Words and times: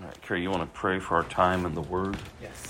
All 0.00 0.06
right, 0.06 0.22
Carrie, 0.22 0.42
you 0.42 0.50
want 0.50 0.62
to 0.62 0.78
pray 0.78 1.00
for 1.00 1.16
our 1.16 1.24
time 1.24 1.66
in 1.66 1.74
the 1.74 1.80
Word? 1.80 2.16
Yes. 2.40 2.66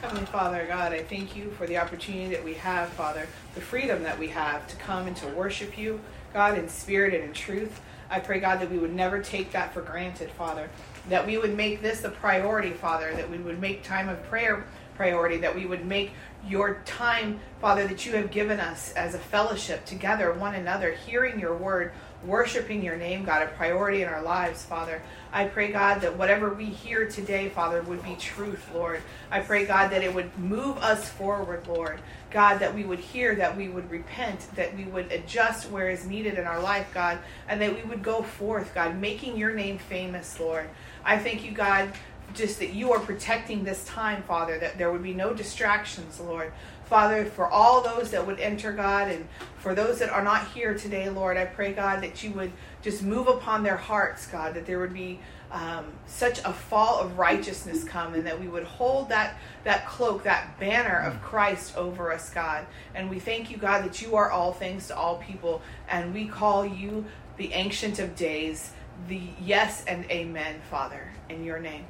Heavenly 0.00 0.26
Father, 0.26 0.64
God, 0.68 0.92
I 0.92 1.02
thank 1.02 1.34
you 1.34 1.50
for 1.58 1.66
the 1.66 1.76
opportunity 1.76 2.30
that 2.30 2.44
we 2.44 2.54
have, 2.54 2.88
Father, 2.90 3.26
the 3.56 3.60
freedom 3.60 4.04
that 4.04 4.16
we 4.16 4.28
have 4.28 4.68
to 4.68 4.76
come 4.76 5.08
and 5.08 5.16
to 5.16 5.26
worship 5.28 5.76
you, 5.76 5.98
God, 6.32 6.56
in 6.56 6.68
spirit 6.68 7.14
and 7.14 7.24
in 7.24 7.32
truth. 7.32 7.80
I 8.10 8.20
pray, 8.20 8.38
God, 8.38 8.60
that 8.60 8.70
we 8.70 8.78
would 8.78 8.94
never 8.94 9.20
take 9.20 9.50
that 9.52 9.74
for 9.74 9.80
granted, 9.80 10.30
Father. 10.30 10.70
That 11.08 11.26
we 11.26 11.36
would 11.36 11.56
make 11.56 11.82
this 11.82 12.04
a 12.04 12.10
priority, 12.10 12.70
Father. 12.70 13.12
That 13.12 13.28
we 13.28 13.38
would 13.38 13.60
make 13.60 13.82
time 13.82 14.08
of 14.08 14.22
prayer 14.24 14.64
priority. 14.94 15.38
That 15.38 15.56
we 15.56 15.66
would 15.66 15.84
make 15.84 16.12
your 16.46 16.80
time, 16.84 17.40
Father, 17.60 17.88
that 17.88 18.06
you 18.06 18.12
have 18.12 18.30
given 18.30 18.60
us 18.60 18.92
as 18.92 19.16
a 19.16 19.18
fellowship 19.18 19.84
together, 19.84 20.32
one 20.32 20.54
another, 20.54 20.92
hearing 20.92 21.40
your 21.40 21.56
word, 21.56 21.92
worshiping 22.24 22.82
your 22.82 22.96
name, 22.96 23.24
God, 23.24 23.42
a 23.42 23.46
priority 23.46 24.02
in 24.02 24.08
our 24.08 24.22
lives, 24.22 24.64
Father. 24.64 25.02
I 25.32 25.46
pray, 25.46 25.72
God, 25.72 26.02
that 26.02 26.16
whatever 26.16 26.52
we 26.52 26.66
hear 26.66 27.08
today, 27.08 27.48
Father, 27.48 27.82
would 27.82 28.02
be 28.04 28.14
truth, 28.16 28.68
Lord. 28.74 29.02
I 29.30 29.40
pray, 29.40 29.64
God, 29.64 29.88
that 29.90 30.02
it 30.02 30.14
would 30.14 30.36
move 30.38 30.76
us 30.78 31.08
forward, 31.08 31.66
Lord. 31.66 32.00
God, 32.30 32.58
that 32.58 32.74
we 32.74 32.84
would 32.84 32.98
hear, 32.98 33.34
that 33.34 33.56
we 33.56 33.68
would 33.68 33.90
repent, 33.90 34.46
that 34.54 34.76
we 34.76 34.84
would 34.84 35.10
adjust 35.10 35.70
where 35.70 35.90
is 35.90 36.06
needed 36.06 36.38
in 36.38 36.44
our 36.44 36.60
life, 36.60 36.88
God, 36.94 37.18
and 37.48 37.60
that 37.60 37.74
we 37.74 37.82
would 37.82 38.02
go 38.02 38.22
forth, 38.22 38.74
God, 38.74 38.98
making 38.98 39.36
your 39.36 39.54
name 39.54 39.78
famous, 39.78 40.38
Lord. 40.38 40.68
I 41.04 41.18
thank 41.18 41.44
you, 41.44 41.50
God, 41.52 41.92
just 42.34 42.58
that 42.60 42.72
you 42.72 42.92
are 42.92 43.00
protecting 43.00 43.64
this 43.64 43.84
time, 43.84 44.22
Father, 44.22 44.58
that 44.58 44.78
there 44.78 44.90
would 44.90 45.02
be 45.02 45.14
no 45.14 45.34
distractions, 45.34 46.20
Lord. 46.20 46.52
Father, 46.92 47.24
for 47.24 47.48
all 47.48 47.80
those 47.80 48.10
that 48.10 48.26
would 48.26 48.38
enter, 48.38 48.70
God, 48.70 49.08
and 49.08 49.26
for 49.56 49.74
those 49.74 49.98
that 50.00 50.10
are 50.10 50.22
not 50.22 50.48
here 50.48 50.74
today, 50.74 51.08
Lord, 51.08 51.38
I 51.38 51.46
pray, 51.46 51.72
God, 51.72 52.02
that 52.02 52.22
you 52.22 52.32
would 52.32 52.52
just 52.82 53.02
move 53.02 53.28
upon 53.28 53.62
their 53.62 53.78
hearts, 53.78 54.26
God, 54.26 54.52
that 54.52 54.66
there 54.66 54.78
would 54.78 54.92
be 54.92 55.18
um, 55.50 55.86
such 56.04 56.40
a 56.40 56.52
fall 56.52 57.00
of 57.00 57.16
righteousness 57.16 57.82
come, 57.82 58.12
and 58.12 58.26
that 58.26 58.38
we 58.38 58.46
would 58.46 58.64
hold 58.64 59.08
that 59.08 59.38
that 59.64 59.86
cloak, 59.88 60.24
that 60.24 60.60
banner 60.60 60.98
of 60.98 61.22
Christ 61.22 61.78
over 61.78 62.12
us, 62.12 62.28
God. 62.28 62.66
And 62.94 63.08
we 63.08 63.18
thank 63.18 63.50
you, 63.50 63.56
God, 63.56 63.86
that 63.86 64.02
you 64.02 64.14
are 64.14 64.30
all 64.30 64.52
things 64.52 64.88
to 64.88 64.94
all 64.94 65.16
people, 65.16 65.62
and 65.88 66.12
we 66.12 66.26
call 66.26 66.66
you 66.66 67.06
the 67.38 67.54
Ancient 67.54 68.00
of 68.00 68.14
Days, 68.16 68.72
the 69.08 69.22
yes 69.40 69.82
and 69.86 70.04
amen, 70.10 70.56
Father, 70.70 71.08
in 71.30 71.42
your 71.42 71.58
name. 71.58 71.86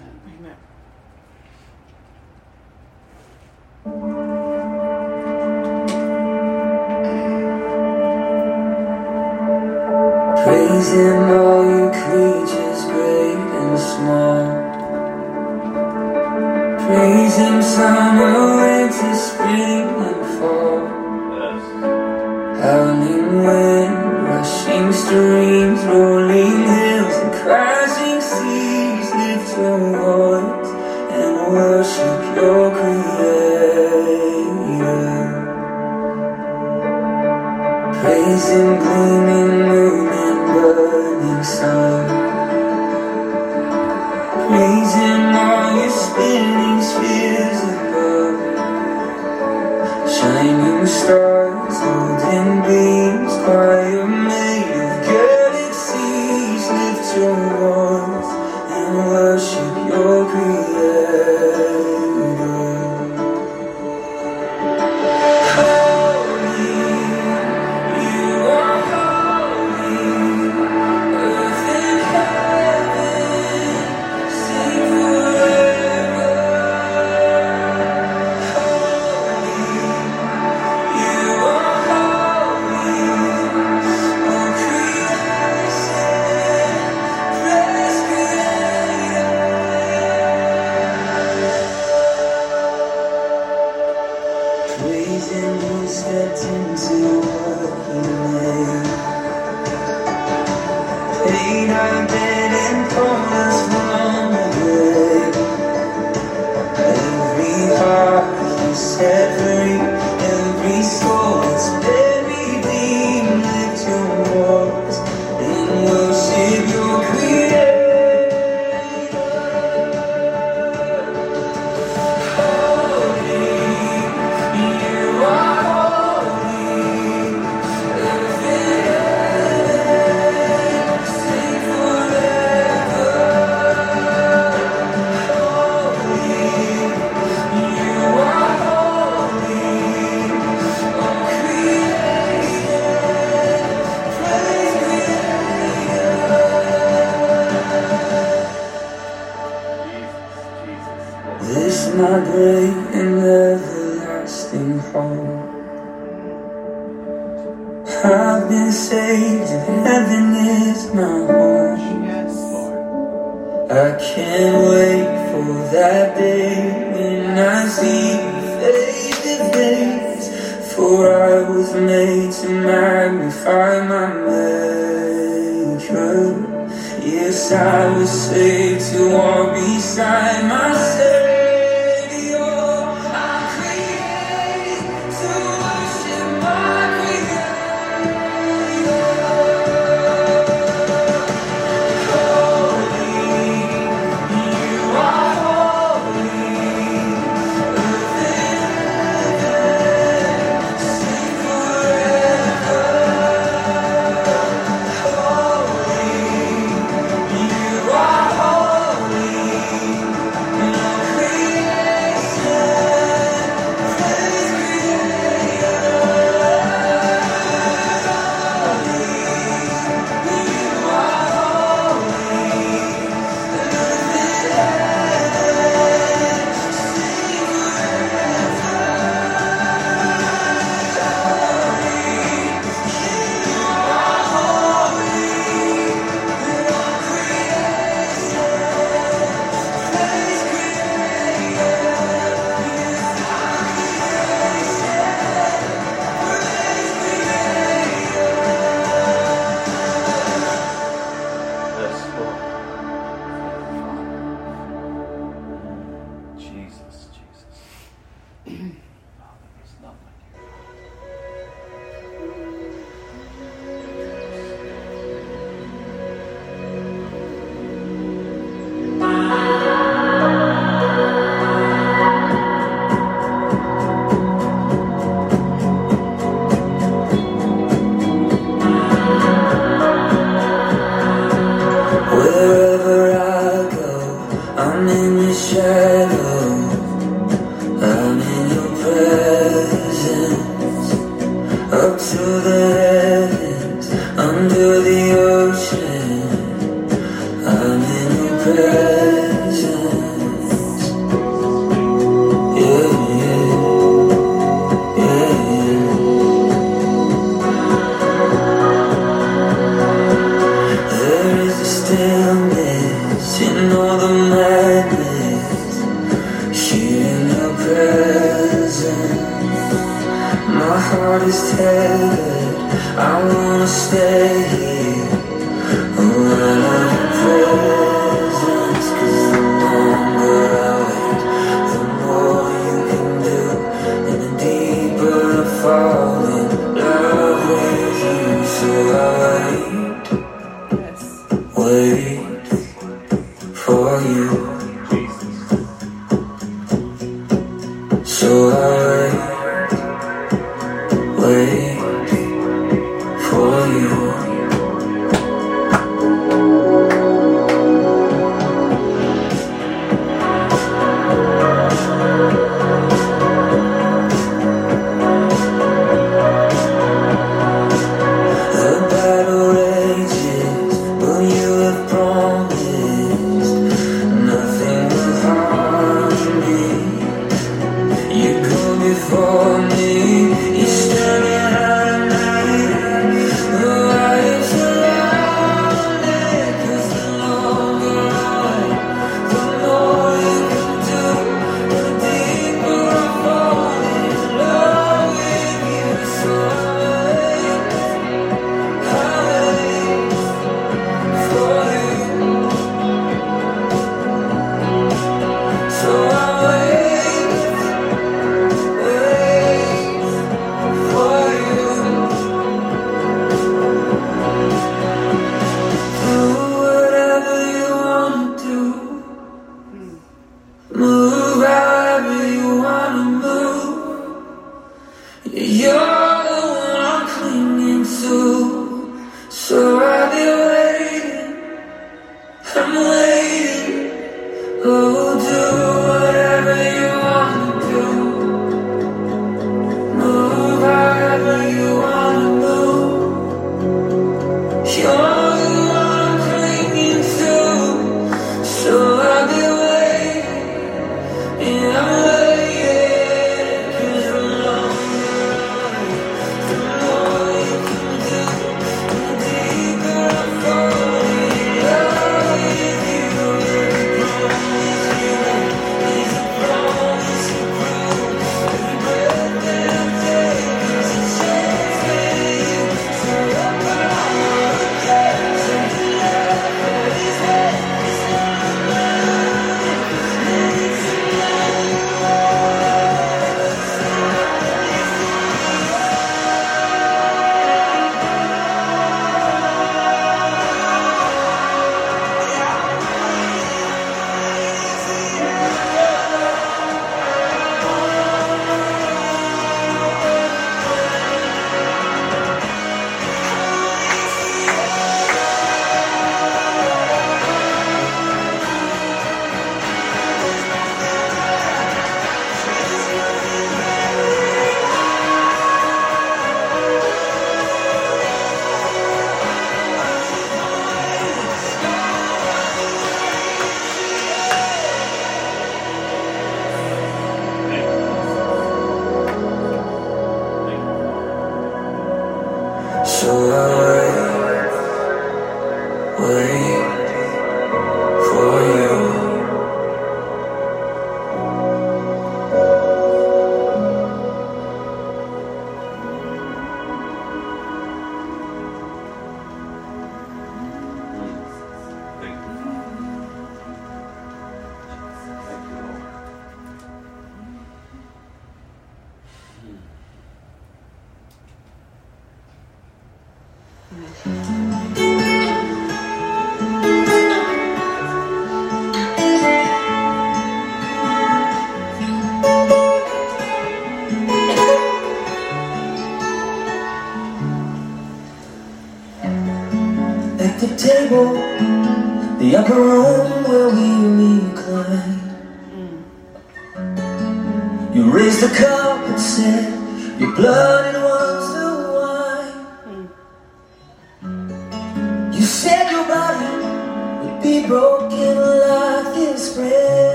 Amen. 0.00 0.38
amen. 0.38 0.56
Praise 10.44 10.92
Him, 10.92 11.37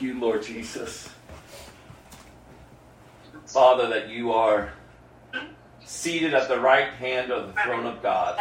you, 0.00 0.18
Lord 0.18 0.42
Jesus. 0.42 1.08
Father, 3.46 3.88
that 3.88 4.08
you 4.08 4.32
are 4.32 4.72
seated 5.84 6.34
at 6.34 6.48
the 6.48 6.60
right 6.60 6.92
hand 6.92 7.32
of 7.32 7.54
the 7.54 7.60
throne 7.62 7.86
of 7.86 8.02
God. 8.02 8.38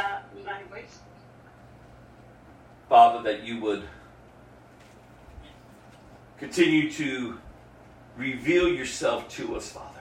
Father, 2.90 3.24
that 3.24 3.44
you 3.44 3.62
would 3.62 3.84
continue 6.38 6.92
to 6.92 7.40
reveal 8.18 8.68
yourself 8.68 9.30
to 9.30 9.56
us, 9.56 9.72
Father. 9.72 9.94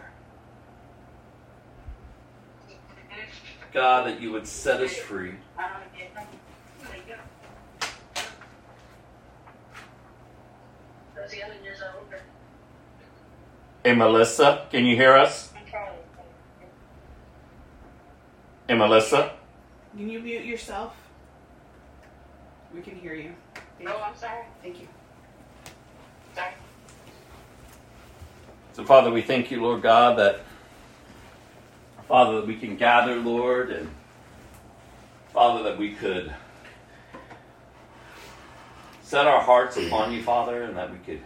God, 3.72 4.06
that 4.06 4.20
you 4.20 4.32
would 4.32 4.46
set 4.46 4.80
us 4.80 4.96
free. 4.96 5.34
Hey, 13.84 13.94
Melissa, 13.94 14.66
can 14.70 14.84
you 14.84 14.94
hear 14.94 15.16
us? 15.16 15.52
Hey, 18.68 18.74
Melissa? 18.74 19.32
Can 19.96 20.08
you 20.08 20.20
mute 20.20 20.44
yourself? 20.44 20.94
We 22.74 22.80
can 22.80 22.96
hear 22.96 23.14
you. 23.14 23.32
Thank 23.78 23.90
Oh, 23.90 24.02
I'm 24.04 24.16
sorry. 24.16 24.44
Thank 24.62 24.80
you. 24.80 24.88
Sorry. 26.34 26.52
So, 28.74 28.84
Father, 28.84 29.10
we 29.10 29.22
thank 29.22 29.50
you, 29.50 29.60
Lord 29.60 29.82
God, 29.82 30.18
that, 30.18 30.40
Father, 32.06 32.40
that 32.40 32.46
we 32.46 32.56
can 32.56 32.76
gather, 32.76 33.16
Lord, 33.16 33.70
and 33.70 33.88
Father, 35.32 35.62
that 35.64 35.78
we 35.78 35.92
could 35.94 36.32
set 39.06 39.28
our 39.28 39.40
hearts 39.40 39.76
upon 39.76 40.12
you, 40.12 40.20
Father, 40.20 40.64
and 40.64 40.76
that 40.76 40.90
we 40.90 40.98
could 40.98 41.20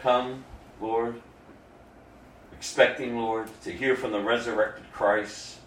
come, 0.00 0.44
Lord, 0.80 1.20
expecting, 2.52 3.18
Lord, 3.18 3.48
to 3.64 3.72
hear 3.72 3.96
from 3.96 4.12
the 4.12 4.20
resurrected 4.20 4.84
Christ. 4.92 5.58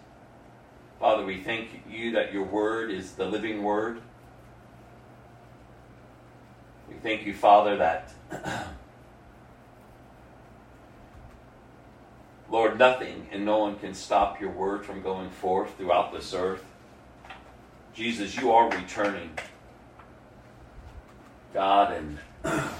Father, 0.98 1.26
we 1.26 1.42
thank 1.42 1.82
you 1.86 2.12
that 2.12 2.32
your 2.32 2.44
word 2.44 2.90
is 2.90 3.12
the 3.12 3.26
living 3.26 3.62
word. 3.62 4.00
We 6.88 6.94
thank 7.02 7.26
you, 7.26 7.34
Father, 7.34 7.76
that, 7.76 8.14
Lord, 12.50 12.78
nothing 12.78 13.26
and 13.30 13.44
no 13.44 13.58
one 13.58 13.78
can 13.78 13.92
stop 13.92 14.40
your 14.40 14.52
word 14.52 14.86
from 14.86 15.02
going 15.02 15.28
forth 15.28 15.76
throughout 15.76 16.14
this 16.14 16.32
earth. 16.32 16.64
Jesus, 17.92 18.38
you 18.38 18.52
are 18.52 18.70
returning. 18.70 19.28
God, 21.54 21.92
and 21.92 22.18
I 22.44 22.70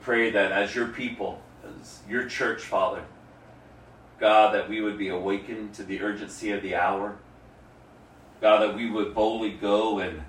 pray 0.00 0.30
that 0.30 0.52
as 0.52 0.74
your 0.74 0.88
people, 0.88 1.42
as 1.64 2.00
your 2.08 2.26
church, 2.26 2.62
Father, 2.62 3.04
God, 4.18 4.54
that 4.54 4.68
we 4.68 4.80
would 4.80 4.98
be 4.98 5.08
awakened 5.08 5.74
to 5.74 5.82
the 5.82 6.02
urgency 6.02 6.52
of 6.52 6.62
the 6.62 6.76
hour. 6.76 7.16
God, 8.40 8.60
that 8.60 8.76
we 8.76 8.90
would 8.90 9.14
boldly 9.14 9.52
go 9.52 9.98
and 9.98 10.22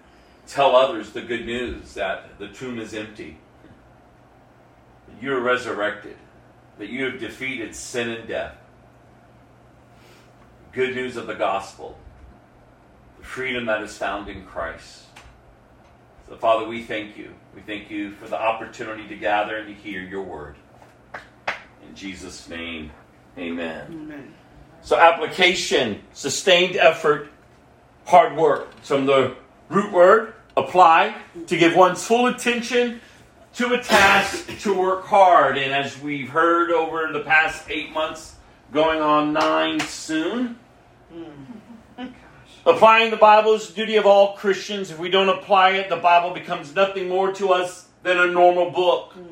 tell 0.48 0.76
others 0.76 1.12
the 1.12 1.22
good 1.22 1.46
news 1.46 1.94
that 1.94 2.40
the 2.40 2.48
tomb 2.48 2.80
is 2.80 2.94
empty, 2.94 3.38
that 5.08 5.24
you 5.24 5.34
are 5.34 5.42
resurrected, 5.42 6.18
that 6.78 6.90
you 6.90 7.06
have 7.06 7.20
defeated 7.20 7.76
sin 7.76 8.10
and 8.10 8.28
death. 8.28 8.56
Good 10.72 10.96
news 10.96 11.18
of 11.18 11.28
the 11.28 11.36
gospel, 11.36 11.98
the 13.20 13.26
freedom 13.26 13.66
that 13.66 13.84
is 13.84 13.98
found 13.98 14.30
in 14.30 14.46
Christ. 14.46 15.04
So, 16.32 16.38
Father, 16.38 16.66
we 16.66 16.82
thank 16.82 17.18
you. 17.18 17.34
We 17.54 17.60
thank 17.60 17.92
you 17.92 18.12
for 18.12 18.26
the 18.26 18.42
opportunity 18.42 19.06
to 19.10 19.18
gather 19.18 19.58
and 19.58 19.68
to 19.68 19.74
hear 19.74 20.02
your 20.02 20.24
word. 20.24 20.56
In 21.46 21.94
Jesus' 21.94 22.48
name, 22.48 22.92
amen. 23.38 23.88
Amen. 23.90 24.34
So, 24.82 24.98
application, 24.98 26.02
sustained 26.14 26.78
effort, 26.78 27.28
hard 28.06 28.38
work. 28.38 28.74
From 28.82 29.08
the 29.08 29.36
root 29.68 29.92
word, 29.92 30.34
apply, 30.56 31.18
to 31.48 31.58
give 31.58 31.76
one's 31.76 32.08
full 32.08 32.28
attention 32.28 33.02
to 33.56 33.74
a 33.74 33.84
task, 33.84 34.58
to 34.60 34.74
work 34.74 35.08
hard. 35.08 35.58
And 35.58 35.74
as 35.74 36.00
we've 36.00 36.30
heard 36.30 36.72
over 36.72 37.12
the 37.12 37.26
past 37.26 37.70
eight 37.70 37.92
months, 37.92 38.36
going 38.72 39.02
on 39.02 39.34
nine 39.34 39.82
soon, 39.82 40.58
hmm. 41.12 41.24
Applying 42.66 43.12
the 43.12 43.18
Bible 43.18 43.54
is 43.54 43.68
the 43.68 43.74
duty 43.74 43.96
of 43.96 44.06
all 44.06 44.34
Christians. 44.34 44.92
If 44.92 45.00
we 45.00 45.10
don't 45.10 45.30
apply 45.30 45.72
it, 45.72 45.90
the 45.90 45.98
Bible 45.98 46.32
becomes 46.32 46.76
nothing 46.76 47.10
more 47.10 47.32
to 47.34 47.50
us 47.50 47.88
than 48.04 48.18
a 48.18 48.28
normal 48.28 48.72
book 48.72 49.14
hmm. 49.14 49.26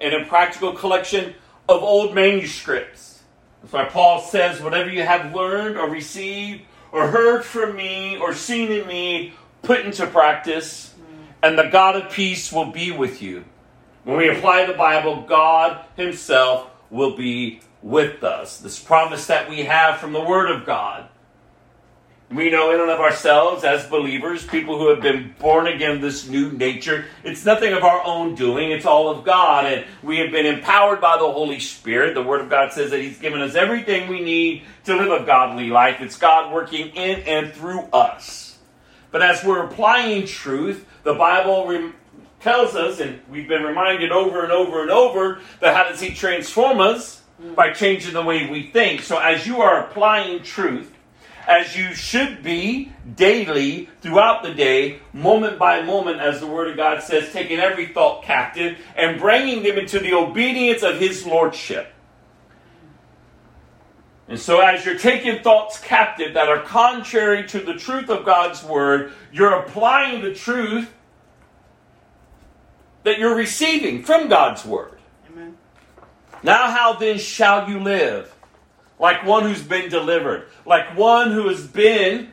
and 0.00 0.14
a 0.14 0.24
practical 0.26 0.72
collection 0.72 1.34
of 1.68 1.82
old 1.82 2.14
manuscripts. 2.14 3.22
That's 3.60 3.72
why 3.72 3.84
Paul 3.84 4.20
says, 4.20 4.60
Whatever 4.60 4.90
you 4.90 5.02
have 5.02 5.34
learned 5.34 5.76
or 5.76 5.88
received 5.88 6.62
or 6.90 7.08
heard 7.08 7.44
from 7.44 7.76
me 7.76 8.18
or 8.18 8.34
seen 8.34 8.70
in 8.70 8.86
me, 8.86 9.34
put 9.62 9.80
into 9.80 10.06
practice, 10.06 10.92
hmm. 10.92 11.24
and 11.42 11.58
the 11.58 11.68
God 11.68 11.96
of 11.96 12.12
peace 12.12 12.52
will 12.52 12.70
be 12.72 12.90
with 12.90 13.22
you. 13.22 13.44
When 14.04 14.16
we 14.16 14.28
apply 14.28 14.66
the 14.66 14.72
Bible, 14.72 15.22
God 15.22 15.84
Himself 15.96 16.68
will 16.90 17.16
be 17.16 17.60
with 17.82 18.24
us. 18.24 18.58
This 18.58 18.78
promise 18.78 19.26
that 19.26 19.48
we 19.48 19.60
have 19.60 19.98
from 19.98 20.12
the 20.12 20.22
Word 20.22 20.50
of 20.50 20.66
God. 20.66 21.08
We 22.32 22.48
know 22.48 22.72
in 22.72 22.80
and 22.80 22.90
of 22.90 22.98
ourselves 22.98 23.62
as 23.62 23.86
believers, 23.86 24.46
people 24.46 24.78
who 24.78 24.88
have 24.88 25.02
been 25.02 25.34
born 25.38 25.66
again, 25.66 26.00
this 26.00 26.26
new 26.26 26.50
nature, 26.50 27.04
it's 27.24 27.44
nothing 27.44 27.74
of 27.74 27.82
our 27.82 28.02
own 28.06 28.34
doing, 28.34 28.70
it's 28.70 28.86
all 28.86 29.10
of 29.10 29.22
God. 29.22 29.66
And 29.66 29.84
we 30.02 30.16
have 30.18 30.30
been 30.30 30.46
empowered 30.46 31.00
by 31.00 31.18
the 31.18 31.30
Holy 31.30 31.60
Spirit. 31.60 32.14
The 32.14 32.22
Word 32.22 32.40
of 32.40 32.48
God 32.48 32.72
says 32.72 32.90
that 32.90 33.00
He's 33.00 33.18
given 33.18 33.42
us 33.42 33.54
everything 33.54 34.08
we 34.08 34.20
need 34.20 34.62
to 34.84 34.96
live 34.96 35.22
a 35.22 35.26
godly 35.26 35.68
life. 35.68 36.00
It's 36.00 36.16
God 36.16 36.54
working 36.54 36.88
in 36.88 37.20
and 37.20 37.52
through 37.52 37.82
us. 37.92 38.58
But 39.10 39.22
as 39.22 39.44
we're 39.44 39.66
applying 39.66 40.26
truth, 40.26 40.86
the 41.02 41.12
Bible 41.12 41.66
rem- 41.66 41.94
tells 42.40 42.74
us, 42.74 43.00
and 43.00 43.20
we've 43.28 43.48
been 43.48 43.62
reminded 43.62 44.10
over 44.10 44.42
and 44.42 44.52
over 44.52 44.80
and 44.80 44.90
over, 44.90 45.40
that 45.60 45.76
how 45.76 45.90
does 45.90 46.00
He 46.00 46.14
transform 46.14 46.80
us? 46.80 47.20
Mm. 47.42 47.54
By 47.54 47.72
changing 47.72 48.14
the 48.14 48.22
way 48.22 48.48
we 48.48 48.68
think. 48.68 49.02
So 49.02 49.18
as 49.18 49.46
you 49.46 49.60
are 49.60 49.84
applying 49.84 50.42
truth, 50.42 50.91
as 51.46 51.76
you 51.76 51.94
should 51.94 52.42
be 52.42 52.92
daily 53.16 53.88
throughout 54.00 54.42
the 54.42 54.54
day, 54.54 55.00
moment 55.12 55.58
by 55.58 55.82
moment, 55.82 56.20
as 56.20 56.40
the 56.40 56.46
Word 56.46 56.70
of 56.70 56.76
God 56.76 57.02
says, 57.02 57.32
taking 57.32 57.58
every 57.58 57.86
thought 57.86 58.22
captive 58.22 58.78
and 58.96 59.20
bringing 59.20 59.62
them 59.62 59.78
into 59.78 59.98
the 59.98 60.14
obedience 60.14 60.82
of 60.82 60.98
His 60.98 61.26
Lordship. 61.26 61.92
And 64.28 64.38
so, 64.38 64.60
as 64.60 64.84
you're 64.84 64.98
taking 64.98 65.42
thoughts 65.42 65.80
captive 65.80 66.34
that 66.34 66.48
are 66.48 66.62
contrary 66.62 67.46
to 67.48 67.60
the 67.60 67.74
truth 67.74 68.08
of 68.08 68.24
God's 68.24 68.62
Word, 68.62 69.12
you're 69.32 69.52
applying 69.52 70.22
the 70.22 70.32
truth 70.32 70.90
that 73.02 73.18
you're 73.18 73.34
receiving 73.34 74.04
from 74.04 74.28
God's 74.28 74.64
Word. 74.64 74.98
Amen. 75.30 75.58
Now, 76.42 76.70
how 76.70 76.94
then 76.94 77.18
shall 77.18 77.68
you 77.68 77.80
live? 77.80 78.31
Like 79.02 79.26
one 79.26 79.42
who's 79.42 79.64
been 79.64 79.90
delivered, 79.90 80.46
like 80.64 80.96
one 80.96 81.32
who 81.32 81.48
has 81.48 81.66
been 81.66 82.28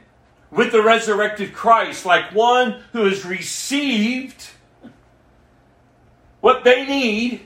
with 0.51 0.71
the 0.71 0.83
resurrected 0.83 1.51
Christ, 1.51 2.05
like 2.05 2.31
one 2.31 2.83
who 2.93 3.05
has 3.05 3.25
received 3.25 4.51
what 6.41 6.63
they 6.63 6.85
need 6.85 7.41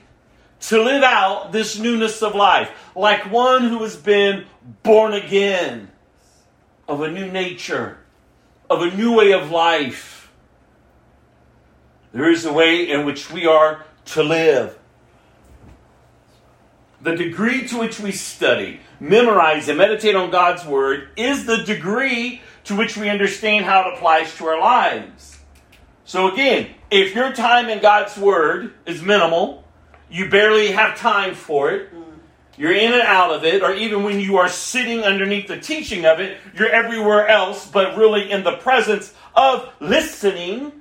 to 0.60 0.84
live 0.84 1.04
out 1.04 1.54
this 1.54 1.80
newness 1.80 2.22
of 2.22 2.36
life, 2.36 2.70
like 2.98 3.32
one 3.32 3.64
who 3.64 3.82
has 3.84 3.96
been 3.96 4.46
born 4.84 5.14
again 5.14 5.90
of 6.86 7.00
a 7.00 7.10
new 7.10 7.32
nature, 7.32 8.00
of 8.70 8.82
a 8.82 8.94
new 8.94 9.16
way 9.16 9.32
of 9.32 9.52
life. 9.52 10.34
There 12.12 12.30
is 12.30 12.44
a 12.44 12.52
way 12.52 12.90
in 12.90 13.06
which 13.06 13.32
we 13.32 13.46
are 13.46 13.86
to 14.08 14.22
live. 14.22 14.78
The 17.02 17.16
degree 17.16 17.66
to 17.70 17.80
which 17.80 18.02
we 18.02 18.12
study, 18.12 18.82
memorize, 19.00 19.68
and 19.68 19.78
meditate 19.78 20.16
on 20.16 20.32
God's 20.32 20.66
Word 20.66 21.10
is 21.16 21.46
the 21.46 21.58
degree 21.58 22.42
to 22.66 22.76
which 22.76 22.98
we 22.98 23.10
understand 23.10 23.66
how 23.66 23.88
it 23.88 23.94
applies 23.96 24.36
to 24.38 24.46
our 24.46 24.60
lives. 24.60 25.40
So, 26.06 26.32
again, 26.32 26.70
if 26.92 27.16
your 27.16 27.32
time 27.34 27.70
in 27.70 27.82
God's 27.82 28.18
Word 28.18 28.74
is 28.86 29.02
minimal, 29.02 29.64
you 30.10 30.30
barely 30.30 30.72
have 30.72 30.98
time 30.98 31.34
for 31.34 31.72
it, 31.72 31.94
mm. 31.94 32.04
you're 32.58 32.74
in 32.74 32.94
and 32.94 33.02
out 33.02 33.32
of 33.32 33.44
it, 33.44 33.64
or 33.64 33.74
even 33.74 34.04
when 34.04 34.20
you 34.20 34.38
are 34.38 34.50
sitting 34.50 35.00
underneath 35.00 35.48
the 35.48 35.60
teaching 35.60 36.06
of 36.06 36.20
it, 36.20 36.38
you're 36.56 36.70
everywhere 36.70 37.28
else, 37.28 37.68
but 37.68 37.98
really 37.98 38.30
in 38.32 38.44
the 38.44 38.58
presence 38.58 39.14
of 39.36 39.70
listening. 39.80 40.72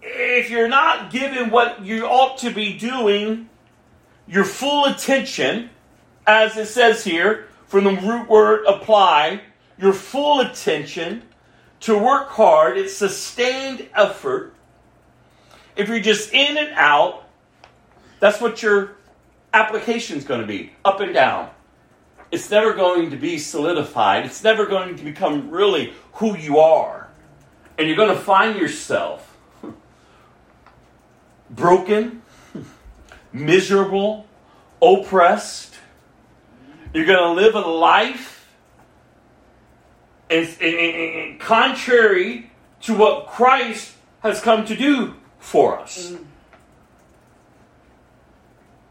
If 0.00 0.50
you're 0.50 0.68
not 0.68 1.10
given 1.10 1.50
what 1.50 1.84
you 1.84 2.06
ought 2.06 2.38
to 2.38 2.50
be 2.50 2.78
doing, 2.78 3.48
your 4.26 4.44
full 4.44 4.86
attention, 4.86 5.70
as 6.26 6.56
it 6.56 6.66
says 6.66 7.04
here, 7.04 7.48
from 7.66 7.84
the 7.84 7.92
root 7.92 8.28
word 8.28 8.64
apply, 8.66 9.42
your 9.78 9.92
full 9.92 10.40
attention, 10.40 11.22
to 11.80 11.98
work 11.98 12.28
hard, 12.28 12.78
it's 12.78 12.94
sustained 12.94 13.88
effort. 13.94 14.54
If 15.76 15.88
you're 15.88 16.00
just 16.00 16.32
in 16.32 16.56
and 16.56 16.72
out, 16.74 17.28
that's 18.20 18.40
what 18.40 18.62
your 18.62 18.96
application 19.52 20.16
is 20.16 20.24
going 20.24 20.40
to 20.40 20.46
be 20.46 20.72
up 20.84 21.00
and 21.00 21.12
down. 21.12 21.50
It's 22.30 22.50
never 22.50 22.72
going 22.72 23.10
to 23.10 23.16
be 23.16 23.38
solidified, 23.38 24.24
it's 24.24 24.42
never 24.42 24.66
going 24.66 24.96
to 24.96 25.04
become 25.04 25.50
really 25.50 25.92
who 26.14 26.36
you 26.36 26.58
are. 26.58 27.08
And 27.76 27.86
you're 27.86 27.96
going 27.96 28.16
to 28.16 28.20
find 28.20 28.58
yourself 28.58 29.36
broken, 31.50 32.22
miserable, 33.32 34.26
oppressed. 34.80 35.73
You're 36.94 37.06
going 37.06 37.18
to 37.18 37.32
live 37.32 37.54
a 37.56 37.60
life 37.60 38.48
and, 40.30 40.46
and- 40.60 40.78
and- 40.78 41.14
and 41.16 41.40
contrary 41.40 42.50
to 42.82 42.94
what 42.96 43.26
Christ 43.26 43.94
has 44.22 44.40
come 44.40 44.64
to 44.66 44.76
do 44.76 45.14
for 45.38 45.78
us. 45.78 46.10
Mm. 46.12 46.24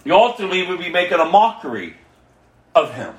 You 0.05 0.15
ultimately 0.15 0.67
would 0.67 0.79
be 0.79 0.89
making 0.89 1.19
a 1.19 1.25
mockery 1.25 1.95
of 2.75 2.93
him. 2.93 3.13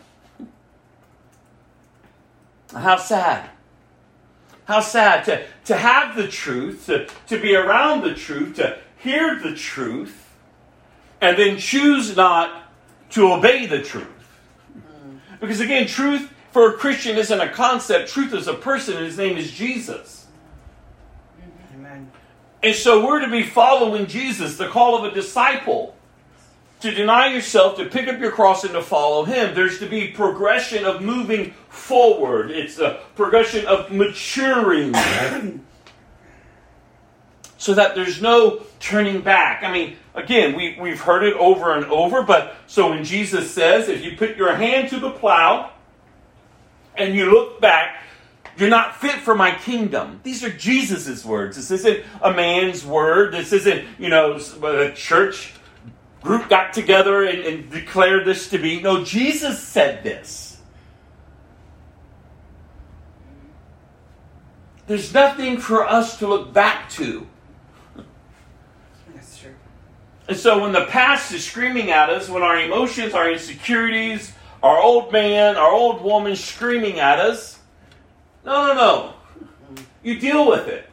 How 2.72 2.96
sad. 2.96 3.50
How 4.66 4.80
sad 4.80 5.24
to, 5.24 5.46
to 5.66 5.76
have 5.76 6.16
the 6.16 6.28
truth, 6.28 6.86
to, 6.86 7.06
to 7.28 7.40
be 7.40 7.54
around 7.56 8.02
the 8.02 8.14
truth, 8.14 8.56
to 8.56 8.78
hear 8.98 9.38
the 9.40 9.54
truth, 9.54 10.30
and 11.20 11.38
then 11.38 11.58
choose 11.58 12.16
not 12.16 12.62
to 13.10 13.32
obey 13.32 13.66
the 13.66 13.80
truth. 13.82 14.08
Because 15.40 15.60
again, 15.60 15.86
truth 15.86 16.30
for 16.52 16.70
a 16.70 16.72
Christian 16.74 17.16
isn't 17.16 17.40
a 17.40 17.48
concept, 17.48 18.08
truth 18.08 18.32
is 18.32 18.46
a 18.46 18.54
person, 18.54 18.96
and 18.96 19.04
his 19.04 19.18
name 19.18 19.36
is 19.36 19.50
Jesus. 19.50 20.26
Amen. 21.74 22.10
And 22.62 22.74
so 22.74 23.04
we're 23.06 23.20
to 23.20 23.30
be 23.30 23.42
following 23.42 24.06
Jesus, 24.06 24.56
the 24.56 24.68
call 24.68 24.96
of 24.96 25.12
a 25.12 25.14
disciple. 25.14 25.96
To 26.80 26.90
deny 26.90 27.32
yourself, 27.32 27.78
to 27.78 27.86
pick 27.86 28.08
up 28.08 28.20
your 28.20 28.30
cross, 28.30 28.62
and 28.64 28.74
to 28.74 28.82
follow 28.82 29.24
him. 29.24 29.54
There's 29.54 29.78
to 29.78 29.86
be 29.86 30.08
progression 30.08 30.84
of 30.84 31.00
moving 31.00 31.52
forward. 31.70 32.50
It's 32.50 32.78
a 32.78 33.00
progression 33.14 33.64
of 33.64 33.90
maturing. 33.90 34.94
so 37.56 37.72
that 37.72 37.94
there's 37.94 38.20
no 38.20 38.62
turning 38.80 39.22
back. 39.22 39.62
I 39.62 39.72
mean, 39.72 39.96
again, 40.14 40.56
we, 40.56 40.76
we've 40.80 41.00
heard 41.00 41.24
it 41.24 41.34
over 41.34 41.74
and 41.74 41.84
over, 41.86 42.22
but 42.22 42.56
so 42.66 42.90
when 42.90 43.04
Jesus 43.04 43.50
says, 43.50 43.88
if 43.88 44.04
you 44.04 44.16
put 44.16 44.36
your 44.36 44.54
hand 44.54 44.88
to 44.90 45.00
the 45.00 45.10
plow 45.10 45.70
and 46.96 47.14
you 47.14 47.30
look 47.30 47.60
back, 47.60 48.02
you're 48.56 48.70
not 48.70 48.96
fit 48.96 49.16
for 49.16 49.34
my 49.34 49.50
kingdom. 49.50 50.20
These 50.22 50.44
are 50.44 50.50
Jesus' 50.50 51.24
words. 51.24 51.56
This 51.56 51.70
isn't 51.70 52.04
a 52.22 52.32
man's 52.32 52.86
word. 52.86 53.34
This 53.34 53.52
isn't, 53.52 53.84
you 53.98 54.08
know, 54.08 54.38
a 54.62 54.92
church 54.92 55.54
group 56.22 56.48
got 56.48 56.72
together 56.72 57.24
and, 57.24 57.40
and 57.40 57.70
declared 57.70 58.24
this 58.24 58.50
to 58.50 58.58
be. 58.58 58.80
No, 58.80 59.04
Jesus 59.04 59.60
said 59.60 60.04
this. 60.04 60.60
There's 64.86 65.12
nothing 65.12 65.58
for 65.58 65.84
us 65.84 66.18
to 66.18 66.26
look 66.28 66.52
back 66.52 66.90
to. 66.90 67.26
And 70.28 70.36
so 70.36 70.62
when 70.62 70.72
the 70.72 70.86
past 70.86 71.32
is 71.32 71.44
screaming 71.44 71.90
at 71.90 72.08
us, 72.08 72.28
when 72.28 72.42
our 72.42 72.58
emotions, 72.58 73.12
our 73.12 73.30
insecurities, 73.30 74.32
our 74.62 74.78
old 74.80 75.12
man, 75.12 75.56
our 75.56 75.70
old 75.70 76.02
woman 76.02 76.34
screaming 76.36 76.98
at 76.98 77.18
us, 77.18 77.58
no, 78.44 78.68
no, 78.68 78.74
no. 78.74 79.14
You 80.02 80.18
deal 80.18 80.48
with 80.48 80.68
it. 80.68 80.88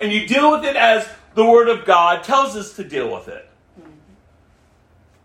And 0.00 0.12
you 0.12 0.26
deal 0.26 0.50
with 0.50 0.64
it 0.64 0.76
as 0.76 1.08
the 1.34 1.44
Word 1.44 1.68
of 1.68 1.84
God 1.84 2.22
tells 2.22 2.56
us 2.56 2.74
to 2.76 2.84
deal 2.84 3.12
with 3.12 3.28
it. 3.28 3.48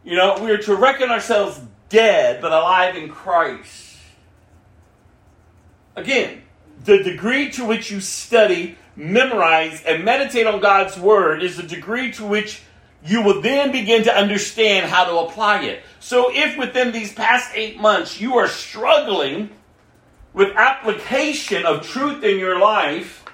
You 0.04 0.16
know, 0.16 0.44
we 0.44 0.50
are 0.52 0.58
to 0.58 0.76
reckon 0.76 1.10
ourselves 1.10 1.60
dead 1.90 2.42
but 2.42 2.52
alive 2.52 2.96
in 2.96 3.10
Christ. 3.10 3.98
Again, 5.96 6.44
the 6.86 7.04
degree 7.04 7.52
to 7.52 7.66
which 7.66 7.92
you 7.92 8.00
study, 8.00 8.78
memorize, 8.96 9.84
and 9.84 10.06
meditate 10.06 10.48
on 10.48 10.62
God's 10.62 10.98
Word 10.98 11.44
is 11.44 11.58
the 11.58 11.64
degree 11.64 12.12
to 12.14 12.26
which 12.26 12.62
you 13.06 13.22
will 13.22 13.42
then 13.42 13.72
begin 13.72 14.04
to 14.04 14.16
understand 14.16 14.90
how 14.90 15.06
to 15.06 15.18
apply 15.20 15.64
it. 15.64 15.84
So, 16.00 16.32
if 16.34 16.58
within 16.58 16.92
these 16.92 17.14
past 17.14 17.52
eight 17.56 17.80
months 17.80 18.20
you 18.20 18.38
are 18.38 18.48
struggling 18.48 19.52
with 20.34 20.56
application 20.56 21.66
of 21.66 21.88
truth 21.88 22.24
in 22.24 22.38
your 22.38 22.60
life, 22.60 23.26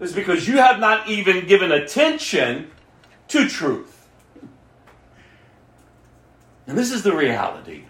it's 0.00 0.12
because 0.12 0.48
you 0.48 0.56
have 0.56 0.80
not 0.80 1.08
even 1.08 1.46
given 1.46 1.70
attention 1.72 2.70
to 3.28 3.48
truth. 3.48 4.08
And 6.66 6.76
this 6.76 6.92
is 6.92 7.02
the 7.02 7.14
reality. 7.14 7.84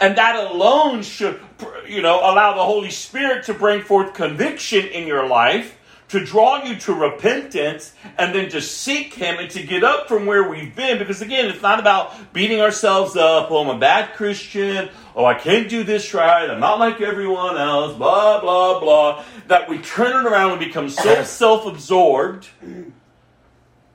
And 0.00 0.16
that 0.16 0.36
alone 0.36 1.02
should, 1.02 1.40
you 1.86 2.02
know, 2.02 2.18
allow 2.20 2.54
the 2.54 2.64
Holy 2.64 2.90
Spirit 2.90 3.46
to 3.46 3.54
bring 3.54 3.82
forth 3.82 4.14
conviction 4.14 4.86
in 4.86 5.06
your 5.06 5.26
life, 5.26 5.77
to 6.08 6.24
draw 6.24 6.64
you 6.64 6.76
to 6.76 6.94
repentance, 6.94 7.92
and 8.16 8.34
then 8.34 8.48
to 8.50 8.60
seek 8.60 9.14
Him 9.14 9.38
and 9.38 9.50
to 9.50 9.62
get 9.62 9.84
up 9.84 10.08
from 10.08 10.24
where 10.26 10.48
we've 10.48 10.74
been. 10.74 10.98
Because 10.98 11.20
again, 11.20 11.46
it's 11.46 11.62
not 11.62 11.78
about 11.78 12.32
beating 12.32 12.60
ourselves 12.60 13.16
up. 13.16 13.50
Oh, 13.50 13.62
I'm 13.62 13.76
a 13.76 13.78
bad 13.78 14.14
Christian. 14.14 14.88
Oh, 15.14 15.24
I 15.24 15.34
can't 15.34 15.68
do 15.68 15.84
this 15.84 16.14
right. 16.14 16.48
I'm 16.48 16.60
not 16.60 16.78
like 16.78 17.00
everyone 17.00 17.58
else. 17.58 17.96
Blah, 17.96 18.40
blah, 18.40 18.80
blah. 18.80 19.24
That 19.48 19.68
we 19.68 19.78
turn 19.78 20.24
it 20.24 20.30
around 20.30 20.52
and 20.52 20.60
become 20.60 20.88
so 20.88 21.22
self 21.24 21.66
absorbed 21.66 22.48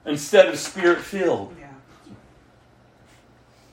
instead 0.06 0.50
of 0.50 0.60
spirit 0.60 1.00
filled. 1.00 1.56
Yeah. 1.60 1.68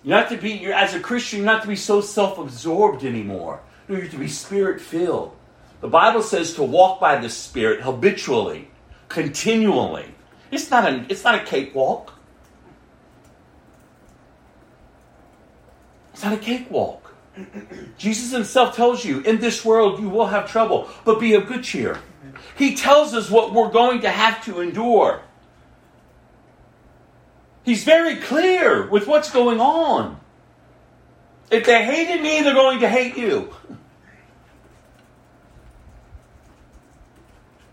You 0.03 0.15
have 0.15 0.31
to 0.31 0.37
be, 0.37 0.53
you're, 0.53 0.73
as 0.73 0.95
a 0.95 1.01
Christian, 1.01 1.41
you're 1.41 1.47
not 1.47 1.63
to 1.63 1.69
be 1.69 1.77
so 1.77 2.01
self 2.01 2.39
absorbed 2.39 3.05
anymore. 3.05 3.61
No, 3.89 3.97
you're 3.97 4.09
to 4.09 4.19
be 4.19 4.29
spirit 4.29 4.81
filled. 4.81 5.37
The 5.81 5.89
Bible 5.89 6.23
says 6.23 6.55
to 6.55 6.63
walk 6.63 7.01
by 7.01 7.17
the 7.17 7.31
Spirit 7.31 7.81
habitually, 7.81 8.69
continually. 9.09 10.15
It's 10.51 10.71
not 10.71 10.91
a, 10.91 11.07
it's 11.09 11.25
not 11.25 11.37
a 11.37 11.45
cakewalk. 11.45 12.13
It's 16.13 16.23
not 16.23 16.35
a 16.35 16.39
cakewalk. 16.39 17.15
Jesus 17.97 18.33
himself 18.33 18.77
tells 18.77 19.05
you, 19.05 19.21
in 19.21 19.39
this 19.39 19.65
world 19.65 20.01
you 20.01 20.09
will 20.09 20.27
have 20.27 20.51
trouble, 20.51 20.89
but 21.05 21.19
be 21.19 21.35
of 21.35 21.47
good 21.47 21.65
cheer. 21.65 21.99
He 22.57 22.75
tells 22.75 23.15
us 23.15 23.31
what 23.31 23.55
we're 23.55 23.71
going 23.71 24.03
to 24.03 24.11
have 24.11 24.45
to 24.45 24.61
endure. 24.61 25.23
He's 27.63 27.85
very 27.85 28.17
clear 28.17 28.87
with 28.89 29.07
what's 29.07 29.31
going 29.31 29.61
on. 29.61 30.21
If 31.51 31.65
they 31.67 31.85
hated 31.85 32.23
me, 32.23 32.43
they're 32.43 32.55
going 32.55 32.81
to 32.81 32.89
hate 32.89 33.17
you. 33.17 33.55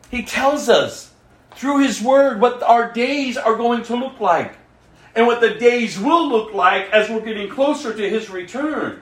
He 0.10 0.24
tells 0.24 0.70
us 0.70 1.12
through 1.52 1.80
His 1.80 2.02
Word 2.02 2.40
what 2.40 2.64
our 2.64 2.92
days 2.92 3.38
are 3.38 3.56
going 3.56 3.84
to 3.84 3.96
look 3.96 4.20
like 4.20 4.56
and 5.16 5.28
what 5.28 5.42
the 5.42 5.56
days 5.56 6.00
will 6.00 6.28
look 6.30 6.54
like 6.54 6.90
as 6.92 7.10
we're 7.10 7.22
getting 7.22 7.50
closer 7.50 7.94
to 7.94 8.10
His 8.10 8.30
return. 8.30 9.02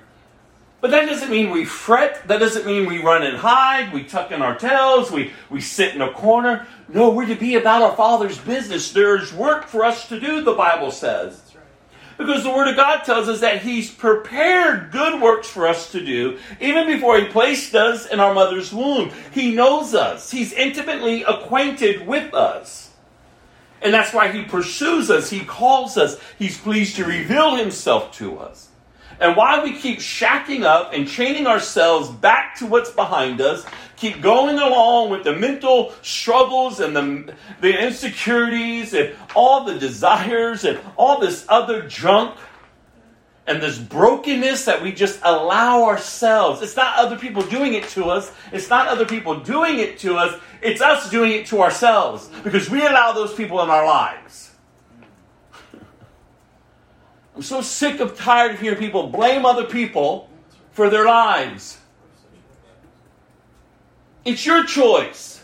But 0.82 0.92
that 0.92 1.08
doesn't 1.08 1.32
mean 1.32 1.50
we 1.50 1.66
fret. 1.66 2.28
That 2.28 2.40
doesn't 2.40 2.66
mean 2.66 2.86
we 2.86 3.02
run 3.02 3.24
and 3.24 3.38
hide. 3.38 3.92
We 3.92 4.04
tuck 4.04 4.32
in 4.32 4.42
our 4.42 4.56
tails. 4.56 5.10
We, 5.10 5.32
we 5.50 5.60
sit 5.60 5.96
in 5.96 6.02
a 6.02 6.12
corner. 6.12 6.68
No, 6.88 7.10
we're 7.10 7.26
to 7.26 7.36
be 7.36 7.56
about 7.56 7.82
our 7.82 7.96
Father's 7.96 8.38
business. 8.38 8.92
There's 8.92 9.34
work 9.34 9.66
for 9.66 9.84
us 9.84 10.08
to 10.10 10.20
do, 10.20 10.42
the 10.42 10.54
Bible 10.54 10.92
says. 10.92 11.45
Because 12.18 12.44
the 12.44 12.50
Word 12.50 12.70
of 12.70 12.78
God 12.78 13.04
tells 13.04 13.28
us 13.28 13.42
that 13.42 13.62
He's 13.62 13.92
prepared 13.92 14.92
good 14.92 15.22
works 15.22 15.48
for 15.48 15.68
us 15.68 15.92
to 15.92 16.04
do 16.04 16.40
even 16.62 16.88
before 16.88 17.20
He 17.20 17.26
placed 17.26 17.76
us 17.76 18.06
in 18.06 18.20
our 18.20 18.34
mother's 18.34 18.72
womb. 18.72 19.12
He 19.32 19.54
knows 19.54 19.94
us, 19.94 20.32
He's 20.32 20.54
intimately 20.54 21.24
acquainted 21.24 22.08
with 22.08 22.34
us. 22.34 22.92
And 23.82 23.94
that's 23.94 24.14
why 24.14 24.32
He 24.32 24.44
pursues 24.44 25.12
us, 25.12 25.30
He 25.30 25.42
calls 25.42 25.98
us, 25.98 26.18
He's 26.40 26.58
pleased 26.58 26.96
to 26.96 27.06
reveal 27.06 27.56
Himself 27.56 28.14
to 28.18 28.40
us. 28.40 28.70
And 29.20 29.36
why 29.36 29.64
we 29.64 29.78
keep 29.78 30.00
shacking 30.00 30.64
up 30.64 30.92
and 30.94 31.08
chaining 31.08 31.48
ourselves 31.48 32.10
back 32.10 32.56
to 32.58 32.66
what's 32.66 32.92
behind 32.92 33.40
us, 33.40 33.66
keep 33.96 34.22
going 34.22 34.60
along 34.60 35.10
with 35.10 35.24
the 35.24 35.36
mental 35.36 35.94
struggles 36.02 36.80
and 36.80 36.96
the, 36.96 37.34
the 37.62 37.86
insecurities 37.86 38.94
and 38.94 39.14
all 39.36 39.64
the 39.64 39.78
desires 39.78 40.64
and 40.66 40.80
all 40.98 41.20
this 41.20 41.46
other 41.48 41.88
junk 41.88 42.38
and 43.48 43.62
this 43.62 43.78
brokenness 43.78 44.66
that 44.66 44.82
we 44.82 44.92
just 44.92 45.20
allow 45.24 45.84
ourselves. 45.84 46.62
It's 46.62 46.76
not 46.76 46.98
other 46.98 47.18
people 47.18 47.44
doing 47.44 47.74
it 47.74 47.88
to 47.90 48.06
us. 48.06 48.32
It's 48.52 48.70
not 48.70 48.88
other 48.88 49.06
people 49.06 49.40
doing 49.40 49.80
it 49.80 50.00
to 50.00 50.16
us. 50.16 50.40
It's 50.62 50.82
us 50.82 51.10
doing 51.10 51.32
it 51.32 51.46
to 51.48 51.62
ourselves 51.62 52.30
because 52.44 52.70
we 52.70 52.86
allow 52.86 53.12
those 53.12 53.34
people 53.34 53.62
in 53.62 53.70
our 53.70 53.86
lives. 53.86 54.52
I'm 57.36 57.42
so 57.42 57.62
sick 57.62 58.00
of 58.00 58.18
tired 58.18 58.56
of 58.56 58.62
hearing 58.62 58.80
people 58.80 59.08
blame 59.08 59.46
other 59.46 59.66
people 59.66 60.30
for 60.72 60.90
their 60.90 61.06
lives. 61.06 61.80
It's 64.26 64.46
your 64.46 64.66
choice. 64.66 65.44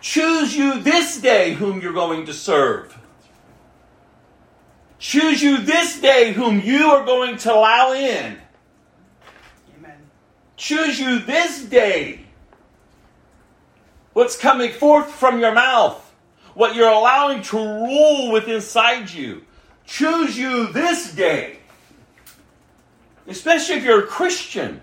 Choose 0.00 0.56
you 0.56 0.80
this 0.80 1.20
day 1.20 1.52
whom 1.52 1.80
you're 1.80 1.92
going 1.92 2.26
to 2.26 2.32
serve. 2.32 2.98
Choose 4.98 5.42
you 5.42 5.58
this 5.58 6.00
day 6.00 6.32
whom 6.32 6.60
you 6.60 6.90
are 6.90 7.04
going 7.04 7.36
to 7.38 7.52
allow 7.52 7.92
in. 7.92 8.38
Amen. 9.78 9.98
Choose 10.56 10.98
you 10.98 11.18
this 11.18 11.62
day 11.64 12.22
what's 14.12 14.36
coming 14.36 14.72
forth 14.72 15.10
from 15.10 15.40
your 15.40 15.52
mouth, 15.52 16.14
what 16.54 16.74
you're 16.74 16.88
allowing 16.88 17.42
to 17.42 17.56
rule 17.56 18.32
within 18.32 18.56
inside 18.56 19.10
you. 19.10 19.44
Choose 19.86 20.38
you 20.38 20.72
this 20.72 21.12
day, 21.12 21.58
especially 23.26 23.76
if 23.76 23.84
you're 23.84 24.04
a 24.04 24.06
Christian, 24.06 24.80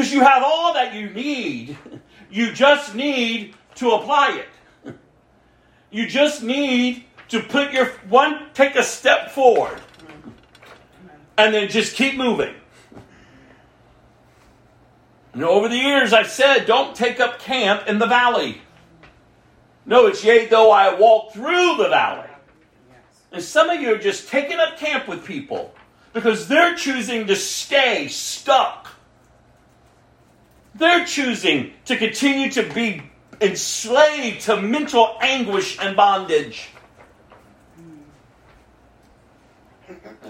because 0.00 0.14
you 0.14 0.20
have 0.20 0.42
all 0.42 0.72
that 0.72 0.94
you 0.94 1.10
need. 1.10 1.76
You 2.30 2.54
just 2.54 2.94
need 2.94 3.54
to 3.74 3.90
apply 3.90 4.40
it. 4.40 4.96
You 5.90 6.06
just 6.06 6.42
need 6.42 7.04
to 7.28 7.42
put 7.42 7.70
your 7.72 7.84
one, 8.08 8.46
take 8.54 8.76
a 8.76 8.82
step 8.82 9.30
forward, 9.30 9.78
and 11.36 11.52
then 11.52 11.68
just 11.68 11.96
keep 11.96 12.16
moving. 12.16 12.54
And 15.34 15.44
over 15.44 15.68
the 15.68 15.76
years, 15.76 16.14
I've 16.14 16.30
said, 16.30 16.64
don't 16.64 16.96
take 16.96 17.20
up 17.20 17.38
camp 17.38 17.86
in 17.86 17.98
the 17.98 18.06
valley. 18.06 18.62
No, 19.84 20.06
it's 20.06 20.24
yea, 20.24 20.46
though 20.46 20.70
I 20.70 20.94
walk 20.94 21.34
through 21.34 21.76
the 21.76 21.90
valley. 21.90 22.30
And 23.32 23.42
some 23.42 23.68
of 23.68 23.82
you 23.82 23.92
are 23.92 23.98
just 23.98 24.28
taking 24.28 24.58
up 24.58 24.78
camp 24.78 25.06
with 25.06 25.26
people 25.26 25.74
because 26.14 26.48
they're 26.48 26.74
choosing 26.74 27.26
to 27.26 27.36
stay 27.36 28.08
stuck. 28.08 28.79
They're 30.80 31.04
choosing 31.04 31.74
to 31.84 31.96
continue 31.98 32.50
to 32.52 32.62
be 32.62 33.02
enslaved 33.38 34.40
to 34.46 34.62
mental 34.62 35.18
anguish 35.20 35.78
and 35.78 35.94
bondage. 35.94 36.70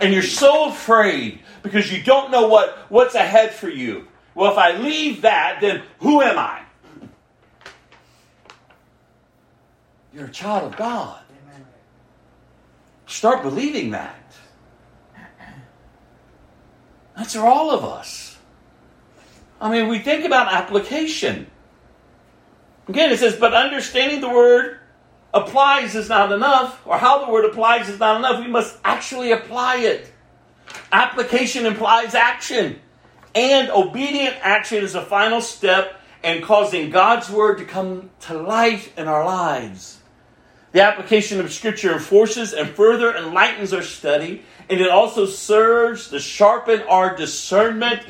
And 0.00 0.12
you're 0.12 0.24
so 0.24 0.70
afraid 0.70 1.38
because 1.62 1.92
you 1.92 2.02
don't 2.02 2.32
know 2.32 2.48
what, 2.48 2.76
what's 2.88 3.14
ahead 3.14 3.54
for 3.54 3.68
you. 3.68 4.08
Well, 4.34 4.50
if 4.50 4.58
I 4.58 4.76
leave 4.76 5.22
that, 5.22 5.60
then 5.60 5.84
who 6.00 6.20
am 6.20 6.36
I? 6.36 6.62
You're 10.12 10.26
a 10.26 10.32
child 10.32 10.72
of 10.72 10.76
God. 10.76 11.20
Start 13.06 13.44
believing 13.44 13.92
that. 13.92 14.16
That's 17.16 17.34
for 17.34 17.46
all 17.46 17.70
of 17.70 17.84
us. 17.84 18.29
I 19.60 19.70
mean, 19.70 19.88
we 19.88 19.98
think 19.98 20.24
about 20.24 20.52
application. 20.52 21.46
Again, 22.88 23.12
it 23.12 23.18
says, 23.18 23.36
but 23.36 23.54
understanding 23.54 24.20
the 24.20 24.28
word 24.28 24.78
applies 25.32 25.94
is 25.94 26.08
not 26.08 26.32
enough, 26.32 26.80
or 26.86 26.96
how 26.96 27.24
the 27.24 27.30
word 27.30 27.44
applies 27.44 27.88
is 27.88 28.00
not 28.00 28.16
enough. 28.16 28.40
We 28.40 28.50
must 28.50 28.78
actually 28.84 29.32
apply 29.32 29.76
it. 29.76 30.12
Application 30.90 31.66
implies 31.66 32.14
action. 32.14 32.80
And 33.34 33.70
obedient 33.70 34.36
action 34.40 34.82
is 34.82 34.94
a 34.94 35.02
final 35.02 35.40
step 35.40 36.00
in 36.24 36.42
causing 36.42 36.90
God's 36.90 37.30
word 37.30 37.58
to 37.58 37.64
come 37.64 38.10
to 38.22 38.34
life 38.34 38.96
in 38.98 39.06
our 39.06 39.24
lives. 39.24 39.98
The 40.72 40.82
application 40.82 41.40
of 41.40 41.52
Scripture 41.52 41.92
enforces 41.92 42.52
and 42.52 42.68
further 42.70 43.14
enlightens 43.14 43.72
our 43.72 43.82
study, 43.82 44.42
and 44.68 44.80
it 44.80 44.90
also 44.90 45.26
serves 45.26 46.08
to 46.10 46.20
sharpen 46.20 46.82
our 46.82 47.16
discernment, 47.16 48.02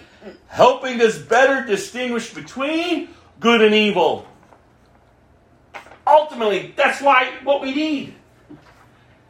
helping 0.48 1.00
us 1.00 1.18
better 1.18 1.66
distinguish 1.66 2.32
between 2.32 3.08
good 3.38 3.62
and 3.62 3.74
evil. 3.74 4.26
Ultimately, 6.06 6.74
that's 6.76 7.00
why 7.00 7.32
what 7.44 7.60
we 7.62 7.74
need, 7.74 8.14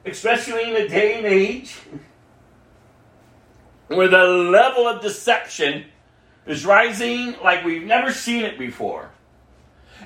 especially 0.05 0.71
in 0.71 0.77
a 0.77 0.89
day 0.89 1.19
and 1.19 1.27
age 1.27 1.77
where 3.89 4.09
the 4.09 4.25
level 4.25 4.87
of 4.87 5.03
deception 5.03 5.85
is 6.47 6.65
rising 6.65 7.35
like 7.43 7.65
we've 7.65 7.85
never 7.85 8.13
seen 8.13 8.45
it 8.45 8.59
before. 8.59 9.11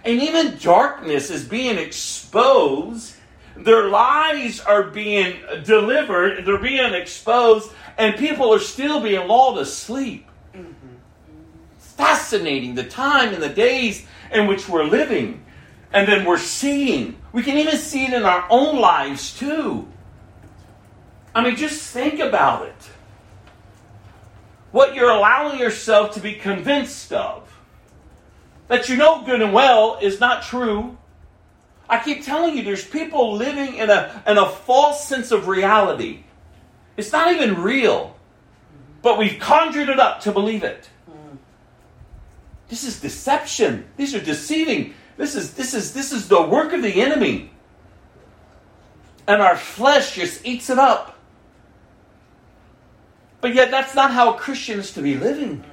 And 0.04 0.22
even 0.22 0.58
darkness 0.58 1.30
is 1.30 1.44
being 1.44 1.78
exposed. 1.78 3.14
Their 3.56 3.88
lies 3.88 4.60
are 4.60 4.84
being 4.84 5.36
delivered, 5.64 6.44
they're 6.44 6.58
being 6.58 6.92
exposed, 6.92 7.70
and 7.96 8.16
people 8.16 8.52
are 8.52 8.58
still 8.58 9.00
being 9.00 9.28
lulled 9.28 9.58
to 9.58 9.66
sleep. 9.66 10.26
It's 10.26 10.33
fascinating 11.96 12.74
the 12.74 12.84
time 12.84 13.32
and 13.32 13.42
the 13.42 13.48
days 13.48 14.06
in 14.32 14.46
which 14.46 14.68
we're 14.68 14.84
living. 14.84 15.44
And 15.92 16.08
then 16.08 16.24
we're 16.24 16.38
seeing. 16.38 17.16
We 17.32 17.42
can 17.42 17.56
even 17.56 17.76
see 17.76 18.04
it 18.04 18.12
in 18.12 18.24
our 18.24 18.46
own 18.50 18.78
lives 18.78 19.36
too. 19.38 19.88
I 21.34 21.42
mean, 21.42 21.56
just 21.56 21.90
think 21.92 22.20
about 22.20 22.66
it. 22.66 22.90
What 24.70 24.94
you're 24.94 25.10
allowing 25.10 25.58
yourself 25.58 26.14
to 26.14 26.20
be 26.20 26.34
convinced 26.34 27.12
of 27.12 27.44
that 28.68 28.88
you 28.88 28.96
know 28.96 29.24
good 29.24 29.42
and 29.42 29.52
well 29.52 29.98
is 30.00 30.20
not 30.20 30.42
true. 30.42 30.96
I 31.88 32.02
keep 32.02 32.24
telling 32.24 32.56
you, 32.56 32.64
there's 32.64 32.84
people 32.84 33.34
living 33.34 33.74
in 33.76 33.90
a, 33.90 34.22
in 34.26 34.38
a 34.38 34.48
false 34.48 35.06
sense 35.06 35.30
of 35.30 35.48
reality. 35.48 36.24
It's 36.96 37.12
not 37.12 37.32
even 37.32 37.60
real, 37.62 38.16
but 39.02 39.18
we've 39.18 39.38
conjured 39.38 39.88
it 39.88 40.00
up 40.00 40.20
to 40.20 40.32
believe 40.32 40.64
it. 40.64 40.88
This 42.68 42.84
is 42.84 43.00
deception. 43.00 43.86
These 43.96 44.14
are 44.14 44.20
deceiving. 44.20 44.94
This 45.16 45.34
is 45.34 45.54
this 45.54 45.74
is 45.74 45.92
this 45.92 46.12
is 46.12 46.28
the 46.28 46.42
work 46.42 46.72
of 46.72 46.82
the 46.82 47.02
enemy. 47.02 47.50
And 49.26 49.40
our 49.40 49.56
flesh 49.56 50.14
just 50.16 50.44
eats 50.44 50.70
it 50.70 50.78
up. 50.78 51.18
But 53.40 53.54
yet 53.54 53.70
that's 53.70 53.94
not 53.94 54.10
how 54.10 54.34
a 54.34 54.38
Christian 54.38 54.78
is 54.80 54.92
to 54.92 55.02
be 55.02 55.16
living. 55.16 55.64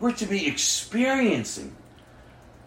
We're 0.00 0.12
to 0.12 0.26
be 0.26 0.46
experiencing 0.46 1.76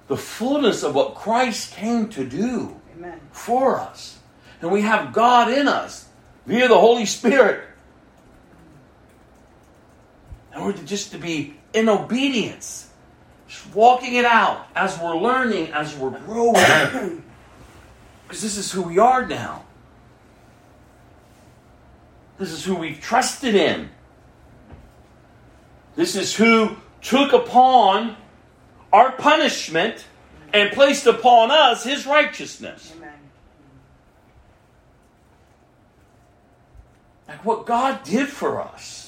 the 0.07 0.17
fullness 0.17 0.83
of 0.83 0.93
what 0.93 1.15
Christ 1.15 1.73
came 1.73 2.09
to 2.09 2.23
do 2.23 2.79
Amen. 2.95 3.19
for 3.31 3.79
us. 3.79 4.19
And 4.61 4.71
we 4.71 4.81
have 4.81 5.11
God 5.11 5.51
in 5.51 5.67
us 5.67 6.07
via 6.45 6.67
the 6.67 6.79
Holy 6.79 7.05
Spirit. 7.05 7.63
And 10.53 10.63
we're 10.63 10.73
to 10.73 10.83
just 10.83 11.11
to 11.11 11.17
be 11.17 11.55
in 11.73 11.89
obedience, 11.89 12.89
just 13.47 13.73
walking 13.73 14.15
it 14.15 14.25
out 14.25 14.67
as 14.75 14.99
we're 14.99 15.17
learning, 15.17 15.71
as 15.71 15.95
we're 15.95 16.17
growing. 16.19 17.23
Because 18.25 18.41
this 18.41 18.57
is 18.57 18.71
who 18.71 18.81
we 18.81 18.97
are 18.97 19.27
now. 19.27 19.63
This 22.39 22.51
is 22.51 22.65
who 22.65 22.73
we've 22.73 22.99
trusted 22.99 23.53
in. 23.53 23.89
This 25.95 26.15
is 26.15 26.35
who 26.35 26.77
took 27.01 27.33
upon 27.33 28.15
our 28.91 29.11
punishment 29.11 30.05
and 30.51 30.71
placed 30.71 31.05
upon 31.05 31.51
us 31.51 31.83
his 31.83 32.05
righteousness. 32.05 32.93
Amen. 32.95 33.13
Like 37.27 37.45
what 37.45 37.65
God 37.65 38.03
did 38.03 38.29
for 38.29 38.61
us. 38.61 39.02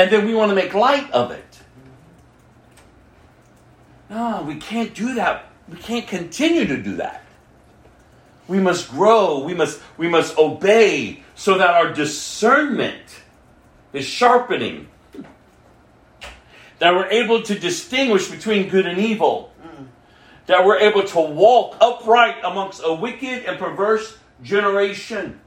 And 0.00 0.10
then 0.10 0.24
we 0.24 0.34
want 0.34 0.48
to 0.48 0.54
make 0.54 0.72
light 0.72 1.10
of 1.10 1.30
it. 1.30 1.60
No, 4.08 4.42
we 4.46 4.54
can't 4.54 4.94
do 4.94 5.16
that. 5.16 5.50
We 5.68 5.76
can't 5.76 6.08
continue 6.08 6.66
to 6.68 6.82
do 6.82 6.96
that. 6.96 7.22
We 8.48 8.60
must 8.60 8.88
grow. 8.88 9.40
We 9.40 9.52
must, 9.52 9.78
we 9.98 10.08
must 10.08 10.38
obey 10.38 11.22
so 11.34 11.58
that 11.58 11.68
our 11.68 11.92
discernment 11.92 13.02
is 13.92 14.06
sharpening. 14.06 14.88
That 16.78 16.94
we're 16.94 17.10
able 17.10 17.42
to 17.42 17.58
distinguish 17.58 18.28
between 18.28 18.70
good 18.70 18.86
and 18.86 18.98
evil. 18.98 19.52
That 20.46 20.64
we're 20.64 20.78
able 20.78 21.04
to 21.08 21.20
walk 21.20 21.76
upright 21.78 22.36
amongst 22.42 22.80
a 22.82 22.94
wicked 22.94 23.44
and 23.44 23.58
perverse 23.58 24.16
generation. 24.42 25.40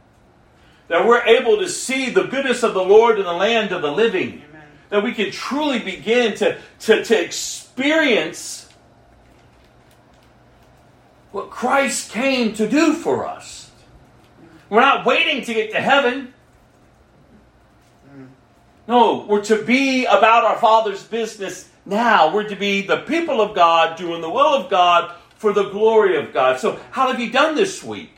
That 0.87 1.07
we're 1.07 1.23
able 1.23 1.57
to 1.57 1.69
see 1.69 2.09
the 2.09 2.23
goodness 2.23 2.63
of 2.63 2.73
the 2.73 2.83
Lord 2.83 3.17
in 3.17 3.25
the 3.25 3.33
land 3.33 3.71
of 3.71 3.81
the 3.81 3.91
living. 3.91 4.43
Amen. 4.49 4.67
That 4.89 5.03
we 5.03 5.13
can 5.13 5.31
truly 5.31 5.79
begin 5.79 6.35
to, 6.35 6.57
to, 6.81 7.03
to 7.03 7.23
experience 7.23 8.69
what 11.31 11.49
Christ 11.49 12.11
came 12.11 12.53
to 12.53 12.69
do 12.69 12.93
for 12.93 13.25
us. 13.27 13.71
We're 14.69 14.81
not 14.81 15.05
waiting 15.05 15.43
to 15.43 15.53
get 15.53 15.71
to 15.71 15.79
heaven. 15.81 16.33
No, 18.87 19.25
we're 19.27 19.43
to 19.45 19.63
be 19.63 20.05
about 20.05 20.43
our 20.43 20.57
Father's 20.57 21.03
business 21.03 21.69
now. 21.85 22.33
We're 22.33 22.49
to 22.49 22.55
be 22.55 22.81
the 22.81 22.97
people 22.97 23.39
of 23.39 23.55
God, 23.55 23.97
doing 23.97 24.21
the 24.21 24.29
will 24.29 24.53
of 24.53 24.69
God 24.69 25.15
for 25.37 25.53
the 25.53 25.69
glory 25.69 26.17
of 26.17 26.33
God. 26.33 26.59
So, 26.59 26.79
how 26.91 27.09
have 27.09 27.19
you 27.19 27.31
done 27.31 27.55
this 27.55 27.83
week? 27.83 28.11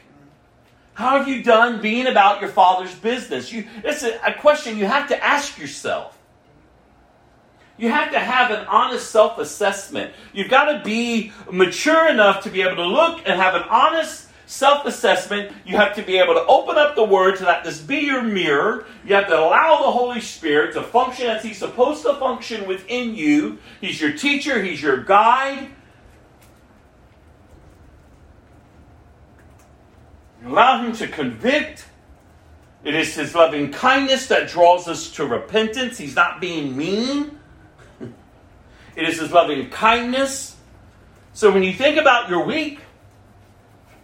How 0.95 1.17
have 1.19 1.27
you 1.27 1.43
done 1.43 1.81
being 1.81 2.07
about 2.07 2.39
your 2.41 2.49
father's 2.49 2.95
business? 2.95 3.51
You, 3.51 3.67
it's 3.83 4.03
a, 4.03 4.17
a 4.25 4.33
question 4.33 4.77
you 4.77 4.85
have 4.85 5.09
to 5.09 5.23
ask 5.23 5.59
yourself. 5.59 6.17
You 7.77 7.89
have 7.89 8.11
to 8.13 8.19
have 8.19 8.51
an 8.51 8.65
honest 8.67 9.11
self 9.11 9.37
assessment. 9.37 10.13
You've 10.33 10.49
got 10.49 10.71
to 10.71 10.83
be 10.83 11.33
mature 11.51 12.09
enough 12.09 12.43
to 12.43 12.49
be 12.49 12.61
able 12.61 12.77
to 12.77 12.87
look 12.87 13.21
and 13.25 13.39
have 13.39 13.55
an 13.55 13.63
honest 13.69 14.29
self 14.45 14.85
assessment. 14.85 15.51
You 15.65 15.75
have 15.75 15.95
to 15.95 16.01
be 16.01 16.17
able 16.17 16.35
to 16.35 16.45
open 16.45 16.77
up 16.77 16.95
the 16.95 17.03
Word 17.03 17.35
to 17.37 17.45
let 17.45 17.65
this 17.65 17.81
be 17.81 17.97
your 17.97 18.23
mirror. 18.23 18.85
You 19.05 19.15
have 19.15 19.27
to 19.27 19.37
allow 19.37 19.81
the 19.81 19.91
Holy 19.91 20.21
Spirit 20.21 20.73
to 20.75 20.83
function 20.83 21.27
as 21.27 21.43
He's 21.43 21.57
supposed 21.57 22.03
to 22.03 22.13
function 22.13 22.65
within 22.65 23.15
you. 23.15 23.57
He's 23.81 23.99
your 23.99 24.13
teacher, 24.13 24.63
He's 24.63 24.81
your 24.81 25.03
guide. 25.03 25.67
Allow 30.45 30.83
Him 30.83 30.93
to 30.93 31.07
convict. 31.07 31.85
It 32.83 32.93
is 32.93 33.15
His 33.15 33.33
loving 33.33 33.71
kindness 33.71 34.27
that 34.27 34.47
draws 34.47 34.87
us 34.87 35.11
to 35.13 35.25
repentance. 35.25 35.97
He's 35.97 36.15
not 36.15 36.39
being 36.39 36.77
mean. 36.77 37.39
It 38.95 39.09
is 39.09 39.19
His 39.19 39.31
loving 39.31 39.69
kindness. 39.71 40.55
So 41.33 41.51
when 41.51 41.63
you 41.63 41.73
think 41.73 41.97
about 41.97 42.29
your 42.29 42.45
week, 42.45 42.79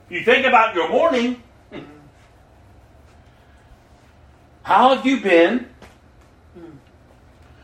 you 0.10 0.22
think 0.26 0.46
about 0.46 0.76
your 0.76 0.90
morning, 0.90 1.42
how 4.64 4.94
have 4.94 5.06
you 5.06 5.22
been? 5.22 5.71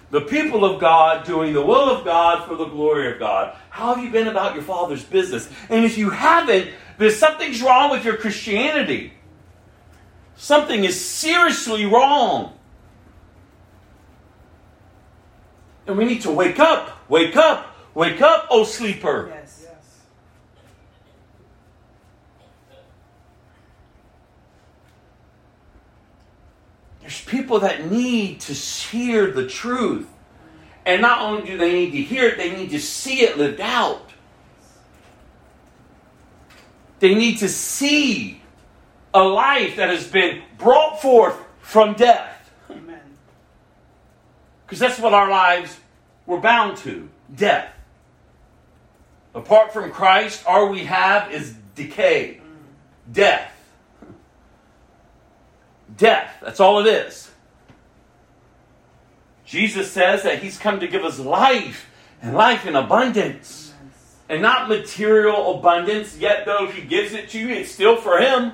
The 0.09 0.21
people 0.21 0.63
of 0.63 0.79
God 0.79 1.25
doing 1.25 1.53
the 1.53 1.61
will 1.61 1.89
of 1.89 2.05
God 2.05 2.47
for 2.47 2.55
the 2.55 2.65
glory 2.65 3.11
of 3.11 3.19
God. 3.19 3.57
How 3.69 3.93
have 3.93 4.03
you 4.03 4.09
been 4.09 4.27
about 4.27 4.53
your 4.55 4.63
Father's 4.63 5.03
business? 5.03 5.49
And 5.69 5.83
if 5.83 5.97
you 5.97 6.09
haven't, 6.09 6.69
there's 6.97 7.17
something's 7.17 7.61
wrong 7.61 7.91
with 7.91 8.05
your 8.05 8.15
Christianity. 8.15 9.13
Something 10.37 10.85
is 10.85 10.99
seriously 10.99 11.85
wrong. 11.85 12.53
And 15.87 15.97
we 15.97 16.05
need 16.05 16.21
to 16.21 16.31
wake 16.31 16.59
up, 16.59 17.09
wake 17.09 17.35
up, 17.35 17.75
wake 17.93 18.21
up, 18.21 18.47
oh 18.49 18.63
sleeper. 18.63 19.29
Yes. 19.33 19.61
Yes. 19.63 19.99
There's 27.01 27.16
people 27.27 27.59
that 27.59 27.91
need 27.91 28.39
to 28.41 28.53
hear 28.53 29.31
the 29.31 29.45
truth. 29.47 30.07
And 30.85 31.01
not 31.01 31.21
only 31.21 31.45
do 31.45 31.57
they 31.57 31.73
need 31.73 31.91
to 31.91 32.01
hear 32.01 32.27
it, 32.29 32.37
they 32.37 32.55
need 32.55 32.71
to 32.71 32.79
see 32.79 33.21
it 33.21 33.37
lived 33.37 33.59
out. 33.59 34.11
They 36.99 37.13
need 37.13 37.39
to 37.39 37.49
see 37.49 38.41
a 39.13 39.23
life 39.23 39.75
that 39.75 39.89
has 39.89 40.07
been 40.07 40.41
brought 40.57 41.01
forth 41.01 41.37
from 41.61 41.93
death. 41.93 42.51
Amen. 42.69 43.01
Because 44.65 44.79
that's 44.79 44.99
what 44.99 45.13
our 45.13 45.29
lives 45.29 45.77
were 46.25 46.39
bound 46.39 46.77
to 46.77 47.09
death. 47.35 47.73
Apart 49.35 49.73
from 49.73 49.91
Christ, 49.91 50.43
all 50.47 50.69
we 50.69 50.85
have 50.85 51.31
is 51.31 51.53
decay, 51.75 52.39
mm. 52.41 53.13
death. 53.13 53.51
Death. 55.97 56.37
That's 56.41 56.59
all 56.59 56.79
it 56.79 56.87
is. 56.87 57.29
Jesus 59.45 59.91
says 59.91 60.23
that 60.23 60.39
He's 60.39 60.57
come 60.57 60.79
to 60.79 60.87
give 60.87 61.03
us 61.03 61.19
life 61.19 61.89
and 62.21 62.35
life 62.35 62.65
in 62.65 62.75
abundance. 62.75 63.73
And 64.29 64.41
not 64.41 64.67
material 64.67 65.57
abundance, 65.57 66.17
yet 66.17 66.45
though 66.45 66.67
He 66.67 66.81
gives 66.81 67.13
it 67.13 67.29
to 67.29 67.39
you, 67.39 67.49
it's 67.49 67.71
still 67.71 67.95
for 67.95 68.19
Him. 68.19 68.51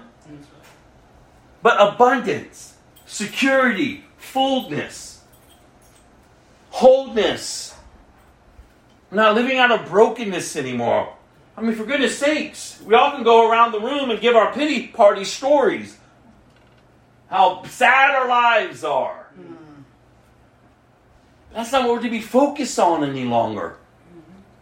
But 1.64 1.78
abundance, 1.80 2.76
security, 3.06 4.04
fullness, 4.18 5.22
wholeness. 6.70 7.76
We're 9.10 9.18
not 9.18 9.36
living 9.36 9.58
out 9.58 9.72
of 9.72 9.90
brokenness 9.90 10.56
anymore. 10.56 11.16
I 11.58 11.62
mean, 11.62 11.76
for 11.76 11.86
goodness 11.86 12.18
sakes, 12.18 12.82
we 12.86 12.96
often 12.96 13.24
go 13.24 13.50
around 13.50 13.72
the 13.72 13.80
room 13.80 14.10
and 14.10 14.20
give 14.20 14.36
our 14.36 14.54
pity 14.54 14.88
party 14.88 15.24
stories. 15.24 15.98
How 17.34 17.64
sad 17.64 18.14
our 18.14 18.28
lives 18.28 18.84
are. 18.84 19.28
That's 21.52 21.72
not 21.72 21.86
what 21.86 21.94
we're 21.94 22.02
to 22.04 22.10
be 22.12 22.22
focused 22.22 22.78
on 22.78 23.04
any 23.04 23.26
longer. 23.26 23.78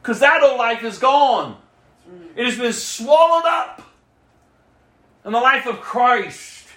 Because 0.01 0.21
that 0.21 0.41
old 0.41 0.57
life 0.57 0.81
is 0.81 0.97
gone. 0.97 1.57
It 2.33 2.45
has 2.45 2.57
been 2.57 2.71
swallowed 2.71 3.43
up 3.45 3.81
in 5.25 5.33
the 5.33 5.39
life 5.41 5.67
of 5.67 5.81
Christ. 5.81 6.69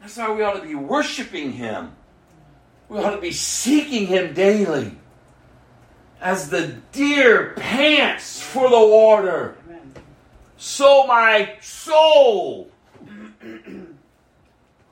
That's 0.00 0.18
why 0.18 0.30
we 0.30 0.44
ought 0.44 0.54
to 0.54 0.62
be 0.62 0.76
worshiping 0.76 1.50
Him. 1.50 1.96
We 2.88 3.00
ought 3.00 3.16
to 3.16 3.20
be 3.20 3.32
seeking 3.32 4.06
Him 4.06 4.34
daily. 4.34 4.92
As 6.20 6.48
the 6.48 6.76
deer 6.92 7.54
pants 7.56 8.40
for 8.40 8.70
the 8.70 8.78
water, 8.78 9.56
so 10.56 11.08
my 11.08 11.56
soul. 11.60 12.70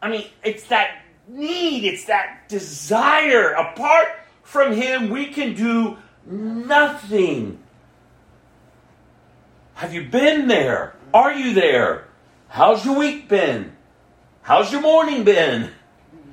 I 0.03 0.11
mean, 0.11 0.27
it's 0.43 0.65
that 0.65 1.03
need, 1.29 1.85
it's 1.85 2.07
that 2.07 2.49
desire. 2.49 3.53
Apart 3.53 4.09
from 4.43 4.73
Him, 4.73 5.09
we 5.09 5.27
can 5.27 5.55
do 5.55 5.97
nothing. 6.27 7.61
Have 9.75 9.95
you 9.95 10.05
been 10.05 10.49
there? 10.49 10.97
Are 11.15 11.33
you 11.33 11.55
there? 11.55 12.09
How's 12.49 12.85
your 12.85 12.99
week 12.99 13.29
been? 13.29 13.77
How's 14.43 14.73
your 14.73 14.81
morning 14.81 15.23
been? 15.23 15.71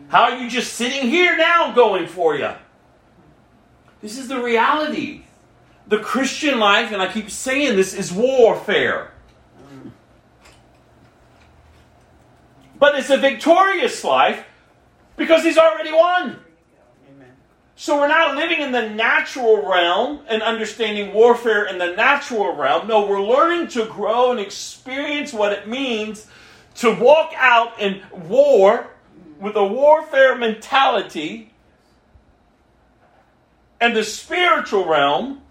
How 0.10 0.24
are 0.24 0.38
you 0.38 0.50
just 0.50 0.74
sitting 0.74 1.08
here 1.08 1.38
now 1.38 1.72
going 1.72 2.08
for 2.08 2.36
you? 2.36 2.52
This 4.02 4.18
is 4.18 4.28
the 4.28 4.42
reality. 4.42 5.26
The 5.88 6.00
Christian 6.00 6.60
life, 6.60 6.92
and 6.92 7.02
I 7.02 7.12
keep 7.12 7.30
saying 7.30 7.76
this, 7.76 7.94
is 7.94 8.12
warfare. 8.12 9.12
But 12.80 12.96
it's 12.96 13.10
a 13.10 13.18
victorious 13.18 14.04
life 14.04 14.46
because 15.18 15.44
he's 15.44 15.58
already 15.58 15.92
won. 15.92 16.40
Amen. 17.10 17.32
So 17.76 18.00
we're 18.00 18.08
not 18.08 18.38
living 18.38 18.62
in 18.62 18.72
the 18.72 18.90
natural 18.90 19.70
realm 19.70 20.22
and 20.30 20.42
understanding 20.42 21.14
warfare 21.14 21.66
in 21.66 21.78
the 21.78 21.94
natural 21.94 22.56
realm. 22.56 22.88
No, 22.88 23.06
we're 23.06 23.22
learning 23.22 23.68
to 23.70 23.86
grow 23.86 24.32
and 24.32 24.40
experience 24.40 25.34
what 25.34 25.52
it 25.52 25.68
means 25.68 26.26
to 26.76 26.96
walk 26.96 27.34
out 27.36 27.80
in 27.80 28.02
war 28.14 28.90
with 29.40 29.58
a 29.58 29.66
warfare 29.66 30.38
mentality 30.38 31.52
and 33.82 33.96
the 33.96 34.04
spiritual 34.04 34.88
realm 34.88 35.42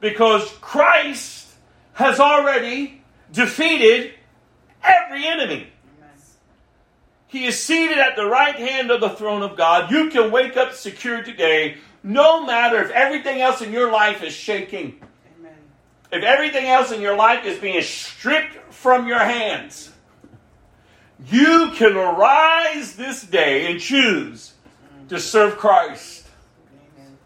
because 0.00 0.50
Christ 0.60 1.48
has 1.94 2.20
already 2.20 3.02
defeated 3.32 4.14
every 4.88 5.26
enemy. 5.26 5.68
He 7.28 7.44
is 7.44 7.62
seated 7.62 7.98
at 7.98 8.16
the 8.16 8.24
right 8.24 8.56
hand 8.56 8.90
of 8.90 9.02
the 9.02 9.10
throne 9.10 9.42
of 9.42 9.56
God. 9.56 9.90
You 9.90 10.08
can 10.08 10.30
wake 10.30 10.56
up 10.56 10.72
secure 10.72 11.22
today, 11.22 11.76
no 12.02 12.44
matter 12.44 12.82
if 12.82 12.90
everything 12.90 13.42
else 13.42 13.60
in 13.60 13.70
your 13.70 13.92
life 13.92 14.22
is 14.22 14.32
shaking, 14.32 14.98
Amen. 15.38 15.52
if 16.10 16.24
everything 16.24 16.66
else 16.66 16.90
in 16.90 17.02
your 17.02 17.16
life 17.16 17.44
is 17.44 17.58
being 17.58 17.82
stripped 17.82 18.72
from 18.72 19.06
your 19.06 19.18
hands. 19.18 19.92
You 21.26 21.72
can 21.74 21.96
arise 21.96 22.96
this 22.96 23.22
day 23.22 23.70
and 23.70 23.78
choose 23.78 24.54
to 25.10 25.20
serve 25.20 25.58
Christ, 25.58 26.26
Amen. 26.96 27.18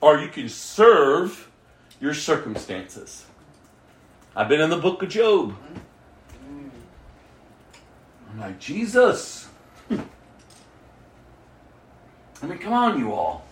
or 0.00 0.20
you 0.20 0.28
can 0.28 0.48
serve 0.48 1.50
your 2.00 2.14
circumstances. 2.14 3.24
I've 4.38 4.48
been 4.48 4.60
in 4.60 4.70
the 4.70 4.76
book 4.76 5.02
of 5.02 5.08
Job. 5.08 5.56
I'm 8.30 8.38
like, 8.38 8.60
Jesus. 8.60 9.48
I 9.90 9.96
mean, 12.46 12.58
come 12.58 12.72
on, 12.72 13.00
you 13.00 13.12
all. 13.12 13.44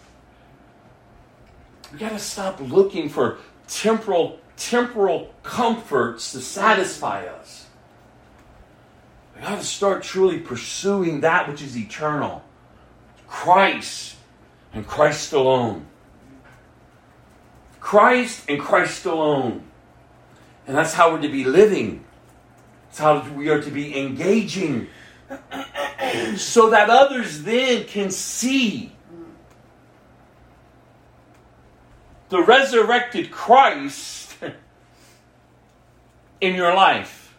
We 1.93 1.99
got 1.99 2.11
to 2.11 2.21
stop 2.21 2.61
looking 2.61 3.09
for 3.09 3.39
temporal 3.67 4.39
temporal 4.57 5.35
comforts 5.43 6.31
to 6.33 6.41
satisfy 6.41 7.25
us. 7.27 7.67
We 9.35 9.43
got 9.43 9.59
to 9.59 9.65
start 9.65 10.05
truly 10.05 10.39
pursuing 10.39 11.23
that 11.23 11.49
which 11.49 11.63
is 11.63 11.77
eternal. 11.77 12.45
Christ 13.27 14.15
and 14.73 14.87
Christ 14.87 15.33
alone. 15.33 15.85
Christ 17.81 18.45
and 18.49 18.61
Christ 18.61 19.05
alone. 19.05 19.65
And 20.67 20.77
that's 20.77 20.93
how 20.93 21.13
we're 21.13 21.23
to 21.23 21.29
be 21.29 21.45
living. 21.45 22.05
It's 22.91 22.99
how 22.99 23.29
we 23.31 23.49
are 23.51 23.63
to 23.63 23.71
be 23.71 23.99
engaging. 23.99 24.89
so 26.37 26.71
that 26.71 26.91
others 26.91 27.43
then 27.43 27.85
can 27.85 28.11
see 28.11 28.93
the 32.29 32.43
resurrected 32.43 33.31
Christ 33.31 34.37
in 36.41 36.55
your 36.55 36.75
life. 36.75 37.35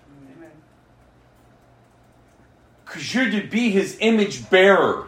Because 2.85 3.13
you're 3.13 3.29
to 3.29 3.45
be 3.45 3.69
his 3.69 3.97
image 3.99 4.49
bearer. 4.49 5.07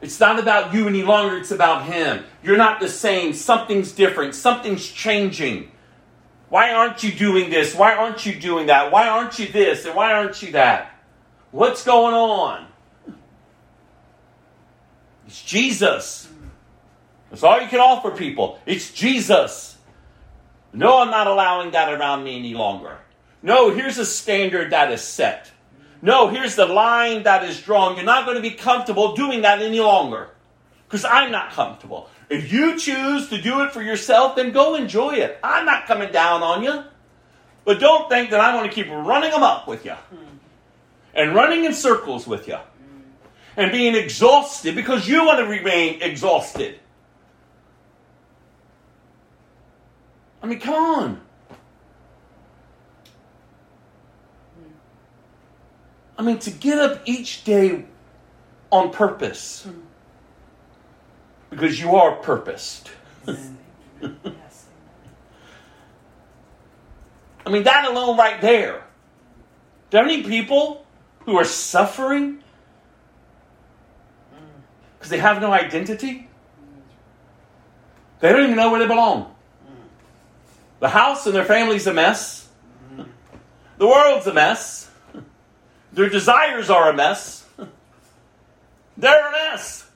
It's 0.00 0.18
not 0.18 0.40
about 0.40 0.74
you 0.74 0.88
any 0.88 1.04
longer, 1.04 1.36
it's 1.36 1.52
about 1.52 1.84
him. 1.84 2.24
You're 2.42 2.56
not 2.56 2.80
the 2.80 2.88
same. 2.88 3.32
Something's 3.32 3.92
different. 3.92 4.34
Something's 4.34 4.84
changing. 4.84 5.70
Why 6.52 6.74
aren't 6.74 7.02
you 7.02 7.10
doing 7.10 7.48
this? 7.48 7.74
Why 7.74 7.94
aren't 7.94 8.26
you 8.26 8.34
doing 8.34 8.66
that? 8.66 8.92
Why 8.92 9.08
aren't 9.08 9.38
you 9.38 9.48
this? 9.48 9.86
And 9.86 9.94
why 9.94 10.12
aren't 10.12 10.42
you 10.42 10.52
that? 10.52 10.94
What's 11.50 11.82
going 11.82 12.12
on? 12.12 12.66
It's 15.26 15.42
Jesus. 15.42 16.28
That's 17.30 17.42
all 17.42 17.58
you 17.58 17.68
can 17.68 17.80
offer 17.80 18.10
people. 18.10 18.58
It's 18.66 18.92
Jesus. 18.92 19.78
No, 20.74 20.98
I'm 20.98 21.10
not 21.10 21.26
allowing 21.26 21.70
that 21.70 21.90
around 21.90 22.22
me 22.22 22.38
any 22.38 22.52
longer. 22.52 22.98
No, 23.42 23.70
here's 23.70 23.96
a 23.96 24.04
standard 24.04 24.72
that 24.72 24.92
is 24.92 25.00
set. 25.00 25.50
No, 26.02 26.28
here's 26.28 26.54
the 26.54 26.66
line 26.66 27.22
that 27.22 27.44
is 27.48 27.62
drawn. 27.62 27.96
You're 27.96 28.04
not 28.04 28.26
going 28.26 28.36
to 28.36 28.42
be 28.42 28.50
comfortable 28.50 29.16
doing 29.16 29.40
that 29.40 29.62
any 29.62 29.80
longer 29.80 30.28
because 30.86 31.06
I'm 31.06 31.32
not 31.32 31.52
comfortable. 31.52 32.10
If 32.32 32.50
you 32.50 32.78
choose 32.78 33.28
to 33.28 33.40
do 33.40 33.62
it 33.62 33.72
for 33.72 33.82
yourself, 33.82 34.36
then 34.36 34.52
go 34.52 34.74
enjoy 34.74 35.16
it. 35.16 35.38
I'm 35.44 35.66
not 35.66 35.86
coming 35.86 36.10
down 36.10 36.42
on 36.42 36.62
you. 36.62 36.82
But 37.66 37.78
don't 37.78 38.08
think 38.08 38.30
that 38.30 38.40
I'm 38.40 38.56
going 38.56 38.66
to 38.70 38.74
keep 38.74 38.88
running 38.88 39.30
them 39.30 39.42
up 39.42 39.68
with 39.68 39.84
you 39.84 39.92
hmm. 39.92 40.36
and 41.14 41.34
running 41.34 41.66
in 41.66 41.74
circles 41.74 42.26
with 42.26 42.48
you 42.48 42.56
hmm. 42.56 43.00
and 43.58 43.70
being 43.70 43.94
exhausted 43.94 44.74
because 44.74 45.06
you 45.06 45.26
want 45.26 45.40
to 45.40 45.44
remain 45.44 46.00
exhausted. 46.00 46.80
I 50.42 50.46
mean, 50.46 50.58
come 50.58 50.74
on. 50.74 51.20
Hmm. 54.56 54.72
I 56.16 56.22
mean, 56.22 56.38
to 56.38 56.50
get 56.50 56.78
up 56.78 57.02
each 57.04 57.44
day 57.44 57.84
on 58.70 58.90
purpose. 58.90 59.68
Because 61.52 61.78
you 61.78 61.94
are 61.96 62.16
purposed. 62.16 62.90
I 63.28 63.36
mean, 67.50 67.62
that 67.64 67.84
alone 67.84 68.16
right 68.16 68.40
there. 68.40 68.82
There 69.90 70.02
are 70.02 70.04
any 70.04 70.22
people 70.22 70.86
who 71.20 71.36
are 71.36 71.44
suffering 71.44 72.42
because 75.02 75.10
they 75.10 75.18
have 75.18 75.40
no 75.40 75.52
identity? 75.52 76.28
They 78.20 78.32
don't 78.32 78.44
even 78.44 78.54
know 78.54 78.70
where 78.70 78.78
they 78.78 78.86
belong. 78.86 79.34
The 80.78 80.88
house 80.88 81.26
and 81.26 81.34
their 81.34 81.44
family's 81.44 81.88
a 81.88 81.92
mess. 81.92 82.48
The 83.78 83.86
world's 83.86 84.28
a 84.28 84.32
mess. 84.32 84.88
Their 85.92 86.08
desires 86.08 86.70
are 86.70 86.88
a 86.88 86.94
mess. 86.94 87.44
They're 88.96 89.28
a 89.28 89.32
mess. 89.32 89.90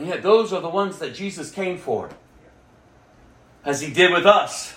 And 0.00 0.08
yet, 0.08 0.22
those 0.22 0.50
are 0.54 0.62
the 0.62 0.68
ones 0.70 0.98
that 1.00 1.12
Jesus 1.12 1.50
came 1.50 1.76
for, 1.76 2.08
as 3.66 3.82
he 3.82 3.92
did 3.92 4.14
with 4.14 4.24
us. 4.24 4.74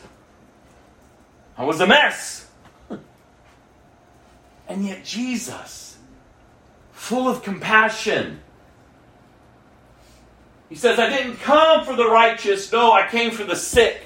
I 1.58 1.64
was 1.64 1.80
a 1.80 1.88
mess. 1.88 2.46
And 4.68 4.86
yet, 4.86 5.06
Jesus, 5.06 5.98
full 6.92 7.30
of 7.30 7.42
compassion, 7.42 8.42
he 10.68 10.76
says, 10.76 11.00
I 11.00 11.08
didn't 11.08 11.38
come 11.38 11.86
for 11.86 11.96
the 11.96 12.10
righteous, 12.10 12.70
no, 12.74 12.92
I 12.92 13.08
came 13.08 13.32
for 13.32 13.46
the 13.46 13.56
sick. 13.56 14.04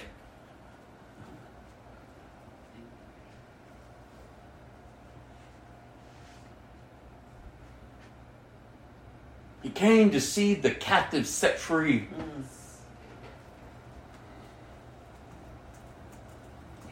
Came 9.78 10.10
to 10.10 10.20
see 10.20 10.56
the 10.56 10.72
captive 10.72 11.28
set 11.28 11.60
free. 11.60 12.08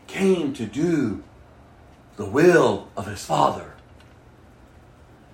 Came 0.06 0.54
to 0.54 0.68
do 0.68 1.24
the 2.16 2.26
will 2.26 2.88
of 2.96 3.08
his 3.08 3.26
Father. 3.26 3.74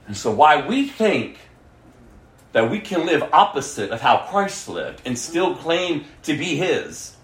And 0.07 0.15
so, 0.15 0.31
why 0.31 0.65
we 0.65 0.87
think 0.87 1.39
that 2.53 2.71
we 2.71 2.79
can 2.79 3.05
live 3.05 3.21
opposite 3.33 3.91
of 3.91 3.99
how 3.99 4.25
Christ 4.29 4.69
lived 4.69 5.01
and 5.05 5.17
still 5.17 5.55
claim 5.55 6.05
to 6.23 6.37
be 6.37 6.55
his, 6.55 7.17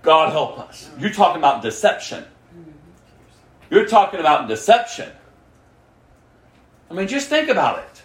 God 0.00 0.32
help 0.32 0.58
us. 0.58 0.88
You're 0.98 1.12
talking 1.12 1.38
about 1.38 1.62
deception. 1.62 2.24
You're 3.68 3.86
talking 3.86 4.18
about 4.18 4.48
deception. 4.48 5.12
I 6.90 6.94
mean, 6.94 7.06
just 7.06 7.28
think 7.28 7.50
about 7.50 7.80
it. 7.80 7.95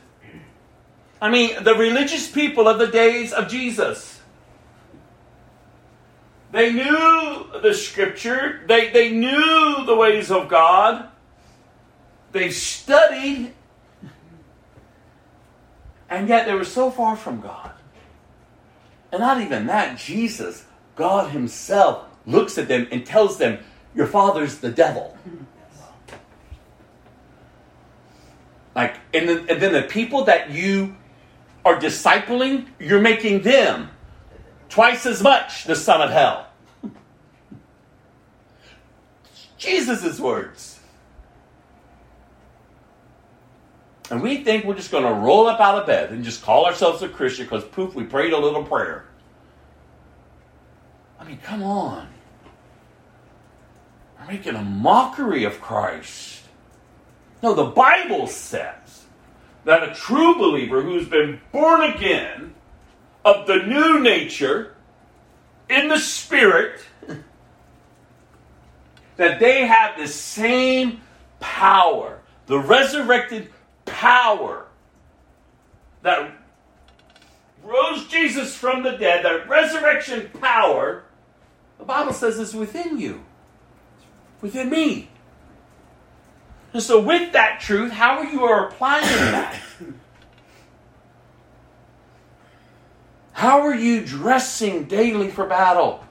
I 1.21 1.29
mean, 1.29 1.63
the 1.63 1.75
religious 1.75 2.29
people 2.29 2.67
of 2.67 2.79
the 2.79 2.87
days 2.87 3.31
of 3.31 3.47
Jesus. 3.47 4.19
They 6.51 6.73
knew 6.73 7.45
the 7.61 7.73
scripture, 7.73 8.61
they, 8.67 8.89
they 8.89 9.11
knew 9.11 9.85
the 9.85 9.95
ways 9.95 10.31
of 10.31 10.49
God, 10.49 11.07
they 12.31 12.49
studied, 12.49 13.53
and 16.09 16.27
yet 16.27 16.45
they 16.45 16.53
were 16.53 16.65
so 16.65 16.91
far 16.91 17.15
from 17.15 17.39
God. 17.39 17.71
And 19.11 19.21
not 19.21 19.39
even 19.41 19.67
that, 19.67 19.97
Jesus, 19.97 20.65
God 20.95 21.31
Himself, 21.31 22.05
looks 22.25 22.57
at 22.57 22.67
them 22.67 22.87
and 22.91 23.05
tells 23.05 23.37
them, 23.37 23.59
Your 23.95 24.07
father's 24.07 24.57
the 24.57 24.71
devil. 24.71 25.17
Like, 28.75 28.95
and 29.13 29.27
then, 29.27 29.49
and 29.49 29.61
then 29.61 29.73
the 29.73 29.83
people 29.83 30.25
that 30.25 30.49
you 30.49 30.95
are 31.63 31.79
discipling, 31.79 32.67
you're 32.79 33.01
making 33.01 33.41
them 33.41 33.89
twice 34.69 35.05
as 35.05 35.21
much 35.21 35.65
the 35.65 35.75
son 35.75 36.01
of 36.01 36.09
hell. 36.09 36.47
Jesus' 39.57 40.19
words. 40.19 40.79
And 44.09 44.21
we 44.21 44.43
think 44.43 44.65
we're 44.65 44.75
just 44.75 44.91
going 44.91 45.05
to 45.05 45.13
roll 45.13 45.47
up 45.47 45.59
out 45.61 45.77
of 45.77 45.87
bed 45.87 46.11
and 46.11 46.23
just 46.23 46.41
call 46.41 46.65
ourselves 46.65 47.01
a 47.01 47.07
Christian 47.07 47.45
because 47.45 47.63
poof, 47.63 47.95
we 47.95 48.03
prayed 48.03 48.33
a 48.33 48.37
little 48.37 48.63
prayer. 48.63 49.05
I 51.19 51.23
mean, 51.23 51.37
come 51.37 51.63
on. 51.63 52.07
We're 54.19 54.33
making 54.33 54.55
a 54.55 54.63
mockery 54.63 55.45
of 55.45 55.61
Christ. 55.61 56.43
No, 57.41 57.53
the 57.53 57.65
Bible 57.65 58.27
says 58.27 58.80
that 59.63 59.83
a 59.83 59.93
true 59.93 60.35
believer 60.35 60.81
who's 60.81 61.07
been 61.07 61.39
born 61.51 61.81
again 61.81 62.53
of 63.23 63.45
the 63.47 63.57
new 63.57 63.99
nature 63.99 64.75
in 65.69 65.87
the 65.87 65.99
spirit 65.99 66.81
that 69.17 69.39
they 69.39 69.65
have 69.65 69.97
the 69.97 70.07
same 70.07 71.01
power 71.39 72.21
the 72.47 72.59
resurrected 72.59 73.49
power 73.85 74.65
that 76.01 76.31
rose 77.63 78.07
Jesus 78.07 78.55
from 78.55 78.83
the 78.83 78.97
dead 78.97 79.23
that 79.23 79.47
resurrection 79.47 80.29
power 80.41 81.03
the 81.77 81.85
bible 81.85 82.13
says 82.13 82.39
is 82.39 82.55
within 82.55 82.99
you 82.99 83.23
within 84.41 84.69
me 84.69 85.10
and 86.73 86.81
so, 86.81 87.01
with 87.01 87.33
that 87.33 87.59
truth, 87.59 87.91
how 87.91 88.17
are 88.19 88.25
you 88.25 88.45
applying 88.45 89.03
that? 89.03 89.59
How 93.33 93.61
are 93.61 93.75
you 93.75 94.05
dressing 94.05 94.83
daily 94.85 95.29
for 95.29 95.45
battle? 95.45 96.05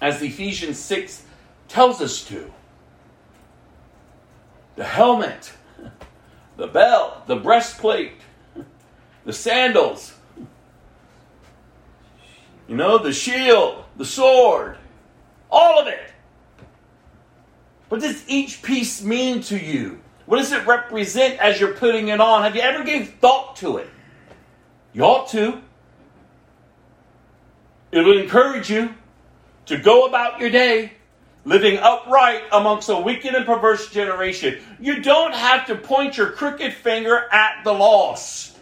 As 0.00 0.20
Ephesians 0.20 0.78
6 0.78 1.24
tells 1.68 2.00
us 2.00 2.24
to. 2.24 2.52
The 4.74 4.84
helmet, 4.84 5.52
the 6.56 6.66
belt, 6.66 7.26
the 7.28 7.36
breastplate, 7.36 8.14
the 9.24 9.32
sandals, 9.32 10.14
you 12.66 12.76
know, 12.76 12.98
the 12.98 13.12
shield, 13.12 13.84
the 13.96 14.04
sword, 14.04 14.78
all 15.50 15.78
of 15.78 15.86
it. 15.86 16.11
What 17.92 18.00
does 18.00 18.26
each 18.26 18.62
piece 18.62 19.02
mean 19.02 19.42
to 19.42 19.58
you? 19.58 20.00
What 20.24 20.38
does 20.38 20.50
it 20.50 20.66
represent 20.66 21.38
as 21.38 21.60
you're 21.60 21.74
putting 21.74 22.08
it 22.08 22.22
on? 22.22 22.42
Have 22.42 22.56
you 22.56 22.62
ever 22.62 22.82
gave 22.84 23.16
thought 23.16 23.54
to 23.56 23.76
it? 23.76 23.90
You 24.94 25.02
ought 25.02 25.28
to. 25.32 25.60
It 27.90 28.00
will 28.00 28.18
encourage 28.18 28.70
you 28.70 28.94
to 29.66 29.76
go 29.76 30.06
about 30.06 30.40
your 30.40 30.48
day 30.48 30.92
living 31.44 31.76
upright 31.80 32.44
amongst 32.50 32.88
a 32.88 32.98
wicked 32.98 33.34
and 33.34 33.44
perverse 33.44 33.90
generation. 33.90 34.58
You 34.80 35.02
don't 35.02 35.34
have 35.34 35.66
to 35.66 35.74
point 35.74 36.16
your 36.16 36.30
crooked 36.30 36.72
finger 36.72 37.28
at 37.30 37.62
the 37.62 37.74
lost 37.74 38.56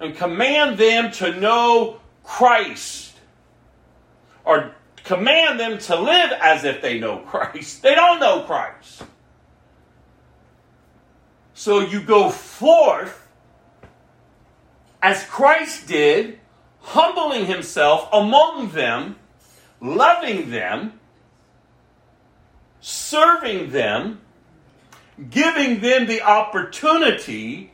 and 0.00 0.16
command 0.16 0.78
them 0.78 1.12
to 1.12 1.38
know 1.38 2.00
Christ. 2.24 3.12
or 4.42 4.72
command 5.06 5.58
them 5.60 5.78
to 5.78 5.96
live 5.96 6.32
as 6.40 6.64
if 6.64 6.82
they 6.82 6.98
know 6.98 7.18
Christ. 7.18 7.82
They 7.82 7.94
don't 7.94 8.18
know 8.18 8.42
Christ. 8.42 9.04
So 11.54 11.80
you 11.80 12.02
go 12.02 12.28
forth 12.28 13.26
as 15.00 15.24
Christ 15.24 15.86
did, 15.86 16.40
humbling 16.80 17.46
himself 17.46 18.08
among 18.12 18.70
them, 18.70 19.16
loving 19.80 20.50
them, 20.50 20.98
serving 22.80 23.70
them, 23.70 24.20
giving 25.30 25.80
them 25.80 26.06
the 26.06 26.22
opportunity 26.22 27.72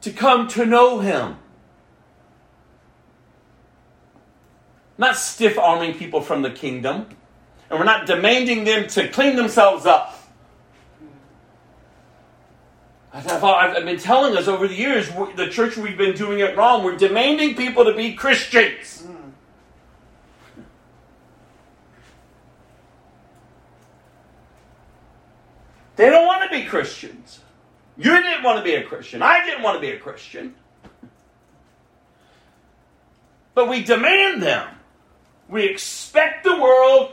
to 0.00 0.12
come 0.12 0.46
to 0.48 0.64
know 0.64 1.00
him. 1.00 1.36
Not 4.98 5.16
stiff 5.16 5.56
arming 5.56 5.94
people 5.94 6.20
from 6.20 6.42
the 6.42 6.50
kingdom. 6.50 7.06
And 7.70 7.78
we're 7.78 7.84
not 7.84 8.06
demanding 8.06 8.64
them 8.64 8.88
to 8.88 9.08
clean 9.08 9.36
themselves 9.36 9.86
up. 9.86 10.14
I've, 13.12 13.84
been 13.84 13.98
telling 13.98 14.36
us 14.36 14.48
over 14.48 14.68
the 14.68 14.74
years, 14.74 15.08
the 15.36 15.48
church, 15.48 15.76
we've 15.76 15.96
been 15.96 16.14
doing 16.14 16.40
it 16.40 16.56
wrong. 16.56 16.84
We're 16.84 16.96
demanding 16.96 17.54
people 17.54 17.84
to 17.84 17.94
be 17.94 18.12
Christians. 18.14 19.06
They 25.96 26.10
don't 26.10 26.26
want 26.26 26.48
to 26.48 26.56
be 26.56 26.64
Christians. 26.64 27.40
You 27.96 28.22
didn't 28.22 28.44
want 28.44 28.58
to 28.58 28.64
be 28.64 28.74
a 28.74 28.84
Christian. 28.84 29.20
I 29.20 29.44
didn't 29.44 29.62
want 29.62 29.76
to 29.76 29.80
be 29.80 29.90
a 29.90 29.98
Christian. 29.98 30.54
But 33.54 33.68
we 33.68 33.82
demand 33.82 34.40
them. 34.40 34.77
We 35.48 35.64
expect 35.64 36.44
the 36.44 36.60
world 36.60 37.12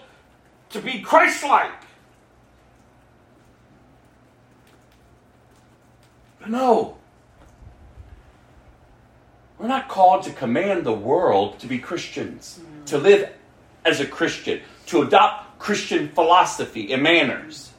to 0.71 0.81
be 0.81 0.99
Christ 0.99 1.43
like. 1.43 1.71
No. 6.47 6.97
We're 9.57 9.67
not 9.67 9.87
called 9.87 10.23
to 10.23 10.31
command 10.31 10.85
the 10.85 10.93
world 10.93 11.59
to 11.59 11.67
be 11.67 11.79
Christians, 11.79 12.59
mm. 12.61 12.85
to 12.87 12.97
live 12.97 13.31
as 13.85 13.99
a 13.99 14.05
Christian, 14.05 14.61
to 14.87 15.01
adopt 15.01 15.59
Christian 15.59 16.09
philosophy 16.09 16.91
and 16.91 17.01
manners. 17.01 17.71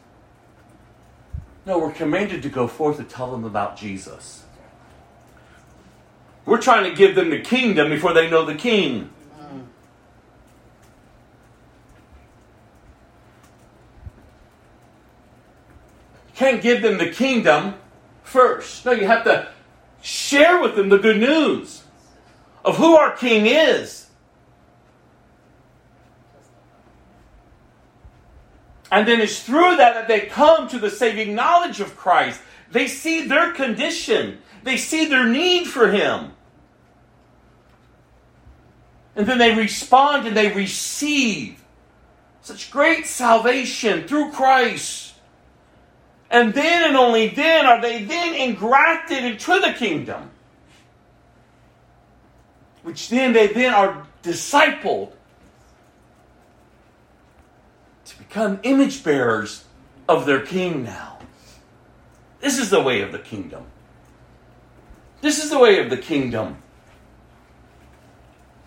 No, 1.66 1.78
we're 1.78 1.92
commanded 1.92 2.42
to 2.44 2.48
go 2.48 2.66
forth 2.66 2.98
and 2.98 3.08
tell 3.08 3.30
them 3.30 3.44
about 3.44 3.76
Jesus. 3.76 4.44
We're 6.44 6.60
trying 6.60 6.88
to 6.88 6.96
give 6.96 7.14
them 7.14 7.30
the 7.30 7.40
kingdom 7.40 7.90
before 7.90 8.12
they 8.12 8.30
know 8.30 8.44
the 8.44 8.54
king. 8.54 9.10
Can't 16.36 16.62
give 16.62 16.82
them 16.82 16.98
the 16.98 17.10
kingdom 17.10 17.74
first. 18.22 18.84
No, 18.84 18.92
you 18.92 19.06
have 19.06 19.24
to 19.24 19.48
share 20.02 20.60
with 20.60 20.76
them 20.76 20.90
the 20.90 20.98
good 20.98 21.18
news 21.18 21.82
of 22.64 22.76
who 22.76 22.96
our 22.96 23.16
king 23.16 23.46
is. 23.46 24.06
And 28.90 29.08
then 29.08 29.20
it's 29.20 29.42
through 29.42 29.76
that 29.76 29.94
that 29.94 30.08
they 30.08 30.20
come 30.20 30.68
to 30.68 30.78
the 30.78 30.90
saving 30.90 31.34
knowledge 31.34 31.80
of 31.80 31.96
Christ. 31.96 32.40
They 32.70 32.86
see 32.86 33.26
their 33.26 33.52
condition, 33.52 34.38
they 34.62 34.76
see 34.76 35.06
their 35.06 35.26
need 35.26 35.66
for 35.66 35.90
Him. 35.90 36.32
And 39.16 39.26
then 39.26 39.38
they 39.38 39.54
respond 39.54 40.26
and 40.26 40.36
they 40.36 40.52
receive 40.52 41.64
such 42.42 42.70
great 42.70 43.06
salvation 43.06 44.06
through 44.06 44.30
Christ. 44.32 45.05
And 46.30 46.52
then 46.54 46.88
and 46.88 46.96
only 46.96 47.28
then 47.28 47.66
are 47.66 47.80
they 47.80 48.04
then 48.04 48.34
engrafted 48.34 49.24
into 49.24 49.60
the 49.60 49.74
kingdom. 49.76 50.30
Which 52.82 53.08
then 53.08 53.32
they 53.32 53.48
then 53.48 53.72
are 53.74 54.06
discipled 54.22 55.12
to 58.04 58.18
become 58.18 58.60
image 58.62 59.02
bearers 59.04 59.64
of 60.08 60.26
their 60.26 60.40
king 60.40 60.84
now. 60.84 61.18
This 62.40 62.58
is 62.58 62.70
the 62.70 62.80
way 62.80 63.02
of 63.02 63.12
the 63.12 63.18
kingdom. 63.18 63.64
This 65.20 65.42
is 65.42 65.50
the 65.50 65.58
way 65.58 65.80
of 65.80 65.90
the 65.90 65.96
kingdom. 65.96 66.62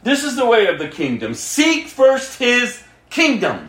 This 0.03 0.23
is 0.23 0.35
the 0.35 0.45
way 0.45 0.67
of 0.67 0.79
the 0.79 0.87
kingdom. 0.87 1.33
Seek 1.33 1.87
first 1.87 2.39
his 2.39 2.83
kingdom. 3.09 3.68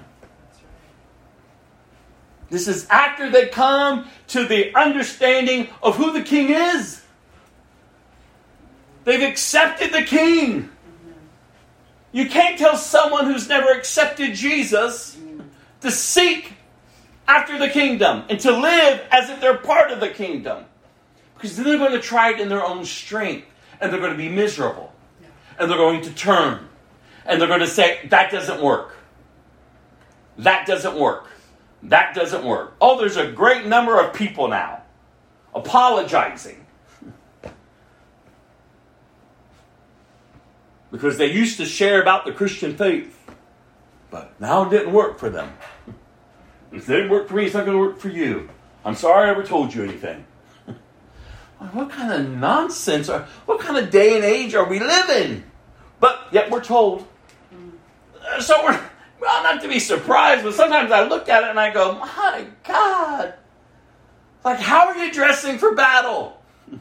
This 2.51 2.67
is 2.67 2.87
after 2.89 3.31
they 3.31 3.47
come 3.47 4.09
to 4.29 4.47
the 4.47 4.77
understanding 4.77 5.69
of 5.83 5.97
who 5.97 6.13
the 6.13 6.23
king 6.23 6.51
is. 6.51 7.01
They've 9.05 9.23
accepted 9.23 9.93
the 9.93 10.03
king. 10.03 10.69
You 12.13 12.29
can't 12.29 12.59
tell 12.59 12.77
someone 12.77 13.27
who's 13.27 13.49
never 13.49 13.71
accepted 13.71 14.35
Jesus 14.35 15.17
to 15.81 15.91
seek 15.91 16.55
after 17.29 17.57
the 17.57 17.69
kingdom 17.69 18.25
and 18.29 18.41
to 18.41 18.51
live 18.51 19.01
as 19.13 19.31
if 19.31 19.41
they're 19.41 19.57
part 19.57 19.93
of 19.93 20.01
the 20.01 20.11
kingdom. 20.11 20.65
Because 21.35 21.57
then 21.57 21.65
they're 21.65 21.79
going 21.79 21.93
to 21.93 22.01
try 22.01 22.33
it 22.33 22.41
in 22.41 22.49
their 22.49 22.65
own 22.65 22.85
strength 22.85 23.47
and 23.81 23.93
they're 23.93 24.01
going 24.01 24.13
to 24.13 24.19
be 24.19 24.29
miserable. 24.29 24.93
And 25.59 25.71
they're 25.71 25.79
going 25.79 26.03
to 26.03 26.11
turn. 26.11 26.69
And 27.25 27.41
they're 27.41 27.49
going 27.49 27.61
to 27.61 27.67
say, 27.67 28.01
that 28.09 28.33
doesn't 28.33 28.61
work. 28.61 28.97
That 30.39 30.67
doesn't 30.67 30.99
work. 30.99 31.30
That 31.83 32.15
doesn't 32.15 32.45
work. 32.45 32.77
Oh, 32.81 32.99
there's 32.99 33.17
a 33.17 33.31
great 33.31 33.67
number 33.67 33.99
of 33.99 34.13
people 34.15 34.49
now 34.49 34.83
apologizing. 35.55 36.67
Because 40.91 41.19
they 41.19 41.31
used 41.31 41.57
to 41.59 41.65
share 41.65 42.03
about 42.03 42.25
the 42.25 42.33
Christian 42.33 42.77
faith, 42.77 43.17
but 44.11 44.39
now 44.41 44.67
it 44.67 44.71
didn't 44.71 44.93
work 44.93 45.19
for 45.19 45.31
them. 45.31 45.53
If 46.73 46.89
it 46.89 46.93
didn't 46.93 47.11
work 47.11 47.29
for 47.29 47.35
me, 47.35 47.47
it's 47.47 47.55
not 47.55 47.65
going 47.65 47.77
to 47.77 47.83
work 47.83 47.99
for 47.99 48.09
you. 48.09 48.49
I'm 48.85 48.97
sorry 48.97 49.29
I 49.29 49.31
ever 49.31 49.45
told 49.45 49.73
you 49.73 49.85
anything. 49.85 50.25
what 51.73 51.91
kind 51.91 52.13
of 52.13 52.29
nonsense, 52.29 53.09
or 53.09 53.27
what 53.47 53.61
kind 53.61 53.77
of 53.77 53.91
day 53.91 54.17
and 54.17 54.25
age 54.25 54.55
are 54.55 54.69
we 54.69 54.81
living? 54.81 55.45
But 56.01 56.27
yet 56.33 56.51
we're 56.51 56.65
told. 56.65 57.07
Uh, 58.21 58.41
so 58.41 58.65
we're, 58.65 58.81
well, 59.21 59.43
not 59.43 59.63
to 59.63 59.69
be 59.69 59.79
surprised, 59.79 60.45
but 60.45 60.55
sometimes 60.55 60.91
I 60.91 61.07
look 61.07 61.29
at 61.29 61.45
it 61.45 61.51
and 61.51 61.61
I 61.61 61.73
go, 61.73 61.99
my 61.99 62.47
God. 62.67 63.35
Like, 64.45 64.59
how 64.59 64.89
are 64.89 64.97
you 64.97 65.13
dressing 65.13 65.59
for 65.59 65.75
battle? 65.75 66.41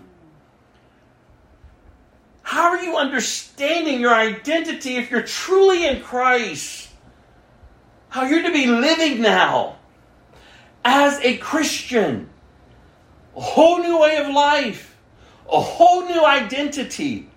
How 2.41 2.69
are 2.69 2.81
you 2.81 2.95
understanding 2.97 3.99
your 3.99 4.13
identity 4.13 4.95
if 4.95 5.11
you're 5.11 5.21
truly 5.21 5.85
in 5.85 6.01
Christ? 6.01 6.89
How 8.07 8.23
you're 8.23 8.41
to 8.41 8.51
be 8.51 8.65
living 8.65 9.21
now 9.21 9.77
as 10.83 11.19
a 11.19 11.37
Christian. 11.37 12.29
A 13.35 13.41
whole 13.41 13.77
new 13.79 13.99
way 13.99 14.17
of 14.17 14.33
life, 14.33 14.97
a 15.51 15.61
whole 15.61 16.05
new 16.05 16.25
identity. 16.25 17.29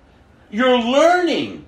You're 0.50 0.78
learning 0.78 1.61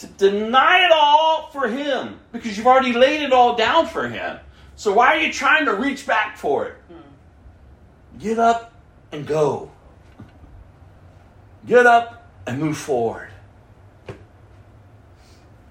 to 0.00 0.06
deny 0.06 0.84
it 0.84 0.90
all 0.92 1.50
for 1.52 1.68
Him 1.68 2.18
because 2.32 2.56
you've 2.56 2.66
already 2.66 2.94
laid 2.94 3.22
it 3.22 3.32
all 3.32 3.54
down 3.54 3.86
for 3.86 4.08
Him. 4.08 4.38
So 4.74 4.94
why 4.94 5.08
are 5.08 5.20
you 5.20 5.30
trying 5.30 5.66
to 5.66 5.74
reach 5.74 6.06
back 6.06 6.38
for 6.38 6.66
it? 6.68 6.74
Hmm. 6.88 8.18
Get 8.18 8.38
up 8.38 8.72
and 9.12 9.26
go. 9.26 9.70
Get 11.66 11.84
up 11.84 12.26
and 12.46 12.58
move 12.58 12.78
forward. 12.78 13.28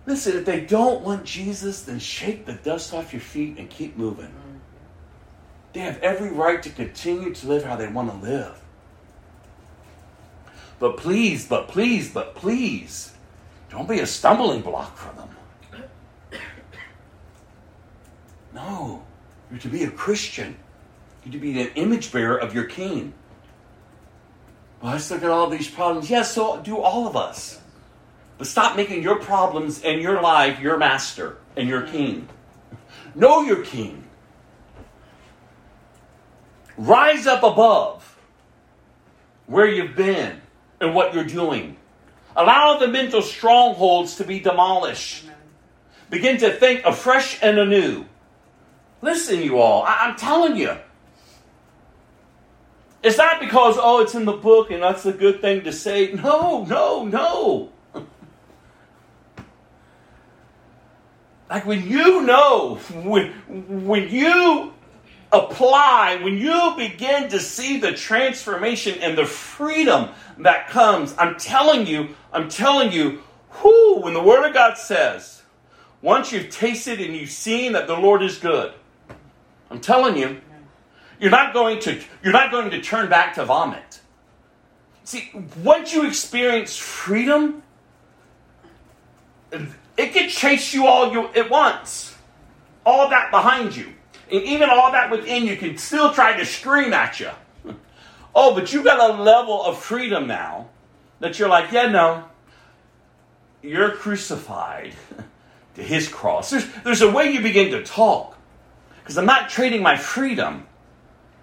Listen, 0.06 0.38
if 0.38 0.46
they 0.46 0.62
don't 0.62 1.02
want 1.02 1.26
Jesus, 1.26 1.82
then 1.84 1.98
shake 1.98 2.46
the 2.46 2.54
dust 2.54 2.94
off 2.94 3.12
your 3.12 3.22
feet 3.22 3.58
and 3.58 3.68
keep 3.68 3.98
moving. 3.98 4.28
Hmm. 4.28 4.58
They 5.74 5.80
have 5.80 5.98
every 6.04 6.30
right 6.32 6.62
to 6.62 6.70
continue 6.70 7.34
to 7.34 7.48
live 7.48 7.64
how 7.64 7.76
they 7.76 7.88
want 7.88 8.12
to 8.12 8.18
live. 8.18 8.62
But 10.78 10.98
please, 10.98 11.48
but 11.48 11.68
please, 11.68 12.14
but 12.14 12.36
please, 12.36 13.14
don't 13.70 13.88
be 13.88 14.00
a 14.00 14.08
stumbling 14.08 14.62
block 14.62 14.98
for 14.98 15.16
them. 15.16 15.30
No, 18.54 19.04
you're 19.50 19.60
to 19.60 19.70
be 19.70 19.84
a 19.84 19.92
Christian. 19.92 20.58
You're 21.24 21.34
to 21.34 21.40
be 21.40 21.62
an 21.62 21.70
image 21.76 22.12
bearer 22.12 22.38
of 22.38 22.54
your 22.54 22.66
King. 22.66 23.14
Well, 24.82 24.94
I 24.94 24.98
still 24.98 25.20
got 25.20 25.32
all 25.32 25.50
these 25.50 25.70
problems. 25.70 26.10
Yes, 26.10 26.34
so 26.34 26.62
do 26.62 26.78
all 26.78 27.08
of 27.08 27.16
us. 27.16 27.60
But 28.38 28.48
stop 28.48 28.78
making 28.78 29.04
your 29.04 29.20
problems 29.20 29.82
and 29.84 30.02
your 30.02 30.22
life 30.22 30.62
your 30.62 30.78
master 30.78 31.38
and 31.58 31.68
your 31.68 31.82
king. 31.82 32.30
Know 33.14 33.42
your 33.42 33.64
king. 33.64 34.06
Rise 36.78 37.28
up 37.28 37.44
above 37.44 38.18
where 39.48 39.68
you've 39.68 39.96
been 39.96 40.42
and 40.80 40.96
what 40.96 41.14
you're 41.14 41.26
doing. 41.26 41.76
Allow 42.40 42.78
the 42.78 42.88
mental 42.88 43.22
strongholds 43.22 44.16
to 44.16 44.24
be 44.24 44.40
demolished. 44.40 45.26
Begin 46.10 46.38
to 46.38 46.54
think 46.54 46.86
afresh 46.86 47.38
and 47.42 47.60
anew. 47.60 48.06
Listen, 49.02 49.42
you 49.42 49.58
all, 49.60 49.84
I- 49.84 50.06
I'm 50.06 50.16
telling 50.16 50.56
you. 50.56 50.78
It's 53.04 53.18
not 53.18 53.42
because, 53.42 53.76
oh, 53.78 54.00
it's 54.02 54.16
in 54.16 54.24
the 54.24 54.32
book 54.32 54.72
and 54.72 54.82
that's 54.82 55.06
a 55.06 55.12
good 55.12 55.42
thing 55.42 55.66
to 55.66 55.74
say. 55.74 56.14
No, 56.14 56.64
no, 56.64 57.04
no. 57.04 57.74
like 61.50 61.66
when 61.66 61.86
you 61.86 62.22
know, 62.22 62.76
when, 63.04 63.34
when 63.86 64.08
you 64.08 64.74
apply, 65.32 66.20
when 66.24 66.38
you 66.38 66.74
begin 66.76 67.30
to 67.30 67.40
see 67.40 67.80
the 67.80 67.94
transformation 67.94 69.00
and 69.00 69.18
the 69.18 69.26
freedom 69.26 70.10
that 70.40 70.70
comes, 70.70 71.14
I'm 71.18 71.38
telling 71.38 71.86
you, 71.86 72.16
I'm 72.34 72.50
telling 72.50 72.92
you, 72.92 73.22
whoo, 73.64 74.02
when 74.02 74.14
the 74.14 74.24
Word 74.24 74.48
of 74.48 74.54
God 74.54 74.78
says, 74.78 75.44
once 76.02 76.32
you've 76.32 76.50
tasted 76.50 77.00
and 77.02 77.16
you've 77.16 77.30
seen 77.30 77.74
that 77.74 77.88
the 77.88 77.98
Lord 77.98 78.24
is 78.24 78.38
good, 78.38 78.74
I'm 79.70 79.82
telling 79.82 80.18
you, 80.18 80.42
you're 81.20 81.32
not 81.32 81.54
going 81.54 81.80
to 81.82 82.02
you're 82.24 82.34
not 82.34 82.50
going 82.50 82.72
to 82.72 82.82
turn 82.82 83.10
back 83.10 83.36
to 83.36 83.46
vomit. 83.46 84.00
See, 85.04 85.32
once 85.64 85.94
you 85.94 86.08
experience 86.08 86.78
freedom, 86.78 87.62
it 89.52 90.14
can 90.14 90.30
chase 90.30 90.74
you 90.74 90.88
all 90.88 91.12
you 91.12 91.28
at 91.30 91.50
once. 91.50 92.16
All 92.86 93.10
that 93.10 93.32
behind 93.32 93.76
you. 93.76 93.94
And 94.32 94.44
even 94.44 94.70
all 94.70 94.92
that 94.92 95.10
within 95.10 95.46
you 95.46 95.58
can 95.58 95.78
still 95.78 96.14
try 96.14 96.38
to 96.38 96.46
scream 96.46 96.94
at 96.94 97.20
you. 97.20 97.30
Oh, 98.36 98.54
but 98.54 98.72
you 98.72 98.84
got 98.84 99.10
a 99.10 99.22
level 99.24 99.66
of 99.66 99.80
freedom 99.80 100.28
now 100.28 100.70
that 101.20 101.40
you're 101.40 101.50
like, 101.50 101.72
yeah, 101.72 101.88
no. 101.88 102.26
You're 103.64 103.90
crucified 103.90 104.94
to 105.76 105.84
his 105.84 106.08
cross. 106.08 106.52
There's, 106.52 106.66
there's 106.84 107.02
a 107.02 107.10
way 107.10 107.32
you 107.32 107.42
begin 107.42 107.72
to 107.72 107.84
talk. 107.84 108.38
Because 109.02 109.18
I'm 109.18 109.26
not 109.26 109.50
trading 109.50 109.82
my 109.82 109.98
freedom 109.98 110.68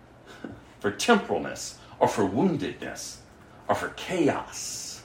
for 0.78 0.92
temporalness 0.92 1.74
or 1.98 2.06
for 2.06 2.22
woundedness 2.22 3.16
or 3.68 3.74
for 3.74 3.88
chaos 3.90 5.02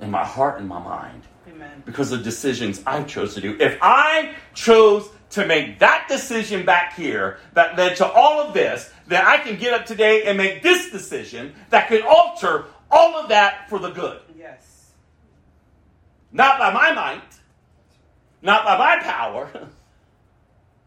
in 0.00 0.10
my 0.10 0.24
heart 0.24 0.60
and 0.60 0.68
my 0.68 0.78
mind 0.78 1.22
Amen. 1.48 1.82
because 1.84 2.12
of 2.12 2.22
decisions 2.22 2.82
I 2.86 3.02
chose 3.02 3.34
to 3.34 3.40
do. 3.40 3.56
If 3.60 3.78
I 3.82 4.34
chose 4.54 5.08
to 5.30 5.46
make 5.46 5.78
that 5.80 6.06
decision 6.08 6.64
back 6.64 6.94
here 6.94 7.38
that 7.54 7.76
led 7.76 7.96
to 7.96 8.06
all 8.06 8.40
of 8.40 8.54
this, 8.54 8.92
then 9.06 9.24
I 9.24 9.38
can 9.38 9.56
get 9.56 9.74
up 9.74 9.86
today 9.86 10.24
and 10.24 10.38
make 10.38 10.62
this 10.62 10.90
decision 10.90 11.54
that 11.70 11.88
could 11.88 12.02
alter 12.02 12.66
all 12.90 13.16
of 13.16 13.28
that 13.28 13.68
for 13.68 13.78
the 13.78 13.90
good. 13.90 14.20
Yes. 14.38 14.92
Not 16.32 16.58
by 16.58 16.72
my 16.72 16.92
might, 16.92 17.22
not 18.42 18.64
by 18.64 18.78
my 18.78 19.02
power, 19.02 19.50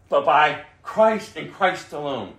but 0.10 0.26
by 0.26 0.64
Christ 0.84 1.36
and 1.36 1.54
Christ 1.54 1.92
alone, 1.94 2.34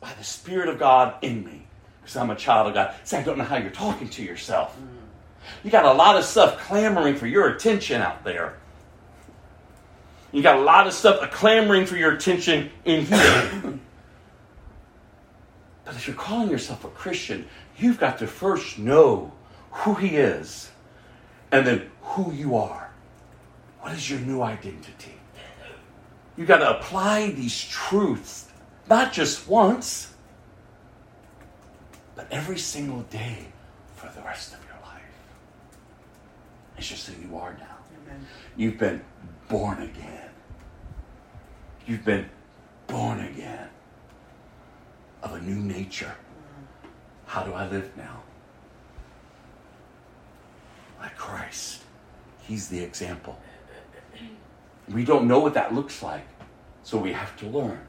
by 0.00 0.12
the 0.14 0.24
Spirit 0.24 0.68
of 0.68 0.78
God 0.78 1.14
in 1.22 1.44
me, 1.44 1.66
because 2.00 2.16
I'm 2.16 2.30
a 2.30 2.36
child 2.36 2.68
of 2.68 2.74
God. 2.74 2.94
See, 3.04 3.16
I 3.16 3.22
don't 3.22 3.38
know 3.38 3.44
how 3.44 3.56
you're 3.56 3.70
talking 3.70 4.08
to 4.10 4.22
yourself. 4.22 4.78
Mm. 4.78 4.98
You 5.64 5.70
got 5.70 5.84
a 5.84 5.92
lot 5.92 6.16
of 6.16 6.24
stuff 6.24 6.58
clamoring 6.58 7.16
for 7.16 7.26
your 7.26 7.48
attention 7.48 8.02
out 8.02 8.24
there. 8.24 8.58
You 10.32 10.42
got 10.42 10.58
a 10.58 10.62
lot 10.62 10.86
of 10.86 10.92
stuff 10.92 11.30
clamoring 11.30 11.86
for 11.86 11.96
your 11.96 12.12
attention 12.12 12.70
in 12.84 13.06
here. 13.06 13.50
but 15.84 15.94
if 15.94 16.06
you're 16.06 16.16
calling 16.16 16.50
yourself 16.50 16.84
a 16.84 16.88
Christian, 16.88 17.46
you've 17.78 17.98
got 17.98 18.18
to 18.18 18.26
first 18.26 18.78
know 18.78 19.32
who 19.70 19.94
He 19.94 20.16
is 20.16 20.70
and 21.50 21.66
then 21.66 21.90
who 22.02 22.32
you 22.32 22.56
are. 22.56 22.90
What 23.80 23.92
is 23.92 24.10
your 24.10 24.20
new 24.20 24.42
identity? 24.42 25.14
You've 26.36 26.48
got 26.48 26.58
to 26.58 26.78
apply 26.78 27.30
these 27.30 27.64
truths, 27.64 28.48
not 28.88 29.12
just 29.12 29.48
once, 29.48 30.14
but 32.14 32.28
every 32.30 32.58
single 32.58 33.00
day 33.02 33.46
for 33.96 34.08
the 34.14 34.22
rest 34.22 34.52
of 34.52 34.64
your 34.64 34.76
life. 34.82 35.02
It's 36.76 36.88
just 36.88 37.08
who 37.08 37.20
you 37.26 37.36
are 37.36 37.54
now. 37.54 37.76
Amen. 38.04 38.26
You've 38.56 38.78
been 38.78 39.00
born 39.48 39.82
again. 39.82 40.30
You've 41.86 42.04
been 42.04 42.28
born 42.86 43.20
again 43.20 43.68
of 45.22 45.32
a 45.32 45.40
new 45.40 45.56
nature. 45.56 46.14
How 47.26 47.42
do 47.42 47.52
I 47.52 47.66
live 47.68 47.90
now? 47.96 48.22
Like 51.00 51.16
Christ. 51.16 51.82
He's 52.42 52.68
the 52.68 52.80
example. 52.80 53.38
We 54.88 55.04
don't 55.04 55.28
know 55.28 55.38
what 55.38 55.54
that 55.54 55.74
looks 55.74 56.02
like, 56.02 56.26
so 56.82 56.98
we 56.98 57.12
have 57.12 57.36
to 57.38 57.46
learn. 57.46 57.80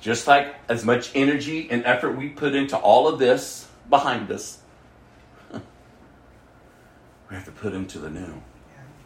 Just 0.00 0.26
like 0.26 0.54
as 0.68 0.84
much 0.84 1.12
energy 1.14 1.68
and 1.70 1.84
effort 1.84 2.16
we 2.16 2.28
put 2.28 2.54
into 2.54 2.76
all 2.76 3.08
of 3.08 3.18
this 3.18 3.68
behind 3.88 4.30
us, 4.30 4.58
we 5.52 5.60
have 7.30 7.44
to 7.44 7.52
put 7.52 7.72
into 7.72 7.98
the 7.98 8.10
new. 8.10 8.42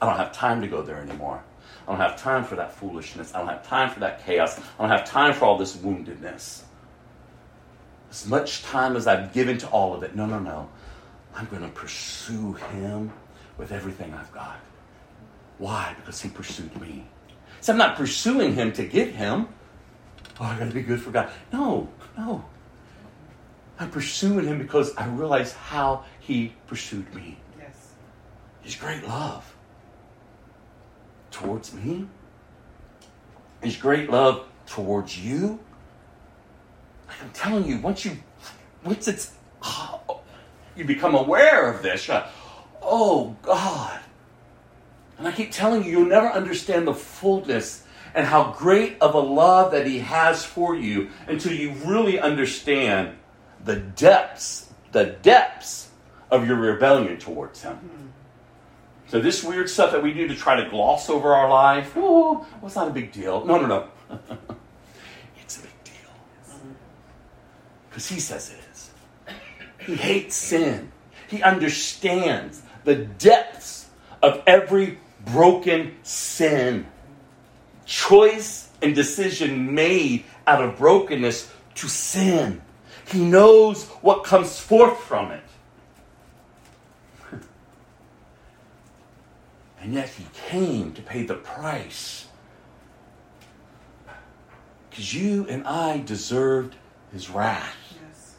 I 0.01 0.07
don't 0.07 0.17
have 0.17 0.33
time 0.33 0.61
to 0.63 0.67
go 0.67 0.83
there 0.83 0.99
anymore. 0.99 1.43
I 1.87 1.93
don't 1.93 2.01
have 2.01 2.21
time 2.21 2.45
for 2.45 2.57
that 2.57 2.73
foolishness. 2.75 3.35
I 3.35 3.39
don't 3.39 3.49
have 3.49 3.67
time 3.67 3.91
for 3.91 4.01
that 4.01 4.25
chaos. 4.25 4.59
I 4.59 4.83
don't 4.83 4.91
have 4.91 5.05
time 5.05 5.35
for 5.35 5.45
all 5.45 5.59
this 5.59 5.77
woundedness. 5.77 6.63
As 8.11 8.27
much 8.27 8.63
time 8.63 8.97
as 8.97 9.07
I've 9.07 9.33
given 9.33 9.59
to 9.59 9.69
all 9.69 9.95
of 9.95 10.03
it, 10.03 10.17
no, 10.17 10.27
no, 10.27 10.39
no. 10.39 10.69
I'm 11.35 11.47
going 11.47 11.63
to 11.63 11.69
pursue 11.69 12.55
Him 12.55 13.13
with 13.59 13.73
everything 13.73 14.15
I've 14.15 14.33
got. 14.33 14.59
Why? 15.59 15.95
Because 15.97 16.21
He 16.21 16.29
pursued 16.29 16.81
me. 16.81 17.07
So 17.61 17.73
I'm 17.73 17.79
not 17.79 17.97
pursuing 17.97 18.55
Him 18.55 18.73
to 18.73 18.85
get 18.85 19.09
Him. 19.09 19.49
Oh, 20.41 20.45
I 20.45 20.59
got 20.59 20.69
to 20.69 20.75
be 20.75 20.83
good 20.83 21.01
for 21.01 21.11
God. 21.11 21.31
No, 21.53 21.89
no. 22.17 22.45
I'm 23.79 23.91
pursuing 23.91 24.47
Him 24.47 24.59
because 24.59 24.95
I 24.97 25.07
realize 25.07 25.53
how 25.53 26.05
He 26.21 26.55
pursued 26.67 27.15
me. 27.15 27.39
Yes. 27.59 27.93
His 28.63 28.75
great 28.75 29.07
love 29.07 29.50
towards 31.31 31.73
me, 31.73 32.07
His 33.63 33.77
great 33.77 34.11
love 34.11 34.47
towards 34.67 35.19
you. 35.19 35.59
Like 37.09 37.23
I'm 37.23 37.31
telling 37.31 37.67
you, 37.67 37.79
once 37.79 38.05
you, 38.05 38.17
once 38.85 39.09
it's, 39.09 39.33
oh, 39.63 40.21
you 40.77 40.85
become 40.85 41.15
aware 41.15 41.73
of 41.73 41.83
this. 41.83 42.09
like, 42.09 42.27
oh 42.83 43.37
God! 43.43 44.01
And 45.19 45.29
I 45.29 45.33
keep 45.33 45.53
telling 45.53 45.85
you, 45.85 45.91
you'll 45.91 46.09
never 46.09 46.29
understand 46.29 46.87
the 46.87 46.95
fullness 46.95 47.85
and 48.15 48.27
how 48.27 48.53
great 48.53 48.97
of 49.01 49.15
a 49.15 49.21
love 49.21 49.73
that 49.73 49.87
He 49.87 49.99
has 49.99 50.45
for 50.45 50.75
you 50.75 51.11
until 51.27 51.53
you 51.53 51.73
really 51.85 52.19
understand 52.19 53.17
the 53.65 53.77
depths, 53.77 54.73
the 54.93 55.05
depths 55.05 55.91
of 56.31 56.47
your 56.47 56.57
rebellion 56.57 57.19
towards 57.19 57.63
Him. 57.63 57.77
Hmm. 57.77 58.10
So 59.11 59.19
this 59.19 59.43
weird 59.43 59.69
stuff 59.69 59.91
that 59.91 60.05
we 60.05 60.15
do 60.15 60.29
to 60.29 60.37
try 60.37 60.63
to 60.63 60.71
gloss 60.71 61.11
over 61.11 61.35
our 61.35 61.51
life, 61.51 61.95
oh, 61.97 62.47
well, 62.61 62.67
it's 62.67 62.77
not 62.77 62.87
a 62.87 62.93
big 62.93 63.11
deal. 63.11 63.45
No, 63.45 63.61
no, 63.61 63.67
no. 63.67 63.89
it's 65.43 65.59
a 65.59 65.63
big 65.63 65.73
deal. 65.83 66.61
Because 67.89 68.09
he 68.09 68.21
says 68.21 68.53
it 68.53 68.61
is. 68.71 68.91
He 69.85 69.97
hates 69.97 70.37
sin. 70.37 70.93
He 71.27 71.43
understands 71.43 72.63
the 72.85 72.95
depths 72.95 73.89
of 74.23 74.45
every 74.47 74.99
broken 75.27 75.97
sin. 76.05 76.87
Choice 77.87 78.71
and 78.81 78.95
decision 78.95 79.75
made 79.75 80.25
out 80.47 80.63
of 80.63 80.79
brokenness 80.79 81.53
to 81.75 81.89
sin. 81.89 82.63
He 83.09 83.25
knows 83.25 83.87
what 84.03 84.23
comes 84.23 84.61
forth 84.61 85.01
from 85.01 85.33
it. 85.33 85.43
And 89.81 89.95
yet 89.95 90.09
he 90.09 90.27
came 90.49 90.93
to 90.93 91.03
pay 91.03 91.23
the 91.23 91.35
price. 91.35 92.27
Because 94.91 95.15
you 95.15 95.47
and 95.49 95.67
I 95.67 95.99
deserved 95.99 96.77
his 97.13 97.31
wrath. 97.31 97.77
Yes. 97.91 98.35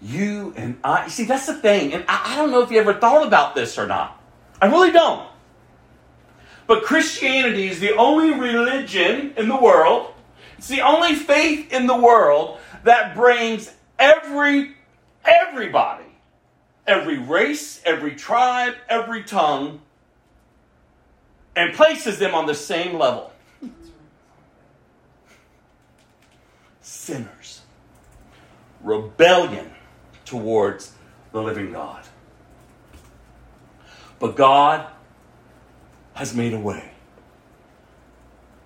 You 0.00 0.54
and 0.56 0.78
I. 0.82 1.04
You 1.04 1.10
see, 1.10 1.24
that's 1.24 1.46
the 1.46 1.54
thing. 1.54 1.92
And 1.92 2.04
I, 2.08 2.32
I 2.32 2.36
don't 2.36 2.50
know 2.50 2.62
if 2.62 2.70
you 2.70 2.78
ever 2.78 2.94
thought 2.94 3.26
about 3.26 3.54
this 3.54 3.78
or 3.78 3.86
not. 3.86 4.20
I 4.60 4.66
really 4.66 4.92
don't. 4.92 5.28
But 6.66 6.84
Christianity 6.84 7.68
is 7.68 7.80
the 7.80 7.96
only 7.96 8.38
religion 8.38 9.32
in 9.36 9.48
the 9.48 9.56
world, 9.56 10.12
it's 10.58 10.68
the 10.68 10.82
only 10.82 11.14
faith 11.14 11.72
in 11.72 11.86
the 11.86 11.96
world 11.96 12.58
that 12.84 13.14
brings 13.14 13.72
every, 13.98 14.74
everybody, 15.24 16.04
every 16.88 17.18
race, 17.18 17.80
every 17.84 18.16
tribe, 18.16 18.74
every 18.88 19.22
tongue, 19.22 19.80
and 21.54 21.74
places 21.74 22.18
them 22.18 22.34
on 22.34 22.46
the 22.46 22.54
same 22.54 22.98
level. 22.98 23.30
Sinners. 26.80 27.60
Rebellion 28.82 29.70
towards 30.24 30.92
the 31.32 31.42
living 31.42 31.72
God. 31.72 32.04
But 34.18 34.34
God 34.34 34.86
has 36.14 36.34
made 36.34 36.54
a 36.54 36.58
way 36.58 36.92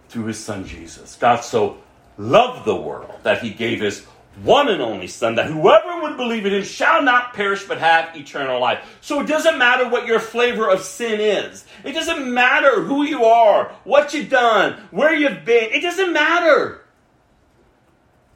through 0.09 0.27
his 0.27 0.39
son 0.39 0.65
Jesus. 0.67 1.17
God 1.17 1.41
so 1.41 1.79
loved 2.17 2.65
the 2.65 2.77
world 2.77 3.15
that 3.25 3.43
he 3.43 3.51
gave 3.51 3.81
his 3.81 4.07
one 4.37 4.69
and 4.69 4.81
only 4.81 5.07
son 5.07 5.35
that 5.35 5.47
whoever 5.47 6.01
would 6.01 6.17
believe 6.17 6.47
in 6.47 6.55
him 6.55 6.65
shall 6.65 7.03
not 7.03 7.35
perish 7.35 7.65
but 7.65 7.79
have 7.79 8.17
eternal 8.17 8.61
life. 8.61 8.99
So 9.01 9.21
it 9.21 9.27
doesn't 9.27 9.59
matter 9.59 9.89
what 9.89 10.07
your 10.07 10.21
flavor 10.21 10.69
of 10.69 10.81
sin 10.81 11.21
is. 11.21 11.65
It 11.85 11.93
doesn't 11.93 12.33
matter 12.33 12.81
who 12.83 13.05
you 13.05 13.25
are, 13.25 13.73
what 13.85 14.15
you've 14.15 14.31
done, 14.31 14.81
where 14.91 15.15
you've 15.15 15.45
been. 15.45 15.71
It 15.73 15.83
doesn't 15.83 16.13
matter. 16.13 16.81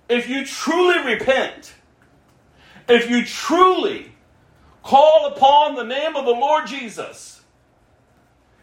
If 0.09 0.29
you 0.29 0.45
truly 0.45 1.15
repent, 1.15 1.75
if 2.89 3.11
you 3.11 3.25
truly 3.25 4.13
call 4.83 5.27
upon 5.27 5.75
the 5.75 5.83
name 5.83 6.15
of 6.15 6.25
the 6.25 6.31
Lord 6.31 6.67
Jesus, 6.67 7.36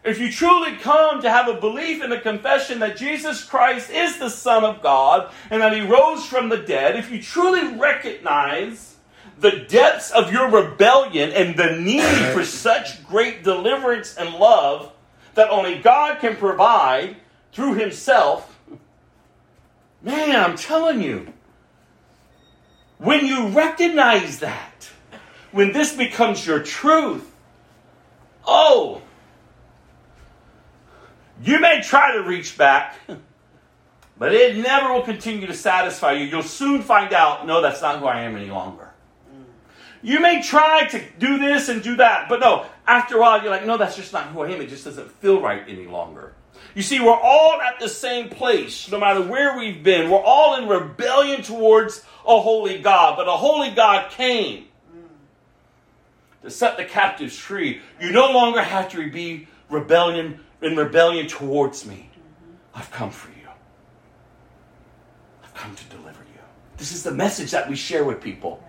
if 0.03 0.19
you 0.19 0.31
truly 0.31 0.75
come 0.75 1.21
to 1.21 1.29
have 1.29 1.47
a 1.47 1.59
belief 1.59 2.01
and 2.01 2.11
a 2.11 2.19
confession 2.19 2.79
that 2.79 2.97
Jesus 2.97 3.43
Christ 3.43 3.89
is 3.89 4.17
the 4.17 4.29
Son 4.29 4.63
of 4.63 4.81
God 4.81 5.31
and 5.49 5.61
that 5.61 5.73
He 5.73 5.81
rose 5.81 6.25
from 6.25 6.49
the 6.49 6.57
dead, 6.57 6.95
if 6.95 7.09
you 7.09 7.21
truly 7.21 7.75
recognize 7.77 8.95
the 9.39 9.65
depths 9.67 10.11
of 10.11 10.31
your 10.31 10.49
rebellion 10.49 11.31
and 11.31 11.57
the 11.57 11.77
need 11.77 12.33
for 12.33 12.43
such 12.43 13.05
great 13.07 13.43
deliverance 13.43 14.15
and 14.15 14.35
love 14.35 14.91
that 15.35 15.49
only 15.49 15.79
God 15.79 16.19
can 16.19 16.35
provide 16.35 17.15
through 17.53 17.75
Himself, 17.75 18.59
man, 20.01 20.35
I'm 20.35 20.57
telling 20.57 21.01
you, 21.01 21.31
when 22.97 23.25
you 23.25 23.47
recognize 23.47 24.39
that, 24.39 24.89
when 25.51 25.71
this 25.71 25.93
becomes 25.93 26.45
your 26.45 26.61
truth, 26.61 27.29
oh, 28.45 29.01
you 31.43 31.59
may 31.59 31.81
try 31.81 32.13
to 32.13 32.23
reach 32.23 32.57
back, 32.57 32.95
but 34.17 34.33
it 34.33 34.57
never 34.57 34.93
will 34.93 35.03
continue 35.03 35.47
to 35.47 35.53
satisfy 35.53 36.13
you. 36.13 36.25
You'll 36.25 36.43
soon 36.43 36.81
find 36.81 37.13
out, 37.13 37.45
no, 37.45 37.61
that's 37.61 37.81
not 37.81 37.99
who 37.99 38.05
I 38.05 38.21
am 38.21 38.35
any 38.35 38.49
longer. 38.49 38.89
You 40.01 40.19
may 40.19 40.41
try 40.41 40.85
to 40.87 41.01
do 41.17 41.39
this 41.39 41.69
and 41.69 41.81
do 41.81 41.95
that, 41.97 42.27
but 42.27 42.39
no, 42.39 42.65
after 42.85 43.17
a 43.17 43.19
while, 43.21 43.41
you're 43.41 43.51
like, 43.51 43.65
no, 43.65 43.77
that's 43.77 43.95
just 43.95 44.11
not 44.11 44.27
who 44.27 44.41
I 44.41 44.49
am. 44.49 44.61
It 44.61 44.67
just 44.67 44.83
doesn't 44.83 45.09
feel 45.11 45.41
right 45.41 45.63
any 45.67 45.85
longer. 45.85 46.33
You 46.75 46.81
see, 46.81 46.99
we're 46.99 47.13
all 47.13 47.61
at 47.61 47.79
the 47.79 47.87
same 47.87 48.29
place, 48.29 48.91
no 48.91 48.99
matter 48.99 49.21
where 49.21 49.57
we've 49.57 49.83
been. 49.83 50.09
We're 50.09 50.23
all 50.23 50.55
in 50.55 50.67
rebellion 50.67 51.41
towards 51.41 52.03
a 52.25 52.39
holy 52.39 52.79
God, 52.79 53.15
but 53.15 53.27
a 53.27 53.31
holy 53.31 53.71
God 53.71 54.11
came 54.11 54.65
to 56.41 56.49
set 56.49 56.77
the 56.77 56.85
captives 56.85 57.37
free. 57.37 57.81
You 58.01 58.11
no 58.11 58.31
longer 58.31 58.61
have 58.61 58.91
to 58.91 59.09
be 59.09 59.47
rebellion 59.69 60.39
in 60.63 60.75
rebellion 60.75 61.27
towards 61.27 61.85
me. 61.85 62.09
I've 62.73 62.91
come 62.91 63.11
for 63.11 63.29
you. 63.29 63.47
I've 65.43 65.53
come 65.53 65.75
to 65.75 65.83
deliver 65.85 66.19
you. 66.33 66.39
This 66.77 66.91
is 66.91 67.03
the 67.03 67.11
message 67.11 67.51
that 67.51 67.69
we 67.69 67.75
share 67.75 68.03
with 68.03 68.21
people 68.21 68.63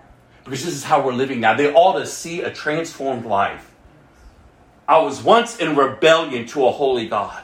because 0.44 0.64
this 0.64 0.74
is 0.74 0.84
how 0.84 1.04
we're 1.04 1.14
living 1.14 1.40
now. 1.40 1.54
They 1.54 1.72
ought 1.72 1.98
to 1.98 2.06
see 2.06 2.42
a 2.42 2.52
transformed 2.52 3.24
life. 3.24 3.74
I 4.86 4.98
was 4.98 5.22
once 5.22 5.56
in 5.56 5.76
rebellion 5.76 6.46
to 6.48 6.66
a 6.66 6.70
holy 6.70 7.08
God. 7.08 7.42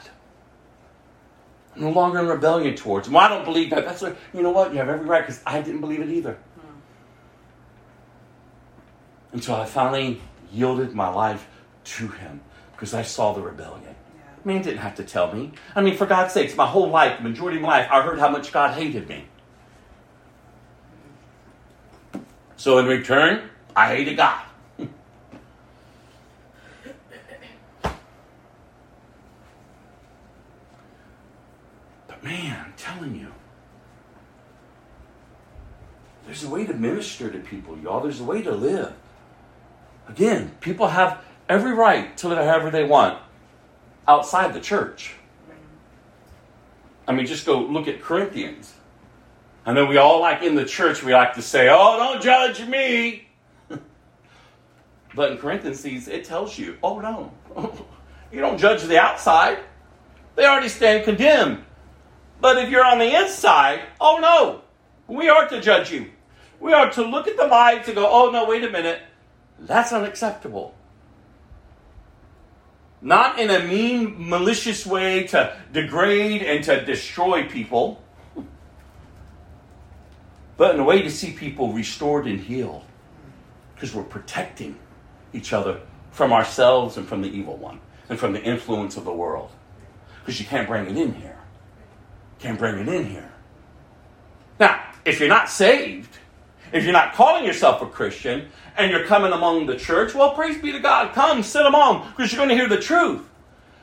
I'm 1.75 1.81
no 1.81 1.89
longer 1.89 2.19
in 2.19 2.27
rebellion 2.27 2.75
towards 2.75 3.07
him. 3.07 3.13
Well, 3.13 3.23
I 3.23 3.29
don't 3.29 3.45
believe 3.45 3.71
that. 3.71 3.85
That's 3.85 4.01
what, 4.01 4.17
you 4.33 4.43
know 4.43 4.51
what? 4.51 4.71
You 4.71 4.79
have 4.79 4.89
every 4.89 5.05
right 5.05 5.21
because 5.21 5.41
I 5.45 5.61
didn't 5.61 5.81
believe 5.81 6.01
it 6.01 6.09
either. 6.09 6.37
Until 9.31 9.55
I 9.55 9.65
finally 9.65 10.21
yielded 10.51 10.93
my 10.93 11.07
life 11.07 11.47
to 11.83 12.07
him 12.09 12.41
because 12.73 12.93
I 12.93 13.01
saw 13.01 13.33
the 13.33 13.41
rebellion. 13.41 13.90
Man 14.43 14.63
didn't 14.63 14.79
have 14.79 14.95
to 14.95 15.03
tell 15.03 15.31
me. 15.31 15.51
I 15.75 15.81
mean, 15.81 15.95
for 15.95 16.07
God's 16.07 16.33
sakes, 16.33 16.55
my 16.55 16.65
whole 16.65 16.89
life, 16.89 17.17
the 17.17 17.23
majority 17.23 17.57
of 17.57 17.63
my 17.63 17.79
life, 17.79 17.87
I 17.91 18.01
heard 18.01 18.17
how 18.17 18.29
much 18.29 18.51
God 18.51 18.73
hated 18.73 19.07
me. 19.07 19.25
So 22.57 22.79
in 22.79 22.87
return, 22.87 23.49
I 23.75 23.95
hated 23.95 24.17
God. 24.17 24.43
but 32.07 32.23
man, 32.23 32.65
I'm 32.65 32.73
telling 32.77 33.15
you, 33.15 33.31
there's 36.25 36.43
a 36.43 36.49
way 36.49 36.65
to 36.65 36.73
minister 36.73 37.29
to 37.29 37.39
people, 37.39 37.77
y'all. 37.77 38.01
There's 38.01 38.19
a 38.19 38.23
way 38.23 38.41
to 38.41 38.51
live. 38.51 38.93
Again, 40.07 40.55
people 40.61 40.87
have 40.87 41.23
every 41.47 41.73
right 41.73 42.17
to 42.17 42.27
live 42.27 42.39
however 42.39 42.71
they 42.71 42.83
want 42.83 43.19
outside 44.07 44.53
the 44.53 44.59
church. 44.59 45.13
I 47.07 47.13
mean, 47.13 47.25
just 47.25 47.45
go 47.45 47.59
look 47.59 47.87
at 47.87 48.01
Corinthians. 48.01 48.73
I 49.65 49.73
know 49.73 49.85
we 49.85 49.97
all 49.97 50.21
like 50.21 50.41
in 50.41 50.55
the 50.55 50.65
church, 50.65 51.03
we 51.03 51.13
like 51.13 51.35
to 51.35 51.41
say, 51.41 51.69
oh, 51.69 51.97
don't 51.97 52.21
judge 52.21 52.65
me. 52.67 53.27
but 55.15 55.31
in 55.31 55.37
Corinthians, 55.37 55.85
it 56.07 56.25
tells 56.25 56.57
you, 56.57 56.77
oh, 56.81 56.99
no. 56.99 57.31
you 58.31 58.39
don't 58.39 58.57
judge 58.57 58.83
the 58.83 58.97
outside, 58.97 59.59
they 60.35 60.45
already 60.45 60.69
stand 60.69 61.03
condemned. 61.03 61.63
But 62.39 62.57
if 62.57 62.69
you're 62.69 62.85
on 62.85 62.97
the 62.97 63.15
inside, 63.21 63.81
oh, 63.99 64.17
no. 64.19 64.61
We 65.13 65.29
are 65.29 65.47
to 65.49 65.61
judge 65.61 65.91
you. 65.91 66.09
We 66.59 66.73
are 66.73 66.89
to 66.91 67.03
look 67.03 67.27
at 67.27 67.37
the 67.37 67.45
lives 67.45 67.87
and 67.87 67.95
go, 67.95 68.07
oh, 68.09 68.31
no, 68.31 68.45
wait 68.45 68.63
a 68.63 68.69
minute. 68.69 69.01
That's 69.59 69.91
unacceptable 69.91 70.73
not 73.01 73.39
in 73.39 73.49
a 73.49 73.59
mean, 73.65 74.29
malicious 74.29 74.85
way 74.85 75.23
to 75.27 75.57
degrade 75.73 76.43
and 76.43 76.63
to 76.65 76.85
destroy 76.85 77.47
people, 77.47 78.01
but 80.57 80.75
in 80.75 80.81
a 80.81 80.83
way 80.83 81.01
to 81.01 81.09
see 81.09 81.31
people 81.31 81.73
restored 81.73 82.27
and 82.27 82.39
healed. 82.39 82.83
Because 83.73 83.95
we're 83.95 84.03
protecting 84.03 84.77
each 85.33 85.53
other 85.53 85.81
from 86.11 86.31
ourselves 86.31 86.97
and 86.97 87.07
from 87.07 87.21
the 87.21 87.29
evil 87.29 87.57
one 87.57 87.79
and 88.09 88.19
from 88.19 88.33
the 88.33 88.43
influence 88.43 88.95
of 88.95 89.05
the 89.05 89.13
world. 89.13 89.49
Because 90.19 90.39
you 90.39 90.45
can't 90.45 90.67
bring 90.67 90.85
it 90.85 90.95
in 90.95 91.15
here. 91.15 91.39
Can't 92.37 92.59
bring 92.59 92.77
it 92.77 92.87
in 92.87 93.07
here. 93.07 93.31
Now, 94.59 94.83
if 95.03 95.19
you're 95.19 95.29
not 95.29 95.49
saved, 95.49 96.19
if 96.71 96.83
you're 96.83 96.93
not 96.93 97.13
calling 97.13 97.43
yourself 97.43 97.81
a 97.81 97.87
Christian, 97.87 98.49
and 98.81 98.91
you're 98.91 99.05
coming 99.05 99.31
among 99.31 99.65
the 99.65 99.75
church, 99.75 100.13
well, 100.13 100.33
praise 100.33 100.61
be 100.61 100.71
to 100.71 100.79
God. 100.79 101.13
Come, 101.13 101.43
sit 101.43 101.65
among, 101.65 102.09
because 102.09 102.31
you're 102.31 102.39
going 102.39 102.49
to 102.49 102.55
hear 102.55 102.67
the 102.67 102.81
truth. 102.81 103.27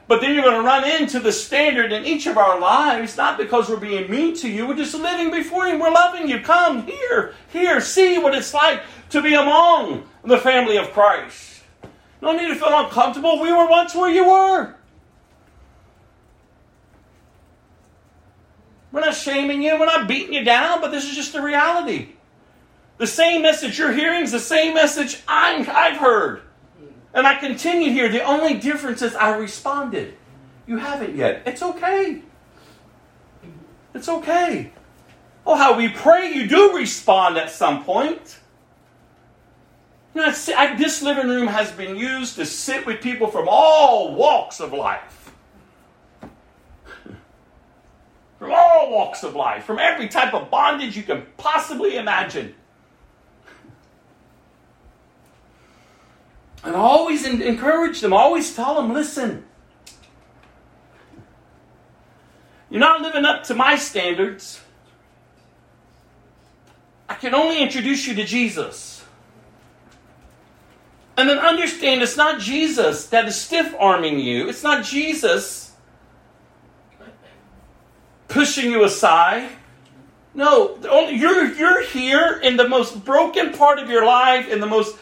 But 0.07 0.21
then 0.21 0.35
you're 0.35 0.43
going 0.43 0.61
to 0.61 0.67
run 0.67 0.89
into 0.89 1.21
the 1.21 1.33
standard 1.33 1.93
in 1.93 2.07
each 2.07 2.27
of 2.27 2.39
our 2.39 2.59
lives, 2.59 3.17
not 3.17 3.37
because 3.37 3.69
we're 3.69 3.77
being 3.77 4.11
mean 4.11 4.35
to 4.37 4.49
you, 4.49 4.67
we're 4.67 4.77
just 4.77 4.95
living 4.95 5.31
before 5.31 5.67
Him. 5.67 5.79
We're 5.79 5.91
loving 5.91 6.29
you. 6.29 6.41
Come 6.41 6.87
here, 6.87 7.35
here, 7.53 7.81
see 7.81 8.19
what 8.19 8.35
it's 8.35 8.55
like 8.55 8.83
to 9.11 9.23
be 9.23 9.35
among 9.35 10.09
the 10.25 10.39
family 10.39 10.79
of 10.79 10.93
Christ. 10.93 11.63
No 12.21 12.33
need 12.33 12.49
to 12.49 12.55
feel 12.57 12.77
uncomfortable. 12.77 13.41
We 13.41 13.53
were 13.53 13.69
once 13.69 13.95
where 13.95 14.11
you 14.11 14.27
were. 14.29 14.75
We're 18.91 19.01
not 19.01 19.15
shaming 19.15 19.63
you, 19.63 19.79
we're 19.79 19.87
not 19.87 20.09
beating 20.09 20.33
you 20.33 20.43
down, 20.45 20.81
but 20.81 20.91
this 20.91 21.05
is 21.05 21.15
just 21.15 21.35
the 21.35 21.43
reality. 21.43 22.15
The 22.99 23.07
same 23.07 23.43
message 23.43 23.79
you're 23.79 23.93
hearing 23.93 24.25
is 24.25 24.33
the 24.33 24.41
same 24.41 24.75
message 24.75 25.23
i 25.27 25.63
have 25.63 25.97
heard. 25.99 26.43
And 27.15 27.27
I 27.27 27.37
continue 27.37 27.91
here. 27.91 28.09
The 28.09 28.23
only 28.23 28.55
difference 28.55 29.03
is 29.03 29.15
I 29.15 29.37
responded. 29.37 30.15
You 30.67 30.77
haven't 30.77 31.17
yet. 31.17 31.43
It's 31.47 31.63
okay. 31.63 32.23
It's 33.95 34.09
okay. 34.09 34.73
Oh, 35.47 35.57
how 35.57 35.77
we 35.79 35.89
pray 35.89 36.33
you 36.33 36.47
do 36.47 36.77
respond 36.77 37.39
at 37.39 37.51
some 37.51 37.85
point. 37.85 38.39
You 40.15 40.21
know, 40.21 40.31
this 40.31 41.01
living 41.01 41.29
room 41.29 41.47
has 41.47 41.73
been 41.73 41.97
used 41.97 42.37
to 42.37 42.45
sit 42.45 42.85
with 42.85 43.01
people 43.01 43.29
from 43.29 43.47
all 43.49 44.15
walks 44.15 44.61
of 44.61 44.73
life. 44.73 45.33
From 48.39 48.53
all 48.53 48.91
walks 48.91 49.23
of 49.23 49.35
life, 49.35 49.65
from 49.65 49.79
every 49.79 50.09
type 50.09 50.35
of 50.35 50.51
bondage 50.51 50.97
you 50.97 51.03
can 51.03 51.25
possibly 51.37 51.97
imagine. 51.97 52.55
And 56.69 56.77
always 56.77 57.25
encourage 57.25 58.03
them, 58.03 58.13
always 58.13 58.55
tell 58.55 58.75
them, 58.75 58.93
listen, 58.93 59.43
you're 62.69 62.79
not 62.79 63.01
living 63.01 63.25
up 63.25 63.45
to 63.45 63.55
my 63.55 63.77
standards. 63.77 64.61
I 67.09 67.15
can 67.15 67.35
only 67.35 67.63
introduce 67.63 68.07
you 68.07 68.15
to 68.17 68.25
Jesus. 68.25 69.03
And 71.17 71.27
then 71.27 71.39
understand 71.39 72.03
it's 72.03 72.19
not 72.19 72.39
Jesus 72.39 73.07
that 73.07 73.27
is 73.27 73.35
stiff 73.35 73.75
arming 73.81 74.19
you, 74.19 74.47
it's 74.51 74.63
not 74.63 74.85
Jesus 74.85 75.73
pushing 78.29 78.71
you 78.71 78.85
aside. 78.85 79.49
No, 80.35 80.77
you're, 81.11 81.47
you're 81.55 81.83
here 81.83 82.39
in 82.43 82.59
the 82.59 82.69
most 82.69 83.07
broken 83.07 83.55
part 83.55 83.79
of 83.79 83.89
your 83.89 84.05
life, 84.05 84.51
in 84.51 84.61
the 84.61 84.67
most 84.67 84.99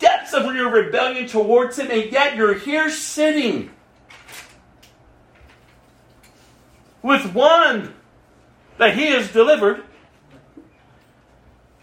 depths 0.00 0.32
of 0.34 0.44
your 0.54 0.70
rebellion 0.70 1.28
towards 1.28 1.78
Him, 1.78 1.90
and 1.90 2.10
yet 2.10 2.34
you're 2.34 2.54
here 2.54 2.90
sitting 2.90 3.70
with 7.02 7.32
one 7.32 7.94
that 8.78 8.96
He 8.96 9.06
has 9.06 9.32
delivered. 9.32 9.84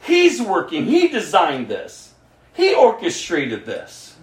He's 0.01 0.41
working, 0.41 0.85
He 0.85 1.07
designed 1.07 1.69
this, 1.69 2.13
He 2.53 2.75
orchestrated 2.75 3.65
this. 3.65 4.15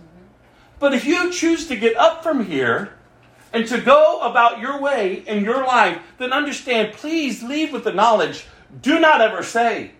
But 0.78 0.92
if 0.92 1.06
you 1.06 1.32
choose 1.32 1.66
to 1.68 1.76
get 1.76 1.96
up 1.96 2.22
from 2.22 2.44
here 2.44 2.92
and 3.54 3.66
to 3.68 3.80
go 3.80 4.20
about 4.20 4.58
your 4.58 4.78
way 4.80 5.24
in 5.26 5.44
your 5.44 5.64
life, 5.64 5.98
then 6.18 6.32
understand, 6.32 6.92
please 6.92 7.42
leave 7.42 7.72
with 7.72 7.84
the 7.84 7.92
knowledge 7.92 8.44
do 8.82 8.98
not 8.98 9.20
ever 9.20 9.42
say, 9.42 9.92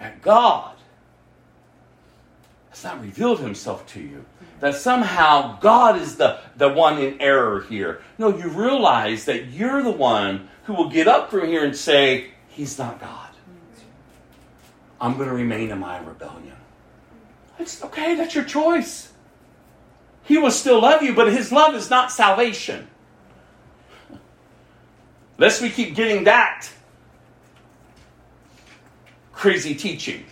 that 0.00 0.22
God 0.22 0.74
has 2.70 2.82
not 2.82 3.00
revealed 3.00 3.38
himself 3.38 3.86
to 3.92 4.00
you. 4.00 4.24
That 4.60 4.74
somehow 4.74 5.60
God 5.60 6.00
is 6.00 6.16
the, 6.16 6.40
the 6.56 6.68
one 6.68 6.98
in 6.98 7.20
error 7.20 7.62
here. 7.62 8.02
No, 8.18 8.36
you 8.36 8.48
realize 8.48 9.26
that 9.26 9.46
you're 9.46 9.82
the 9.82 9.90
one 9.90 10.48
who 10.64 10.74
will 10.74 10.88
get 10.88 11.06
up 11.06 11.30
from 11.30 11.46
here 11.46 11.64
and 11.64 11.76
say, 11.76 12.32
He's 12.48 12.78
not 12.78 13.00
God. 13.00 13.28
I'm 15.00 15.16
going 15.16 15.28
to 15.28 15.34
remain 15.34 15.70
in 15.70 15.78
my 15.78 15.98
rebellion. 15.98 16.56
It's 17.58 17.82
okay, 17.84 18.14
that's 18.16 18.34
your 18.34 18.44
choice. 18.44 19.12
He 20.24 20.36
will 20.38 20.50
still 20.50 20.82
love 20.82 21.02
you, 21.02 21.14
but 21.14 21.32
his 21.32 21.52
love 21.52 21.74
is 21.74 21.90
not 21.90 22.12
salvation. 22.12 22.88
Lest 25.38 25.62
we 25.62 25.70
keep 25.70 25.94
getting 25.94 26.24
that 26.24 26.68
crazy 29.40 29.74
teaching. 29.74 30.22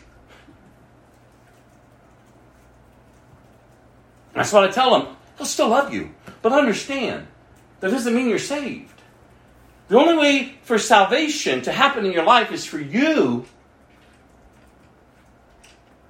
That's 4.35 4.53
what 4.53 4.65
I 4.65 4.69
tell 4.71 4.91
them. 4.91 5.17
He'll 5.39 5.47
still 5.47 5.71
love 5.71 5.95
you, 5.95 6.11
but 6.43 6.53
understand 6.53 7.27
that 7.81 7.91
doesn't 7.91 8.15
mean 8.15 8.29
you're 8.29 8.39
saved. 8.39 9.01
The 9.89 9.97
only 9.97 10.15
way 10.15 10.59
for 10.63 10.79
salvation 10.79 11.63
to 11.63 11.73
happen 11.73 12.05
in 12.05 12.13
your 12.13 12.25
life 12.25 12.53
is 12.53 12.67
for 12.67 12.79
you 12.79 13.47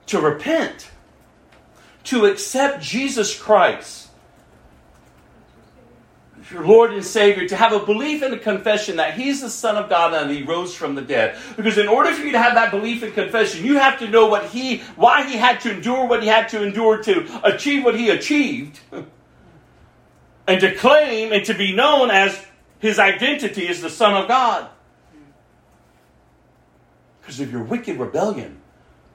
to 0.07 0.21
repent, 0.21 0.91
to 2.05 2.27
accept 2.27 2.83
Jesus 2.83 3.41
Christ 3.41 4.08
your 6.51 6.65
Lord 6.65 6.93
and 6.93 7.05
Savior, 7.05 7.47
to 7.49 7.57
have 7.57 7.73
a 7.73 7.85
belief 7.85 8.23
and 8.23 8.33
a 8.35 8.39
confession 8.39 8.97
that 8.97 9.15
He's 9.15 9.41
the 9.41 9.51
Son 9.51 9.77
of 9.77 9.89
God 9.89 10.15
and 10.15 10.31
He 10.31 10.43
rose 10.43 10.75
from 10.75 10.95
the 10.95 11.03
dead. 11.03 11.39
Because 11.57 11.79
in 11.79 11.89
order 11.89 12.13
for 12.13 12.25
you 12.25 12.33
to 12.33 12.39
have 12.39 12.55
that 12.55 12.71
belief 12.71 13.03
and 13.03 13.13
confession, 13.13 13.65
you 13.65 13.75
have 13.75 13.99
to 13.99 14.09
know 14.09 14.27
what 14.27 14.47
He, 14.47 14.79
why 14.97 15.29
He 15.29 15.37
had 15.37 15.61
to 15.61 15.73
endure 15.73 16.07
what 16.07 16.23
He 16.23 16.29
had 16.29 16.49
to 16.51 16.63
endure 16.63 17.03
to 17.03 17.41
achieve 17.45 17.85
what 17.85 17.99
He 17.99 18.11
achieved, 18.11 18.81
and 20.47 20.61
to 20.61 20.75
claim 20.75 21.33
and 21.33 21.45
to 21.45 21.55
be 21.55 21.75
known 21.75 22.11
as 22.11 22.45
His 22.79 22.99
identity 22.99 23.69
as 23.69 23.81
the 23.81 23.91
Son 23.91 24.15
of 24.15 24.29
God. 24.29 24.69
Because 27.21 27.41
of 27.41 27.53
your 27.53 27.63
wicked 27.63 27.99
rebellion 27.99 28.61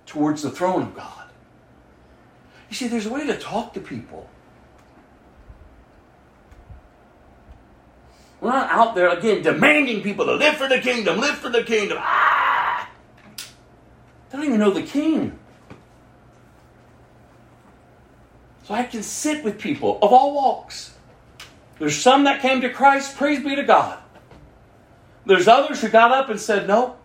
towards 0.05 0.43
the 0.43 0.51
throne 0.51 0.83
of 0.83 0.95
God. 0.95 1.23
You 2.69 2.75
see, 2.75 2.87
there's 2.87 3.05
a 3.05 3.13
way 3.13 3.25
to 3.27 3.37
talk 3.37 3.73
to 3.73 3.79
people. 3.79 4.29
We're 8.43 8.49
not 8.49 8.69
out 8.71 8.93
there 8.93 9.07
again 9.07 9.41
demanding 9.41 10.01
people 10.01 10.25
to 10.25 10.33
live 10.33 10.57
for 10.57 10.67
the 10.67 10.79
kingdom, 10.79 11.17
live 11.21 11.37
for 11.37 11.47
the 11.47 11.63
kingdom. 11.63 11.97
Ah! 12.01 12.89
They 14.29 14.37
don't 14.37 14.45
even 14.45 14.59
know 14.59 14.71
the 14.71 14.83
king. 14.83 15.39
So 18.63 18.73
I 18.73 18.83
can 18.83 19.01
sit 19.01 19.45
with 19.45 19.59
people 19.59 19.97
of 20.01 20.11
all 20.11 20.35
walks. 20.35 20.93
There's 21.79 21.95
some 21.95 22.25
that 22.25 22.41
came 22.41 22.59
to 22.59 22.69
Christ, 22.69 23.15
praise 23.15 23.41
be 23.41 23.55
to 23.55 23.63
God. 23.63 23.97
There's 25.25 25.47
others 25.47 25.81
who 25.81 25.87
got 25.87 26.11
up 26.11 26.29
and 26.29 26.37
said, 26.37 26.67
No, 26.67 26.97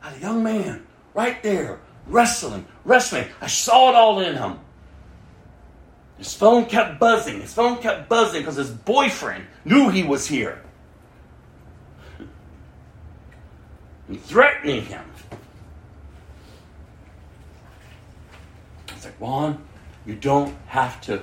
a 0.00 0.16
young 0.20 0.44
man 0.44 0.86
right 1.12 1.42
there, 1.42 1.80
wrestling, 2.06 2.66
wrestling. 2.84 3.26
I 3.40 3.48
saw 3.48 3.88
it 3.88 3.96
all 3.96 4.20
in 4.20 4.36
him. 4.36 4.60
His 6.22 6.34
phone 6.34 6.66
kept 6.66 7.00
buzzing. 7.00 7.40
His 7.40 7.52
phone 7.52 7.78
kept 7.78 8.08
buzzing 8.08 8.42
because 8.42 8.54
his 8.54 8.70
boyfriend 8.70 9.44
knew 9.64 9.88
he 9.88 10.04
was 10.04 10.24
here. 10.24 10.62
And 14.06 14.22
threatening 14.22 14.84
him. 14.84 15.04
It's 18.86 19.04
like, 19.04 19.20
Juan, 19.20 19.64
you 20.06 20.14
don't 20.14 20.54
have 20.66 21.00
to 21.00 21.22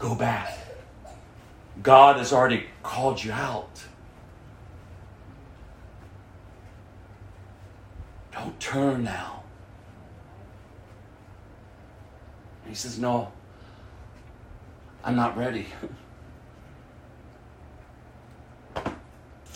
go 0.00 0.16
back. 0.16 0.58
God 1.80 2.16
has 2.16 2.32
already 2.32 2.66
called 2.82 3.22
you 3.22 3.30
out. 3.30 3.84
Don't 8.32 8.58
turn 8.58 9.04
now. 9.04 9.44
And 12.64 12.70
he 12.70 12.74
says, 12.74 12.98
No, 12.98 13.30
I'm 15.06 15.16
not 15.16 15.36
ready. 15.36 15.66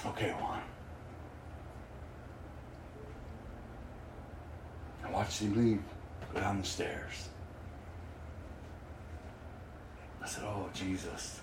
okay, 0.04 0.30
Juan. 0.32 0.60
I 5.02 5.10
watched 5.10 5.40
him 5.40 5.56
leave, 5.56 5.82
go 6.34 6.40
down 6.40 6.58
the 6.58 6.66
stairs. 6.66 7.30
I 10.22 10.26
said, 10.26 10.44
Oh, 10.44 10.68
Jesus. 10.74 11.40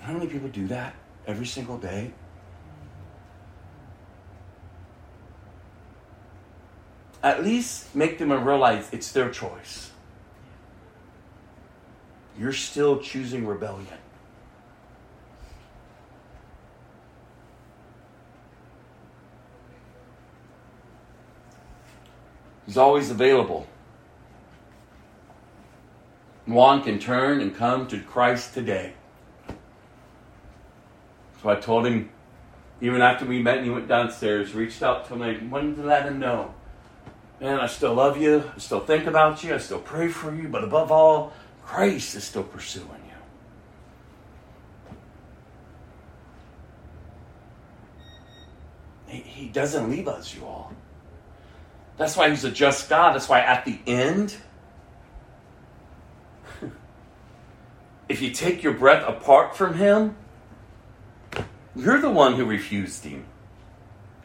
How 0.00 0.12
many 0.12 0.26
people 0.26 0.48
do 0.48 0.66
that 0.66 0.94
every 1.28 1.46
single 1.46 1.78
day? 1.78 2.10
At 7.22 7.44
least 7.44 7.94
make 7.94 8.18
them 8.18 8.32
realize 8.32 8.88
it's 8.92 9.12
their 9.12 9.30
choice 9.30 9.92
you're 12.38 12.52
still 12.52 12.98
choosing 12.98 13.46
rebellion. 13.46 13.98
He's 22.66 22.76
always 22.76 23.10
available. 23.10 23.66
One 26.46 26.82
can 26.82 26.98
turn 26.98 27.40
and 27.40 27.54
come 27.54 27.86
to 27.88 28.00
Christ 28.00 28.54
today. 28.54 28.94
So 31.42 31.50
I 31.50 31.56
told 31.56 31.86
him, 31.86 32.10
even 32.80 33.00
after 33.00 33.24
we 33.24 33.40
met 33.40 33.58
and 33.58 33.66
he 33.66 33.70
went 33.70 33.88
downstairs, 33.88 34.54
reached 34.54 34.82
out 34.82 35.06
to 35.08 35.14
I 35.14 35.38
wanted 35.44 35.76
to 35.76 35.84
let 35.84 36.04
him 36.04 36.18
know, 36.18 36.54
man, 37.40 37.60
I 37.60 37.66
still 37.66 37.94
love 37.94 38.20
you. 38.20 38.50
I 38.54 38.58
still 38.58 38.80
think 38.80 39.06
about 39.06 39.44
you. 39.44 39.54
I 39.54 39.58
still 39.58 39.78
pray 39.78 40.08
for 40.08 40.34
you. 40.34 40.48
But 40.48 40.64
above 40.64 40.90
all, 40.90 41.32
Christ 41.64 42.14
is 42.14 42.24
still 42.24 42.42
pursuing 42.42 42.88
you. 42.88 43.14
He, 49.06 49.18
he 49.20 49.48
doesn't 49.48 49.90
leave 49.90 50.08
us, 50.08 50.34
you 50.34 50.44
all. 50.44 50.72
That's 51.96 52.16
why 52.16 52.30
he's 52.30 52.44
a 52.44 52.50
just 52.50 52.88
God. 52.88 53.14
That's 53.14 53.28
why 53.28 53.40
at 53.40 53.64
the 53.64 53.78
end, 53.86 54.36
if 58.08 58.20
you 58.20 58.30
take 58.30 58.62
your 58.62 58.72
breath 58.72 59.06
apart 59.06 59.56
from 59.56 59.74
him, 59.74 60.16
you're 61.76 62.00
the 62.00 62.10
one 62.10 62.34
who 62.34 62.44
refused 62.44 63.04
him. 63.04 63.24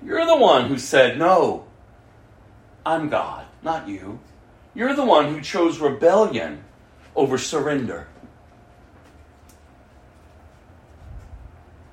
You're 0.03 0.25
the 0.25 0.37
one 0.37 0.67
who 0.67 0.77
said, 0.77 1.17
No, 1.17 1.65
I'm 2.85 3.09
God, 3.09 3.45
not 3.63 3.87
you. 3.87 4.19
You're 4.73 4.95
the 4.95 5.05
one 5.05 5.33
who 5.33 5.41
chose 5.41 5.79
rebellion 5.79 6.63
over 7.15 7.37
surrender. 7.37 8.07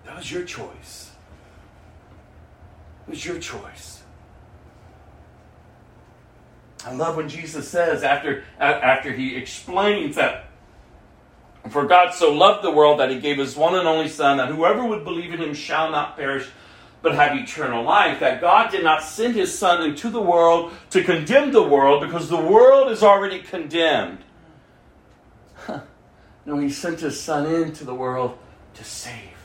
That 0.04 0.16
was 0.16 0.30
your 0.30 0.44
choice. 0.44 1.10
It 3.06 3.10
was 3.10 3.24
your 3.24 3.38
choice. 3.38 4.02
I 6.84 6.92
love 6.92 7.16
when 7.16 7.28
Jesus 7.28 7.68
says, 7.68 8.04
after, 8.04 8.44
after 8.60 9.12
he 9.12 9.34
explains 9.34 10.16
that 10.16 10.46
for 11.70 11.84
God 11.84 12.14
so 12.14 12.32
loved 12.32 12.64
the 12.64 12.70
world 12.70 13.00
that 13.00 13.10
he 13.10 13.18
gave 13.18 13.38
his 13.38 13.56
one 13.56 13.74
and 13.74 13.88
only 13.88 14.08
Son, 14.08 14.36
that 14.36 14.48
whoever 14.48 14.84
would 14.84 15.02
believe 15.02 15.34
in 15.34 15.40
him 15.40 15.54
shall 15.54 15.90
not 15.90 16.16
perish, 16.16 16.48
but 17.02 17.14
have 17.14 17.36
eternal 17.36 17.82
life. 17.82 18.20
That 18.20 18.40
God 18.40 18.70
did 18.70 18.84
not 18.84 19.02
send 19.02 19.34
his 19.34 19.56
Son 19.56 19.82
into 19.82 20.10
the 20.10 20.20
world 20.20 20.72
to 20.90 21.02
condemn 21.02 21.50
the 21.50 21.62
world 21.62 22.02
because 22.02 22.28
the 22.28 22.36
world 22.36 22.90
is 22.92 23.02
already 23.02 23.40
condemned. 23.40 24.18
No, 26.46 26.58
he 26.58 26.70
sent 26.70 27.00
his 27.00 27.20
son 27.20 27.44
into 27.44 27.84
the 27.84 27.94
world 27.94 28.38
to 28.74 28.84
save 28.84 29.36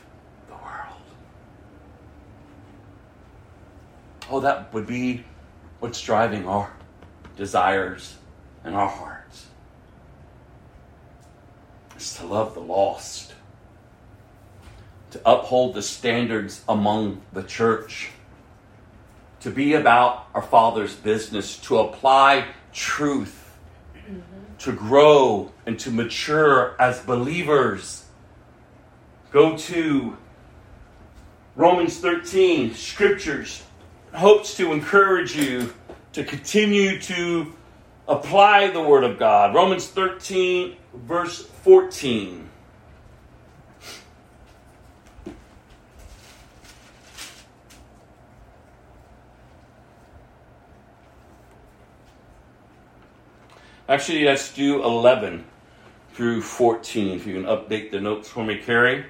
the 0.46 0.54
world. 0.54 1.02
Oh, 4.30 4.38
that 4.38 4.72
would 4.72 4.86
be 4.86 5.24
what's 5.80 6.00
driving 6.00 6.46
our 6.46 6.72
desires 7.36 8.16
and 8.62 8.76
our 8.76 8.88
hearts. 8.88 9.48
It's 11.96 12.16
to 12.18 12.26
love 12.26 12.54
the 12.54 12.60
lost, 12.60 13.34
to 15.10 15.20
uphold 15.28 15.74
the 15.74 15.82
standards 15.82 16.62
among 16.68 17.20
the 17.32 17.42
church, 17.42 18.10
to 19.40 19.50
be 19.50 19.74
about 19.74 20.28
our 20.34 20.42
Father's 20.42 20.94
business, 20.94 21.58
to 21.58 21.78
apply 21.78 22.46
truth, 22.72 23.41
to 24.62 24.72
grow 24.72 25.50
and 25.66 25.78
to 25.80 25.90
mature 25.90 26.76
as 26.78 27.00
believers. 27.00 28.04
Go 29.32 29.56
to 29.56 30.16
Romans 31.56 31.98
13, 31.98 32.74
scriptures, 32.74 33.62
hopes 34.12 34.56
to 34.56 34.72
encourage 34.72 35.36
you 35.36 35.74
to 36.12 36.22
continue 36.22 37.00
to 37.00 37.52
apply 38.06 38.70
the 38.70 38.80
Word 38.80 39.04
of 39.04 39.18
God. 39.18 39.54
Romans 39.54 39.88
13, 39.88 40.76
verse 40.94 41.44
14. 41.64 42.48
Actually, 53.88 54.24
let's 54.24 54.52
do 54.52 54.82
11 54.82 55.44
through 56.14 56.42
14. 56.42 57.16
If 57.16 57.26
you 57.26 57.34
can 57.34 57.44
update 57.44 57.90
the 57.90 58.00
notes 58.00 58.28
for 58.28 58.44
me, 58.44 58.58
Carrie. 58.58 59.04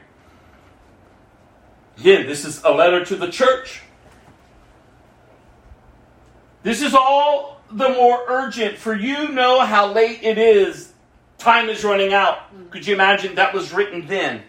Again, 1.99 2.27
this 2.27 2.45
is 2.45 2.63
a 2.65 2.71
letter 2.71 3.05
to 3.05 3.17
the 3.17 3.31
church. 3.31 3.83
This 6.63 6.81
is 6.81 6.95
all 6.95 7.61
the 7.71 7.89
more 7.89 8.25
urgent 8.29 8.79
for 8.79 8.95
you 8.95 9.29
know 9.29 9.61
how 9.61 9.93
late 9.93 10.23
it 10.23 10.39
is. 10.39 10.93
Time 11.39 11.69
is 11.69 11.85
running 11.85 12.13
out. 12.13 12.39
Mm-hmm. 12.39 12.69
Could 12.71 12.87
you 12.87 12.95
imagine 12.95 13.35
that 13.35 13.53
was 13.53 13.73
written 13.73 14.07
then? 14.07 14.43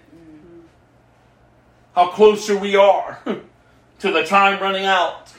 How 1.95 2.09
closer 2.09 2.57
we 2.57 2.76
are 2.76 3.19
to 3.99 4.11
the 4.11 4.24
time 4.26 4.61
running 4.61 4.86
out. 4.86 5.32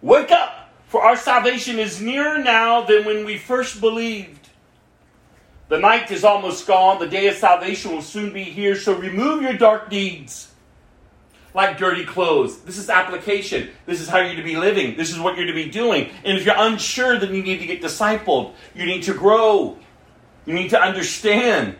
Wake 0.00 0.30
up, 0.30 0.61
for 0.92 1.02
our 1.02 1.16
salvation 1.16 1.78
is 1.78 2.02
nearer 2.02 2.36
now 2.36 2.82
than 2.82 3.06
when 3.06 3.24
we 3.24 3.38
first 3.38 3.80
believed. 3.80 4.50
The 5.70 5.78
night 5.78 6.10
is 6.10 6.22
almost 6.22 6.66
gone, 6.66 6.98
the 6.98 7.08
day 7.08 7.28
of 7.28 7.36
salvation 7.36 7.92
will 7.92 8.02
soon 8.02 8.30
be 8.30 8.44
here, 8.44 8.76
so 8.76 8.92
remove 8.92 9.40
your 9.40 9.54
dark 9.54 9.88
deeds 9.88 10.52
like 11.54 11.78
dirty 11.78 12.04
clothes. 12.04 12.60
This 12.60 12.76
is 12.76 12.90
application. 12.90 13.70
This 13.86 14.02
is 14.02 14.08
how 14.10 14.18
you're 14.18 14.36
to 14.36 14.42
be 14.42 14.56
living. 14.56 14.94
This 14.94 15.10
is 15.10 15.18
what 15.18 15.38
you're 15.38 15.46
to 15.46 15.54
be 15.54 15.70
doing. 15.70 16.10
And 16.26 16.36
if 16.36 16.44
you're 16.44 16.58
unsure, 16.58 17.18
then 17.18 17.34
you 17.34 17.42
need 17.42 17.60
to 17.60 17.66
get 17.66 17.80
discipled. 17.80 18.52
You 18.74 18.84
need 18.84 19.04
to 19.04 19.14
grow. 19.14 19.78
You 20.44 20.52
need 20.52 20.68
to 20.70 20.78
understand. 20.78 21.76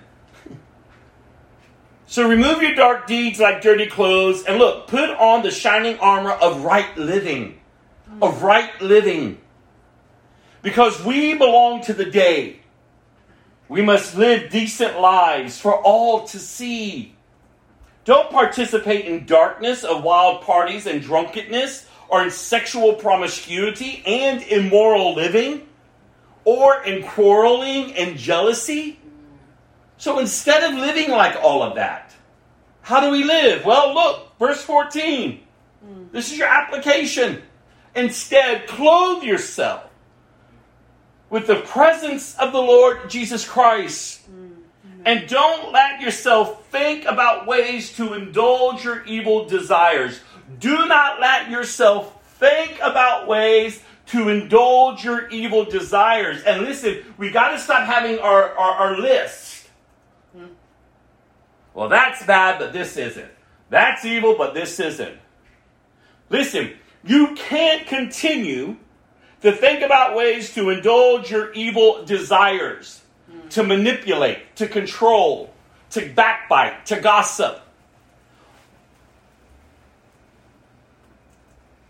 So 2.06 2.26
remove 2.26 2.62
your 2.62 2.74
dark 2.74 3.06
deeds 3.06 3.38
like 3.38 3.60
dirty 3.60 3.88
clothes 3.88 4.44
and 4.44 4.56
look, 4.56 4.86
put 4.86 5.10
on 5.10 5.42
the 5.42 5.50
shining 5.50 5.98
armor 5.98 6.30
of 6.30 6.64
right 6.64 6.96
living. 6.96 7.58
Of 8.22 8.44
right 8.44 8.80
living. 8.80 9.38
Because 10.62 11.04
we 11.04 11.34
belong 11.34 11.82
to 11.82 11.92
the 11.92 12.04
day. 12.04 12.60
We 13.68 13.82
must 13.82 14.16
live 14.16 14.48
decent 14.50 15.00
lives 15.00 15.58
for 15.58 15.74
all 15.74 16.24
to 16.28 16.38
see. 16.38 17.16
Don't 18.04 18.30
participate 18.30 19.06
in 19.06 19.26
darkness 19.26 19.82
of 19.82 20.04
wild 20.04 20.42
parties 20.42 20.86
and 20.86 21.02
drunkenness, 21.02 21.86
or 22.08 22.22
in 22.22 22.30
sexual 22.30 22.94
promiscuity 22.94 24.04
and 24.06 24.42
immoral 24.42 25.14
living, 25.14 25.66
or 26.44 26.80
in 26.84 27.02
quarreling 27.02 27.92
and 27.94 28.16
jealousy. 28.16 29.00
So 29.96 30.20
instead 30.20 30.62
of 30.62 30.78
living 30.78 31.10
like 31.10 31.36
all 31.42 31.62
of 31.64 31.74
that, 31.74 32.14
how 32.82 33.00
do 33.00 33.10
we 33.10 33.24
live? 33.24 33.64
Well, 33.64 33.94
look, 33.94 34.38
verse 34.38 34.62
14. 34.62 35.40
Hmm. 35.84 36.04
This 36.12 36.30
is 36.30 36.38
your 36.38 36.48
application. 36.48 37.42
Instead, 37.94 38.66
clothe 38.66 39.22
yourself 39.22 39.84
with 41.28 41.46
the 41.46 41.56
presence 41.56 42.36
of 42.38 42.52
the 42.52 42.60
Lord 42.60 43.08
Jesus 43.08 43.48
Christ. 43.48 44.20
Mm-hmm. 44.30 45.02
And 45.04 45.28
don't 45.28 45.72
let 45.72 46.00
yourself 46.00 46.66
think 46.68 47.04
about 47.04 47.46
ways 47.46 47.92
to 47.96 48.14
indulge 48.14 48.84
your 48.84 49.04
evil 49.04 49.46
desires. 49.46 50.20
Do 50.58 50.86
not 50.86 51.20
let 51.20 51.50
yourself 51.50 52.22
think 52.38 52.78
about 52.82 53.28
ways 53.28 53.82
to 54.06 54.28
indulge 54.28 55.04
your 55.04 55.28
evil 55.28 55.64
desires. 55.64 56.42
And 56.42 56.62
listen, 56.62 57.02
we 57.16 57.30
got 57.30 57.52
to 57.52 57.58
stop 57.58 57.86
having 57.86 58.18
our, 58.18 58.50
our, 58.56 58.72
our 58.72 58.98
list. 58.98 59.68
Mm-hmm. 60.36 60.52
Well, 61.72 61.88
that's 61.88 62.24
bad, 62.26 62.58
but 62.58 62.72
this 62.72 62.96
isn't. 62.96 63.30
That's 63.70 64.04
evil, 64.04 64.34
but 64.36 64.52
this 64.52 64.78
isn't. 64.80 65.16
Listen, 66.28 66.74
you 67.04 67.34
can't 67.34 67.86
continue 67.86 68.76
to 69.42 69.52
think 69.52 69.82
about 69.82 70.16
ways 70.16 70.54
to 70.54 70.70
indulge 70.70 71.30
your 71.30 71.52
evil 71.52 72.04
desires 72.04 73.02
to 73.50 73.62
manipulate, 73.62 74.56
to 74.56 74.66
control, 74.66 75.52
to 75.90 76.08
backbite, 76.08 76.86
to 76.86 77.00
gossip. 77.00 77.60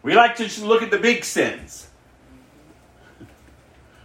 We 0.02 0.14
like 0.14 0.36
to 0.36 0.44
just 0.44 0.62
look 0.62 0.82
at 0.82 0.90
the 0.90 0.98
big 0.98 1.24
sins. 1.24 1.88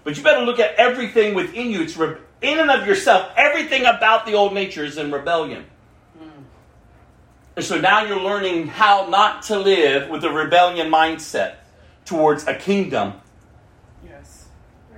But 0.03 0.15
you 0.17 0.23
better 0.23 0.45
look 0.45 0.59
at 0.59 0.75
everything 0.75 1.33
within 1.33 1.71
you. 1.71 1.81
It's 1.81 1.97
re- 1.97 2.17
in 2.41 2.59
and 2.59 2.69
of 2.69 2.85
yourself. 2.85 3.31
Everything 3.35 3.85
about 3.85 4.25
the 4.25 4.33
old 4.33 4.53
nature 4.53 4.85
is 4.85 4.97
in 4.97 5.11
rebellion. 5.11 5.65
And 7.57 7.65
so 7.65 7.81
now 7.81 8.03
you're 8.03 8.21
learning 8.21 8.67
how 8.67 9.07
not 9.09 9.41
to 9.45 9.57
live 9.57 10.11
with 10.11 10.23
a 10.23 10.29
rebellion 10.29 10.91
mindset 10.91 11.55
towards 12.05 12.45
a 12.47 12.53
kingdom 12.53 13.13
Yes. 14.05 14.45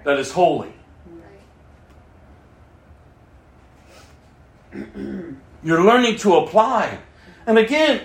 that 0.04 0.20
is 0.20 0.34
holy. 0.34 0.74
You're 5.64 5.84
learning 5.86 6.18
to 6.18 6.36
apply. 6.36 7.00
And 7.48 7.58
again, 7.58 8.02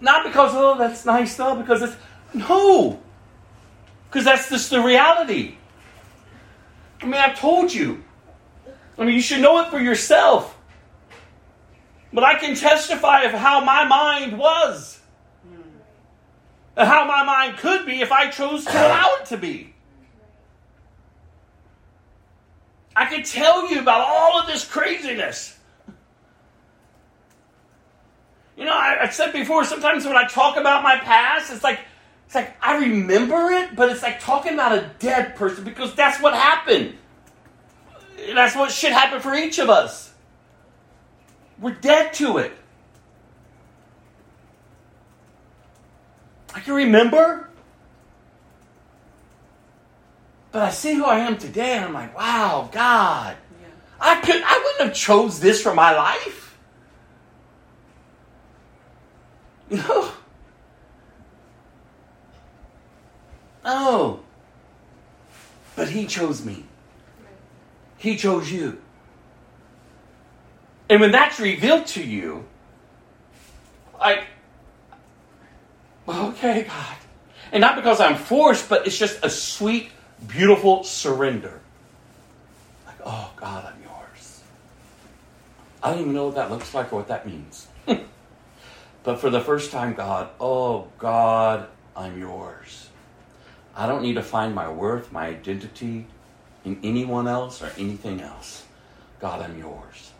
not 0.00 0.24
because, 0.24 0.52
oh, 0.54 0.78
that's 0.78 1.04
nice, 1.04 1.36
though, 1.36 1.56
because 1.56 1.82
it's, 1.82 1.96
no. 2.32 3.00
Because 4.08 4.24
that's 4.24 4.48
just 4.48 4.70
the 4.70 4.80
reality. 4.80 5.56
I 7.02 7.06
mean, 7.06 7.14
I've 7.14 7.36
told 7.36 7.74
you. 7.74 8.04
I 8.96 9.04
mean, 9.04 9.16
you 9.16 9.20
should 9.20 9.40
know 9.40 9.60
it 9.60 9.70
for 9.70 9.80
yourself. 9.80 10.53
But 12.14 12.22
I 12.22 12.38
can 12.38 12.54
testify 12.54 13.22
of 13.22 13.32
how 13.32 13.64
my 13.64 13.84
mind 13.84 14.38
was. 14.38 15.00
And 16.76 16.88
how 16.88 17.04
my 17.06 17.24
mind 17.24 17.58
could 17.58 17.84
be 17.86 18.00
if 18.00 18.12
I 18.12 18.30
chose 18.30 18.64
to 18.64 18.70
allow 18.70 19.16
it 19.20 19.26
to 19.26 19.36
be. 19.36 19.74
I 22.94 23.06
could 23.06 23.24
tell 23.24 23.68
you 23.68 23.80
about 23.80 24.00
all 24.00 24.40
of 24.40 24.46
this 24.46 24.64
craziness. 24.64 25.58
You 28.56 28.64
know, 28.64 28.72
I, 28.72 28.98
I 29.02 29.08
said 29.08 29.32
before, 29.32 29.64
sometimes 29.64 30.06
when 30.06 30.16
I 30.16 30.28
talk 30.28 30.56
about 30.56 30.84
my 30.84 30.96
past, 30.98 31.52
it's 31.52 31.64
like 31.64 31.80
it's 32.26 32.36
like 32.36 32.56
I 32.62 32.76
remember 32.76 33.50
it, 33.50 33.74
but 33.74 33.90
it's 33.90 34.02
like 34.02 34.20
talking 34.20 34.54
about 34.54 34.78
a 34.78 34.88
dead 35.00 35.34
person 35.34 35.64
because 35.64 35.96
that's 35.96 36.22
what 36.22 36.34
happened. 36.34 36.96
That's 38.34 38.54
what 38.54 38.70
should 38.70 38.92
happen 38.92 39.20
for 39.20 39.34
each 39.34 39.58
of 39.58 39.68
us. 39.68 40.13
We're 41.60 41.72
dead 41.74 42.12
to 42.14 42.38
it. 42.38 42.52
I 46.54 46.60
can 46.60 46.74
remember, 46.74 47.48
but 50.52 50.62
I 50.62 50.70
see 50.70 50.94
who 50.94 51.04
I 51.04 51.18
am 51.18 51.36
today, 51.36 51.72
and 51.72 51.86
I'm 51.86 51.92
like, 51.92 52.16
wow, 52.16 52.68
God, 52.70 53.36
Yeah. 53.60 53.66
I 54.00 54.20
could, 54.20 54.40
I 54.40 54.58
wouldn't 54.58 54.88
have 54.88 54.94
chose 54.94 55.40
this 55.40 55.60
for 55.60 55.74
my 55.74 55.94
life. 55.96 56.56
No. 59.70 60.12
No. 63.64 64.20
But 65.74 65.88
he 65.88 66.06
chose 66.06 66.44
me. 66.44 66.64
He 67.96 68.16
chose 68.16 68.52
you. 68.52 68.83
And 70.94 71.00
when 71.00 71.10
that's 71.10 71.40
revealed 71.40 71.88
to 71.88 72.04
you, 72.04 72.44
like, 73.98 74.26
okay, 76.08 76.62
God. 76.62 76.96
And 77.50 77.60
not 77.60 77.74
because 77.74 77.98
I'm 77.98 78.14
forced, 78.14 78.68
but 78.68 78.86
it's 78.86 78.96
just 78.96 79.18
a 79.24 79.28
sweet, 79.28 79.90
beautiful 80.28 80.84
surrender. 80.84 81.60
Like, 82.86 82.94
oh, 83.04 83.32
God, 83.34 83.64
I'm 83.64 83.82
yours. 83.82 84.42
I 85.82 85.90
don't 85.90 86.02
even 86.02 86.14
know 86.14 86.26
what 86.26 86.36
that 86.36 86.52
looks 86.52 86.72
like 86.72 86.92
or 86.92 87.00
what 87.00 87.08
that 87.08 87.26
means. 87.26 87.66
but 89.02 89.18
for 89.18 89.30
the 89.30 89.40
first 89.40 89.72
time, 89.72 89.94
God, 89.94 90.28
oh, 90.38 90.86
God, 90.98 91.66
I'm 91.96 92.20
yours. 92.20 92.88
I 93.74 93.88
don't 93.88 94.02
need 94.02 94.14
to 94.14 94.22
find 94.22 94.54
my 94.54 94.70
worth, 94.70 95.10
my 95.10 95.26
identity 95.26 96.06
in 96.64 96.78
anyone 96.84 97.26
else 97.26 97.62
or 97.62 97.72
anything 97.76 98.20
else. 98.20 98.62
God, 99.18 99.42
I'm 99.42 99.58
yours. 99.58 100.12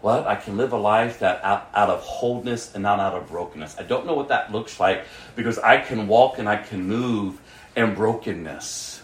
What? 0.00 0.26
I 0.26 0.36
can 0.36 0.56
live 0.56 0.72
a 0.72 0.76
life 0.76 1.18
that 1.20 1.44
out, 1.44 1.68
out 1.74 1.90
of 1.90 2.00
wholeness 2.00 2.74
and 2.74 2.82
not 2.82 3.00
out 3.00 3.14
of 3.14 3.28
brokenness. 3.28 3.76
I 3.78 3.82
don't 3.82 4.06
know 4.06 4.14
what 4.14 4.28
that 4.28 4.52
looks 4.52 4.78
like 4.78 5.04
because 5.34 5.58
I 5.58 5.78
can 5.78 6.06
walk 6.06 6.38
and 6.38 6.48
I 6.48 6.56
can 6.56 6.82
move 6.86 7.40
in 7.76 7.94
brokenness. 7.94 9.02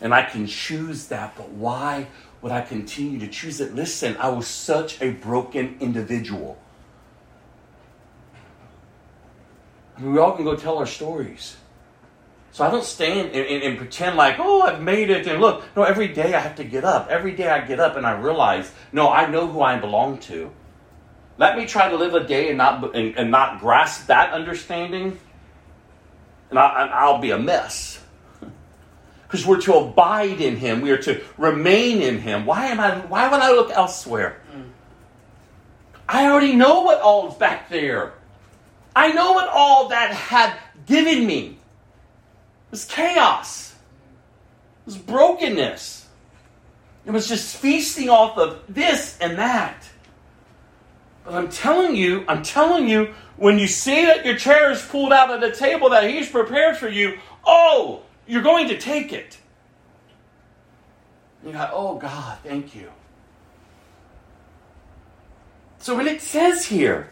And 0.00 0.14
I 0.14 0.22
can 0.22 0.46
choose 0.46 1.06
that, 1.08 1.36
but 1.36 1.48
why 1.50 2.06
would 2.42 2.52
I 2.52 2.60
continue 2.60 3.18
to 3.20 3.28
choose 3.28 3.60
it? 3.60 3.74
Listen, 3.74 4.16
I 4.18 4.28
was 4.28 4.46
such 4.46 5.00
a 5.02 5.10
broken 5.10 5.76
individual. 5.80 6.58
I 9.96 10.00
mean, 10.00 10.12
we 10.12 10.18
all 10.20 10.36
can 10.36 10.44
go 10.44 10.54
tell 10.54 10.78
our 10.78 10.86
stories. 10.86 11.56
So 12.58 12.64
I 12.66 12.72
don't 12.72 12.82
stand 12.82 13.28
and, 13.28 13.46
and, 13.46 13.62
and, 13.62 13.78
pretend 13.78 14.16
like, 14.16 14.40
oh, 14.40 14.62
I've 14.62 14.82
made 14.82 15.10
it. 15.10 15.28
And 15.28 15.40
look, 15.40 15.62
no, 15.76 15.84
every 15.84 16.08
day 16.08 16.34
I 16.34 16.40
have 16.40 16.56
to 16.56 16.64
get 16.64 16.84
up. 16.84 17.06
Every 17.08 17.30
day 17.30 17.46
I 17.48 17.64
get 17.64 17.78
up 17.78 17.94
and 17.94 18.04
I 18.04 18.18
realize, 18.18 18.72
no, 18.90 19.08
I 19.08 19.30
know 19.30 19.46
who 19.46 19.62
I 19.62 19.78
belong 19.78 20.18
to. 20.22 20.50
Let 21.36 21.56
me 21.56 21.66
try 21.66 21.88
to 21.88 21.96
live 21.96 22.14
a 22.14 22.26
day 22.26 22.48
and 22.48 22.58
not 22.58 22.96
and, 22.96 23.16
and 23.16 23.30
not 23.30 23.60
grasp 23.60 24.08
that 24.08 24.32
understanding, 24.32 25.20
and, 26.50 26.58
I, 26.58 27.08
will 27.08 27.18
be 27.20 27.30
a 27.30 27.38
mess. 27.38 28.02
Because 29.28 29.46
we're 29.46 29.60
to 29.60 29.74
abide 29.74 30.40
in 30.40 30.56
Him, 30.56 30.80
we 30.80 30.90
are 30.90 31.02
to 31.02 31.22
remain 31.36 32.02
in 32.02 32.18
Him. 32.18 32.44
Why 32.44 32.66
am 32.66 32.80
I? 32.80 32.98
Why 33.06 33.28
would 33.28 33.38
I 33.38 33.52
look 33.52 33.70
elsewhere? 33.70 34.40
Mm. 34.52 34.70
I 36.08 36.26
already 36.26 36.56
know 36.56 36.80
what 36.80 37.00
all 37.00 37.28
is 37.28 37.34
back 37.34 37.68
there. 37.68 38.14
I 38.96 39.12
know 39.12 39.30
what 39.34 39.48
all 39.48 39.90
that 39.90 40.12
had 40.12 40.58
given 40.86 41.24
me. 41.24 41.57
Was 42.70 42.84
chaos. 42.84 43.72
It 43.72 44.86
was 44.86 44.98
brokenness. 44.98 46.06
It 47.06 47.10
was 47.10 47.26
just 47.26 47.56
feasting 47.56 48.10
off 48.10 48.36
of 48.36 48.62
this 48.68 49.16
and 49.20 49.38
that. 49.38 49.88
But 51.24 51.34
I'm 51.34 51.48
telling 51.48 51.96
you, 51.96 52.24
I'm 52.28 52.42
telling 52.42 52.88
you, 52.88 53.14
when 53.36 53.58
you 53.58 53.66
see 53.66 54.04
that 54.06 54.26
your 54.26 54.36
chair 54.36 54.70
is 54.70 54.82
pulled 54.82 55.12
out 55.12 55.30
of 55.30 55.40
the 55.40 55.52
table 55.52 55.90
that 55.90 56.10
He's 56.10 56.28
prepared 56.28 56.76
for 56.76 56.88
you, 56.88 57.18
oh, 57.46 58.02
you're 58.26 58.42
going 58.42 58.68
to 58.68 58.78
take 58.78 59.12
it. 59.12 59.38
You 61.44 61.52
go, 61.52 61.70
oh 61.72 61.98
God, 61.98 62.38
thank 62.42 62.74
you. 62.74 62.90
So 65.78 65.96
when 65.96 66.08
it 66.08 66.20
says 66.20 66.66
here, 66.66 67.10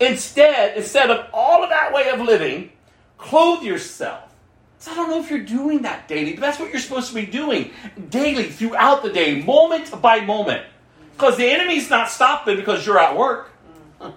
instead, 0.00 0.76
instead 0.76 1.10
of 1.10 1.26
all 1.32 1.62
of 1.62 1.70
that 1.70 1.92
way 1.92 2.10
of 2.10 2.20
living, 2.20 2.72
clothe 3.18 3.62
yourself 3.62 4.29
so 4.80 4.92
I 4.92 4.94
don't 4.94 5.10
know 5.10 5.20
if 5.20 5.28
you're 5.28 5.40
doing 5.40 5.82
that 5.82 6.08
daily, 6.08 6.32
but 6.32 6.40
that's 6.40 6.58
what 6.58 6.70
you're 6.70 6.80
supposed 6.80 7.10
to 7.10 7.14
be 7.14 7.26
doing 7.26 7.70
daily 8.08 8.44
throughout 8.44 9.02
the 9.02 9.12
day, 9.12 9.42
moment 9.42 10.00
by 10.00 10.20
moment. 10.20 10.64
Because 11.12 11.36
the 11.36 11.46
enemy's 11.46 11.90
not 11.90 12.08
stopping 12.08 12.56
because 12.56 12.84
you're 12.86 12.98
at 12.98 13.16
work. 13.16 13.52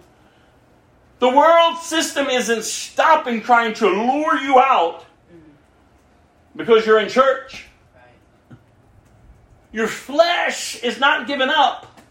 The 1.20 1.30
world 1.30 1.78
system 1.78 2.28
isn't 2.28 2.64
stopping 2.64 3.42
trying 3.42 3.76
to 3.76 3.88
lure 3.88 4.38
you 4.40 4.60
out 4.60 5.06
because 6.54 6.86
you're 6.86 7.00
in 7.00 7.08
church. 7.08 7.66
Your 9.72 9.88
flesh 9.88 10.84
is 10.84 11.00
not 11.00 11.26
giving 11.26 11.48
up 11.48 12.02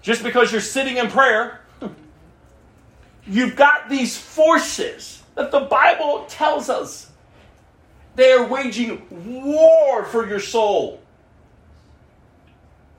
just 0.00 0.22
because 0.22 0.52
you're 0.52 0.60
sitting 0.60 0.96
in 0.96 1.08
prayer. 1.08 1.60
You've 3.26 3.56
got 3.56 3.88
these 3.88 4.16
forces 4.16 5.24
that 5.36 5.52
the 5.52 5.60
Bible 5.60 6.26
tells 6.28 6.68
us 6.68 7.10
they 8.16 8.32
are 8.32 8.46
waging 8.46 9.06
war 9.10 10.04
for 10.06 10.26
your 10.26 10.40
soul. 10.40 11.00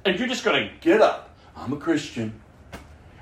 And 0.05 0.17
you're 0.17 0.29
just 0.29 0.45
going 0.45 0.69
to 0.69 0.73
get 0.79 1.01
up, 1.01 1.35
I'm 1.55 1.73
a 1.73 1.77
Christian, 1.77 2.39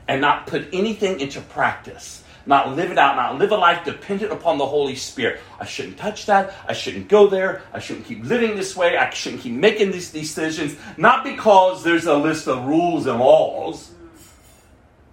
and 0.07 0.21
not 0.21 0.45
put 0.45 0.67
anything 0.71 1.19
into 1.19 1.41
practice. 1.41 2.21
Not 2.45 2.75
live 2.75 2.91
it 2.91 2.99
out, 2.99 3.15
not 3.15 3.39
live 3.39 3.51
a 3.51 3.55
life 3.55 3.85
dependent 3.85 4.31
upon 4.31 4.59
the 4.59 4.67
Holy 4.67 4.95
Spirit. 4.95 5.41
I 5.59 5.65
shouldn't 5.65 5.97
touch 5.97 6.27
that. 6.27 6.53
I 6.67 6.73
shouldn't 6.73 7.07
go 7.07 7.25
there. 7.25 7.63
I 7.73 7.79
shouldn't 7.79 8.05
keep 8.05 8.23
living 8.23 8.55
this 8.55 8.75
way. 8.75 8.97
I 8.97 9.09
shouldn't 9.09 9.41
keep 9.41 9.53
making 9.53 9.89
these 9.89 10.11
decisions. 10.11 10.77
Not 10.95 11.23
because 11.23 11.83
there's 11.83 12.05
a 12.05 12.15
list 12.15 12.47
of 12.47 12.65
rules 12.65 13.07
and 13.07 13.19
laws. 13.19 13.89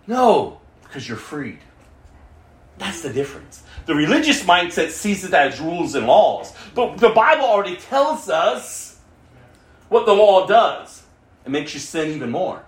No, 0.06 0.60
because 0.82 1.08
you're 1.08 1.16
freed. 1.16 1.60
That's 2.82 3.00
the 3.00 3.12
difference. 3.12 3.62
The 3.86 3.94
religious 3.94 4.42
mindset 4.42 4.90
sees 4.90 5.22
it 5.22 5.32
as 5.32 5.60
rules 5.60 5.94
and 5.94 6.04
laws. 6.04 6.52
But 6.74 6.96
the 6.96 7.10
Bible 7.10 7.44
already 7.44 7.76
tells 7.76 8.28
us 8.28 8.98
what 9.88 10.04
the 10.04 10.12
law 10.12 10.48
does. 10.48 11.04
It 11.46 11.50
makes 11.52 11.74
you 11.74 11.80
sin 11.80 12.10
even 12.10 12.32
more. 12.32 12.64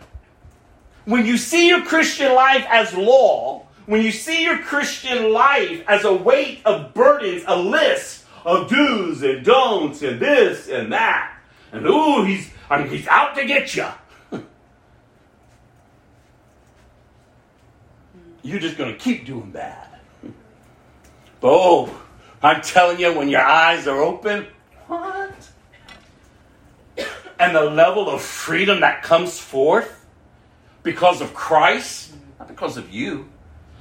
When 1.05 1.27
you 1.27 1.37
see 1.37 1.67
your 1.67 1.83
Christian 1.83 2.33
life 2.33 2.65
as 2.69 2.95
law, 2.95 3.67
when 3.87 4.03
you 4.03 4.13
see 4.13 4.45
your 4.45 4.59
Christian 4.59 5.33
life 5.33 5.83
as 5.89 6.05
a 6.05 6.15
weight 6.15 6.61
of 6.65 6.95
burdens, 6.95 7.43
a 7.49 7.57
list 7.57 8.25
of 8.45 8.71
do's 8.71 9.21
and 9.25 9.45
don'ts 9.45 10.01
and 10.03 10.21
this 10.21 10.69
and 10.69 10.93
that, 10.93 11.37
and 11.73 11.85
ooh, 11.87 12.23
he's 12.23 12.53
I 12.71 12.79
mean 12.79 12.89
he's 12.89 13.09
out 13.09 13.35
to 13.35 13.45
get 13.45 13.75
you. 13.75 13.89
You're 18.43 18.61
just 18.61 18.79
going 18.79 18.93
to 18.93 18.99
keep 18.99 19.27
doing 19.27 19.51
bad. 19.51 19.94
Oh, 21.47 21.95
I'm 22.43 22.63
telling 22.63 22.99
you, 22.99 23.13
when 23.13 23.29
your 23.29 23.43
eyes 23.43 23.87
are 23.87 24.01
open, 24.01 24.47
what? 24.87 25.35
And 27.39 27.55
the 27.55 27.65
level 27.65 28.09
of 28.09 28.23
freedom 28.23 28.81
that 28.81 29.03
comes 29.03 29.39
forth 29.39 30.07
because 30.83 31.21
of 31.21 31.35
Christ, 31.35 32.15
not 32.39 32.49
because 32.49 32.79
of 32.79 32.91
you, 32.91 33.29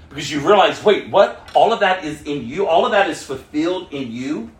because 0.10 0.30
you 0.30 0.42
realize, 0.42 0.84
wait, 0.84 1.10
what? 1.10 1.50
All 1.54 1.72
of 1.72 1.80
that 1.80 2.04
is 2.04 2.24
in 2.24 2.46
you. 2.46 2.68
All 2.68 2.86
of 2.86 2.92
that 2.92 3.10
is 3.10 3.24
fulfilled 3.24 3.94
in 3.94 4.12
you. 4.12 4.52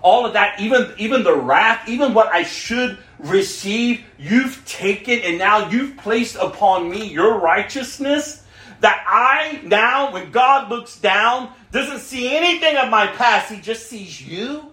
All 0.00 0.24
of 0.24 0.34
that, 0.34 0.60
even 0.60 0.94
even 0.98 1.24
the 1.24 1.34
wrath, 1.34 1.88
even 1.88 2.14
what 2.14 2.28
I 2.28 2.44
should 2.44 2.98
receive, 3.18 4.04
you've 4.18 4.64
taken, 4.66 5.18
and 5.20 5.36
now 5.36 5.68
you've 5.68 5.96
placed 5.96 6.36
upon 6.36 6.88
me 6.88 7.08
your 7.08 7.38
righteousness 7.38 8.41
that 8.82 9.04
I 9.06 9.60
now, 9.64 10.12
when 10.12 10.32
God 10.32 10.68
looks 10.68 10.98
down, 10.98 11.52
doesn't 11.70 12.00
see 12.00 12.36
anything 12.36 12.76
of 12.76 12.90
my 12.90 13.06
past, 13.06 13.50
He 13.50 13.60
just 13.60 13.86
sees 13.86 14.20
you? 14.20 14.72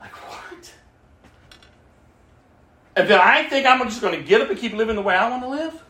Like, 0.00 0.12
what? 0.12 0.72
And 2.96 3.08
then 3.08 3.20
I 3.20 3.44
think 3.44 3.66
I'm 3.66 3.78
just 3.84 4.00
going 4.00 4.18
to 4.18 4.26
get 4.26 4.40
up 4.40 4.48
and 4.48 4.58
keep 4.58 4.72
living 4.72 4.96
the 4.96 5.02
way 5.02 5.14
I 5.14 5.28
want 5.28 5.42
to 5.42 5.48
live? 5.48 5.82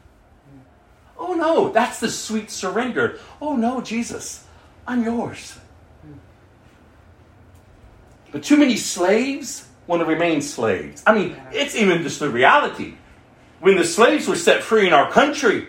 Oh 1.17 1.35
no, 1.35 1.71
that's 1.71 2.01
the 2.01 2.11
sweet 2.11 2.51
surrender. 2.51 3.21
Oh 3.41 3.55
no, 3.55 3.81
Jesus, 3.81 4.45
I'm 4.89 5.05
yours. 5.05 5.57
But 8.33 8.43
too 8.43 8.57
many 8.57 8.77
slaves 8.77 9.69
want 9.87 10.03
to 10.03 10.07
remain 10.07 10.43
slaves. 10.43 11.05
I 11.07 11.15
mean, 11.15 11.41
it's 11.53 11.77
even 11.77 12.03
just 12.03 12.19
the 12.19 12.29
reality 12.29 12.97
when 13.65 13.77
the 13.77 13.85
slaves 13.85 14.29
were 14.29 14.37
set 14.37 14.63
free 14.63 14.87
in 14.87 14.93
our 14.93 15.11
country. 15.11 15.67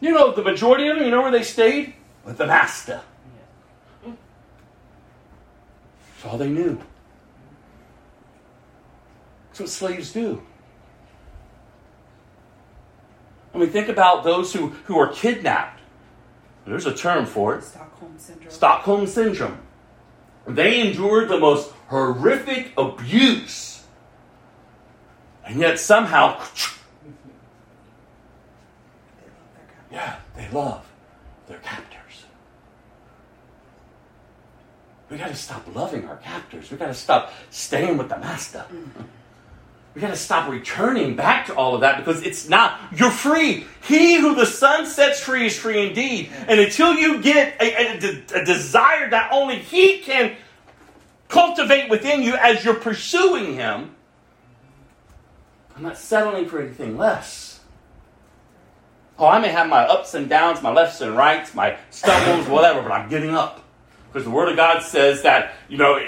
You 0.00 0.12
know, 0.12 0.32
the 0.32 0.42
majority 0.42 0.88
of 0.88 0.96
them, 0.96 1.04
you 1.04 1.10
know 1.10 1.20
where 1.20 1.30
they 1.30 1.42
stayed? 1.42 1.92
With 2.24 2.38
the 2.38 2.46
master. 2.46 3.02
That's 4.02 4.16
all 6.24 6.38
they 6.38 6.48
knew. 6.48 6.80
That's 9.48 9.60
what 9.60 9.68
slaves 9.68 10.14
do. 10.14 10.42
I 13.54 13.58
mean, 13.58 13.68
think 13.68 13.90
about 13.90 14.24
those 14.24 14.54
who, 14.54 14.68
who 14.86 14.98
are 14.98 15.08
kidnapped. 15.12 15.82
There's 16.66 16.86
a 16.86 16.94
term 16.94 17.26
for 17.26 17.56
it 17.56 17.64
Stockholm 17.64 18.14
Syndrome. 18.16 18.50
Stockholm 18.50 19.06
Syndrome. 19.06 19.58
They 20.46 20.80
endured 20.80 21.28
the 21.28 21.38
most 21.38 21.70
horrific 21.88 22.72
abuse 22.78 23.75
and 25.46 25.60
yet 25.60 25.78
somehow, 25.78 26.40
yeah, 29.90 30.16
they 30.36 30.48
love 30.50 30.84
their 31.48 31.58
captors. 31.58 32.24
We 35.08 35.16
got 35.16 35.28
to 35.28 35.36
stop 35.36 35.72
loving 35.74 36.08
our 36.08 36.16
captors. 36.16 36.70
We 36.70 36.76
got 36.76 36.88
to 36.88 36.94
stop 36.94 37.32
staying 37.50 37.96
with 37.96 38.08
the 38.08 38.18
master. 38.18 38.64
We 39.94 40.00
got 40.00 40.08
to 40.08 40.16
stop 40.16 40.50
returning 40.50 41.16
back 41.16 41.46
to 41.46 41.54
all 41.54 41.74
of 41.74 41.80
that 41.80 41.96
because 41.96 42.22
it's 42.22 42.48
not, 42.48 42.78
you're 42.92 43.10
free. 43.10 43.66
He 43.84 44.20
who 44.20 44.34
the 44.34 44.44
Son 44.44 44.84
sets 44.84 45.20
free 45.20 45.46
is 45.46 45.56
free 45.56 45.86
indeed. 45.86 46.30
And 46.48 46.60
until 46.60 46.92
you 46.92 47.22
get 47.22 47.58
a, 47.62 47.94
a, 47.94 48.40
a 48.42 48.44
desire 48.44 49.08
that 49.10 49.30
only 49.32 49.60
He 49.60 50.00
can 50.00 50.36
cultivate 51.28 51.88
within 51.88 52.22
you 52.22 52.34
as 52.34 52.64
you're 52.64 52.74
pursuing 52.74 53.54
Him, 53.54 53.95
I'm 55.76 55.82
not 55.82 55.98
settling 55.98 56.48
for 56.48 56.60
anything 56.60 56.96
less. 56.96 57.60
Oh, 59.18 59.26
I 59.26 59.38
may 59.38 59.48
have 59.48 59.68
my 59.68 59.82
ups 59.82 60.14
and 60.14 60.28
downs, 60.28 60.62
my 60.62 60.72
lefts 60.72 61.00
and 61.00 61.16
rights, 61.16 61.54
my 61.54 61.78
stumbles, 61.90 62.48
whatever, 62.48 62.82
but 62.82 62.92
I'm 62.92 63.08
getting 63.08 63.30
up. 63.30 63.62
Because 64.08 64.24
the 64.24 64.30
Word 64.30 64.48
of 64.48 64.56
God 64.56 64.82
says 64.82 65.22
that, 65.22 65.54
you 65.68 65.76
know, 65.78 65.98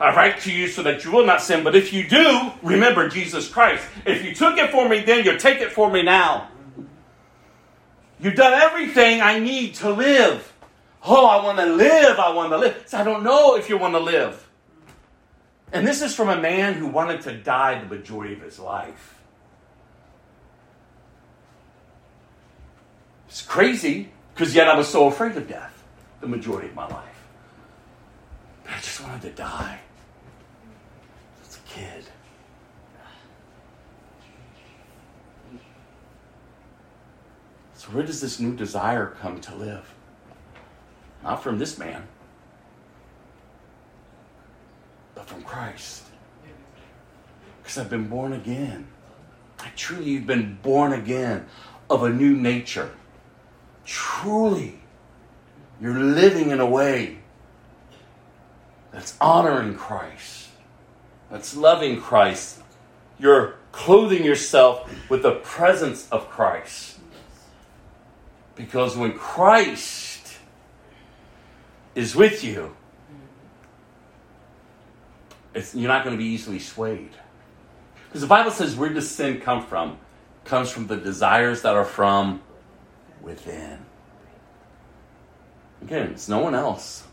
I 0.00 0.14
write 0.14 0.40
to 0.40 0.52
you 0.52 0.68
so 0.68 0.82
that 0.82 1.04
you 1.04 1.12
will 1.12 1.26
not 1.26 1.42
sin. 1.42 1.64
But 1.64 1.74
if 1.74 1.92
you 1.92 2.08
do, 2.08 2.52
remember 2.62 3.08
Jesus 3.08 3.48
Christ. 3.48 3.86
If 4.06 4.24
you 4.24 4.34
took 4.34 4.58
it 4.58 4.70
for 4.70 4.88
me 4.88 5.00
then, 5.00 5.24
you'll 5.24 5.38
take 5.38 5.60
it 5.60 5.72
for 5.72 5.90
me 5.90 6.02
now. 6.02 6.48
You've 8.20 8.34
done 8.34 8.54
everything 8.54 9.20
I 9.20 9.38
need 9.38 9.74
to 9.76 9.90
live. 9.90 10.52
Oh, 11.04 11.26
I 11.26 11.44
want 11.44 11.58
to 11.58 11.66
live. 11.66 12.18
I 12.18 12.32
want 12.32 12.52
to 12.52 12.58
live. 12.58 12.84
So 12.86 12.98
I 12.98 13.04
don't 13.04 13.22
know 13.22 13.56
if 13.56 13.68
you 13.68 13.78
want 13.78 13.94
to 13.94 14.00
live. 14.00 14.48
And 15.72 15.86
this 15.86 16.00
is 16.00 16.14
from 16.14 16.28
a 16.28 16.40
man 16.40 16.74
who 16.74 16.86
wanted 16.86 17.20
to 17.22 17.36
die 17.36 17.80
the 17.80 17.94
majority 17.94 18.34
of 18.34 18.40
his 18.40 18.58
life. 18.58 19.17
It's 23.28 23.42
crazy 23.42 24.08
because 24.34 24.54
yet 24.54 24.68
I 24.68 24.76
was 24.76 24.88
so 24.88 25.06
afraid 25.06 25.36
of 25.36 25.48
death 25.48 25.84
the 26.20 26.26
majority 26.26 26.68
of 26.68 26.74
my 26.74 26.86
life. 26.86 27.04
But 28.64 28.74
I 28.74 28.76
just 28.78 29.00
wanted 29.02 29.22
to 29.22 29.30
die 29.30 29.78
as 31.42 31.56
a 31.56 31.68
kid. 31.68 32.04
So, 37.74 37.88
where 37.90 38.04
does 38.04 38.20
this 38.20 38.40
new 38.40 38.56
desire 38.56 39.14
come 39.20 39.40
to 39.42 39.54
live? 39.54 39.94
Not 41.22 41.42
from 41.42 41.58
this 41.58 41.78
man, 41.78 42.08
but 45.14 45.26
from 45.26 45.42
Christ. 45.42 46.04
Because 47.62 47.78
I've 47.78 47.90
been 47.90 48.08
born 48.08 48.32
again. 48.32 48.88
I 49.60 49.68
truly 49.76 50.14
have 50.14 50.26
been 50.26 50.58
born 50.62 50.92
again 50.92 51.46
of 51.90 52.02
a 52.02 52.10
new 52.10 52.34
nature. 52.34 52.90
Truly, 53.88 54.78
you're 55.80 55.98
living 55.98 56.50
in 56.50 56.60
a 56.60 56.66
way 56.66 57.20
that's 58.92 59.16
honoring 59.18 59.76
Christ, 59.76 60.48
that's 61.30 61.56
loving 61.56 61.98
Christ. 61.98 62.60
You're 63.18 63.54
clothing 63.72 64.24
yourself 64.24 64.92
with 65.08 65.22
the 65.22 65.36
presence 65.36 66.06
of 66.10 66.28
Christ. 66.28 66.98
Because 68.56 68.94
when 68.94 69.12
Christ 69.14 70.36
is 71.94 72.14
with 72.14 72.44
you, 72.44 72.76
you're 75.72 75.88
not 75.88 76.04
going 76.04 76.14
to 76.14 76.22
be 76.22 76.28
easily 76.28 76.58
swayed. 76.58 77.12
Because 78.04 78.20
the 78.20 78.26
Bible 78.26 78.50
says 78.50 78.76
where 78.76 78.92
does 78.92 79.10
sin 79.10 79.40
come 79.40 79.64
from? 79.64 79.98
Comes 80.44 80.70
from 80.70 80.88
the 80.88 80.98
desires 80.98 81.62
that 81.62 81.74
are 81.74 81.86
from 81.86 82.42
within. 83.22 83.78
Again, 85.82 86.10
it's 86.12 86.28
no 86.28 86.38
one 86.38 86.54
else. 86.54 87.06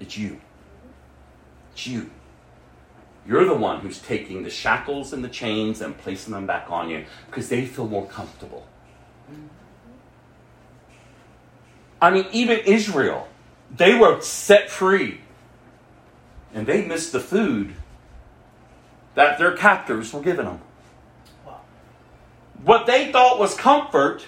It's 0.00 0.16
you. 0.16 0.40
It's 1.72 1.86
you. 1.86 2.10
You're 3.26 3.44
the 3.44 3.54
one 3.54 3.80
who's 3.80 3.98
taking 4.00 4.42
the 4.42 4.50
shackles 4.50 5.12
and 5.12 5.22
the 5.22 5.28
chains 5.28 5.80
and 5.80 5.96
placing 5.98 6.32
them 6.32 6.46
back 6.46 6.70
on 6.70 6.88
you 6.88 7.04
because 7.26 7.48
they 7.48 7.66
feel 7.66 7.86
more 7.86 8.06
comfortable. 8.06 8.66
I 12.00 12.10
mean, 12.10 12.26
even 12.32 12.60
Israel, 12.60 13.28
they 13.74 13.94
were 13.94 14.20
set 14.20 14.70
free 14.70 15.20
and 16.54 16.66
they 16.66 16.86
missed 16.86 17.12
the 17.12 17.20
food 17.20 17.74
that 19.14 19.38
their 19.38 19.56
captors 19.56 20.12
were 20.12 20.22
giving 20.22 20.46
them. 20.46 20.60
What 22.64 22.86
they 22.86 23.12
thought 23.12 23.38
was 23.38 23.54
comfort, 23.54 24.26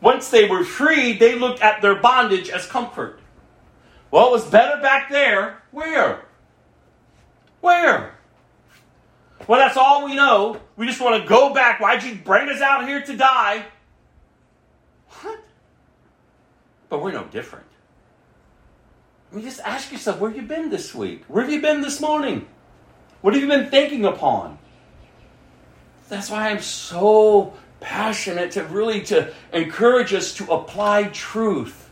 once 0.00 0.30
they 0.30 0.48
were 0.48 0.64
free, 0.64 1.16
they 1.16 1.34
looked 1.34 1.60
at 1.60 1.82
their 1.82 1.94
bondage 1.94 2.48
as 2.48 2.66
comfort. 2.66 3.20
Well, 4.10 4.28
it 4.28 4.32
was 4.32 4.46
better 4.46 4.80
back 4.80 5.10
there. 5.10 5.62
Where? 5.70 6.24
Where? 7.60 8.14
Well, 9.46 9.58
that's 9.58 9.76
all 9.76 10.04
we 10.04 10.14
know. 10.14 10.60
We 10.76 10.86
just 10.86 11.00
want 11.00 11.22
to 11.22 11.28
go 11.28 11.52
back. 11.52 11.80
Why'd 11.80 12.02
you 12.02 12.14
bring 12.14 12.48
us 12.48 12.60
out 12.60 12.86
here 12.88 13.02
to 13.02 13.16
die? 13.16 13.66
What? 15.08 15.40
But 16.88 17.02
we're 17.02 17.12
no 17.12 17.24
different. 17.24 17.66
I 19.30 19.36
mean, 19.36 19.44
just 19.44 19.60
ask 19.60 19.92
yourself, 19.92 20.18
where 20.18 20.30
have 20.30 20.40
you 20.40 20.46
been 20.46 20.70
this 20.70 20.94
week? 20.94 21.24
Where 21.28 21.42
have 21.42 21.52
you 21.52 21.60
been 21.60 21.80
this 21.82 22.00
morning? 22.00 22.48
What 23.20 23.34
have 23.34 23.42
you 23.42 23.48
been 23.48 23.70
thinking 23.70 24.04
upon? 24.04 24.58
That's 26.08 26.30
why 26.30 26.50
I'm 26.50 26.60
so 26.60 27.54
passionate 27.80 28.52
to 28.52 28.64
really 28.64 29.00
to 29.02 29.32
encourage 29.52 30.14
us 30.14 30.34
to 30.34 30.52
apply 30.52 31.04
truth. 31.04 31.90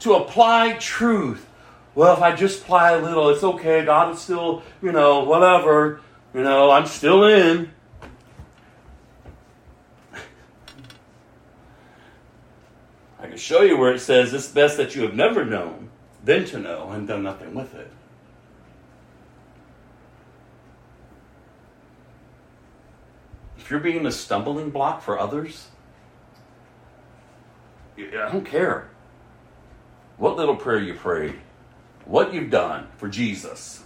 To 0.00 0.14
apply 0.14 0.74
truth. 0.74 1.46
Well, 1.94 2.14
if 2.14 2.22
I 2.22 2.34
just 2.34 2.62
apply 2.62 2.92
a 2.92 3.00
little, 3.00 3.28
it's 3.30 3.44
okay. 3.44 3.84
God 3.84 4.14
is 4.14 4.20
still, 4.20 4.62
you 4.82 4.92
know, 4.92 5.24
whatever. 5.24 6.00
You 6.34 6.42
know, 6.42 6.70
I'm 6.70 6.86
still 6.86 7.24
in. 7.24 7.70
I 13.20 13.26
can 13.28 13.36
show 13.36 13.62
you 13.62 13.76
where 13.76 13.94
it 13.94 14.00
says 14.00 14.34
it's 14.34 14.48
best 14.48 14.76
that 14.78 14.96
you 14.96 15.02
have 15.02 15.14
never 15.14 15.44
known 15.44 15.90
than 16.24 16.44
to 16.46 16.58
know 16.58 16.90
and 16.90 17.06
done 17.06 17.22
nothing 17.22 17.54
with 17.54 17.74
it. 17.74 17.90
If 23.62 23.70
you're 23.70 23.78
being 23.78 24.04
a 24.06 24.10
stumbling 24.10 24.70
block 24.70 25.02
for 25.02 25.20
others, 25.20 25.68
I 27.96 28.28
don't 28.32 28.44
care 28.44 28.90
what 30.16 30.36
little 30.36 30.56
prayer 30.56 30.80
you 30.80 30.94
prayed, 30.94 31.36
what 32.04 32.34
you've 32.34 32.50
done 32.50 32.88
for 32.96 33.08
Jesus. 33.08 33.84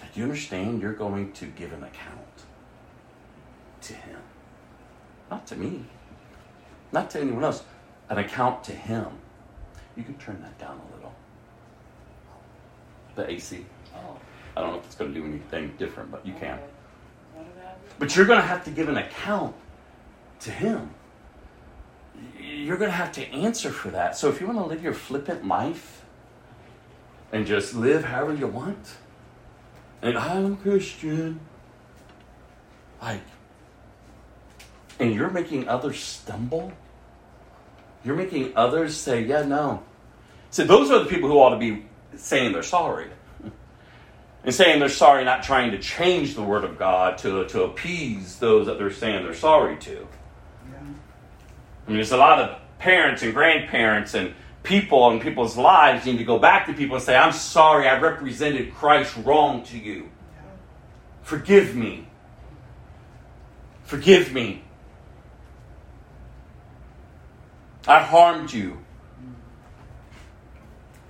Do 0.00 0.20
you 0.20 0.24
understand 0.24 0.82
you're 0.82 0.92
going 0.92 1.30
to 1.34 1.46
give 1.46 1.72
an 1.72 1.84
account 1.84 2.44
to 3.82 3.94
Him? 3.94 4.18
Not 5.30 5.46
to 5.46 5.54
me, 5.54 5.84
not 6.90 7.08
to 7.10 7.20
anyone 7.20 7.44
else, 7.44 7.62
an 8.08 8.18
account 8.18 8.64
to 8.64 8.72
Him. 8.72 9.06
You 9.96 10.02
can 10.02 10.14
turn 10.14 10.42
that 10.42 10.58
down 10.58 10.80
a 10.90 10.96
little. 10.96 11.14
The 13.14 13.30
AC. 13.30 13.64
I 14.56 14.62
don't 14.62 14.72
know 14.72 14.78
if 14.78 14.86
it's 14.86 14.94
going 14.94 15.12
to 15.12 15.20
do 15.20 15.26
anything 15.26 15.74
different, 15.78 16.10
but 16.10 16.26
you 16.26 16.32
can. 16.34 16.58
But 17.98 18.16
you're 18.16 18.26
going 18.26 18.40
to 18.40 18.46
have 18.46 18.64
to 18.64 18.70
give 18.70 18.88
an 18.88 18.96
account 18.96 19.54
to 20.40 20.50
Him. 20.50 20.90
You're 22.40 22.78
going 22.78 22.90
to 22.90 22.96
have 22.96 23.12
to 23.12 23.26
answer 23.28 23.70
for 23.70 23.90
that. 23.90 24.16
So 24.16 24.28
if 24.28 24.40
you 24.40 24.46
want 24.46 24.58
to 24.58 24.64
live 24.64 24.82
your 24.82 24.94
flippant 24.94 25.46
life 25.46 26.02
and 27.32 27.46
just 27.46 27.74
live 27.74 28.04
however 28.04 28.34
you 28.34 28.46
want, 28.46 28.96
and 30.00 30.16
I'm 30.16 30.56
Christian, 30.56 31.40
like, 33.02 33.22
and 34.98 35.14
you're 35.14 35.30
making 35.30 35.68
others 35.68 36.02
stumble, 36.02 36.72
you're 38.04 38.16
making 38.16 38.52
others 38.56 38.96
say, 38.96 39.22
yeah, 39.22 39.42
no. 39.42 39.82
So 40.50 40.64
those 40.64 40.90
are 40.90 41.00
the 41.00 41.06
people 41.06 41.28
who 41.28 41.38
ought 41.38 41.50
to 41.50 41.58
be 41.58 41.84
saying 42.16 42.52
they're 42.52 42.62
sorry. 42.62 43.08
And 44.46 44.54
saying 44.54 44.78
they're 44.78 44.88
sorry, 44.88 45.24
not 45.24 45.42
trying 45.42 45.72
to 45.72 45.78
change 45.78 46.34
the 46.36 46.42
word 46.42 46.64
of 46.64 46.78
God 46.78 47.18
to, 47.18 47.46
to 47.48 47.64
appease 47.64 48.38
those 48.38 48.66
that 48.66 48.78
they're 48.78 48.92
saying 48.92 49.24
they're 49.24 49.34
sorry 49.34 49.76
to. 49.78 50.06
I 51.86 51.88
mean, 51.90 51.96
there's 51.96 52.12
a 52.12 52.16
lot 52.16 52.38
of 52.38 52.58
parents 52.78 53.22
and 53.22 53.34
grandparents 53.34 54.14
and 54.14 54.34
people 54.62 55.10
and 55.10 55.20
people's 55.20 55.56
lives 55.56 56.06
need 56.06 56.18
to 56.18 56.24
go 56.24 56.38
back 56.38 56.66
to 56.66 56.72
people 56.72 56.96
and 56.96 57.04
say, 57.04 57.16
I'm 57.16 57.32
sorry, 57.32 57.88
I 57.88 57.98
represented 57.98 58.72
Christ 58.72 59.16
wrong 59.24 59.62
to 59.64 59.78
you. 59.78 60.10
Forgive 61.22 61.74
me. 61.74 62.06
Forgive 63.82 64.32
me. 64.32 64.62
I 67.86 68.00
harmed 68.02 68.52
you. 68.52 68.78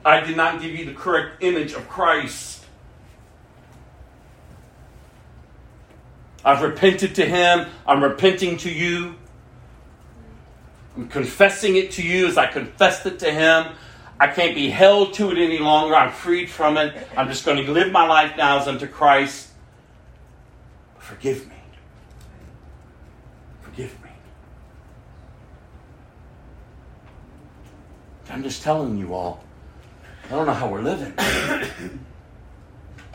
I 0.05 0.21
did 0.21 0.37
not 0.37 0.61
give 0.61 0.73
you 0.73 0.85
the 0.85 0.95
correct 0.95 1.43
image 1.43 1.73
of 1.73 1.89
Christ. 1.89 2.66
I've 6.47 6.63
repented 6.63 7.17
to 7.17 7.27
him. 7.27 7.67
I'm 7.89 8.05
repenting 8.05 8.57
to 8.59 8.71
you. 8.71 9.17
I'm 10.97 11.09
confessing 11.09 11.75
it 11.75 11.91
to 11.93 12.07
you 12.07 12.29
as 12.29 12.39
I 12.39 12.47
confessed 12.47 13.05
it 13.05 13.19
to 13.19 13.33
him. 13.33 13.75
I 14.21 14.29
can't 14.29 14.55
be 14.55 14.71
held 14.71 15.13
to 15.15 15.33
it 15.33 15.39
any 15.39 15.59
longer. 15.59 15.97
I'm 15.97 16.13
freed 16.13 16.49
from 16.49 16.77
it. 16.77 16.97
I'm 17.17 17.27
just 17.27 17.45
going 17.45 17.67
to 17.67 17.73
live 17.73 17.91
my 17.91 18.07
life 18.07 18.37
now 18.37 18.61
as 18.61 18.69
unto 18.69 18.87
Christ. 18.87 19.49
Forgive 21.01 21.49
me. 21.49 21.57
Forgive 23.63 24.01
me. 24.05 24.11
I'm 28.31 28.45
just 28.45 28.63
telling 28.63 28.97
you 28.97 29.15
all. 29.15 29.43
I 30.27 30.29
don't 30.29 30.47
know 30.47 30.55
how 30.55 30.69
we're 30.69 30.83
living. 30.83 31.13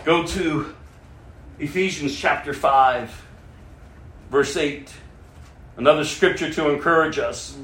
Go 0.04 0.28
to 0.28 0.76
Ephesians 1.62 2.18
chapter 2.18 2.54
5, 2.56 3.26
verse 4.32 4.58
8. 4.58 4.92
Another 5.78 6.04
scripture 6.04 6.52
to 6.52 6.72
encourage 6.72 7.20
us. 7.20 7.56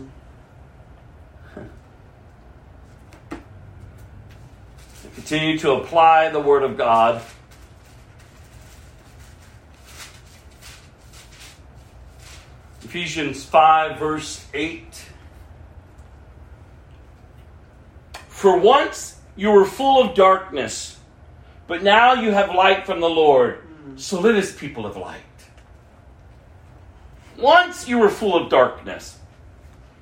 Continue 5.15 5.57
to 5.57 5.71
apply 5.71 6.29
the 6.29 6.39
Word 6.39 6.61
of 6.61 6.77
God. 6.77 7.23
Ephesians 12.83 13.43
5, 13.45 13.97
verse 13.97 14.45
8. 14.53 15.05
For 18.27 18.59
once 18.59 19.19
you 19.35 19.49
were 19.49 19.65
full 19.65 20.03
of 20.03 20.15
darkness, 20.15 20.99
but 21.65 21.81
now 21.81 22.13
you 22.13 22.29
have 22.29 22.53
light 22.53 22.85
from 22.85 22.99
the 22.99 23.09
Lord. 23.09 23.63
So 23.95 24.25
as 24.25 24.53
people 24.53 24.85
of 24.85 24.97
light. 24.97 25.21
Once 27.37 27.87
you 27.87 27.99
were 27.99 28.09
full 28.09 28.35
of 28.35 28.49
darkness. 28.49 29.17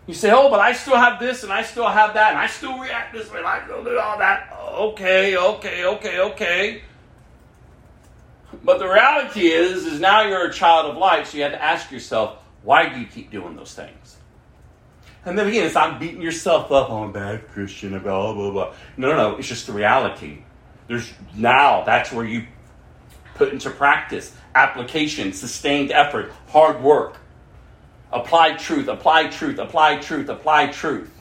You 0.07 0.13
say, 0.13 0.31
oh, 0.31 0.49
but 0.49 0.59
I 0.59 0.73
still 0.73 0.97
have 0.97 1.19
this 1.19 1.43
and 1.43 1.51
I 1.51 1.63
still 1.63 1.87
have 1.87 2.13
that 2.13 2.31
and 2.31 2.37
I 2.37 2.47
still 2.47 2.77
react 2.77 3.13
this 3.13 3.31
way 3.31 3.39
and 3.39 3.47
I 3.47 3.63
still 3.65 3.83
do 3.83 3.97
all 3.97 4.17
that. 4.19 4.55
Okay, 4.73 5.35
okay, 5.35 5.85
okay, 5.85 6.19
okay. 6.19 6.83
But 8.63 8.77
the 8.79 8.87
reality 8.87 9.47
is, 9.47 9.85
is 9.85 9.99
now 9.99 10.21
you're 10.21 10.47
a 10.47 10.53
child 10.53 10.91
of 10.91 10.97
light, 10.97 11.27
so 11.27 11.37
you 11.37 11.43
have 11.43 11.53
to 11.53 11.61
ask 11.61 11.91
yourself, 11.91 12.37
why 12.63 12.87
do 12.87 12.99
you 12.99 13.07
keep 13.07 13.31
doing 13.31 13.55
those 13.55 13.73
things? 13.73 14.17
And 15.25 15.37
then 15.37 15.47
again, 15.47 15.65
it's 15.65 15.75
not 15.75 15.99
beating 15.99 16.21
yourself 16.21 16.71
up, 16.71 16.89
oh, 16.89 17.03
I'm 17.03 17.09
a 17.09 17.13
bad 17.13 17.47
Christian, 17.47 17.97
blah, 17.99 18.33
blah, 18.33 18.51
blah. 18.51 18.73
No, 18.95 19.09
no, 19.09 19.15
no, 19.17 19.37
it's 19.37 19.47
just 19.47 19.65
the 19.65 19.73
reality. 19.73 20.43
There's 20.87 21.11
now, 21.35 21.83
that's 21.83 22.11
where 22.11 22.25
you 22.25 22.45
put 23.35 23.53
into 23.53 23.69
practice 23.69 24.35
application, 24.55 25.33
sustained 25.33 25.91
effort, 25.91 26.31
hard 26.47 26.81
work. 26.81 27.17
Apply 28.11 28.53
truth, 28.53 28.87
apply 28.87 29.27
truth, 29.27 29.59
apply 29.59 29.97
truth, 29.97 30.29
apply 30.29 30.67
truth. 30.67 31.11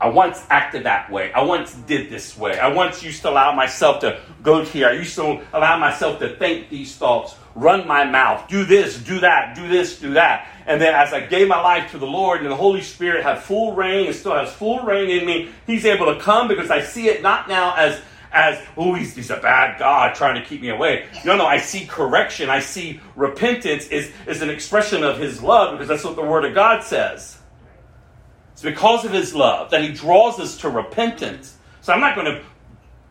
I 0.00 0.08
once 0.08 0.44
acted 0.50 0.84
that 0.84 1.10
way. 1.10 1.32
I 1.32 1.42
once 1.42 1.72
did 1.72 2.10
this 2.10 2.36
way. 2.36 2.58
I 2.58 2.68
once 2.68 3.02
used 3.02 3.22
to 3.22 3.30
allow 3.30 3.52
myself 3.52 4.00
to 4.00 4.20
go 4.42 4.64
here. 4.64 4.88
I 4.88 4.92
used 4.92 5.14
to 5.14 5.40
allow 5.52 5.78
myself 5.78 6.18
to 6.18 6.36
think 6.36 6.68
these 6.68 6.96
thoughts, 6.96 7.36
run 7.54 7.86
my 7.86 8.04
mouth, 8.04 8.48
do 8.48 8.64
this, 8.64 8.98
do 8.98 9.20
that, 9.20 9.54
do 9.54 9.68
this, 9.68 10.00
do 10.00 10.14
that. 10.14 10.48
And 10.66 10.80
then 10.80 10.94
as 10.94 11.12
I 11.12 11.20
gave 11.20 11.46
my 11.46 11.60
life 11.60 11.92
to 11.92 11.98
the 11.98 12.06
Lord 12.06 12.42
and 12.42 12.50
the 12.50 12.56
Holy 12.56 12.82
Spirit 12.82 13.22
had 13.22 13.42
full 13.42 13.74
reign 13.74 14.06
and 14.06 14.14
still 14.14 14.34
has 14.34 14.52
full 14.52 14.80
reign 14.80 15.08
in 15.08 15.24
me, 15.24 15.50
He's 15.66 15.84
able 15.84 16.12
to 16.12 16.20
come 16.20 16.48
because 16.48 16.70
I 16.70 16.82
see 16.82 17.08
it 17.08 17.22
not 17.22 17.48
now 17.48 17.74
as 17.76 18.02
as, 18.34 18.60
oh, 18.76 18.94
he's, 18.94 19.14
he's 19.14 19.30
a 19.30 19.36
bad 19.36 19.78
God 19.78 20.14
trying 20.14 20.42
to 20.42 20.46
keep 20.46 20.60
me 20.60 20.68
away. 20.68 21.06
No, 21.24 21.36
no, 21.36 21.46
I 21.46 21.58
see 21.58 21.86
correction. 21.86 22.50
I 22.50 22.58
see 22.58 23.00
repentance 23.14 23.86
is, 23.86 24.12
is 24.26 24.42
an 24.42 24.50
expression 24.50 25.04
of 25.04 25.18
his 25.18 25.42
love 25.42 25.72
because 25.72 25.88
that's 25.88 26.04
what 26.04 26.16
the 26.16 26.24
Word 26.24 26.44
of 26.44 26.52
God 26.54 26.82
says. 26.82 27.38
It's 28.52 28.62
because 28.62 29.04
of 29.04 29.12
his 29.12 29.34
love 29.34 29.70
that 29.70 29.82
he 29.82 29.92
draws 29.92 30.40
us 30.40 30.58
to 30.58 30.68
repentance. 30.68 31.56
So 31.80 31.92
I'm 31.92 32.00
not 32.00 32.16
going 32.16 32.26
to 32.26 32.42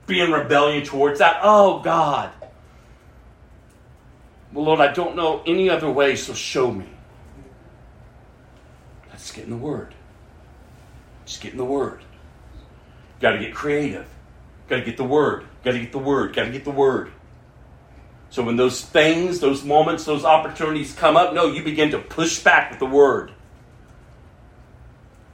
be 0.07 0.19
in 0.19 0.31
rebellion 0.31 0.83
towards 0.83 1.19
that. 1.19 1.39
Oh, 1.41 1.79
God. 1.79 2.31
Well, 4.51 4.65
Lord, 4.65 4.81
I 4.81 4.91
don't 4.91 5.15
know 5.15 5.41
any 5.45 5.69
other 5.69 5.89
way, 5.89 6.15
so 6.17 6.33
show 6.33 6.69
me. 6.69 6.89
Let's 9.09 9.31
get 9.31 9.45
in 9.45 9.49
the 9.49 9.57
Word. 9.57 9.95
Just 11.25 11.41
get 11.41 11.53
in 11.53 11.57
the 11.57 11.65
Word. 11.65 12.01
Got 13.21 13.31
to 13.31 13.39
get 13.39 13.53
creative. 13.53 14.12
Got 14.67 14.77
to 14.77 14.81
get 14.83 14.97
the 14.97 15.03
word. 15.03 15.45
Got 15.63 15.73
to 15.73 15.79
get 15.79 15.91
the 15.91 15.99
word. 15.99 16.35
Got 16.35 16.45
to 16.45 16.51
get 16.51 16.63
the 16.63 16.71
word. 16.71 17.11
So 18.29 18.43
when 18.43 18.55
those 18.55 18.81
things, 18.81 19.39
those 19.39 19.63
moments, 19.63 20.05
those 20.05 20.25
opportunities 20.25 20.93
come 20.93 21.15
up, 21.15 21.33
no, 21.33 21.47
you 21.47 21.63
begin 21.63 21.91
to 21.91 21.99
push 21.99 22.39
back 22.39 22.71
with 22.71 22.79
the 22.79 22.85
word. 22.85 23.31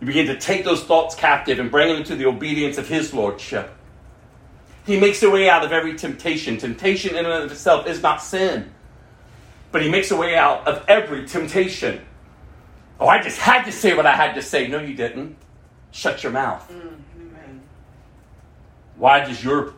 You 0.01 0.07
begin 0.07 0.27
to 0.27 0.37
take 0.37 0.65
those 0.65 0.83
thoughts 0.83 1.15
captive 1.15 1.59
and 1.59 1.71
bring 1.71 1.89
them 1.89 1.97
into 1.97 2.15
the 2.15 2.25
obedience 2.25 2.77
of 2.77 2.87
His 2.87 3.13
Lordship. 3.13 3.71
He 4.85 4.99
makes 4.99 5.21
a 5.23 5.29
way 5.29 5.49
out 5.49 5.63
of 5.63 5.71
every 5.71 5.95
temptation. 5.95 6.57
Temptation 6.57 7.15
in 7.15 7.25
and 7.25 7.43
of 7.43 7.51
itself 7.51 7.87
is 7.87 8.01
not 8.01 8.21
sin. 8.21 8.71
But 9.71 9.81
He 9.81 9.89
makes 9.89 10.11
a 10.11 10.17
way 10.17 10.35
out 10.35 10.67
of 10.67 10.83
every 10.87 11.27
temptation. 11.27 12.01
Oh, 12.99 13.07
I 13.07 13.21
just 13.21 13.39
had 13.39 13.63
to 13.63 13.71
say 13.71 13.95
what 13.95 14.05
I 14.05 14.15
had 14.15 14.33
to 14.35 14.41
say. 14.41 14.67
No, 14.67 14.79
you 14.79 14.93
didn't. 14.93 15.37
Shut 15.91 16.21
your 16.23 16.31
mouth. 16.31 16.69
Mm. 16.69 16.97
Why 18.99 19.23
does 19.25 19.41
your 19.41 19.75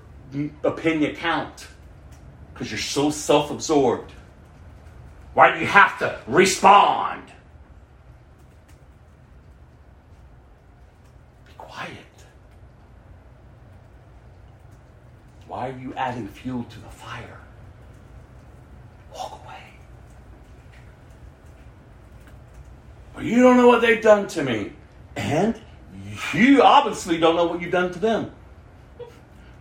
opinion 0.63 1.15
count? 1.15 1.67
Because 2.51 2.71
you're 2.71 2.79
so 2.79 3.11
self 3.11 3.51
absorbed. 3.51 4.11
Why 5.35 5.53
do 5.53 5.59
you 5.59 5.67
have 5.67 5.97
to 5.99 6.19
respond? 6.25 7.27
Be 11.45 11.53
quiet. 11.57 11.91
Why 15.47 15.69
are 15.69 15.77
you 15.77 15.93
adding 15.93 16.27
fuel 16.27 16.63
to 16.63 16.79
the 16.79 16.89
fire? 16.89 17.39
Walk 19.13 19.39
away. 19.45 19.63
Well, 23.13 23.23
you 23.23 23.43
don't 23.43 23.57
know 23.57 23.67
what 23.67 23.81
they've 23.81 24.01
done 24.01 24.27
to 24.29 24.43
me. 24.43 24.73
And 25.15 25.61
you 26.33 26.63
obviously 26.63 27.19
don't 27.19 27.35
know 27.35 27.45
what 27.45 27.61
you've 27.61 27.71
done 27.71 27.91
to 27.93 27.99
them. 27.99 28.31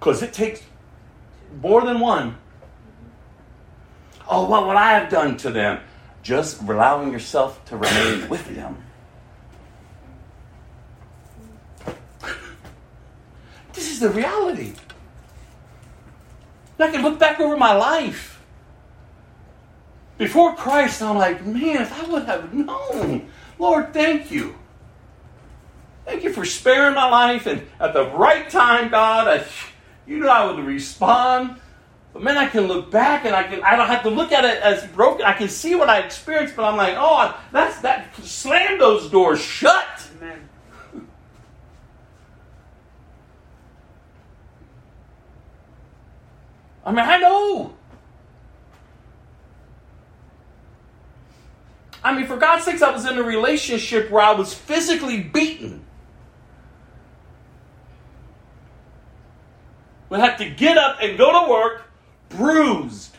Because 0.01 0.23
it 0.23 0.33
takes 0.33 0.63
more 1.61 1.83
than 1.83 2.01
one. 2.01 2.39
Oh, 4.27 4.49
what 4.49 4.67
would 4.67 4.77
I 4.77 4.93
have 4.99 5.11
done 5.11 5.37
to 5.39 5.51
them? 5.51 5.81
Just 6.23 6.63
allowing 6.63 7.13
yourself 7.13 7.63
to 7.67 7.77
remain 7.77 8.27
with 8.31 8.47
them. 8.55 8.83
This 13.75 13.91
is 13.91 14.01
the 14.01 14.09
reality. 14.09 14.73
I 16.79 16.91
can 16.91 17.03
look 17.03 17.19
back 17.19 17.39
over 17.39 17.59
my 17.59 17.75
life. 17.75 18.43
Before 20.17 20.57
Christ, 20.57 21.03
I'm 21.03 21.19
like, 21.19 21.45
man, 21.45 21.83
if 21.83 21.93
I 21.93 22.11
would 22.11 22.25
have 22.25 22.55
known, 22.55 23.29
Lord, 23.59 23.93
thank 23.93 24.31
you. 24.31 24.55
Thank 26.07 26.25
you 26.25 26.33
for 26.33 26.47
sparing 26.47 26.95
my 26.95 27.09
life 27.09 27.47
and 27.47 27.67
at 27.79 27.93
the 27.93 28.07
right 28.07 28.49
time, 28.49 28.91
God, 28.91 29.29
I 29.29 29.45
you 30.11 30.19
know 30.19 30.29
I 30.29 30.51
would 30.51 30.63
respond. 30.65 31.57
But 32.13 32.25
man, 32.25 32.37
I 32.37 32.49
can 32.49 32.67
look 32.67 32.91
back 32.91 33.25
and 33.25 33.35
I 33.35 33.45
can 33.45 33.63
I 33.63 33.77
don't 33.77 33.87
have 33.87 34.03
to 34.03 34.11
look 34.11 34.33
at 34.33 34.45
it 34.45 34.61
as 34.61 34.85
broken. 34.89 35.25
I 35.25 35.35
can 35.35 35.49
see 35.49 35.77
what 35.77 35.89
I 35.89 36.01
experienced, 36.01 36.57
but 36.57 36.65
I'm 36.65 36.77
like, 36.77 36.97
oh, 36.99 37.41
that's 37.53 37.81
that 37.83 38.17
slam 38.17 38.81
those 38.81 39.09
doors 39.09 39.41
shut. 39.41 40.11
Amen. 40.21 40.49
I 46.85 46.91
mean, 46.91 47.07
I 47.07 47.19
know. 47.19 47.77
I 52.03 52.17
mean, 52.17 52.27
for 52.27 52.37
God's 52.37 52.65
sakes, 52.65 52.83
I 52.83 52.91
was 52.91 53.07
in 53.07 53.17
a 53.17 53.23
relationship 53.23 54.11
where 54.11 54.25
I 54.25 54.33
was 54.33 54.53
physically 54.53 55.23
beaten. 55.23 55.80
Would 60.11 60.21
have 60.21 60.37
to 60.39 60.51
get 60.51 60.77
up 60.77 60.99
and 61.01 61.17
go 61.17 61.45
to 61.45 61.51
work 61.51 61.83
bruised. 62.29 63.17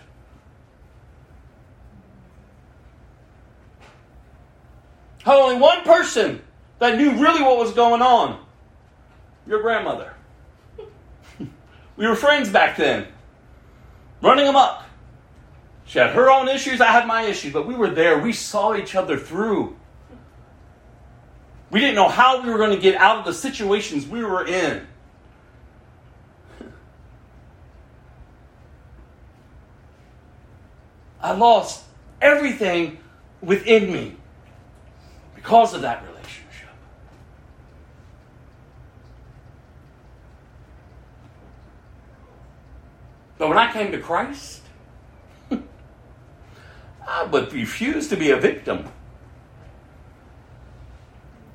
Had 5.24 5.36
only 5.36 5.58
one 5.58 5.84
person 5.84 6.42
that 6.80 6.98
knew 6.98 7.12
really 7.12 7.42
what 7.42 7.58
was 7.58 7.74
going 7.74 8.02
on 8.02 8.40
your 9.48 9.62
grandmother. 9.62 10.14
we 11.98 12.08
were 12.08 12.16
friends 12.16 12.50
back 12.50 12.78
then, 12.78 13.08
running 14.22 14.48
amok. 14.48 14.84
She 15.86 16.00
had 16.00 16.12
her 16.12 16.32
own 16.32 16.48
issues, 16.48 16.80
I 16.80 16.92
had 16.92 17.06
my 17.06 17.24
issues, 17.24 17.52
but 17.52 17.68
we 17.68 17.76
were 17.76 17.90
there. 17.90 18.20
We 18.20 18.34
saw 18.34 18.76
each 18.76 18.96
other 18.96 19.18
through. 19.18 19.76
We 21.70 21.80
didn't 21.80 21.96
know 21.96 22.08
how 22.08 22.42
we 22.42 22.50
were 22.50 22.58
going 22.58 22.76
to 22.76 22.82
get 22.82 22.96
out 22.96 23.18
of 23.18 23.26
the 23.26 23.34
situations 23.34 24.08
we 24.08 24.24
were 24.24 24.46
in. 24.46 24.88
I 31.22 31.34
lost 31.34 31.84
everything 32.22 32.98
within 33.42 33.92
me 33.92 34.16
because 35.36 35.74
of 35.74 35.82
that 35.82 36.04
relationship. 36.04 36.70
But 43.38 43.50
when 43.50 43.58
I 43.58 43.72
came 43.72 43.92
to 43.92 44.00
Christ, 44.00 44.62
I 47.08 47.24
would 47.24 47.54
refuse 47.54 48.08
to 48.10 48.16
be 48.16 48.32
a 48.32 48.38
victim. 48.38 48.88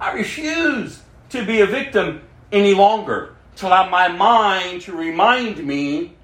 I 0.01 0.13
refuse 0.13 1.03
to 1.31 1.45
be 1.45 1.61
a 1.61 1.67
victim 1.67 2.23
any 2.53 2.75
longer 2.75 3.35
to 3.57 3.67
allow 3.67 3.89
my 3.89 4.09
mind 4.09 4.83
to 4.83 4.93
remind 4.93 5.65
me 5.65 6.15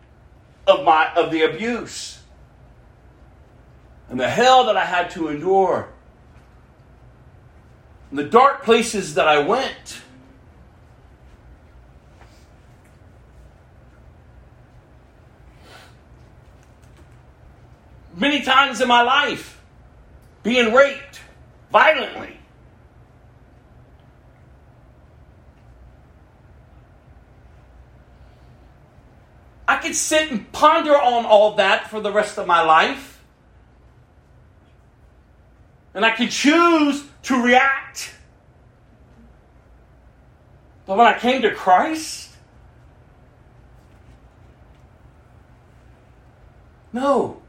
of 0.66 0.84
my 0.84 1.12
of 1.14 1.30
the 1.32 1.42
abuse 1.42 2.21
and 4.12 4.20
the 4.20 4.28
hell 4.28 4.66
that 4.66 4.76
I 4.76 4.84
had 4.84 5.08
to 5.12 5.28
endure, 5.28 5.88
and 8.10 8.18
the 8.18 8.24
dark 8.24 8.62
places 8.62 9.14
that 9.14 9.26
I 9.26 9.38
went. 9.38 10.02
Many 18.14 18.42
times 18.42 18.82
in 18.82 18.88
my 18.88 19.00
life, 19.00 19.58
being 20.42 20.74
raped 20.74 21.22
violently. 21.70 22.36
I 29.66 29.78
could 29.78 29.94
sit 29.94 30.30
and 30.30 30.52
ponder 30.52 31.00
on 31.00 31.24
all 31.24 31.54
that 31.54 31.88
for 31.88 32.02
the 32.02 32.12
rest 32.12 32.36
of 32.36 32.46
my 32.46 32.60
life. 32.60 33.11
And 35.94 36.04
I 36.04 36.10
could 36.12 36.30
choose 36.30 37.04
to 37.24 37.42
react. 37.42 38.14
But 40.86 40.96
when 40.96 41.06
I 41.06 41.18
came 41.18 41.42
to 41.42 41.54
Christ, 41.54 42.30
no, 46.92 47.40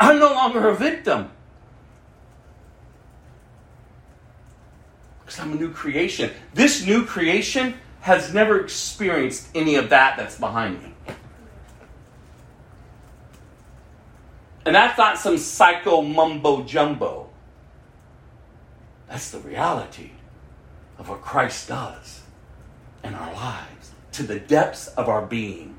I'm 0.00 0.18
no 0.18 0.32
longer 0.32 0.68
a 0.68 0.74
victim. 0.74 1.30
Because 5.20 5.40
I'm 5.40 5.52
a 5.52 5.56
new 5.56 5.70
creation. 5.70 6.30
This 6.54 6.86
new 6.86 7.04
creation 7.04 7.74
has 8.00 8.32
never 8.32 8.60
experienced 8.60 9.48
any 9.54 9.74
of 9.74 9.90
that 9.90 10.16
that's 10.16 10.38
behind 10.38 10.82
me. 10.82 10.94
And 14.68 14.74
that's 14.74 14.98
not 14.98 15.16
some 15.16 15.38
psycho 15.38 16.02
mumbo 16.02 16.62
jumbo. 16.62 17.30
That's 19.08 19.30
the 19.30 19.38
reality 19.38 20.10
of 20.98 21.08
what 21.08 21.22
Christ 21.22 21.68
does 21.68 22.20
in 23.02 23.14
our 23.14 23.32
lives 23.32 23.92
to 24.12 24.24
the 24.24 24.38
depths 24.38 24.88
of 24.88 25.08
our 25.08 25.24
being 25.24 25.74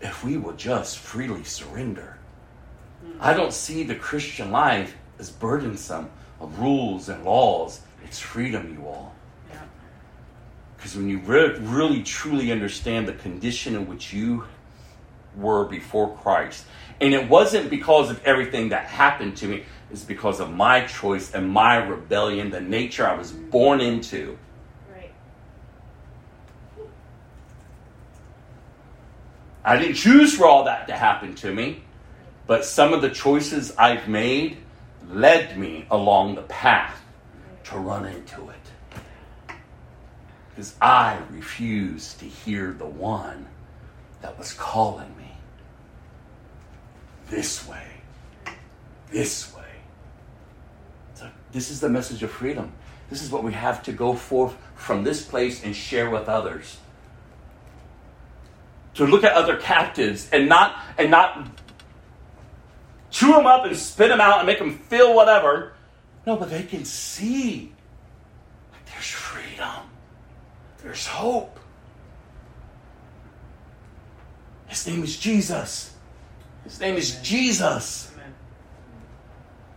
if 0.00 0.22
we 0.22 0.36
will 0.36 0.52
just 0.52 0.98
freely 0.98 1.42
surrender. 1.42 2.16
I 3.18 3.34
don't 3.34 3.52
see 3.52 3.82
the 3.82 3.96
Christian 3.96 4.52
life 4.52 4.94
as 5.18 5.28
burdensome 5.28 6.12
of 6.40 6.60
rules 6.60 7.08
and 7.08 7.24
laws. 7.24 7.80
It's 8.04 8.20
freedom, 8.20 8.72
you 8.72 8.86
all. 8.86 9.16
Because 10.76 10.94
when 10.94 11.08
you 11.08 11.18
re- 11.18 11.58
really 11.58 12.04
truly 12.04 12.52
understand 12.52 13.08
the 13.08 13.14
condition 13.14 13.74
in 13.74 13.88
which 13.88 14.12
you 14.12 14.44
were 15.36 15.64
before 15.64 16.16
Christ, 16.18 16.66
and 17.00 17.14
it 17.14 17.28
wasn't 17.28 17.70
because 17.70 18.10
of 18.10 18.22
everything 18.24 18.68
that 18.70 18.84
happened 18.84 19.36
to 19.38 19.48
me, 19.48 19.64
it's 19.90 20.04
because 20.04 20.38
of 20.38 20.52
my 20.52 20.84
choice 20.86 21.32
and 21.32 21.48
my 21.48 21.76
rebellion, 21.76 22.50
the 22.50 22.60
nature 22.60 23.06
I 23.06 23.14
was 23.14 23.32
born 23.32 23.80
into. 23.80 24.38
Right. 24.92 25.10
I 29.64 29.78
didn't 29.78 29.94
choose 29.94 30.36
for 30.36 30.46
all 30.46 30.64
that 30.64 30.86
to 30.88 30.94
happen 30.94 31.34
to 31.36 31.52
me, 31.52 31.82
but 32.46 32.64
some 32.64 32.92
of 32.92 33.02
the 33.02 33.10
choices 33.10 33.74
I've 33.76 34.06
made 34.06 34.58
led 35.08 35.58
me 35.58 35.86
along 35.90 36.34
the 36.34 36.42
path 36.42 37.00
to 37.64 37.78
run 37.78 38.04
into 38.04 38.48
it. 38.50 39.54
Because 40.50 40.74
I 40.80 41.18
refused 41.30 42.20
to 42.20 42.26
hear 42.26 42.72
the 42.72 42.86
one 42.86 43.46
that 44.20 44.38
was 44.38 44.52
calling 44.52 45.16
me 45.16 45.19
this 47.30 47.66
way, 47.66 47.86
this 49.10 49.54
way. 49.54 49.62
So 51.14 51.30
this 51.52 51.70
is 51.70 51.80
the 51.80 51.88
message 51.88 52.22
of 52.22 52.30
freedom. 52.30 52.72
This 53.08 53.22
is 53.22 53.30
what 53.30 53.42
we 53.42 53.52
have 53.52 53.82
to 53.84 53.92
go 53.92 54.14
forth 54.14 54.56
from 54.74 55.04
this 55.04 55.24
place 55.24 55.64
and 55.64 55.74
share 55.74 56.10
with 56.10 56.28
others. 56.28 56.78
To 58.94 59.06
look 59.06 59.24
at 59.24 59.32
other 59.32 59.56
captives 59.56 60.28
and 60.32 60.48
not 60.48 60.76
and 60.98 61.10
not 61.10 61.48
chew 63.10 63.32
them 63.32 63.46
up 63.46 63.64
and 63.64 63.76
spit 63.76 64.08
them 64.08 64.20
out 64.20 64.38
and 64.38 64.46
make 64.46 64.58
them 64.58 64.76
feel 64.78 65.14
whatever. 65.14 65.72
No, 66.26 66.36
but 66.36 66.50
they 66.50 66.64
can 66.64 66.84
see 66.84 67.72
there's 68.92 69.06
freedom. 69.06 69.88
There's 70.82 71.06
hope. 71.06 71.58
His 74.66 74.86
name 74.86 75.02
is 75.02 75.16
Jesus. 75.16 75.94
His 76.70 76.80
name 76.80 76.94
is 76.94 77.16
Jesus. 77.20 78.06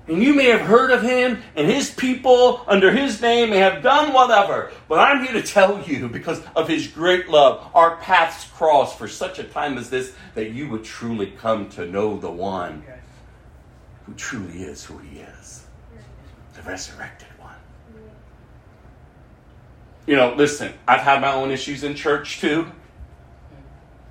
And 0.07 0.21
you 0.21 0.35
may 0.35 0.45
have 0.45 0.61
heard 0.61 0.91
of 0.91 1.01
him, 1.01 1.41
and 1.55 1.65
his 1.65 1.89
people 1.89 2.61
under 2.67 2.91
his 2.91 3.21
name 3.21 3.49
may 3.49 3.57
have 3.57 3.81
done 3.81 4.13
whatever. 4.13 4.71
But 4.87 4.99
I'm 4.99 5.23
here 5.23 5.33
to 5.33 5.41
tell 5.41 5.81
you, 5.81 6.07
because 6.07 6.41
of 6.55 6.67
his 6.67 6.87
great 6.87 7.29
love, 7.29 7.67
our 7.73 7.95
paths 7.97 8.45
cross 8.51 8.95
for 8.95 9.07
such 9.07 9.39
a 9.39 9.43
time 9.43 9.77
as 9.77 9.89
this, 9.89 10.13
that 10.35 10.51
you 10.51 10.69
would 10.69 10.83
truly 10.83 11.31
come 11.31 11.69
to 11.69 11.85
know 11.87 12.17
the 12.17 12.29
one 12.29 12.83
who 14.05 14.13
truly 14.13 14.63
is 14.63 14.85
who 14.85 14.97
he 14.99 15.19
is 15.19 15.63
the 16.53 16.61
resurrected 16.61 17.27
one. 17.39 17.55
You 20.05 20.15
know, 20.15 20.35
listen, 20.35 20.73
I've 20.87 21.01
had 21.01 21.21
my 21.21 21.33
own 21.33 21.49
issues 21.49 21.83
in 21.83 21.95
church 21.95 22.39
too. 22.39 22.71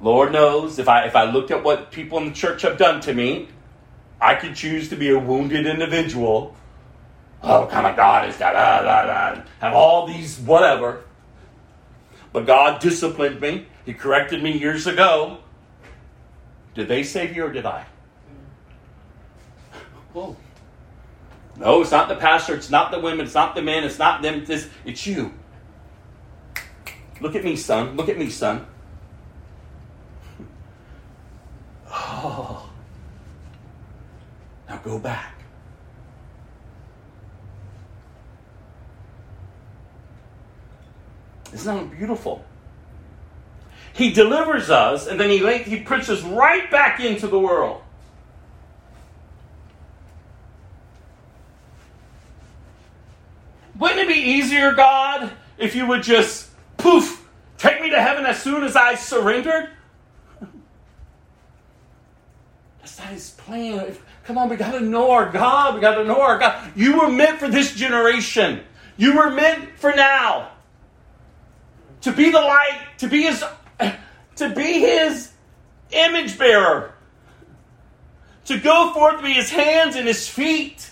Lord 0.02 0.32
knows 0.32 0.80
if 0.80 0.88
I 0.88 1.06
if 1.06 1.14
I 1.14 1.30
looked 1.30 1.52
at 1.52 1.62
what 1.62 1.92
people 1.92 2.18
in 2.18 2.26
the 2.26 2.34
church 2.34 2.62
have 2.62 2.76
done 2.76 3.00
to 3.02 3.14
me, 3.14 3.48
I 4.20 4.34
could 4.34 4.54
choose 4.54 4.88
to 4.90 4.96
be 4.96 5.10
a 5.10 5.18
wounded 5.18 5.66
individual. 5.66 6.56
Oh, 7.42 7.66
kind 7.70 7.86
of 7.86 7.96
God 7.96 8.28
is 8.28 8.36
that? 8.38 8.52
Da, 8.52 8.82
da, 8.82 9.34
da, 9.34 9.42
have 9.60 9.74
all 9.74 10.06
these 10.06 10.38
whatever. 10.40 11.04
But 12.32 12.46
God 12.46 12.80
disciplined 12.80 13.40
me. 13.40 13.66
He 13.84 13.94
corrected 13.94 14.42
me 14.42 14.56
years 14.58 14.86
ago. 14.86 15.38
Did 16.74 16.88
they 16.88 17.02
save 17.02 17.36
you 17.36 17.44
or 17.44 17.52
did 17.52 17.66
I? 17.66 17.84
Whoa. 20.12 20.36
No, 21.56 21.82
it's 21.82 21.90
not 21.90 22.08
the 22.08 22.16
pastor, 22.16 22.54
it's 22.54 22.70
not 22.70 22.90
the 22.90 22.98
women, 22.98 23.26
it's 23.26 23.34
not 23.34 23.54
the 23.54 23.62
men, 23.62 23.84
it's 23.84 23.98
not 23.98 24.22
them, 24.22 24.44
it's, 24.48 24.68
it's 24.84 25.06
you. 25.06 25.34
Look 27.20 27.36
at 27.36 27.44
me, 27.44 27.56
son. 27.56 27.96
Look 27.96 28.08
at 28.08 28.18
me, 28.18 28.30
son. 28.30 28.66
Oh. 32.24 32.70
Now 34.68 34.76
go 34.78 34.98
back. 34.98 35.34
Isn't 41.52 41.90
that 41.90 41.96
beautiful? 41.96 42.44
He 43.92 44.12
delivers 44.12 44.70
us, 44.70 45.06
and 45.06 45.20
then 45.20 45.30
he, 45.30 45.62
he 45.64 45.80
puts 45.80 46.08
us 46.08 46.22
right 46.22 46.70
back 46.70 47.00
into 47.00 47.26
the 47.26 47.38
world. 47.38 47.82
Wouldn't 53.78 54.00
it 54.00 54.08
be 54.08 54.14
easier, 54.14 54.72
God, 54.72 55.32
if 55.58 55.74
you 55.74 55.86
would 55.86 56.04
just 56.04 56.48
poof, 56.76 57.28
take 57.58 57.82
me 57.82 57.90
to 57.90 58.00
heaven 58.00 58.24
as 58.24 58.40
soon 58.40 58.62
as 58.62 58.76
I 58.76 58.94
surrendered? 58.94 59.70
That's 62.82 62.98
not 62.98 63.08
his 63.08 63.30
plan. 63.30 63.78
If- 63.86 64.02
come 64.24 64.36
on, 64.36 64.48
we 64.48 64.56
got 64.56 64.72
to 64.72 64.80
know 64.80 65.12
our 65.12 65.30
God. 65.30 65.76
We 65.76 65.80
got 65.80 65.94
to 65.94 66.04
know 66.04 66.20
our 66.20 66.36
God. 66.36 66.72
You 66.74 66.98
were 67.00 67.08
meant 67.08 67.38
for 67.38 67.48
this 67.48 67.74
generation. 67.74 68.60
You 68.96 69.16
were 69.16 69.30
meant 69.30 69.78
for 69.78 69.92
now. 69.92 70.50
To 72.02 72.12
be 72.12 72.30
the 72.30 72.40
light, 72.40 72.80
to 72.98 73.08
be 73.08 73.22
his 73.22 73.44
to 74.36 74.48
be 74.50 74.80
his 74.80 75.30
image 75.92 76.36
bearer. 76.36 76.94
To 78.46 78.58
go 78.58 78.92
forth 78.92 79.18
to 79.18 79.22
be 79.22 79.32
his 79.32 79.50
hands 79.50 79.94
and 79.94 80.08
his 80.08 80.28
feet. 80.28 80.90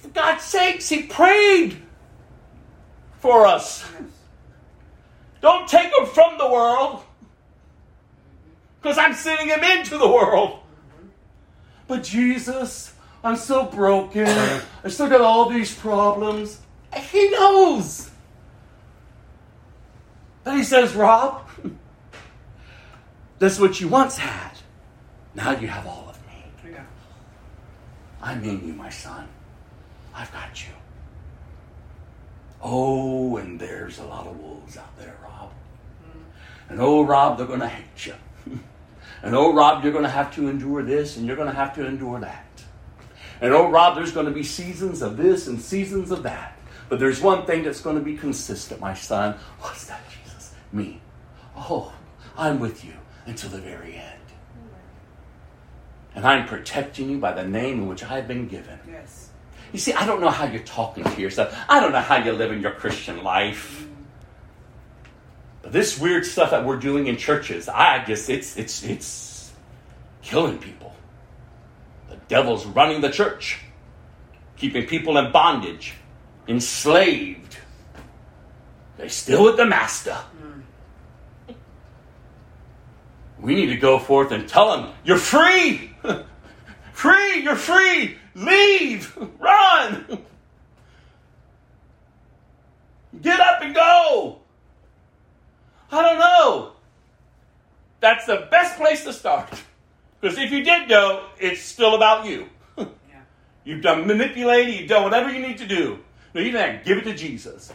For 0.00 0.08
God's 0.08 0.42
sakes, 0.42 0.88
he 0.88 1.04
prayed 1.04 1.80
for 3.20 3.46
us. 3.46 3.88
Don't 5.42 5.68
take 5.68 5.92
him 5.92 6.06
from 6.06 6.38
the 6.38 6.48
world 6.48 7.02
because 8.80 8.96
I'm 8.96 9.12
sending 9.12 9.48
him 9.48 9.62
into 9.62 9.98
the 9.98 10.08
world. 10.08 10.60
But 11.88 12.04
Jesus, 12.04 12.94
I'm 13.24 13.36
so 13.36 13.64
broken. 13.64 14.26
I 14.26 14.88
still 14.88 15.08
got 15.08 15.20
all 15.20 15.50
these 15.50 15.74
problems. 15.74 16.60
He 17.10 17.28
knows. 17.30 18.08
Then 20.44 20.56
he 20.56 20.64
says, 20.64 20.94
Robb, 20.94 21.48
that's 23.38 23.58
what 23.58 23.80
you 23.80 23.88
once 23.88 24.16
had. 24.16 24.52
Now 25.34 25.50
you 25.52 25.66
have 25.66 25.86
all 25.86 26.06
of 26.08 26.18
me. 26.26 26.72
Yeah. 26.72 26.84
I 28.20 28.36
mean 28.36 28.66
you, 28.66 28.74
my 28.74 28.90
son. 28.90 29.26
I've 30.14 30.32
got 30.32 30.64
you. 30.64 30.72
Oh, 32.62 33.36
and 33.38 33.58
there's 33.58 33.98
a 33.98 34.04
lot 34.04 34.26
of 34.26 34.38
wolves 34.38 34.76
out 34.76 34.96
there. 34.98 35.16
And 36.72 36.80
oh, 36.80 37.04
Robb, 37.04 37.36
they're 37.36 37.46
going 37.46 37.60
to 37.60 37.68
hate 37.68 38.06
you. 38.06 38.14
And 39.22 39.36
oh, 39.36 39.52
Robb, 39.52 39.84
you're 39.84 39.92
going 39.92 40.02
to 40.02 40.10
have 40.10 40.34
to 40.34 40.48
endure 40.48 40.82
this 40.82 41.16
and 41.16 41.24
you're 41.24 41.36
going 41.36 41.48
to 41.48 41.54
have 41.54 41.72
to 41.76 41.86
endure 41.86 42.18
that. 42.18 42.64
And 43.40 43.52
oh, 43.52 43.70
Robb, 43.70 43.94
there's 43.94 44.10
going 44.10 44.26
to 44.26 44.32
be 44.32 44.42
seasons 44.42 45.00
of 45.00 45.16
this 45.16 45.46
and 45.46 45.60
seasons 45.60 46.10
of 46.10 46.24
that. 46.24 46.58
But 46.88 46.98
there's 46.98 47.20
one 47.20 47.46
thing 47.46 47.62
that's 47.62 47.80
going 47.80 47.94
to 47.94 48.02
be 48.02 48.16
consistent, 48.16 48.80
my 48.80 48.94
son. 48.94 49.38
What's 49.60 49.84
that, 49.84 50.00
Jesus? 50.10 50.54
Me. 50.72 51.00
Oh, 51.56 51.92
I'm 52.36 52.58
with 52.58 52.84
you 52.84 52.94
until 53.26 53.50
the 53.50 53.60
very 53.60 53.94
end. 53.94 54.18
And 56.16 56.26
I'm 56.26 56.48
protecting 56.48 57.08
you 57.08 57.18
by 57.18 57.32
the 57.32 57.46
name 57.46 57.82
in 57.82 57.86
which 57.86 58.02
I've 58.02 58.26
been 58.26 58.48
given. 58.48 58.80
Yes. 58.90 59.28
You 59.72 59.78
see, 59.78 59.92
I 59.92 60.04
don't 60.04 60.20
know 60.20 60.30
how 60.30 60.46
you're 60.46 60.62
talking 60.62 61.04
to 61.04 61.20
yourself. 61.20 61.56
I 61.68 61.78
don't 61.78 61.92
know 61.92 62.00
how 62.00 62.16
you're 62.16 62.34
living 62.34 62.60
your 62.60 62.72
Christian 62.72 63.22
life. 63.22 63.81
But 65.62 65.72
this 65.72 65.98
weird 65.98 66.26
stuff 66.26 66.50
that 66.50 66.66
we're 66.66 66.76
doing 66.76 67.06
in 67.06 67.16
churches, 67.16 67.68
I 67.68 68.04
guess 68.04 68.28
it's 68.28 68.56
it's 68.56 68.82
it's 68.82 69.52
killing 70.20 70.58
people. 70.58 70.94
The 72.10 72.16
devil's 72.28 72.66
running 72.66 73.00
the 73.00 73.10
church, 73.10 73.60
keeping 74.56 74.86
people 74.86 75.16
in 75.18 75.30
bondage, 75.30 75.94
enslaved. 76.48 77.56
They're 78.96 79.08
still 79.08 79.44
with 79.44 79.56
the 79.56 79.66
master. 79.66 80.14
Hmm. 80.14 80.60
We 83.40 83.54
need 83.54 83.66
to 83.66 83.76
go 83.76 83.98
forth 83.98 84.30
and 84.30 84.48
tell 84.48 84.76
them, 84.76 84.92
you're 85.04 85.16
free! 85.16 85.92
free! 86.92 87.42
You're 87.42 87.56
free! 87.56 88.16
Leave! 88.34 89.16
Run! 89.40 90.06
Get 93.20 93.40
up 93.40 93.62
and 93.62 93.74
go! 93.74 94.38
I 95.92 96.00
don't 96.00 96.18
know. 96.18 96.72
That's 98.02 98.26
the 98.26 98.48
best 98.50 98.76
place 98.76 99.04
to 99.04 99.12
start. 99.12 99.48
Because 100.20 100.36
if 100.36 100.50
you 100.50 100.64
did 100.64 100.88
go, 100.88 101.28
it's 101.38 101.62
still 101.62 101.94
about 101.94 102.26
you. 102.26 102.48
Yeah. 102.78 103.22
You've 103.64 103.80
done 103.80 104.08
manipulating, 104.08 104.74
you've 104.74 104.88
done 104.88 105.04
whatever 105.04 105.32
you 105.32 105.38
need 105.38 105.58
to 105.58 105.66
do. 105.66 106.00
No, 106.34 106.40
you 106.40 106.50
didn't 106.50 106.84
give 106.84 106.98
it 106.98 107.04
to 107.04 107.14
Jesus. 107.14 107.72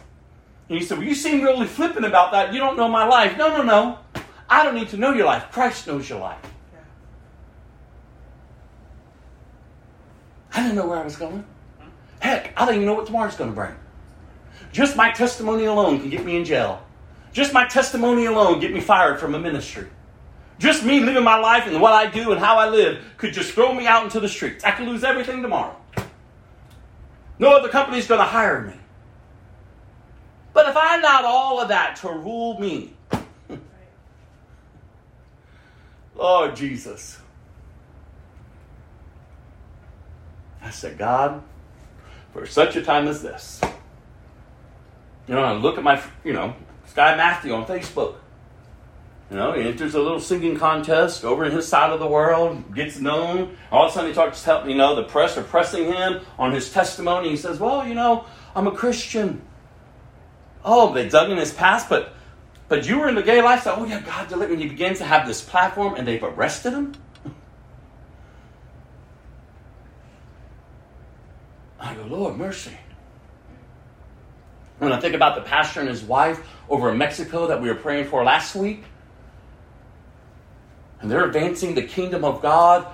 And 0.68 0.78
he 0.78 0.84
said, 0.84 0.98
Well, 0.98 1.06
you 1.06 1.14
seem 1.14 1.40
really 1.40 1.66
flippant 1.66 2.04
about 2.04 2.32
that. 2.32 2.52
You 2.52 2.60
don't 2.60 2.76
know 2.76 2.88
my 2.88 3.06
life. 3.06 3.38
No, 3.38 3.56
no, 3.56 3.62
no. 3.62 3.98
I 4.50 4.64
don't 4.64 4.74
need 4.74 4.90
to 4.90 4.98
know 4.98 5.14
your 5.14 5.24
life. 5.24 5.50
Christ 5.50 5.86
knows 5.86 6.10
your 6.10 6.20
life. 6.20 6.38
Yeah. 6.42 6.80
I 10.52 10.62
didn't 10.62 10.76
know 10.76 10.86
where 10.86 10.98
I 10.98 11.04
was 11.04 11.16
going. 11.16 11.42
Heck, 12.20 12.52
I 12.54 12.66
don't 12.66 12.74
even 12.74 12.86
know 12.86 12.94
what 12.94 13.06
tomorrow's 13.06 13.36
going 13.36 13.50
to 13.50 13.56
bring. 13.56 13.74
Just 14.72 14.94
my 14.94 15.10
testimony 15.10 15.64
alone 15.64 16.00
can 16.00 16.10
get 16.10 16.22
me 16.22 16.36
in 16.36 16.44
jail. 16.44 16.84
Just 17.32 17.54
my 17.54 17.66
testimony 17.66 18.26
alone 18.26 18.60
get 18.60 18.74
me 18.74 18.80
fired 18.80 19.18
from 19.18 19.34
a 19.34 19.38
ministry. 19.38 19.88
Just 20.58 20.84
me 20.84 21.00
living 21.00 21.22
my 21.22 21.38
life 21.38 21.66
and 21.66 21.80
what 21.80 21.92
I 21.92 22.10
do 22.10 22.32
and 22.32 22.40
how 22.40 22.56
I 22.56 22.68
live 22.68 23.04
could 23.16 23.32
just 23.32 23.52
throw 23.52 23.72
me 23.72 23.86
out 23.86 24.04
into 24.04 24.18
the 24.18 24.28
streets. 24.28 24.64
I 24.64 24.72
could 24.72 24.88
lose 24.88 25.04
everything 25.04 25.40
tomorrow. 25.40 25.76
No 27.38 27.56
other 27.56 27.68
company's 27.68 28.08
going 28.08 28.20
to 28.20 28.26
hire 28.26 28.62
me. 28.62 28.74
But 30.52 30.68
if 30.68 30.76
I 30.76 30.98
allowed 30.98 31.24
all 31.24 31.60
of 31.60 31.68
that 31.68 31.96
to 31.96 32.08
rule 32.08 32.58
me, 32.58 32.92
Lord 36.16 36.56
Jesus, 36.56 37.18
I 40.60 40.70
said, 40.70 40.98
God, 40.98 41.42
for 42.32 42.44
such 42.44 42.74
a 42.74 42.82
time 42.82 43.06
as 43.06 43.22
this, 43.22 43.60
you 45.28 45.34
know, 45.34 45.44
I 45.44 45.52
look 45.52 45.78
at 45.78 45.84
my, 45.84 46.02
you 46.24 46.32
know, 46.32 46.56
Sky 46.86 47.14
Matthew 47.16 47.52
on 47.52 47.64
Facebook. 47.64 48.16
You 49.30 49.36
know, 49.36 49.52
he 49.52 49.68
enters 49.68 49.94
a 49.94 50.00
little 50.00 50.20
singing 50.20 50.56
contest 50.56 51.22
over 51.22 51.44
in 51.44 51.52
his 51.52 51.68
side 51.68 51.92
of 51.92 52.00
the 52.00 52.06
world, 52.06 52.74
gets 52.74 52.98
known. 52.98 53.56
All 53.70 53.84
of 53.84 53.90
a 53.90 53.94
sudden, 53.94 54.08
he 54.08 54.14
starts 54.14 54.42
helping, 54.42 54.70
you 54.70 54.76
know, 54.76 54.94
the 54.94 55.02
press 55.02 55.36
are 55.36 55.42
pressing 55.42 55.84
him 55.84 56.20
on 56.38 56.52
his 56.52 56.72
testimony. 56.72 57.28
He 57.28 57.36
says, 57.36 57.60
Well, 57.60 57.86
you 57.86 57.94
know, 57.94 58.24
I'm 58.56 58.66
a 58.66 58.72
Christian. 58.72 59.42
Oh, 60.64 60.94
they 60.94 61.08
dug 61.08 61.30
in 61.30 61.36
his 61.36 61.52
past, 61.52 61.90
but 61.90 62.14
but 62.68 62.86
you 62.86 62.98
were 62.98 63.08
in 63.08 63.14
the 63.14 63.22
gay 63.22 63.40
lifestyle. 63.42 63.76
Oh, 63.78 63.84
yeah, 63.86 64.00
God 64.00 64.28
delivered. 64.28 64.52
And 64.52 64.62
he 64.62 64.68
begins 64.68 64.98
to 64.98 65.04
have 65.04 65.26
this 65.26 65.40
platform, 65.42 65.94
and 65.94 66.06
they've 66.06 66.22
arrested 66.22 66.74
him. 66.74 66.94
I 71.80 71.94
go, 71.94 72.02
Lord, 72.02 72.36
mercy. 72.36 72.76
When 74.78 74.92
I 74.92 75.00
think 75.00 75.14
about 75.14 75.34
the 75.34 75.40
pastor 75.42 75.80
and 75.80 75.88
his 75.88 76.02
wife 76.02 76.46
over 76.68 76.92
in 76.92 76.98
Mexico 76.98 77.46
that 77.46 77.62
we 77.62 77.68
were 77.68 77.74
praying 77.74 78.08
for 78.08 78.22
last 78.22 78.54
week, 78.54 78.84
and 81.00 81.10
they're 81.10 81.24
advancing 81.24 81.74
the 81.74 81.82
kingdom 81.82 82.24
of 82.24 82.42
God, 82.42 82.86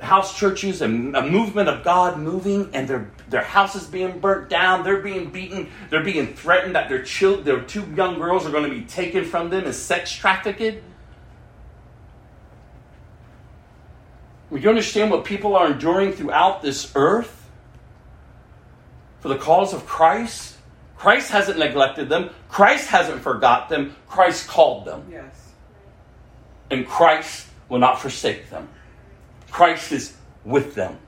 house 0.00 0.38
churches 0.38 0.82
and 0.82 1.16
a 1.16 1.22
movement 1.22 1.68
of 1.68 1.82
God 1.84 2.18
moving, 2.18 2.70
and 2.74 2.86
their 2.88 3.10
their 3.28 3.42
houses 3.42 3.86
being 3.86 4.20
burnt 4.20 4.48
down, 4.48 4.84
they're 4.84 5.00
being 5.00 5.30
beaten, 5.30 5.68
they're 5.90 6.04
being 6.04 6.34
threatened 6.34 6.74
that 6.74 6.88
their 6.88 7.02
children, 7.02 7.44
their 7.44 7.60
two 7.60 7.84
young 7.96 8.18
girls 8.18 8.46
are 8.46 8.50
going 8.50 8.64
to 8.64 8.70
be 8.70 8.84
taken 8.84 9.24
from 9.24 9.50
them 9.50 9.64
as 9.64 9.80
sex 9.80 10.12
trafficked. 10.12 10.82
Will 14.50 14.60
you 14.60 14.68
understand 14.68 15.10
what 15.10 15.24
people 15.24 15.56
are 15.56 15.72
enduring 15.72 16.12
throughout 16.12 16.62
this 16.62 16.92
earth 16.94 17.50
for 19.18 19.28
the 19.28 19.38
cause 19.38 19.74
of 19.74 19.86
Christ? 19.86 20.56
Christ 20.96 21.30
hasn't 21.30 21.58
neglected 21.58 22.08
them. 22.08 22.30
Christ 22.48 22.88
hasn't 22.88 23.22
forgot 23.22 23.68
them. 23.68 23.96
Christ 24.08 24.46
called 24.46 24.84
them. 24.84 25.06
Yes. 25.10 25.45
And 26.70 26.86
Christ 26.86 27.48
will 27.68 27.78
not 27.78 28.00
forsake 28.00 28.50
them. 28.50 28.68
Christ 29.50 29.92
is 29.92 30.16
with 30.44 30.74
them. 30.74 30.98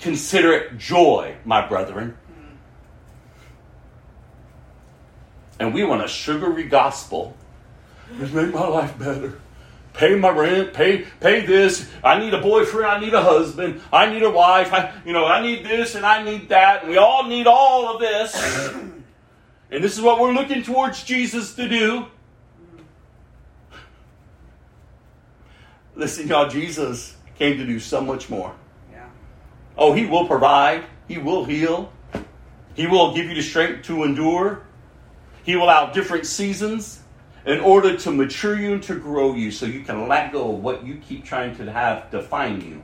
Consider 0.00 0.52
it 0.52 0.78
joy, 0.78 1.36
my 1.44 1.66
brethren. 1.66 2.16
And 5.60 5.72
we 5.72 5.84
want 5.84 6.02
a 6.02 6.08
sugary 6.08 6.64
gospel. 6.64 7.36
Just 8.18 8.34
make 8.34 8.52
my 8.52 8.66
life 8.66 8.98
better. 8.98 9.40
Pay 9.94 10.14
my 10.14 10.30
rent, 10.30 10.72
pay 10.72 11.04
pay 11.20 11.44
this. 11.44 11.88
I 12.02 12.18
need 12.18 12.32
a 12.32 12.40
boyfriend, 12.40 12.86
I 12.86 12.98
need 12.98 13.12
a 13.12 13.22
husband, 13.22 13.80
I 13.92 14.08
need 14.08 14.22
a 14.22 14.30
wife, 14.30 14.72
I 14.72 14.92
you 15.04 15.12
know, 15.12 15.26
I 15.26 15.42
need 15.42 15.66
this 15.66 15.94
and 15.94 16.06
I 16.06 16.22
need 16.22 16.48
that, 16.48 16.82
and 16.82 16.90
we 16.90 16.96
all 16.96 17.24
need 17.24 17.46
all 17.46 17.94
of 17.94 18.00
this. 18.00 18.34
and 19.70 19.84
this 19.84 19.96
is 19.96 20.00
what 20.00 20.18
we're 20.18 20.32
looking 20.32 20.62
towards 20.62 21.04
Jesus 21.04 21.54
to 21.56 21.68
do. 21.68 22.06
Listen, 25.94 26.28
y'all, 26.28 26.48
Jesus 26.48 27.16
came 27.36 27.58
to 27.58 27.66
do 27.66 27.78
so 27.78 28.00
much 28.00 28.30
more. 28.30 28.54
Yeah. 28.90 29.08
Oh, 29.76 29.92
He 29.92 30.06
will 30.06 30.26
provide, 30.26 30.84
He 31.08 31.18
will 31.18 31.44
heal, 31.44 31.92
He 32.74 32.86
will 32.86 33.14
give 33.14 33.26
you 33.26 33.34
the 33.34 33.42
strength 33.42 33.86
to 33.86 34.04
endure, 34.04 34.62
He 35.44 35.56
will 35.56 35.64
allow 35.64 35.92
different 35.92 36.26
seasons 36.26 37.00
in 37.44 37.60
order 37.60 37.96
to 37.96 38.10
mature 38.10 38.56
you 38.56 38.74
and 38.74 38.82
to 38.84 38.94
grow 38.94 39.34
you 39.34 39.50
so 39.50 39.66
you 39.66 39.80
can 39.80 40.08
let 40.08 40.32
go 40.32 40.54
of 40.54 40.62
what 40.62 40.86
you 40.86 40.96
keep 40.96 41.24
trying 41.24 41.56
to 41.56 41.70
have 41.70 42.10
define 42.10 42.60
you. 42.60 42.82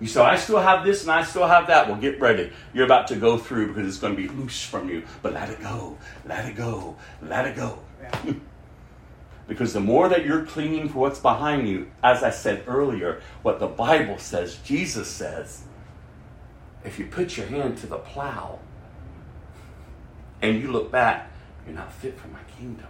You 0.00 0.08
say, 0.08 0.20
oh, 0.20 0.24
I 0.24 0.36
still 0.36 0.58
have 0.58 0.84
this 0.84 1.02
and 1.02 1.12
I 1.12 1.22
still 1.22 1.46
have 1.46 1.68
that. 1.68 1.88
Well, 1.88 1.96
get 1.96 2.20
ready. 2.20 2.50
You're 2.72 2.84
about 2.84 3.06
to 3.08 3.16
go 3.16 3.38
through 3.38 3.68
because 3.68 3.86
it's 3.86 3.98
going 3.98 4.16
to 4.16 4.20
be 4.20 4.28
loose 4.28 4.62
from 4.62 4.88
you. 4.88 5.04
But 5.22 5.34
let 5.34 5.48
it 5.48 5.60
go. 5.60 5.96
Let 6.26 6.46
it 6.46 6.56
go. 6.56 6.96
Let 7.22 7.46
it 7.46 7.56
go. 7.56 7.78
Yeah. 8.02 8.34
Because 9.46 9.72
the 9.72 9.80
more 9.80 10.08
that 10.08 10.24
you're 10.24 10.44
clinging 10.44 10.88
for 10.88 11.00
what's 11.00 11.18
behind 11.18 11.68
you, 11.68 11.90
as 12.02 12.22
I 12.22 12.30
said 12.30 12.64
earlier, 12.66 13.20
what 13.42 13.60
the 13.60 13.66
Bible 13.66 14.18
says, 14.18 14.56
Jesus 14.64 15.08
says, 15.08 15.64
if 16.84 16.98
you 16.98 17.06
put 17.06 17.36
your 17.36 17.46
hand 17.46 17.78
to 17.78 17.86
the 17.86 17.98
plow 17.98 18.58
and 20.40 20.60
you 20.60 20.70
look 20.70 20.90
back, 20.90 21.30
you're 21.66 21.74
not 21.74 21.92
fit 21.92 22.18
for 22.18 22.28
my 22.28 22.42
kingdom. 22.58 22.86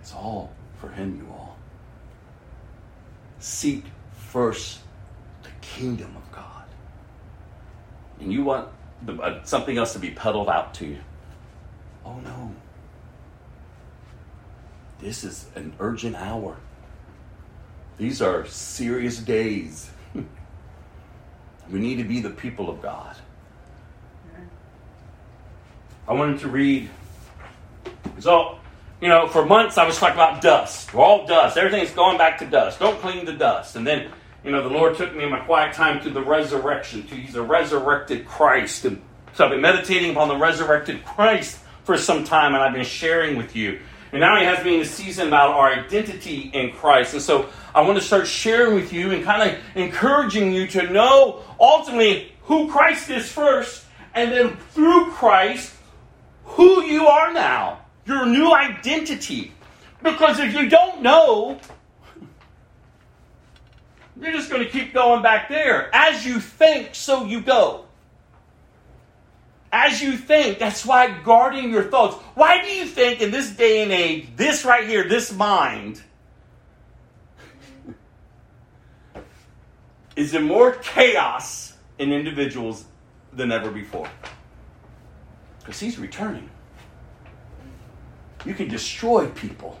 It's 0.00 0.12
all 0.12 0.52
for 0.80 0.88
Him, 0.88 1.16
you 1.16 1.32
all. 1.32 1.56
Seek 3.38 3.84
first 4.12 4.80
the 5.42 5.50
kingdom 5.60 6.16
of 6.16 6.32
God. 6.32 6.64
And 8.20 8.32
you 8.32 8.42
want 8.42 8.68
uh, 9.06 9.42
something 9.44 9.78
else 9.78 9.92
to 9.92 9.98
be 9.98 10.10
peddled 10.10 10.48
out 10.48 10.74
to 10.74 10.86
you. 10.86 10.98
Oh 12.08 12.20
no. 12.20 12.54
This 14.98 15.24
is 15.24 15.46
an 15.54 15.74
urgent 15.78 16.16
hour. 16.16 16.56
These 17.98 18.22
are 18.22 18.46
serious 18.46 19.18
days. 19.18 19.90
we 21.70 21.78
need 21.78 21.96
to 21.96 22.04
be 22.04 22.20
the 22.20 22.30
people 22.30 22.70
of 22.70 22.80
God. 22.80 23.16
I 26.06 26.14
wanted 26.14 26.40
to 26.40 26.48
read. 26.48 26.88
So, 28.20 28.58
you 29.02 29.08
know, 29.08 29.28
for 29.28 29.44
months 29.44 29.76
I 29.76 29.86
was 29.86 29.98
talking 29.98 30.14
about 30.14 30.40
dust. 30.40 30.94
We're 30.94 31.04
all 31.04 31.26
dust. 31.26 31.58
Everything's 31.58 31.90
going 31.90 32.16
back 32.16 32.38
to 32.38 32.46
dust. 32.46 32.78
Don't 32.78 32.98
cling 33.00 33.26
to 33.26 33.36
dust. 33.36 33.76
And 33.76 33.86
then, 33.86 34.10
you 34.42 34.50
know, 34.50 34.62
the 34.62 34.74
Lord 34.74 34.96
took 34.96 35.14
me 35.14 35.24
in 35.24 35.30
my 35.30 35.40
quiet 35.40 35.74
time 35.74 36.00
to 36.04 36.10
the 36.10 36.22
resurrection. 36.22 37.06
To 37.08 37.14
He's 37.14 37.34
a 37.34 37.42
resurrected 37.42 38.26
Christ. 38.26 38.86
And 38.86 39.02
So 39.34 39.44
I've 39.44 39.50
been 39.50 39.60
meditating 39.60 40.12
upon 40.12 40.28
the 40.28 40.36
resurrected 40.36 41.04
Christ 41.04 41.58
for 41.88 41.96
some 41.96 42.22
time, 42.22 42.52
and 42.52 42.62
I've 42.62 42.74
been 42.74 42.84
sharing 42.84 43.38
with 43.38 43.56
you. 43.56 43.80
And 44.12 44.20
now 44.20 44.38
he 44.38 44.44
has 44.44 44.62
me 44.62 44.74
in 44.74 44.82
a 44.82 44.84
season 44.84 45.28
about 45.28 45.52
our 45.52 45.72
identity 45.72 46.50
in 46.52 46.70
Christ. 46.72 47.14
And 47.14 47.22
so 47.22 47.48
I 47.74 47.80
want 47.80 47.98
to 47.98 48.04
start 48.04 48.26
sharing 48.26 48.74
with 48.74 48.92
you 48.92 49.10
and 49.12 49.24
kind 49.24 49.50
of 49.50 49.58
encouraging 49.74 50.52
you 50.52 50.66
to 50.66 50.90
know 50.90 51.42
ultimately 51.58 52.34
who 52.42 52.70
Christ 52.70 53.08
is 53.08 53.32
first, 53.32 53.86
and 54.12 54.30
then 54.30 54.58
through 54.72 55.12
Christ, 55.12 55.74
who 56.44 56.82
you 56.82 57.06
are 57.06 57.32
now, 57.32 57.80
your 58.04 58.26
new 58.26 58.52
identity. 58.52 59.52
Because 60.02 60.40
if 60.40 60.52
you 60.52 60.68
don't 60.68 61.00
know, 61.00 61.58
you're 64.20 64.32
just 64.32 64.50
going 64.50 64.62
to 64.62 64.68
keep 64.68 64.92
going 64.92 65.22
back 65.22 65.48
there. 65.48 65.88
As 65.94 66.26
you 66.26 66.38
think, 66.38 66.94
so 66.94 67.24
you 67.24 67.40
go. 67.40 67.86
As 69.70 70.00
you 70.00 70.16
think, 70.16 70.58
that's 70.58 70.86
why 70.86 71.10
guarding 71.20 71.70
your 71.70 71.84
thoughts. 71.84 72.16
Why 72.34 72.62
do 72.62 72.68
you 72.68 72.86
think 72.86 73.20
in 73.20 73.30
this 73.30 73.50
day 73.50 73.82
and 73.82 73.92
age, 73.92 74.28
this 74.34 74.64
right 74.64 74.88
here, 74.88 75.06
this 75.06 75.30
mind, 75.32 76.00
is 80.16 80.34
in 80.34 80.44
more 80.44 80.72
chaos 80.72 81.74
in 81.98 82.12
individuals 82.12 82.86
than 83.32 83.52
ever 83.52 83.70
before? 83.70 84.08
Because 85.58 85.80
he's 85.80 85.98
returning. 85.98 86.48
You 88.46 88.54
can 88.54 88.68
destroy 88.68 89.26
people 89.28 89.78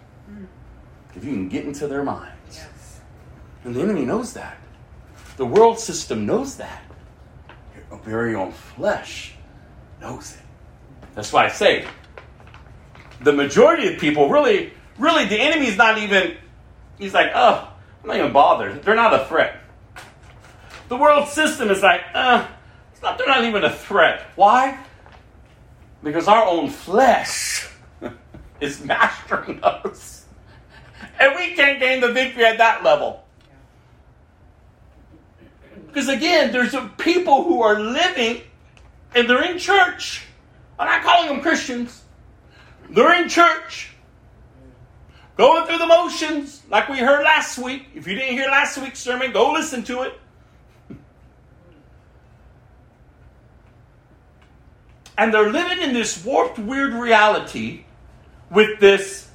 if 1.14 1.24
you 1.24 1.32
can 1.32 1.48
get 1.48 1.64
into 1.64 1.86
their 1.86 2.04
minds. 2.04 2.34
Yes. 2.52 3.00
And 3.64 3.74
the 3.74 3.80
enemy 3.80 4.04
knows 4.04 4.34
that. 4.34 4.58
The 5.38 5.46
world 5.46 5.78
system 5.78 6.26
knows 6.26 6.56
that. 6.56 6.82
Your 7.90 7.98
very 8.00 8.34
own 8.34 8.52
flesh 8.52 9.37
knows 10.00 10.34
it. 10.34 10.42
That's 11.14 11.32
why 11.32 11.46
I 11.46 11.48
say 11.48 11.86
the 13.20 13.32
majority 13.32 13.92
of 13.92 14.00
people 14.00 14.28
really, 14.28 14.72
really, 14.98 15.26
the 15.26 15.40
enemy's 15.40 15.76
not 15.76 15.98
even, 15.98 16.36
he's 16.98 17.14
like, 17.14 17.30
oh, 17.34 17.72
I'm 18.02 18.08
not 18.08 18.16
even 18.16 18.32
bothered. 18.32 18.82
They're 18.82 18.94
not 18.94 19.12
a 19.14 19.24
threat. 19.26 19.60
The 20.88 20.96
world 20.96 21.28
system 21.28 21.70
is 21.70 21.82
like, 21.82 22.00
uh, 22.14 22.46
it's 22.92 23.02
not, 23.02 23.18
they're 23.18 23.26
not 23.26 23.44
even 23.44 23.64
a 23.64 23.72
threat. 23.72 24.22
Why? 24.36 24.78
Because 26.02 26.28
our 26.28 26.46
own 26.46 26.70
flesh 26.70 27.68
is 28.60 28.84
mastering 28.84 29.62
us. 29.62 30.24
And 31.20 31.34
we 31.36 31.54
can't 31.54 31.80
gain 31.80 32.00
the 32.00 32.12
victory 32.12 32.44
at 32.44 32.58
that 32.58 32.84
level. 32.84 33.24
Because 35.86 36.08
again, 36.08 36.52
there's 36.52 36.74
a 36.74 36.90
people 36.98 37.42
who 37.42 37.62
are 37.62 37.80
living 37.80 38.42
and 39.14 39.28
they're 39.28 39.50
in 39.50 39.58
church. 39.58 40.26
I'm 40.78 40.86
not 40.86 41.02
calling 41.02 41.28
them 41.28 41.40
Christians. 41.40 42.02
They're 42.90 43.20
in 43.22 43.28
church. 43.28 43.92
Going 45.36 45.66
through 45.66 45.78
the 45.78 45.86
motions, 45.86 46.62
like 46.68 46.88
we 46.88 46.98
heard 46.98 47.22
last 47.22 47.58
week. 47.58 47.86
If 47.94 48.06
you 48.06 48.14
didn't 48.16 48.34
hear 48.34 48.48
last 48.48 48.78
week's 48.78 48.98
sermon, 48.98 49.32
go 49.32 49.52
listen 49.52 49.82
to 49.84 50.02
it. 50.02 50.20
And 55.16 55.34
they're 55.34 55.50
living 55.50 55.80
in 55.80 55.94
this 55.94 56.24
warped, 56.24 56.60
weird 56.60 56.92
reality 56.92 57.86
with 58.52 58.78
this 58.78 59.28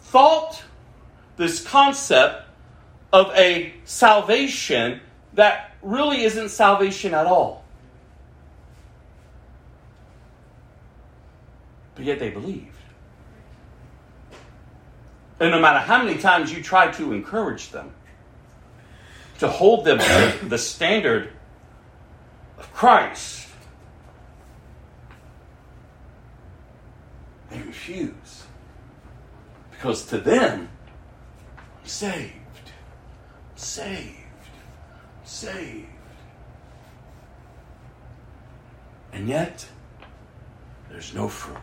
thought, 0.00 0.62
this 1.36 1.62
concept 1.62 2.44
of 3.12 3.30
a 3.34 3.74
salvation 3.84 5.02
that 5.34 5.67
really 5.82 6.22
isn't 6.22 6.48
salvation 6.48 7.14
at 7.14 7.26
all. 7.26 7.64
But 11.94 12.04
yet 12.04 12.18
they 12.18 12.30
believed. 12.30 12.74
And 15.40 15.52
no 15.52 15.60
matter 15.60 15.78
how 15.78 16.02
many 16.02 16.18
times 16.18 16.52
you 16.52 16.62
try 16.62 16.90
to 16.92 17.12
encourage 17.12 17.70
them, 17.70 17.92
to 19.38 19.48
hold 19.48 19.84
them 19.84 19.98
to 19.98 20.46
the 20.46 20.58
standard 20.58 21.32
of 22.58 22.72
Christ, 22.72 23.48
they 27.50 27.60
refuse. 27.62 28.44
Because 29.70 30.06
to 30.06 30.18
them, 30.18 30.68
I'm 31.56 31.86
saved, 31.86 32.32
I'm 32.34 33.56
saved, 33.56 34.17
saved. 35.28 35.86
And 39.12 39.28
yet, 39.28 39.66
there's 40.88 41.14
no 41.14 41.28
fruit. 41.28 41.56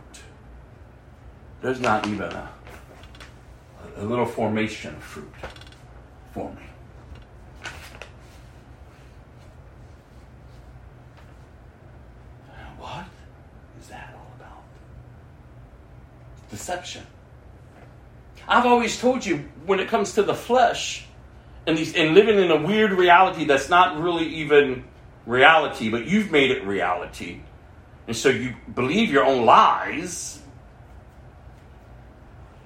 There's 1.62 1.80
not 1.80 2.06
even 2.08 2.32
a, 2.32 2.50
a 3.98 4.04
little 4.04 4.26
formation 4.26 4.94
of 4.94 5.02
fruit 5.02 5.32
for 6.34 6.52
me. 6.52 6.62
What 12.78 13.06
is 13.82 13.88
that 13.88 14.14
all 14.16 14.32
about? 14.38 14.64
Deception. 16.52 17.04
I've 18.48 18.66
always 18.68 19.00
told 19.00 19.26
you 19.26 19.38
when 19.66 19.80
it 19.80 19.88
comes 19.88 20.14
to 20.14 20.24
the 20.24 20.36
flesh 20.36 21.05
and 21.68 21.78
these 21.78 21.96
and 21.96 22.14
living 22.14 22.40
in 22.40 22.52
a 22.52 22.62
weird 22.62 22.92
reality 22.92 23.46
that's 23.46 23.70
not 23.70 24.00
really 24.00 24.26
even 24.26 24.84
reality, 25.26 25.90
but 25.90 26.06
you've 26.06 26.32
made 26.32 26.52
it 26.52 26.64
reality. 26.66 27.42
And 28.08 28.16
so 28.16 28.30
you 28.30 28.56
believe 28.74 29.12
your 29.12 29.26
own 29.26 29.46
lies. 29.46 30.42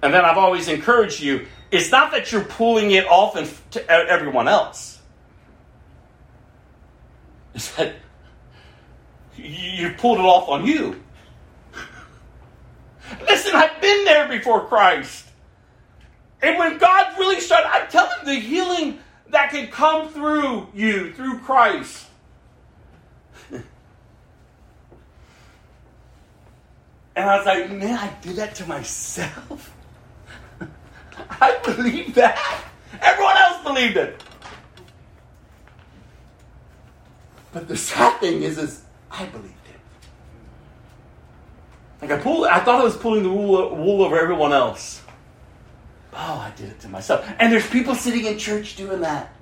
And 0.01 0.13
then 0.13 0.23
I've 0.25 0.37
always 0.37 0.67
encouraged 0.67 1.21
you 1.21 1.45
it's 1.71 1.91
not 1.91 2.11
that 2.11 2.31
you're 2.31 2.43
pulling 2.43 2.91
it 2.91 3.05
off 3.07 3.35
and 3.35 3.51
to 3.71 3.89
everyone 3.89 4.47
else. 4.47 4.99
It's 7.53 7.75
that 7.75 7.95
you 9.35 9.93
pulled 9.97 10.19
it 10.19 10.25
off 10.25 10.49
on 10.49 10.65
you. 10.65 11.01
Listen, 13.21 13.55
I've 13.55 13.79
been 13.81 14.05
there 14.05 14.27
before 14.27 14.67
Christ. 14.67 15.28
And 16.41 16.57
when 16.57 16.77
God 16.77 17.17
really 17.17 17.39
started, 17.39 17.67
I'm 17.69 17.89
telling 17.89 18.25
the 18.25 18.35
healing 18.35 18.99
that 19.29 19.51
can 19.51 19.67
come 19.67 20.09
through 20.09 20.67
you, 20.73 21.13
through 21.13 21.39
Christ. 21.39 22.05
And 27.19 27.29
I 27.29 27.37
was 27.37 27.45
like, 27.45 27.69
man, 27.69 27.99
I 27.99 28.13
did 28.21 28.37
that 28.37 28.55
to 28.55 28.65
myself. 28.65 29.75
I 31.41 31.57
believe 31.65 32.15
that. 32.15 32.63
Everyone 33.01 33.35
else 33.35 33.61
believed 33.61 33.97
it. 33.97 34.23
But 37.51 37.67
the 37.67 37.75
sad 37.75 38.21
thing 38.21 38.43
is, 38.43 38.57
is 38.57 38.83
I 39.11 39.25
believed 39.25 39.53
it. 39.67 39.79
Like 42.01 42.11
I 42.11 42.23
pulled, 42.23 42.47
I 42.47 42.61
thought 42.61 42.79
I 42.79 42.83
was 42.85 42.95
pulling 42.95 43.23
the 43.23 43.29
wool, 43.29 43.75
wool 43.75 44.03
over 44.03 44.17
everyone 44.17 44.53
else. 44.53 45.01
Oh, 46.13 46.17
I 46.17 46.51
did 46.55 46.69
it 46.69 46.79
to 46.81 46.89
myself. 46.89 47.27
And 47.39 47.51
there's 47.51 47.67
people 47.67 47.95
sitting 47.95 48.25
in 48.25 48.37
church 48.37 48.75
doing 48.75 49.01
that. 49.01 49.33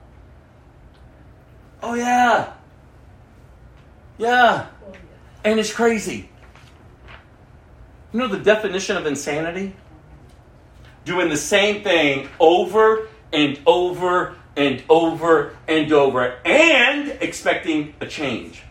Oh 1.81 1.93
yeah, 1.93 2.53
yeah, 4.17 4.67
and 5.43 5.59
it's 5.59 5.71
crazy. 5.71 6.29
You 8.11 8.19
know 8.19 8.27
the 8.27 8.39
definition 8.39 8.97
of 8.97 9.05
insanity? 9.05 9.75
Doing 11.05 11.29
the 11.29 11.37
same 11.37 11.83
thing 11.83 12.29
over 12.39 13.07
and 13.31 13.59
over 13.65 14.35
and 14.55 14.83
over 14.89 15.55
and 15.67 15.91
over 15.93 16.39
and 16.43 17.09
expecting 17.21 17.93
a 18.01 18.07
change. 18.07 18.63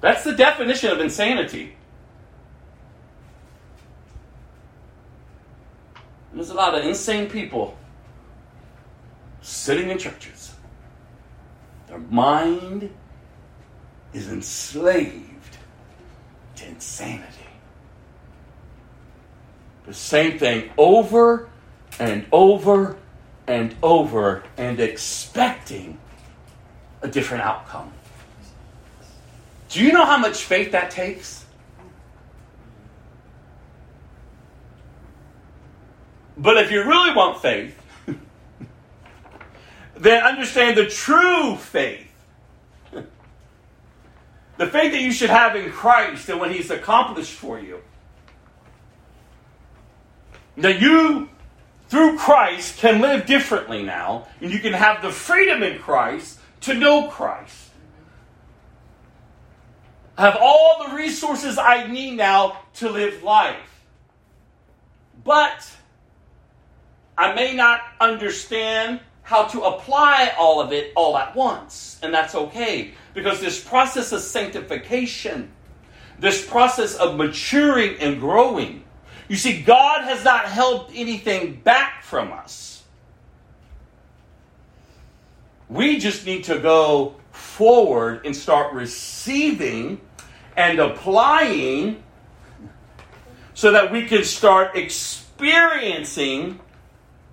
That's 0.00 0.22
the 0.22 0.36
definition 0.36 0.90
of 0.92 1.00
insanity. 1.00 1.75
There's 6.36 6.50
a 6.50 6.54
lot 6.54 6.74
of 6.74 6.84
insane 6.84 7.30
people 7.30 7.78
sitting 9.40 9.88
in 9.88 9.96
churches. 9.96 10.52
Their 11.88 11.98
mind 11.98 12.90
is 14.12 14.28
enslaved 14.28 15.56
to 16.56 16.66
insanity. 16.66 17.24
The 19.86 19.94
same 19.94 20.38
thing 20.38 20.70
over 20.76 21.48
and 21.98 22.26
over 22.30 22.98
and 23.46 23.74
over 23.82 24.42
and 24.58 24.78
expecting 24.78 25.98
a 27.00 27.08
different 27.08 27.44
outcome. 27.44 27.94
Do 29.70 29.82
you 29.82 29.90
know 29.90 30.04
how 30.04 30.18
much 30.18 30.44
faith 30.44 30.72
that 30.72 30.90
takes? 30.90 31.45
But 36.36 36.58
if 36.58 36.70
you 36.70 36.82
really 36.82 37.14
want 37.14 37.40
faith, 37.40 37.80
then 39.96 40.22
understand 40.22 40.76
the 40.76 40.86
true 40.86 41.56
faith. 41.56 42.02
The 44.58 44.66
faith 44.66 44.92
that 44.92 45.00
you 45.00 45.12
should 45.12 45.30
have 45.30 45.54
in 45.54 45.70
Christ 45.70 46.28
and 46.28 46.40
what 46.40 46.50
He's 46.50 46.70
accomplished 46.70 47.32
for 47.32 47.58
you. 47.58 47.82
That 50.56 50.80
you, 50.80 51.28
through 51.88 52.16
Christ, 52.16 52.78
can 52.78 53.02
live 53.02 53.26
differently 53.26 53.82
now, 53.82 54.28
and 54.40 54.50
you 54.50 54.58
can 54.58 54.72
have 54.72 55.02
the 55.02 55.10
freedom 55.10 55.62
in 55.62 55.78
Christ 55.78 56.38
to 56.62 56.74
know 56.74 57.08
Christ. 57.08 57.70
Have 60.16 60.38
all 60.40 60.86
the 60.88 60.94
resources 60.94 61.58
I 61.58 61.86
need 61.86 62.16
now 62.16 62.60
to 62.74 62.88
live 62.88 63.22
life. 63.22 63.84
But 65.22 65.70
I 67.18 67.34
may 67.34 67.54
not 67.54 67.80
understand 68.00 69.00
how 69.22 69.44
to 69.46 69.62
apply 69.62 70.32
all 70.38 70.60
of 70.60 70.72
it 70.72 70.92
all 70.94 71.16
at 71.16 71.34
once, 71.34 71.98
and 72.02 72.12
that's 72.12 72.34
okay 72.34 72.92
because 73.14 73.40
this 73.40 73.62
process 73.62 74.12
of 74.12 74.20
sanctification, 74.20 75.50
this 76.18 76.46
process 76.46 76.94
of 76.96 77.16
maturing 77.16 77.98
and 77.98 78.20
growing, 78.20 78.84
you 79.28 79.36
see, 79.36 79.62
God 79.62 80.04
has 80.04 80.24
not 80.24 80.44
held 80.44 80.90
anything 80.94 81.60
back 81.64 82.04
from 82.04 82.32
us. 82.32 82.84
We 85.68 85.98
just 85.98 86.26
need 86.26 86.44
to 86.44 86.60
go 86.60 87.16
forward 87.32 88.24
and 88.24 88.36
start 88.36 88.72
receiving 88.72 90.00
and 90.56 90.78
applying 90.78 92.02
so 93.54 93.72
that 93.72 93.90
we 93.90 94.06
can 94.06 94.22
start 94.22 94.76
experiencing 94.76 96.60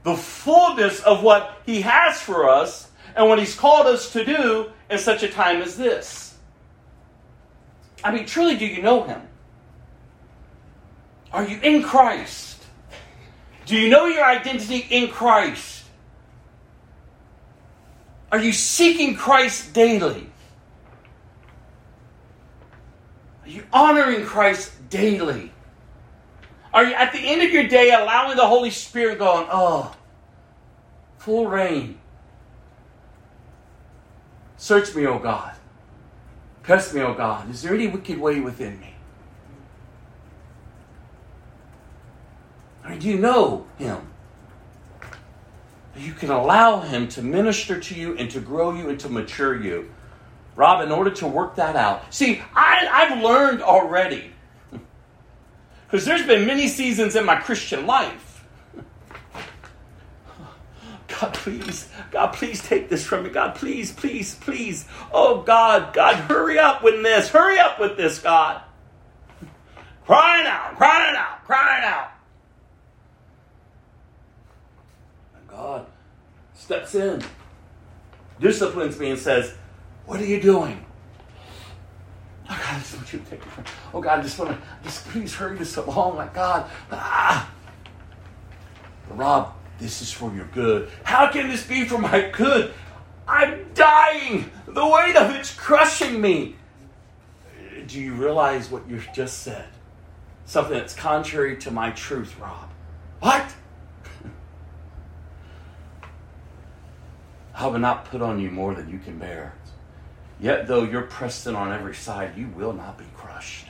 the 0.04 0.16
fullness 0.16 1.02
of 1.02 1.24
what 1.24 1.62
He 1.66 1.82
has 1.82 2.22
for 2.22 2.50
us 2.50 2.90
and 3.16 3.28
what 3.28 3.40
He's 3.40 3.56
called 3.56 3.88
us 3.88 4.12
to 4.14 4.26
do 4.26 4.72
in 4.90 4.98
such 4.98 5.24
a 5.24 5.30
time 5.30 5.62
as 5.62 5.78
this. 5.78 6.36
I 8.04 8.12
mean, 8.12 8.26
truly, 8.26 8.58
do 8.58 8.66
you 8.66 8.82
know 8.82 9.04
Him? 9.04 9.22
Are 11.32 11.48
you 11.48 11.60
in 11.62 11.82
Christ? 11.82 12.62
Do 13.66 13.78
you 13.78 13.90
know 13.90 14.08
your 14.08 14.26
identity 14.26 14.86
in 14.90 15.10
Christ? 15.10 15.86
Are 18.32 18.40
you 18.40 18.52
seeking 18.52 19.16
Christ 19.16 19.74
daily? 19.74 20.30
Are 23.44 23.50
you 23.50 23.64
honoring 23.72 24.26
Christ 24.26 24.72
daily? 24.90 25.53
Are 26.74 26.84
you 26.84 26.94
at 26.94 27.14
the 27.14 27.20
end 27.20 27.44
of 27.44 27.52
your 27.52 27.68
day 27.68 27.92
allowing 27.92 28.36
the 28.36 28.48
Holy 28.48 28.72
Spirit 28.72 29.20
going, 29.20 29.48
oh, 29.52 29.96
full 31.18 31.48
reign? 31.48 32.00
Search 34.58 34.96
me, 34.96 35.06
O 35.06 35.20
God. 35.20 35.54
Test 36.64 36.94
me, 36.94 37.02
O 37.02 37.14
God. 37.14 37.50
Is 37.52 37.62
there 37.62 37.74
any 37.74 37.88
wicked 37.88 38.18
way 38.18 38.40
within 38.40 38.80
me? 38.80 38.96
I 42.84 42.96
do 42.96 43.08
you 43.08 43.20
know 43.20 43.66
Him? 43.78 44.00
You 45.96 46.14
can 46.14 46.32
allow 46.32 46.80
Him 46.80 47.08
to 47.10 47.22
minister 47.22 47.80
to 47.80 47.96
you 47.96 48.18
and 48.18 48.32
to 48.32 48.40
grow 48.40 48.74
you 48.74 48.90
and 48.90 49.00
to 49.02 49.10
mature 49.10 49.62
you. 49.62 49.94
Robb, 50.56 50.82
in 50.82 50.92
order 50.92 51.12
to 51.12 51.28
work 51.28 51.56
that 51.56 51.76
out, 51.76 52.12
see, 52.14 52.42
I, 52.56 52.88
I've 52.92 53.24
learned 53.24 53.62
already 53.62 54.33
because 55.94 56.08
there's 56.08 56.26
been 56.26 56.48
many 56.48 56.68
seasons 56.68 57.16
in 57.16 57.24
my 57.24 57.36
Christian 57.36 57.86
life. 57.86 58.44
God, 61.08 61.36
please, 61.36 61.88
God, 62.10 62.34
please 62.34 62.64
take 62.64 62.90
this 62.90 63.06
from 63.06 63.26
me. 63.26 63.30
God, 63.30 63.54
please, 63.54 63.92
please, 63.92 64.34
please. 64.34 64.88
Oh, 65.12 65.44
God, 65.44 65.94
God, 65.94 66.16
hurry 66.16 66.58
up 66.58 66.84
with 66.84 67.04
this. 67.04 67.30
Hurry 67.30 67.60
up 67.60 67.80
with 67.80 67.96
this, 67.96 68.18
God. 68.18 68.64
Crying 70.04 70.48
out, 70.48 70.78
crying 70.78 71.16
out, 71.16 71.46
crying 71.46 71.84
out. 71.86 72.10
And 75.38 75.48
God 75.48 75.86
steps 76.56 76.96
in, 76.96 77.22
disciplines 78.40 78.98
me, 78.98 79.12
and 79.12 79.20
says, 79.20 79.54
What 80.08 80.20
are 80.20 80.26
you 80.26 80.42
doing? 80.42 80.84
Oh 82.50 82.58
God, 82.58 82.76
I 82.76 82.80
just 82.80 82.96
want 82.96 83.14
you 83.14 83.20
to 83.20 83.26
take 83.26 83.40
it 83.40 83.50
from. 83.50 83.64
Oh 83.94 84.02
God, 84.02 84.20
I 84.20 84.22
just 84.22 84.38
want 84.38 84.52
to 84.52 84.58
just 84.84 85.08
please 85.08 85.34
hurry 85.34 85.58
this 85.58 85.78
along. 85.78 86.18
Like 86.18 86.34
God, 86.34 86.70
ah. 86.92 87.50
But 89.08 89.18
Robb, 89.18 89.54
this 89.80 90.02
is 90.02 90.12
for 90.12 90.34
your 90.34 90.46
good. 90.48 90.90
How 91.04 91.32
can 91.32 91.50
this 91.50 91.66
be 91.66 91.86
for 91.86 91.98
my 91.98 92.30
good? 92.32 92.74
I'm 93.28 93.74
dying. 93.74 94.50
The 94.68 94.86
weight 94.86 95.16
of 95.16 95.32
it's 95.32 95.54
crushing 95.54 96.20
me. 96.20 96.56
Do 97.88 98.00
you 98.00 98.14
realize 98.14 98.70
what 98.70 98.90
you've 98.90 99.08
just 99.14 99.40
said? 99.40 99.68
Something 100.46 100.78
that's 100.78 100.94
contrary 100.94 101.58
to 101.58 101.72
my 101.72 101.92
truth, 101.92 102.38
Robb. 102.40 102.70
What? 103.20 103.54
I 107.56 107.68
will 107.68 107.80
not 107.80 108.06
put 108.06 108.22
on 108.22 108.40
you 108.40 108.52
more 108.52 108.74
than 108.74 108.90
you 108.90 109.00
can 109.00 109.18
bear. 109.18 109.54
Yet, 110.44 110.68
though 110.68 110.84
you're 110.84 111.04
pressed 111.04 111.48
in 111.48 111.56
on 111.56 111.72
every 111.72 111.96
side, 111.96 112.34
you 112.36 112.50
will 112.50 112.74
not 112.74 112.98
be 112.98 113.06
crushed. 113.16 113.68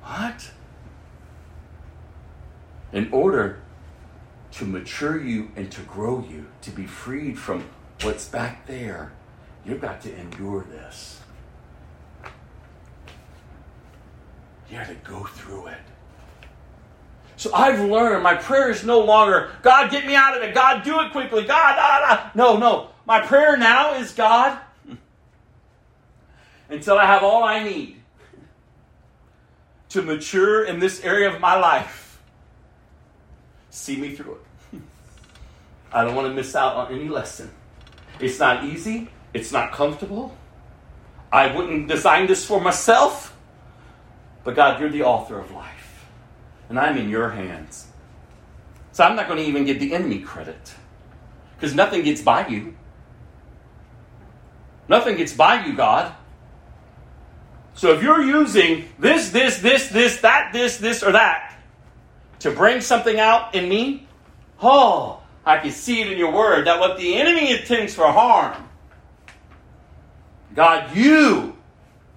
What? 0.00 0.48
In 2.92 3.12
order 3.12 3.60
to 4.52 4.64
mature 4.64 5.20
you 5.20 5.50
and 5.56 5.72
to 5.72 5.80
grow 5.80 6.24
you, 6.30 6.46
to 6.62 6.70
be 6.70 6.86
freed 6.86 7.36
from 7.36 7.64
what's 8.02 8.28
back 8.28 8.64
there, 8.68 9.10
you've 9.66 9.80
got 9.80 10.00
to 10.02 10.16
endure 10.16 10.64
this. 10.70 11.20
You 14.70 14.76
have 14.76 14.86
to 14.86 14.94
go 15.10 15.24
through 15.24 15.66
it. 15.66 15.80
So 17.34 17.52
I've 17.52 17.80
learned 17.80 18.22
my 18.22 18.36
prayer 18.36 18.70
is 18.70 18.84
no 18.84 19.00
longer, 19.00 19.50
God, 19.62 19.90
get 19.90 20.06
me 20.06 20.14
out 20.14 20.36
of 20.36 20.44
it. 20.44 20.54
God, 20.54 20.84
do 20.84 21.00
it 21.00 21.10
quickly. 21.10 21.42
God, 21.42 21.74
ah, 21.76 22.00
ah. 22.04 22.30
no, 22.36 22.56
no. 22.56 22.90
My 23.04 23.20
prayer 23.20 23.56
now 23.56 23.94
is, 23.94 24.12
God, 24.12 24.60
until 26.68 26.98
I 26.98 27.06
have 27.06 27.22
all 27.22 27.44
I 27.44 27.62
need 27.62 27.96
to 29.90 30.02
mature 30.02 30.64
in 30.64 30.78
this 30.78 31.02
area 31.02 31.32
of 31.32 31.40
my 31.40 31.58
life. 31.58 32.20
See 33.70 33.96
me 33.96 34.14
through 34.14 34.38
it. 34.72 34.80
I 35.92 36.04
don't 36.04 36.14
want 36.14 36.28
to 36.28 36.34
miss 36.34 36.54
out 36.54 36.76
on 36.76 36.92
any 36.92 37.08
lesson. 37.08 37.50
It's 38.20 38.38
not 38.38 38.64
easy, 38.64 39.08
it's 39.32 39.52
not 39.52 39.72
comfortable. 39.72 40.36
I 41.30 41.54
wouldn't 41.54 41.88
design 41.88 42.26
this 42.26 42.44
for 42.44 42.60
myself. 42.60 43.36
But 44.44 44.56
God, 44.56 44.80
you're 44.80 44.88
the 44.88 45.02
author 45.02 45.38
of 45.38 45.50
life. 45.50 46.06
And 46.68 46.78
I'm 46.78 46.96
in 46.96 47.08
your 47.10 47.30
hands. 47.30 47.86
So 48.92 49.04
I'm 49.04 49.14
not 49.14 49.26
going 49.26 49.38
to 49.38 49.44
even 49.44 49.64
give 49.64 49.78
the 49.78 49.94
enemy 49.94 50.20
credit. 50.20 50.74
Because 51.54 51.74
nothing 51.74 52.02
gets 52.02 52.22
by 52.22 52.48
you. 52.48 52.74
Nothing 54.88 55.16
gets 55.16 55.34
by 55.34 55.66
you, 55.66 55.74
God. 55.76 56.14
So 57.78 57.92
if 57.92 58.02
you're 58.02 58.24
using 58.24 58.88
this, 58.98 59.30
this, 59.30 59.58
this, 59.58 59.86
this, 59.86 60.20
that, 60.22 60.52
this, 60.52 60.78
this, 60.78 61.00
or 61.04 61.12
that 61.12 61.56
to 62.40 62.50
bring 62.50 62.80
something 62.80 63.20
out 63.20 63.54
in 63.54 63.68
me, 63.68 64.08
oh, 64.60 65.22
I 65.46 65.58
can 65.58 65.70
see 65.70 66.00
it 66.00 66.10
in 66.10 66.18
your 66.18 66.32
word 66.32 66.66
that 66.66 66.80
what 66.80 66.98
the 66.98 67.14
enemy 67.14 67.52
intends 67.52 67.94
for 67.94 68.10
harm, 68.10 68.68
God, 70.56 70.96
you 70.96 71.56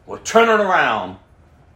will 0.08 0.18
turn 0.18 0.50
it 0.50 0.64
around 0.64 1.18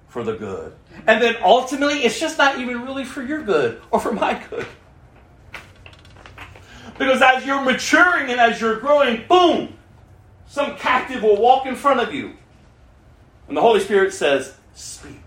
for 0.08 0.24
the 0.24 0.34
good. 0.34 0.76
And 1.06 1.22
then 1.22 1.36
ultimately, 1.44 2.00
it's 2.00 2.20
just 2.20 2.40
not 2.40 2.58
even 2.58 2.82
really 2.82 3.06
for 3.06 3.22
your 3.22 3.44
good 3.44 3.84
or 3.92 4.00
for 4.00 4.14
my 4.14 4.44
good. 4.50 4.66
Because 6.98 7.22
as 7.22 7.46
you're 7.46 7.62
maturing 7.62 8.32
and 8.32 8.40
as 8.40 8.60
you're 8.60 8.80
growing, 8.80 9.26
boom, 9.30 9.78
some 10.48 10.76
captive 10.76 11.22
will 11.22 11.40
walk 11.40 11.68
in 11.68 11.76
front 11.76 12.00
of 12.00 12.12
you. 12.16 12.34
And 13.48 13.56
the 13.56 13.62
Holy 13.62 13.80
Spirit 13.80 14.14
says, 14.14 14.56
Speak. 14.74 15.22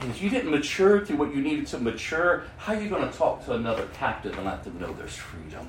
And 0.00 0.10
if 0.10 0.20
you 0.20 0.30
didn't 0.30 0.50
mature 0.50 1.04
through 1.04 1.16
what 1.16 1.34
you 1.34 1.40
needed 1.40 1.66
to 1.68 1.78
mature, 1.78 2.44
how 2.58 2.74
are 2.74 2.80
you 2.80 2.88
going 2.88 3.08
to 3.08 3.16
talk 3.16 3.44
to 3.44 3.52
another 3.52 3.86
captive 3.94 4.36
and 4.36 4.44
let 4.46 4.64
them 4.64 4.80
know 4.80 4.92
there's 4.94 5.14
freedom? 5.14 5.68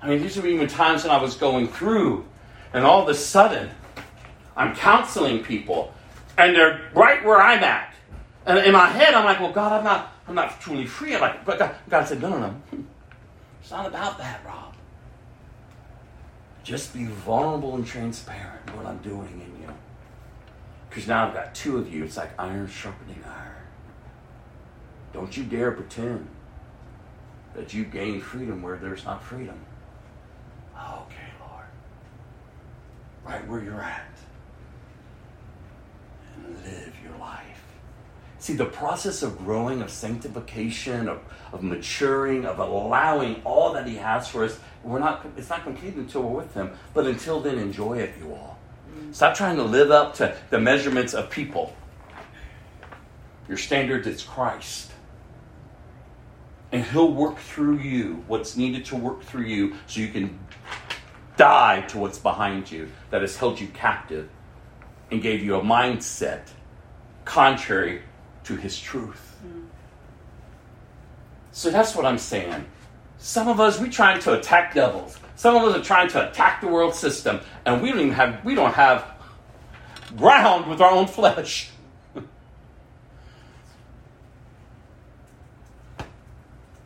I 0.00 0.08
mean, 0.08 0.22
these 0.22 0.36
are 0.38 0.46
even 0.46 0.66
times 0.66 1.04
when 1.04 1.12
I 1.12 1.20
was 1.20 1.36
going 1.36 1.68
through, 1.68 2.24
and 2.72 2.84
all 2.84 3.02
of 3.02 3.08
a 3.08 3.14
sudden, 3.14 3.70
I'm 4.56 4.74
counseling 4.74 5.44
people, 5.44 5.92
and 6.36 6.54
they're 6.54 6.80
right 6.94 7.24
where 7.24 7.40
I'm 7.40 7.62
at. 7.62 7.94
And 8.46 8.58
in 8.58 8.72
my 8.72 8.88
head, 8.88 9.14
I'm 9.14 9.24
like, 9.24 9.40
well, 9.40 9.52
God, 9.52 9.72
I'm 9.72 9.84
not, 9.84 10.12
I'm 10.26 10.34
not 10.34 10.60
truly 10.60 10.86
free. 10.86 11.14
I'm 11.14 11.20
like, 11.20 11.44
but 11.44 11.58
God, 11.58 11.74
God 11.88 12.08
said, 12.08 12.20
no, 12.20 12.30
no, 12.30 12.38
no. 12.38 12.84
It's 13.68 13.72
not 13.74 13.84
about 13.84 14.16
that, 14.16 14.40
Robb. 14.46 14.72
Just 16.64 16.94
be 16.94 17.04
vulnerable 17.04 17.74
and 17.74 17.86
transparent 17.86 18.74
what 18.74 18.86
I'm 18.86 18.96
doing 18.96 19.28
in 19.44 19.62
you. 19.62 19.68
Because 20.88 21.06
now 21.06 21.28
I've 21.28 21.34
got 21.34 21.54
two 21.54 21.76
of 21.76 21.92
you. 21.92 22.02
It's 22.02 22.16
like 22.16 22.30
iron 22.40 22.66
sharpening 22.66 23.22
iron. 23.26 23.66
Don't 25.12 25.36
you 25.36 25.44
dare 25.44 25.72
pretend 25.72 26.30
that 27.54 27.74
you 27.74 27.84
gain 27.84 28.22
freedom 28.22 28.62
where 28.62 28.78
there's 28.78 29.04
not 29.04 29.22
freedom. 29.22 29.60
Okay, 30.74 31.28
Lord. 31.38 31.66
Right 33.22 33.46
where 33.46 33.62
you're 33.62 33.82
at. 33.82 34.16
And 36.42 36.56
live 36.64 36.94
your 37.04 37.18
life. 37.18 37.67
See, 38.40 38.52
the 38.52 38.66
process 38.66 39.22
of 39.22 39.36
growing, 39.38 39.82
of 39.82 39.90
sanctification, 39.90 41.08
of, 41.08 41.20
of 41.52 41.62
maturing, 41.62 42.46
of 42.46 42.60
allowing 42.60 43.42
all 43.44 43.72
that 43.72 43.86
He 43.86 43.96
has 43.96 44.28
for 44.28 44.44
us, 44.44 44.58
we're 44.84 45.00
not, 45.00 45.26
it's 45.36 45.50
not 45.50 45.64
complete 45.64 45.94
until 45.94 46.22
we're 46.22 46.42
with 46.42 46.54
Him. 46.54 46.70
But 46.94 47.06
until 47.06 47.40
then, 47.40 47.58
enjoy 47.58 47.98
it, 47.98 48.14
you 48.20 48.32
all. 48.32 48.58
Mm. 48.96 49.14
Stop 49.14 49.34
trying 49.34 49.56
to 49.56 49.64
live 49.64 49.90
up 49.90 50.14
to 50.14 50.36
the 50.50 50.60
measurements 50.60 51.14
of 51.14 51.30
people. 51.30 51.74
Your 53.48 53.58
standard 53.58 54.06
is 54.06 54.22
Christ. 54.22 54.92
And 56.70 56.84
He'll 56.84 57.12
work 57.12 57.38
through 57.38 57.78
you 57.78 58.22
what's 58.28 58.56
needed 58.56 58.84
to 58.86 58.96
work 58.96 59.24
through 59.24 59.46
you 59.46 59.74
so 59.88 60.00
you 60.00 60.08
can 60.08 60.38
die 61.36 61.80
to 61.88 61.98
what's 61.98 62.18
behind 62.18 62.70
you 62.70 62.88
that 63.10 63.20
has 63.22 63.36
held 63.36 63.58
you 63.58 63.66
captive 63.68 64.28
and 65.10 65.22
gave 65.22 65.42
you 65.42 65.56
a 65.56 65.60
mindset 65.60 66.42
contrary 67.24 68.02
to 68.48 68.56
His 68.56 68.80
truth. 68.80 69.36
Hmm. 69.42 69.66
So 71.52 71.70
that's 71.70 71.94
what 71.94 72.06
I'm 72.06 72.18
saying. 72.18 72.64
Some 73.18 73.48
of 73.48 73.60
us, 73.60 73.78
we're 73.78 73.90
trying 73.90 74.20
to 74.20 74.38
attack 74.38 74.74
devils. 74.74 75.18
Some 75.36 75.54
of 75.54 75.62
us 75.64 75.76
are 75.76 75.84
trying 75.84 76.08
to 76.08 76.28
attack 76.28 76.62
the 76.62 76.68
world 76.68 76.94
system, 76.94 77.40
and 77.66 77.82
we 77.82 77.90
don't 77.90 78.00
even 78.00 78.12
have 78.12 78.44
we 78.44 78.54
don't 78.54 78.72
have 78.72 79.04
ground 80.16 80.66
with 80.66 80.80
our 80.80 80.90
own 80.90 81.06
flesh. 81.06 81.70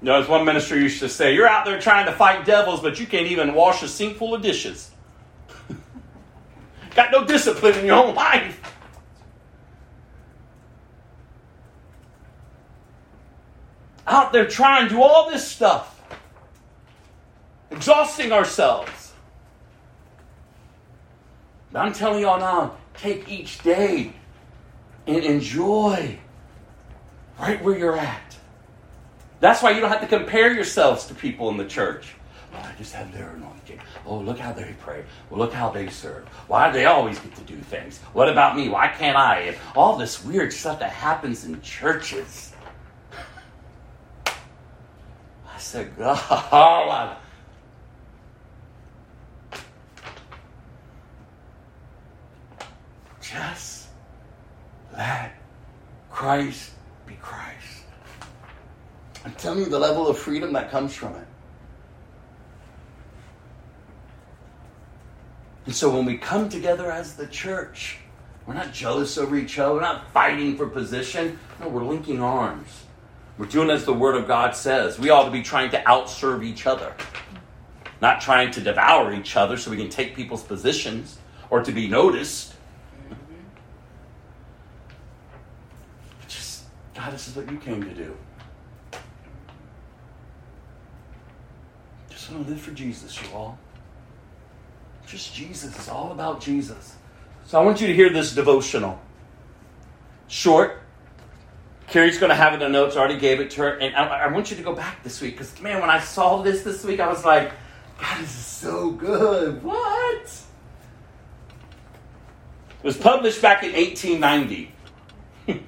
You 0.01 0.07
know, 0.07 0.21
as 0.21 0.27
one 0.27 0.45
minister 0.45 0.77
used 0.77 0.99
to 0.99 1.09
say, 1.09 1.33
you're 1.33 1.47
out 1.47 1.65
there 1.65 1.81
trying 1.81 2.07
to 2.07 2.13
fight 2.13 2.45
devils, 2.45 2.81
but 2.81 2.99
you 2.99 3.07
can't 3.07 3.29
even 3.29 3.55
wash 3.55 3.85
a 3.85 3.89
sink 3.89 4.17
full 4.17 4.35
of 4.35 4.43
dishes. 4.43 4.91
Got 6.97 7.13
no 7.13 7.25
discipline 7.25 7.79
in 7.79 7.87
your 7.87 8.05
own 8.05 8.13
life. 8.17 8.61
Out 14.13 14.31
there 14.31 14.47
trying 14.47 14.89
to 14.89 14.95
do 14.95 15.03
all 15.03 15.31
this 15.31 15.49
stuff, 15.49 15.99
exhausting 17.71 18.31
ourselves. 18.31 19.15
But 21.73 21.79
I'm 21.79 21.95
telling 21.95 22.21
y'all 22.21 22.39
now, 22.39 22.77
take 22.95 23.31
each 23.31 23.63
day 23.63 24.13
and 25.07 25.17
enjoy 25.17 26.19
right 27.41 27.65
where 27.65 27.75
you're 27.75 27.97
at. 27.97 28.37
That's 29.41 29.63
why 29.63 29.71
you 29.71 29.81
don't 29.81 29.89
have 29.89 30.03
to 30.03 30.07
compare 30.07 30.53
yourselves 30.53 31.07
to 31.07 31.15
people 31.15 31.49
in 31.49 31.57
the 31.57 31.65
church. 31.65 32.13
I 32.55 32.71
just 32.77 32.93
have 32.93 33.11
their 33.15 33.31
anointing. 33.31 33.81
Oh, 34.05 34.19
look 34.19 34.39
how 34.39 34.53
they 34.53 34.75
pray. 34.81 35.05
Well, 35.31 35.41
look 35.41 35.55
how 35.55 35.71
they 35.71 35.89
serve. 35.89 36.29
Why 36.49 36.67
do 36.67 36.75
they 36.75 36.85
always 36.85 37.19
get 37.19 37.35
to 37.37 37.43
do 37.45 37.57
things? 37.57 37.99
What 38.13 38.29
about 38.29 38.57
me? 38.57 38.69
Why 38.69 38.89
can't 38.89 39.17
I? 39.17 39.57
All 39.75 39.97
this 39.97 40.23
weird 40.23 40.53
stuff 40.53 40.81
that 40.81 40.91
happens 40.91 41.47
in 41.47 41.63
churches. 41.63 42.51
I 45.52 45.52
said, 45.63 45.97
God. 45.97 47.17
Just 53.21 53.89
let 54.93 55.33
Christ 56.11 56.73
be 57.07 57.15
Christ. 57.15 57.85
I'm 59.25 59.33
telling 59.35 59.61
you 59.61 59.67
the 59.67 59.79
level 59.79 60.09
of 60.09 60.19
freedom 60.19 60.53
that 60.53 60.71
comes 60.71 60.95
from 60.95 61.15
it. 61.15 61.27
And 65.65 65.75
so 65.75 65.91
when 65.91 66.05
we 66.05 66.19
come 66.19 66.49
together 66.49 66.91
as 66.91 67.15
the 67.15 67.29
church, 67.29 67.99
we're 68.47 68.55
not 68.55 68.73
jealous 68.73 69.17
over 69.17 69.37
each 69.37 69.59
other, 69.59 69.75
we're 69.75 69.81
not 69.81 70.11
fighting 70.11 70.57
for 70.57 70.67
position. 70.67 71.39
No, 71.61 71.69
we're 71.69 71.85
linking 71.85 72.21
arms. 72.21 72.82
We're 73.43 73.49
doing 73.49 73.71
as 73.71 73.85
the 73.85 73.93
Word 73.93 74.15
of 74.15 74.29
God 74.29 74.55
says. 74.55 75.01
We 75.01 75.11
ought 75.11 75.25
to 75.25 75.33
be 75.33 75.43
trying 75.43 75.73
to 75.73 75.83
outserve 75.83 76.45
each 76.45 76.65
other, 76.65 76.95
not 78.01 78.21
trying 78.21 78.53
to 78.53 78.61
devour 78.61 79.13
each 79.13 79.35
other 79.35 79.57
so 79.57 79.69
we 79.69 79.77
can 79.77 79.89
take 79.89 80.15
people's 80.15 80.45
positions 80.45 81.19
or 81.51 81.61
to 81.61 81.73
be 81.73 81.89
noticed. 81.89 82.55
Just, 86.29 86.67
God, 86.95 87.13
this 87.13 87.27
is 87.27 87.35
what 87.35 87.51
you 87.51 87.59
came 87.59 87.83
to 87.83 87.93
do. 87.93 88.17
Just 92.11 92.31
want 92.31 92.45
to 92.45 92.53
live 92.53 92.61
for 92.61 92.71
Jesus, 92.71 93.21
you 93.21 93.29
all. 93.35 93.59
Just 95.05 95.35
Jesus. 95.35 95.75
It's 95.75 95.89
all 95.89 96.13
about 96.13 96.41
Jesus. 96.41 96.95
So 97.47 97.61
I 97.61 97.65
want 97.65 97.81
you 97.81 97.89
to 97.89 97.93
hear 97.93 98.09
this 98.09 98.37
devotional. 98.37 99.01
Short. 100.29 100.82
Carrie's 101.93 102.17
going 102.17 102.31
to 102.31 102.35
have 102.35 102.55
it 102.55 102.63
in 102.63 102.73
notes. 102.73 102.97
I 102.97 103.01
already 103.01 103.19
gave 103.19 103.39
it 103.39 103.51
to 103.51 103.61
her. 103.61 103.79
And 103.79 103.95
I, 103.95 104.25
I 104.25 104.27
want 104.29 104.51
you 104.51 104.57
to 104.57 104.63
go 104.63 104.75
back 104.75 105.05
this 105.05 105.21
week 105.21 105.35
because, 105.35 105.61
man, 105.61 105.79
when 105.79 105.91
I 105.91 106.01
saw 106.01 106.41
this 106.41 106.63
this 106.63 106.83
week, 106.85 107.01
I 107.01 107.07
was 107.07 107.23
like, 107.23 107.53
God, 108.01 108.23
this 108.23 108.31
is 108.31 108.47
so 108.47 108.93
good. 108.93 109.63
What? 109.63 110.25
It 110.25 110.43
was 112.83 112.97
published 112.97 113.43
back 113.43 113.63
in 113.63 113.75
1890. 113.75 114.73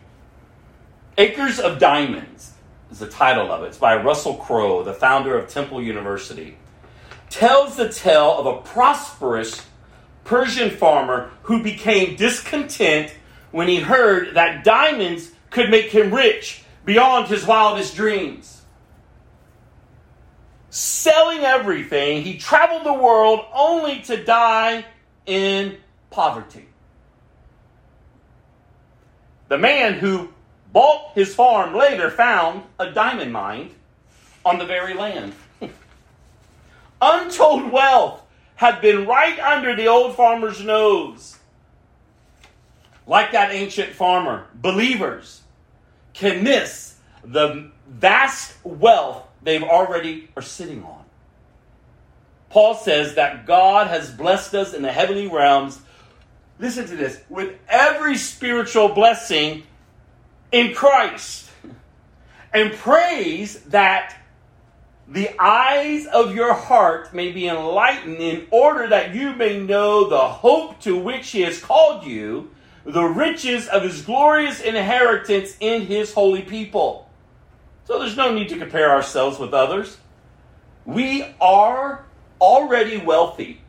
Acres 1.19 1.61
of 1.61 1.79
Diamonds 1.79 2.55
is 2.91 3.01
the 3.01 3.07
title 3.07 3.53
of 3.53 3.63
it. 3.63 3.67
It's 3.67 3.79
by 3.79 4.03
Russell 4.03 4.37
Conwell, 4.37 4.83
the 4.83 4.95
founder 4.95 5.37
of 5.37 5.51
Temple 5.51 5.83
University. 5.83 6.57
Tells 7.29 7.77
the 7.77 7.91
tale 7.91 8.39
of 8.39 8.47
a 8.47 8.63
prosperous 8.63 9.67
Persian 10.25 10.71
farmer 10.71 11.33
who 11.43 11.63
became 11.63 12.17
discontent 12.17 13.15
when 13.51 13.69
he 13.69 13.81
heard 13.81 14.37
that 14.37 14.65
diamonds 14.65 15.34
could 15.55 15.71
make 15.71 15.87
him 15.87 16.13
rich 16.13 16.65
beyond 16.85 17.29
his 17.29 17.47
wildest 17.47 17.95
dreams. 17.95 18.63
Selling 20.69 21.45
everything, 21.45 22.23
he 22.23 22.37
traveled 22.37 22.85
the 22.85 22.93
world 22.93 23.47
only 23.55 24.01
to 24.03 24.23
die 24.23 24.85
in 25.25 25.77
poverty. 26.11 26.67
The 29.49 29.57
man 29.57 29.95
who 29.95 30.31
bought 30.73 31.13
his 31.15 31.33
farm 31.33 31.73
later 31.73 32.11
found 32.11 32.65
a 32.81 32.91
diamond 32.91 33.33
mine 33.33 33.71
on 34.45 34.59
the 34.59 34.67
very 34.67 34.95
land. 34.95 35.35
Untold 37.01 37.71
wealth 37.71 38.21
had 38.57 38.81
been 38.81 39.07
right 39.07 39.39
under 39.39 39.77
the 39.77 39.87
old 39.87 40.17
farmer's 40.17 40.61
nose. 40.65 41.39
Like 43.07 43.31
that 43.31 43.53
ancient 43.53 43.93
farmer, 43.93 44.49
believers 44.55 45.43
can 46.15 46.43
miss 46.45 46.97
the 47.23 47.71
vast 47.89 48.55
wealth 48.65 49.27
they've 49.43 49.63
already 49.63 50.31
are 50.37 50.43
sitting 50.43 50.83
on. 50.85 51.05
Paul 52.51 52.75
says 52.75 53.17
that 53.17 53.47
God 53.47 53.89
has 53.89 54.11
blessed 54.11 54.55
us 54.55 54.75
in 54.75 54.83
the 54.83 54.93
heavenly 54.93 55.27
realms. 55.27 55.81
Listen 56.59 56.87
to 56.87 56.97
this 56.97 57.21
with 57.29 57.57
every 57.69 58.17
spiritual 58.17 58.91
blessing 58.91 59.65
in 60.53 60.73
Christ. 60.73 61.51
And 62.53 62.73
prays 62.73 63.61
that 63.65 64.17
the 65.09 65.31
eyes 65.39 66.07
of 66.07 66.35
your 66.35 66.55
heart 66.55 67.13
may 67.13 67.33
be 67.33 67.49
enlightened 67.49 68.19
in 68.19 68.47
order 68.51 68.87
that 68.89 69.15
you 69.15 69.35
may 69.35 69.59
know 69.59 70.09
the 70.09 70.29
hope 70.29 70.81
to 70.83 70.97
which 70.97 71.31
he 71.31 71.43
has 71.43 71.61
called 71.61 72.05
you, 72.05 72.54
the 72.85 73.05
riches 73.05 73.67
of 73.69 73.83
his 73.83 74.03
glorious 74.03 74.61
inheritance 74.61 75.57
in 75.61 75.83
his 75.83 76.13
holy 76.13 76.43
people. 76.43 77.09
So 77.87 77.99
there's 77.99 78.17
no 78.17 78.33
need 78.33 78.49
to 78.51 78.59
compare 78.59 78.91
ourselves 78.91 79.39
with 79.39 79.55
others. 79.55 79.97
We 80.85 81.35
are 81.41 82.05
already 82.41 82.99
wealthy 82.99 83.63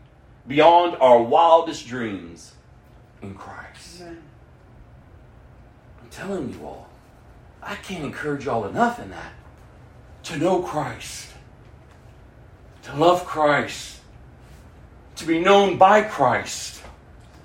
beyond 0.47 0.97
our 0.99 1.21
wildest 1.21 1.87
dreams 1.87 2.53
in 3.21 3.35
Christ. 3.35 4.01
Amen. 4.01 4.21
I'm 6.01 6.09
telling 6.09 6.53
you 6.53 6.65
all, 6.65 6.89
I 7.63 7.75
can't 7.75 8.03
encourage 8.03 8.45
y'all 8.45 8.65
enough 8.65 8.99
in 8.99 9.09
that. 9.11 9.33
To 10.23 10.37
know 10.37 10.61
Christ, 10.61 11.29
to 12.83 12.95
love 12.95 13.25
Christ, 13.25 13.99
to 15.17 15.25
be 15.25 15.39
known 15.39 15.77
by 15.77 16.01
Christ, 16.01 16.81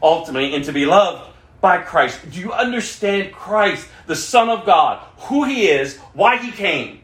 ultimately, 0.03 0.55
and 0.55 0.65
to 0.65 0.73
be 0.73 0.87
loved 0.87 1.30
by 1.61 1.79
Christ. 1.79 2.31
Do 2.31 2.41
you 2.41 2.53
understand 2.53 3.33
Christ, 3.33 3.89
the 4.07 4.17
Son 4.17 4.49
of 4.49 4.65
God, 4.65 5.05
who 5.19 5.45
He 5.45 5.69
is, 5.69 5.99
why 6.15 6.39
He 6.39 6.51
came? 6.51 7.01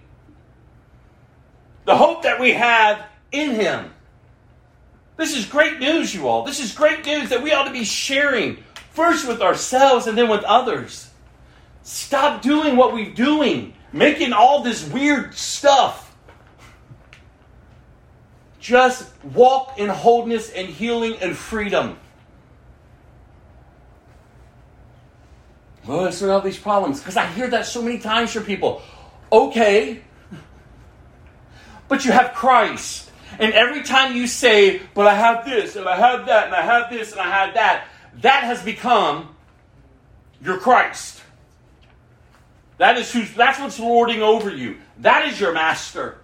The 1.85 1.97
hope 1.97 2.23
that 2.23 2.41
we 2.41 2.53
have 2.53 3.05
in 3.33 3.51
Him. 3.53 3.93
This 5.17 5.37
is 5.37 5.47
great 5.47 5.79
news, 5.79 6.15
you 6.15 6.29
all. 6.29 6.45
This 6.45 6.61
is 6.61 6.75
great 6.75 7.07
news 7.07 7.31
that 7.31 7.43
we 7.43 7.53
ought 7.53 7.65
to 7.65 7.73
be 7.73 7.85
sharing 7.85 8.63
first 8.93 9.27
with 9.27 9.41
ourselves 9.41 10.07
and 10.07 10.17
then 10.17 10.29
with 10.29 10.45
others. 10.45 11.11
Stop 11.83 12.43
doing 12.43 12.77
what 12.77 12.93
we're 12.93 13.15
doing 13.15 13.75
making 13.93 14.33
all 14.33 14.63
this 14.63 14.87
weird 14.89 15.35
stuff. 15.35 16.15
Just 18.61 19.11
walk 19.23 19.79
in 19.79 19.89
wholeness 19.89 20.51
and 20.51 20.69
healing 20.69 21.17
and 21.21 21.37
freedom. 21.37 21.99
Well, 25.87 26.03
let's 26.03 26.23
all 26.23 26.41
these 26.41 26.59
problems. 26.59 26.99
Because 26.99 27.17
I 27.17 27.27
hear 27.27 27.49
that 27.49 27.67
so 27.67 27.81
many 27.81 27.99
times 27.99 28.33
from 28.33 28.45
people. 28.45 28.83
Okay, 29.31 30.03
but 31.89 32.05
you 32.05 32.13
have 32.13 32.35
Christ. 32.35 33.11
And 33.39 33.53
every 33.53 33.83
time 33.83 34.17
you 34.17 34.27
say, 34.27 34.81
but 34.95 35.07
I 35.07 35.15
have 35.15 35.45
this, 35.45 35.77
and 35.77 35.87
I 35.89 35.97
have 35.97 36.27
that, 36.27 36.47
and 36.47 36.55
I 36.55 36.63
have 36.63 36.91
this, 36.91 37.13
and 37.13 37.21
I 37.21 37.29
have 37.29 37.55
that, 37.55 37.87
that 38.23 38.45
has 38.45 38.63
become 38.63 39.35
your 40.43 40.59
Christ. 40.59 41.23
That 42.79 42.99
is 42.99 43.13
who's 43.13 43.33
that's 43.35 43.59
what's 43.59 43.81
lording 43.81 44.23
over 44.23 44.51
you. 44.51 44.77
That 44.99 45.27
is 45.27 45.41
your 45.41 45.53
master. 45.53 46.19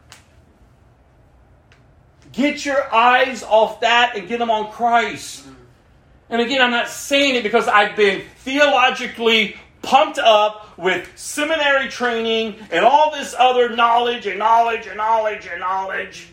Get 2.33 2.65
your 2.65 2.93
eyes 2.95 3.43
off 3.43 3.81
that 3.81 4.17
and 4.17 4.29
get 4.29 4.39
them 4.39 4.51
on 4.51 4.71
Christ. 4.71 5.47
And 6.33 6.41
again, 6.41 6.63
I'm 6.63 6.71
not 6.71 6.89
saying 6.89 7.35
it 7.37 7.43
because 7.43 7.69
I've 7.69 7.95
been 7.95 8.23
theologically 8.39 9.55
pumped 9.83 10.19
up 10.19 10.79
with 10.79 11.07
seminary 11.15 11.91
training 11.91 12.57
and 12.71 12.87
all 12.87 13.11
this 13.11 13.35
other 13.39 13.77
knowledge 13.77 14.27
and 14.27 14.39
knowledge 14.39 14.87
and 14.87 14.97
knowledge 14.97 15.47
and 15.47 15.61
knowledge. 15.61 16.29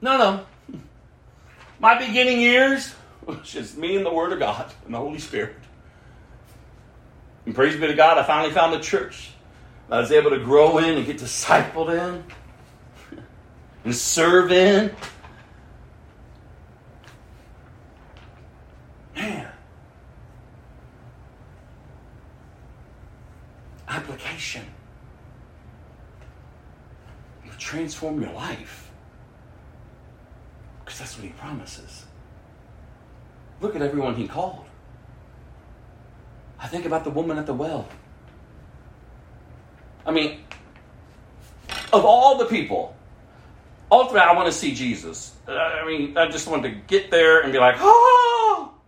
No, 0.00 0.16
no. 0.16 0.46
My 1.80 1.98
beginning 1.98 2.40
years 2.40 2.94
was 3.26 3.36
just 3.44 3.76
me 3.76 3.96
and 3.96 4.06
the 4.06 4.12
Word 4.12 4.32
of 4.32 4.38
God 4.38 4.72
and 4.86 4.94
the 4.94 4.98
Holy 4.98 5.18
Spirit. 5.18 5.56
And 7.44 7.54
praise 7.54 7.78
be 7.78 7.88
to 7.88 7.94
God, 7.94 8.16
I 8.16 8.22
finally 8.22 8.54
found 8.54 8.74
a 8.74 8.80
church. 8.80 9.32
I 9.90 9.98
was 10.00 10.12
able 10.12 10.30
to 10.30 10.38
grow 10.38 10.78
in 10.78 10.96
and 10.96 11.04
get 11.04 11.18
discipled 11.18 11.90
in 11.90 12.24
and 13.84 13.94
serve 13.94 14.50
in. 14.50 14.94
Man. 19.20 19.48
Application. 23.86 24.64
You'll 27.44 27.54
transform 27.54 28.22
your 28.22 28.32
life. 28.32 28.90
Because 30.82 31.00
that's 31.00 31.16
what 31.16 31.24
he 31.24 31.32
promises. 31.32 32.06
Look 33.60 33.76
at 33.76 33.82
everyone 33.82 34.14
he 34.14 34.26
called. 34.26 34.64
I 36.58 36.66
think 36.66 36.86
about 36.86 37.04
the 37.04 37.10
woman 37.10 37.36
at 37.36 37.46
the 37.46 37.54
well. 37.54 37.88
I 40.06 40.12
mean, 40.12 40.40
of 41.92 42.06
all 42.06 42.38
the 42.38 42.46
people, 42.46 42.96
ultimately, 43.92 44.20
I 44.20 44.34
want 44.34 44.46
to 44.46 44.52
see 44.52 44.74
Jesus. 44.74 45.34
I 45.46 45.84
mean, 45.86 46.16
I 46.16 46.28
just 46.28 46.48
want 46.48 46.62
to 46.62 46.70
get 46.70 47.10
there 47.10 47.40
and 47.40 47.52
be 47.52 47.58
like, 47.58 47.76
oh! 47.80 48.79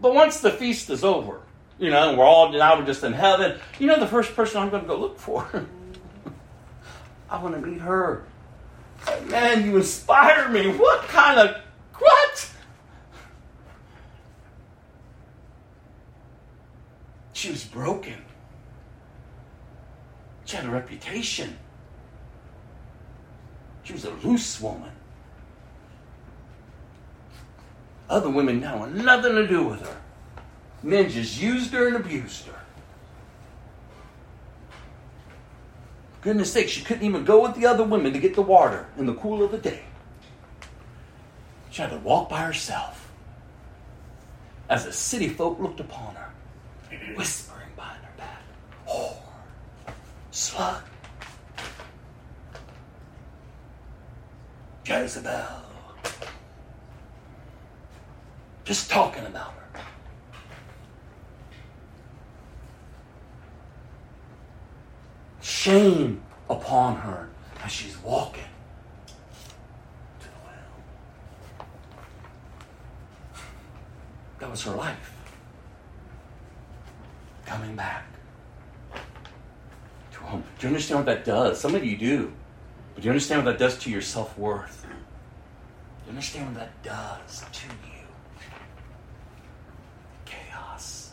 But 0.00 0.14
once 0.14 0.40
the 0.40 0.50
feast 0.50 0.90
is 0.90 1.02
over, 1.04 1.40
you 1.78 1.90
know, 1.90 2.10
and 2.10 2.18
we're 2.18 2.24
all 2.24 2.52
now 2.52 2.78
we're 2.78 2.86
just 2.86 3.02
in 3.04 3.12
heaven, 3.12 3.58
you 3.78 3.86
know, 3.86 3.98
the 3.98 4.06
first 4.06 4.34
person 4.34 4.62
I'm 4.62 4.70
going 4.70 4.82
to 4.82 4.88
go 4.88 4.96
look 4.96 5.18
for, 5.18 5.66
I 7.30 7.42
want 7.42 7.54
to 7.54 7.60
meet 7.60 7.80
her. 7.80 8.24
Man, 9.26 9.64
you 9.64 9.76
inspire 9.76 10.48
me. 10.48 10.68
What 10.68 11.02
kind 11.08 11.38
of 11.38 11.56
what? 11.98 12.50
She 17.32 17.50
was 17.50 17.64
broken. 17.64 18.24
She 20.44 20.56
had 20.56 20.64
a 20.64 20.70
reputation. 20.70 21.56
She 23.84 23.92
was 23.92 24.04
a 24.04 24.10
loose 24.10 24.60
woman. 24.60 24.90
Other 28.08 28.30
women 28.30 28.60
now 28.60 28.78
had 28.78 28.94
nothing 28.94 29.34
to 29.34 29.46
do 29.46 29.64
with 29.64 29.80
her. 29.80 29.96
Men 30.82 31.10
just 31.10 31.40
used 31.40 31.72
her 31.72 31.88
and 31.88 31.96
abused 31.96 32.46
her. 32.46 32.54
Goodness 36.20 36.52
sake, 36.52 36.68
she 36.68 36.82
couldn't 36.82 37.04
even 37.04 37.24
go 37.24 37.42
with 37.42 37.54
the 37.54 37.66
other 37.66 37.84
women 37.84 38.12
to 38.12 38.18
get 38.18 38.34
the 38.34 38.42
water 38.42 38.86
in 38.96 39.06
the 39.06 39.14
cool 39.14 39.42
of 39.42 39.50
the 39.50 39.58
day. 39.58 39.82
She 41.70 41.82
had 41.82 41.90
to 41.90 41.98
walk 41.98 42.28
by 42.28 42.42
herself 42.42 43.10
as 44.68 44.84
the 44.84 44.92
city 44.92 45.28
folk 45.28 45.58
looked 45.60 45.80
upon 45.80 46.14
her, 46.14 46.30
whispering 47.14 47.68
behind 47.76 48.04
her 48.04 48.12
back, 48.16 48.42
whore, 48.86 49.16
slut, 50.32 50.82
Jezebel. 54.84 55.67
Just 58.68 58.90
talking 58.90 59.24
about 59.24 59.54
her. 59.74 59.80
Shame 65.40 66.20
upon 66.50 66.96
her 66.96 67.30
as 67.64 67.72
she's 67.72 67.96
walking 68.02 68.44
to 70.18 70.24
the 70.24 70.30
well. 70.44 71.66
That 74.38 74.50
was 74.50 74.62
her 74.64 74.72
life. 74.72 75.14
Coming 77.46 77.74
back 77.74 78.04
to 80.12 80.18
home. 80.18 80.44
Do 80.58 80.66
you 80.66 80.68
understand 80.68 80.98
what 80.98 81.06
that 81.06 81.24
does? 81.24 81.58
Some 81.58 81.74
of 81.74 81.82
you 81.82 81.96
do. 81.96 82.30
But 82.94 83.02
do 83.02 83.06
you 83.06 83.10
understand 83.12 83.46
what 83.46 83.52
that 83.52 83.58
does 83.58 83.78
to 83.78 83.90
your 83.90 84.02
self 84.02 84.36
worth? 84.36 84.82
Do 84.82 84.88
you 86.04 86.10
understand 86.10 86.48
what 86.48 86.56
that 86.56 86.82
does 86.82 87.44
to 87.50 87.66
you? 87.66 87.94
The 90.24 90.30
chaos, 90.30 91.12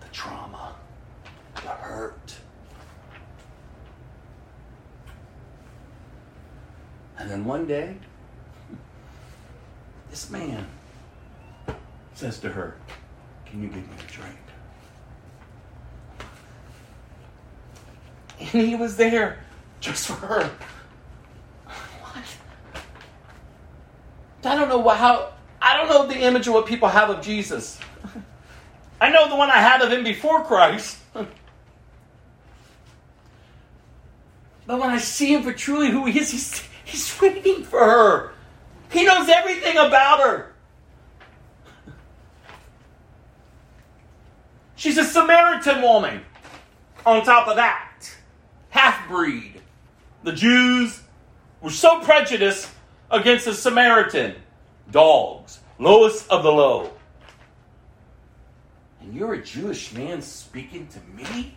the 0.00 0.07
trauma, 0.18 0.74
the 1.54 1.68
hurt. 1.68 2.34
And 7.18 7.30
then 7.30 7.44
one 7.44 7.66
day, 7.66 7.94
this 10.10 10.28
man 10.28 10.66
says 12.14 12.40
to 12.40 12.48
her, 12.48 12.76
Can 13.46 13.62
you 13.62 13.68
give 13.68 13.88
me 13.88 13.94
a 13.96 14.12
drink? 14.12 14.36
And 18.40 18.66
he 18.66 18.74
was 18.74 18.96
there 18.96 19.38
just 19.78 20.08
for 20.08 20.14
her. 20.14 20.50
What? 22.02 22.24
I 24.44 24.56
don't 24.56 24.68
know 24.68 24.78
what, 24.78 24.96
how, 24.96 25.32
I 25.62 25.76
don't 25.76 25.88
know 25.88 26.08
the 26.08 26.18
image 26.18 26.48
of 26.48 26.54
what 26.54 26.66
people 26.66 26.88
have 26.88 27.08
of 27.08 27.22
Jesus. 27.22 27.78
I 29.00 29.10
know 29.10 29.28
the 29.28 29.36
one 29.36 29.50
I 29.50 29.58
had 29.58 29.82
of 29.82 29.92
him 29.92 30.02
before 30.04 30.44
Christ. 30.44 30.98
But 34.68 34.80
when 34.80 34.90
I 34.90 34.98
see 34.98 35.32
him 35.32 35.42
for 35.42 35.52
truly 35.54 35.90
who 35.90 36.04
he 36.04 36.20
is, 36.20 36.30
he's, 36.30 36.62
he's 36.84 37.20
waiting 37.20 37.64
for 37.64 37.80
her. 37.80 38.32
He 38.92 39.04
knows 39.04 39.28
everything 39.28 39.78
about 39.78 40.20
her. 40.20 40.52
She's 44.76 44.98
a 44.98 45.04
Samaritan 45.04 45.80
woman. 45.80 46.20
On 47.06 47.24
top 47.24 47.48
of 47.48 47.56
that, 47.56 48.14
half 48.68 49.08
breed. 49.08 49.62
The 50.22 50.32
Jews 50.32 51.00
were 51.62 51.70
so 51.70 52.00
prejudiced 52.00 52.68
against 53.10 53.46
the 53.46 53.54
Samaritan. 53.54 54.34
Dogs, 54.90 55.60
lowest 55.78 56.28
of 56.28 56.42
the 56.42 56.52
low. 56.52 56.92
And 59.08 59.16
you're 59.16 59.32
a 59.32 59.42
Jewish 59.42 59.94
man 59.94 60.20
speaking 60.20 60.86
to 60.88 61.00
me? 61.16 61.54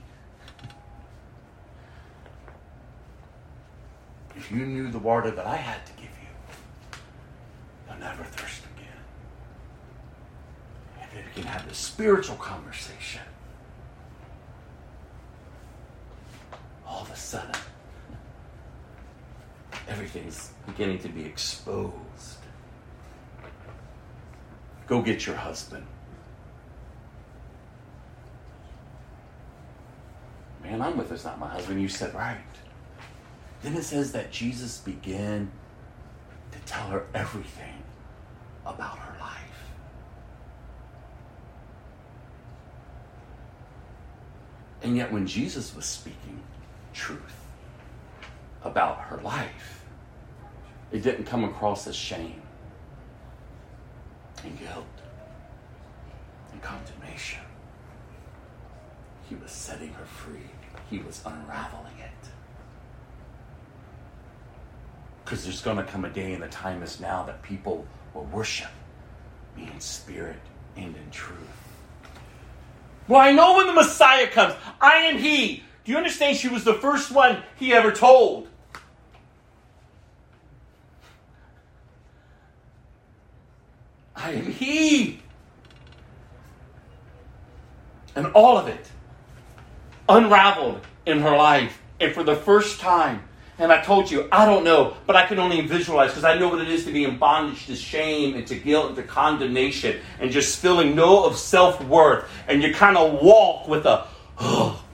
If 4.37 4.49
you 4.49 4.65
knew 4.65 4.89
the 4.89 4.99
water 4.99 5.31
that 5.31 5.45
I 5.45 5.57
had 5.57 5.85
to 5.85 5.91
give 5.91 6.05
you, 6.05 6.99
you'll 7.89 7.99
never 7.99 8.23
thirst 8.23 8.63
again. 8.77 8.87
And 11.01 11.25
we 11.25 11.31
can 11.33 11.43
have 11.43 11.67
this 11.67 11.77
spiritual 11.77 12.37
conversation. 12.37 13.21
All 16.87 17.01
of 17.01 17.11
a 17.11 17.17
sudden, 17.17 17.51
everything's 19.89 20.51
beginning 20.65 20.99
to 20.99 21.09
be 21.09 21.25
exposed. 21.25 22.37
Go 24.87 25.01
get 25.01 25.25
your 25.25 25.35
husband. 25.35 25.85
man, 30.63 30.81
I'm 30.81 30.97
with 30.97 31.11
us, 31.11 31.25
not 31.25 31.39
my 31.39 31.47
husband. 31.47 31.81
You 31.81 31.89
said 31.89 32.13
right. 32.13 32.37
Then 33.61 33.75
it 33.75 33.83
says 33.83 34.11
that 34.13 34.31
Jesus 34.31 34.79
began 34.79 35.51
to 36.51 36.59
tell 36.65 36.87
her 36.87 37.05
everything 37.13 37.83
about 38.65 38.97
her 38.97 39.19
life. 39.19 39.39
And 44.83 44.97
yet, 44.97 45.11
when 45.11 45.27
Jesus 45.27 45.75
was 45.75 45.85
speaking 45.85 46.41
truth 46.93 47.45
about 48.63 48.99
her 48.99 49.17
life, 49.17 49.85
it 50.91 51.03
didn't 51.03 51.25
come 51.25 51.43
across 51.43 51.87
as 51.87 51.95
shame 51.95 52.41
and 54.43 54.57
guilt 54.59 54.85
and 56.51 56.61
condemnation. 56.61 57.41
He 59.31 59.37
was 59.37 59.51
setting 59.51 59.93
her 59.93 60.03
free, 60.03 60.49
he 60.89 60.99
was 60.99 61.21
unraveling 61.25 61.97
it. 61.99 62.27
Because 65.23 65.45
there's 65.45 65.61
going 65.61 65.77
to 65.77 65.85
come 65.85 66.03
a 66.03 66.09
day, 66.09 66.33
and 66.33 66.43
the 66.43 66.49
time 66.49 66.83
is 66.83 66.99
now, 66.99 67.23
that 67.23 67.41
people 67.41 67.85
will 68.13 68.25
worship 68.25 68.71
me 69.55 69.69
in 69.73 69.79
spirit 69.79 70.41
and 70.75 70.93
in 70.97 71.11
truth. 71.11 71.37
Well, 73.07 73.21
I 73.21 73.31
know 73.31 73.55
when 73.55 73.67
the 73.67 73.73
Messiah 73.73 74.27
comes, 74.27 74.53
I 74.81 74.95
am 74.95 75.17
He. 75.17 75.63
Do 75.85 75.93
you 75.93 75.97
understand? 75.97 76.35
She 76.35 76.49
was 76.49 76.65
the 76.65 76.73
first 76.73 77.09
one 77.09 77.41
He 77.55 77.71
ever 77.71 77.93
told. 77.93 78.49
I 84.13 84.31
am 84.31 84.51
He. 84.51 85.21
And 88.13 88.27
all 88.33 88.57
of 88.57 88.67
it 88.67 88.91
unraveled 90.17 90.81
in 91.05 91.19
her 91.19 91.35
life. 91.35 91.81
And 91.99 92.13
for 92.13 92.23
the 92.23 92.35
first 92.35 92.79
time, 92.79 93.23
and 93.57 93.71
I 93.71 93.81
told 93.83 94.09
you, 94.09 94.27
I 94.31 94.45
don't 94.45 94.63
know, 94.63 94.95
but 95.05 95.15
I 95.15 95.27
can 95.27 95.37
only 95.37 95.61
visualize 95.61 96.09
because 96.09 96.23
I 96.23 96.37
know 96.37 96.49
what 96.49 96.61
it 96.61 96.67
is 96.67 96.83
to 96.85 96.91
be 96.91 97.03
in 97.03 97.19
bondage 97.19 97.67
to 97.67 97.75
shame 97.75 98.35
and 98.35 98.47
to 98.47 98.55
guilt 98.55 98.87
and 98.87 98.95
to 98.95 99.03
condemnation 99.03 99.99
and 100.19 100.31
just 100.31 100.59
feeling 100.59 100.95
no 100.95 101.23
of 101.25 101.37
self 101.37 101.83
worth. 101.85 102.27
And 102.47 102.63
you 102.63 102.73
kind 102.73 102.97
of 102.97 103.21
walk 103.21 103.67
with 103.67 103.85
a, 103.85 104.07
oh. 104.39 104.83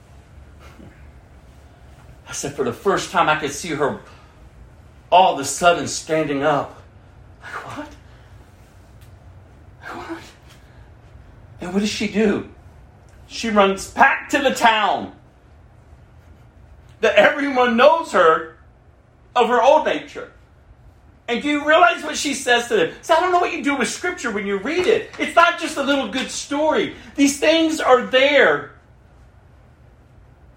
I 2.27 2.33
said, 2.33 2.55
for 2.55 2.65
the 2.65 2.73
first 2.73 3.11
time, 3.11 3.29
I 3.29 3.39
could 3.39 3.51
see 3.51 3.69
her 3.69 4.01
all 5.09 5.35
of 5.35 5.39
a 5.39 5.45
sudden 5.45 5.87
standing 5.87 6.43
up. 6.43 6.81
Like, 7.41 7.53
what? 7.77 7.87
What? 9.95 10.23
And 11.61 11.73
what 11.73 11.79
does 11.79 11.89
she 11.89 12.09
do? 12.09 12.49
She 13.27 13.49
runs 13.49 13.91
back 13.91 14.29
to 14.29 14.39
the 14.39 14.53
town 14.53 15.13
that 17.01 17.15
everyone 17.15 17.77
knows 17.77 18.11
her 18.13 18.57
of 19.35 19.49
her 19.49 19.61
old 19.61 19.85
nature. 19.85 20.31
And 21.27 21.41
do 21.41 21.49
you 21.49 21.67
realize 21.67 22.03
what 22.03 22.15
she 22.15 22.33
says 22.33 22.69
to 22.69 22.75
them? 22.75 22.93
So 23.01 23.13
I 23.13 23.19
don't 23.19 23.33
know 23.33 23.39
what 23.39 23.51
you 23.51 23.63
do 23.63 23.75
with 23.75 23.89
scripture 23.89 24.31
when 24.31 24.47
you 24.47 24.57
read 24.59 24.87
it. 24.87 25.11
It's 25.19 25.35
not 25.35 25.59
just 25.59 25.75
a 25.75 25.83
little 25.83 26.07
good 26.07 26.31
story. 26.31 26.95
These 27.15 27.39
things 27.39 27.81
are 27.81 28.03
there 28.03 28.71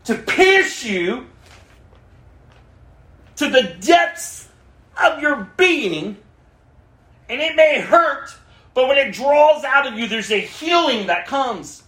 to 0.05 0.15
pierce 0.15 0.85
you 0.85 1.27
to 3.37 3.51
the 3.51 3.75
depths 3.81 4.49
of 5.03 5.21
your 5.21 5.51
being. 5.57 6.17
And 7.29 7.41
it 7.41 7.57
may 7.57 7.81
hurt, 7.81 8.35
but 8.73 8.87
when 8.89 8.97
it 8.97 9.13
draws 9.13 9.65
out 9.65 9.89
of 9.89 9.99
you, 9.99 10.07
there's 10.07 10.31
a 10.31 10.41
healing 10.41 11.09
that 11.09 11.27
comes. 11.27 11.83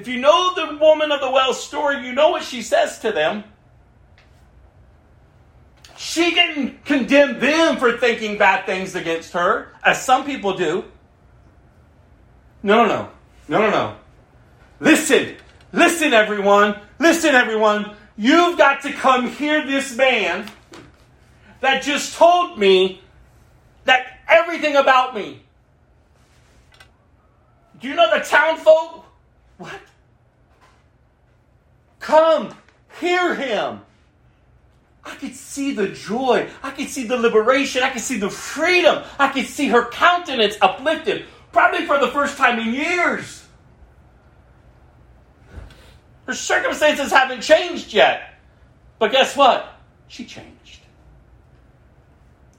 If 0.00 0.08
you 0.08 0.18
know 0.18 0.54
the 0.54 0.78
woman 0.78 1.12
of 1.12 1.20
the 1.20 1.30
well 1.30 1.52
story, 1.52 2.06
you 2.06 2.14
know 2.14 2.30
what 2.30 2.42
she 2.42 2.62
says 2.62 3.00
to 3.00 3.12
them. 3.12 3.44
She 5.98 6.30
didn't 6.30 6.86
condemn 6.86 7.38
them 7.38 7.76
for 7.76 7.98
thinking 7.98 8.38
bad 8.38 8.64
things 8.64 8.94
against 8.94 9.34
her, 9.34 9.74
as 9.84 10.02
some 10.02 10.24
people 10.24 10.56
do. 10.56 10.84
No, 12.62 12.86
no, 12.86 12.88
no. 12.88 13.10
No, 13.48 13.60
no, 13.60 13.70
no. 13.70 13.96
Listen. 14.80 15.36
Listen, 15.70 16.14
everyone. 16.14 16.80
Listen, 16.98 17.34
everyone. 17.34 17.94
You've 18.16 18.56
got 18.56 18.80
to 18.84 18.94
come 18.94 19.28
hear 19.28 19.66
this 19.66 19.94
man 19.94 20.50
that 21.60 21.82
just 21.82 22.16
told 22.16 22.58
me 22.58 23.02
that 23.84 24.20
everything 24.26 24.76
about 24.76 25.14
me. 25.14 25.42
Do 27.80 27.88
you 27.88 27.94
know 27.94 28.18
the 28.18 28.24
town 28.24 28.56
folk? 28.56 29.04
What? 29.58 29.78
Come, 32.00 32.54
hear 32.98 33.34
him. 33.34 33.82
I 35.04 35.14
could 35.14 35.34
see 35.34 35.72
the 35.72 35.88
joy. 35.88 36.48
I 36.62 36.70
could 36.70 36.88
see 36.88 37.06
the 37.06 37.16
liberation. 37.16 37.82
I 37.82 37.90
could 37.90 38.02
see 38.02 38.18
the 38.18 38.30
freedom. 38.30 39.02
I 39.18 39.28
could 39.28 39.46
see 39.46 39.68
her 39.68 39.86
countenance 39.86 40.56
uplifted, 40.60 41.26
probably 41.52 41.86
for 41.86 41.98
the 41.98 42.08
first 42.08 42.36
time 42.36 42.58
in 42.58 42.74
years. 42.74 43.46
Her 46.26 46.34
circumstances 46.34 47.10
haven't 47.12 47.40
changed 47.40 47.92
yet. 47.92 48.34
But 48.98 49.12
guess 49.12 49.36
what? 49.36 49.80
She 50.08 50.24
changed. 50.24 50.80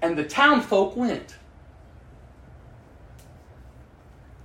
And 0.01 0.17
the 0.17 0.23
town 0.23 0.61
folk 0.61 0.95
went. 0.95 1.35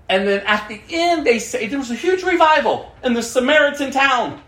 And 0.09 0.29
then 0.29 0.41
at 0.47 0.69
the 0.69 0.81
end, 0.91 1.27
they 1.27 1.39
say 1.39 1.67
there 1.67 1.79
was 1.79 1.91
a 1.91 1.97
huge 1.97 2.23
revival 2.23 2.93
in 3.03 3.15
the 3.15 3.23
Samaritan 3.23 3.91
town. 3.91 4.43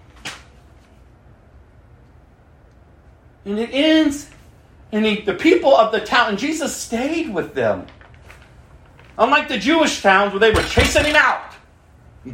And 3.48 3.58
it 3.58 3.70
ends, 3.72 4.28
and 4.92 5.06
he, 5.06 5.22
the 5.22 5.32
people 5.32 5.74
of 5.74 5.90
the 5.90 6.00
town, 6.00 6.28
and 6.28 6.38
Jesus 6.38 6.76
stayed 6.76 7.32
with 7.32 7.54
them. 7.54 7.86
Unlike 9.16 9.48
the 9.48 9.56
Jewish 9.56 10.02
towns 10.02 10.34
where 10.34 10.40
they 10.40 10.50
were 10.50 10.68
chasing 10.68 11.06
him 11.06 11.16
out. 11.16 11.54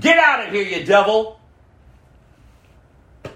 Get 0.01 0.19
out 0.19 0.45
of 0.45 0.53
here, 0.53 0.65
you 0.65 0.85
devil. 0.85 1.39
But 3.23 3.33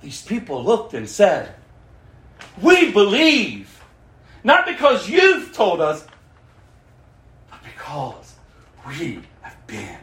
these 0.00 0.22
people 0.22 0.64
looked 0.64 0.94
and 0.94 1.06
said, 1.06 1.54
We 2.62 2.90
believe. 2.90 3.84
Not 4.42 4.64
because 4.64 5.06
you've 5.06 5.52
told 5.52 5.82
us, 5.82 6.06
but 7.50 7.58
because 7.62 8.36
we 8.88 9.20
have 9.42 9.66
been 9.66 9.98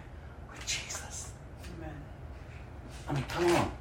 with 0.51 0.63
Jesus. 0.67 1.31
Amen. 1.79 1.95
I 3.09 3.13
mean, 3.13 3.23
come 3.27 3.47
on. 3.55 3.71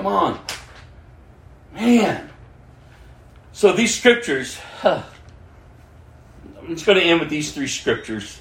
Come 0.00 0.06
on. 0.06 0.40
Man. 1.74 2.30
So 3.52 3.74
these 3.74 3.94
scriptures, 3.94 4.58
huh, 4.80 5.02
I'm 6.58 6.68
just 6.68 6.86
going 6.86 6.96
to 6.96 7.04
end 7.04 7.20
with 7.20 7.28
these 7.28 7.52
three 7.52 7.68
scriptures. 7.68 8.40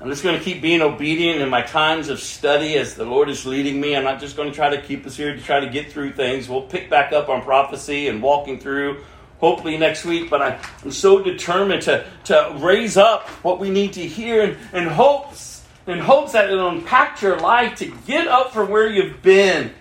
I'm 0.00 0.08
just 0.08 0.22
going 0.22 0.38
to 0.38 0.44
keep 0.44 0.62
being 0.62 0.80
obedient 0.80 1.40
in 1.40 1.48
my 1.48 1.62
times 1.62 2.08
of 2.08 2.20
study 2.20 2.76
as 2.76 2.94
the 2.94 3.04
Lord 3.04 3.30
is 3.30 3.44
leading 3.44 3.80
me. 3.80 3.96
I'm 3.96 4.04
not 4.04 4.20
just 4.20 4.36
going 4.36 4.48
to 4.48 4.54
try 4.54 4.70
to 4.70 4.80
keep 4.80 5.04
us 5.06 5.16
here 5.16 5.34
to 5.34 5.42
try 5.42 5.58
to 5.58 5.68
get 5.68 5.90
through 5.90 6.12
things. 6.12 6.48
We'll 6.48 6.62
pick 6.62 6.88
back 6.88 7.12
up 7.12 7.28
on 7.28 7.42
prophecy 7.42 8.06
and 8.06 8.22
walking 8.22 8.60
through 8.60 9.02
hopefully 9.40 9.76
next 9.76 10.04
week. 10.04 10.30
But 10.30 10.40
I, 10.40 10.60
am 10.84 10.92
so 10.92 11.20
determined 11.20 11.82
to, 11.82 12.08
to 12.26 12.56
raise 12.60 12.96
up 12.96 13.26
what 13.42 13.58
we 13.58 13.70
need 13.70 13.94
to 13.94 14.06
hear 14.06 14.42
and, 14.42 14.56
and 14.72 14.86
hopes 14.86 15.52
in 15.86 15.98
hopes 15.98 16.32
that 16.32 16.50
it'll 16.50 16.68
impact 16.68 17.22
your 17.22 17.38
life 17.40 17.76
to 17.76 17.86
get 18.06 18.28
up 18.28 18.52
from 18.52 18.70
where 18.70 18.88
you've 18.88 19.20
been. 19.22 19.72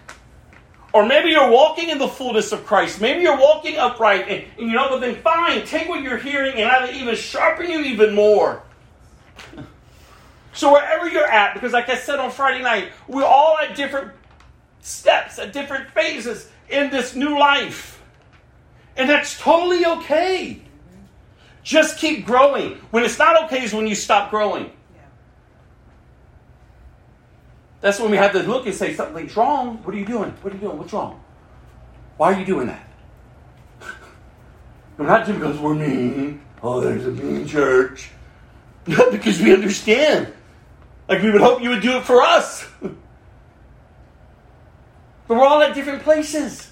Or 0.94 1.06
maybe 1.06 1.30
you're 1.30 1.50
walking 1.50 1.90
in 1.90 1.98
the 1.98 2.08
fullness 2.08 2.52
of 2.52 2.66
Christ. 2.66 3.00
Maybe 3.00 3.22
you're 3.22 3.40
walking 3.40 3.78
upright, 3.78 4.28
and, 4.28 4.44
and 4.58 4.68
you 4.70 4.76
know, 4.76 4.90
but 4.90 5.00
then 5.00 5.16
fine, 5.22 5.66
take 5.66 5.88
what 5.88 6.02
you're 6.02 6.18
hearing 6.18 6.56
and 6.56 6.90
it 6.90 6.96
even 6.96 7.16
sharpen 7.16 7.70
you 7.70 7.82
even 7.82 8.14
more. 8.14 8.62
So 10.54 10.74
wherever 10.74 11.10
you're 11.10 11.26
at, 11.26 11.54
because 11.54 11.72
like 11.72 11.90
I 11.90 11.96
said 11.96 12.20
on 12.20 12.30
Friday 12.30 12.62
night, 12.62 12.92
we're 13.08 13.24
all 13.24 13.58
at 13.58 13.76
different 13.76 14.12
steps, 14.82 15.40
at 15.40 15.54
different 15.54 15.90
phases 15.92 16.50
in 16.70 16.90
this 16.90 17.16
new 17.16 17.40
life. 17.40 18.02
And 18.98 19.10
that's 19.10 19.40
totally 19.40 19.86
okay. 19.86 20.62
Just 21.64 22.00
keep 22.00 22.26
growing. 22.26 22.74
When 22.92 23.04
it's 23.04 23.18
not 23.18 23.46
okay 23.46 23.64
is 23.64 23.74
when 23.74 23.88
you 23.88 23.96
stop 23.96 24.30
growing. 24.30 24.66
Yeah. 24.66 25.02
That's 27.82 28.00
when 28.00 28.12
we 28.12 28.18
have 28.18 28.32
to 28.34 28.44
look 28.44 28.66
and 28.68 28.76
say 28.76 28.94
something's 28.94 29.36
wrong. 29.36 29.78
What 29.84 29.96
are 29.96 29.98
you 29.98 30.06
doing? 30.06 30.32
What 30.42 30.54
are 30.54 30.56
you 30.56 30.62
doing? 30.62 30.78
What's 30.78 30.94
wrong? 30.94 31.22
Why 32.18 32.34
are 32.34 32.40
you 32.40 32.46
doing 32.46 32.68
that? 32.68 32.88
No, 34.98 35.06
not 35.06 35.26
just 35.26 35.40
because 35.40 35.58
we're 35.58 35.74
mean. 35.74 36.42
Oh, 36.62 36.80
there's 36.80 37.08
a 37.08 37.12
mean 37.12 37.48
church. 37.48 38.12
Not 38.88 39.12
because 39.12 39.40
we 39.42 39.54
understand. 39.54 40.32
Like 41.08 41.24
we 41.24 41.32
would 41.32 41.42
hope 41.42 41.64
you 41.64 41.70
would 41.70 41.82
do 41.82 41.98
it 41.98 42.04
for 42.04 42.22
us. 42.22 42.68
but 42.82 42.94
we're 45.28 45.44
all 45.44 45.62
at 45.62 45.74
different 45.74 46.04
places. 46.04 46.72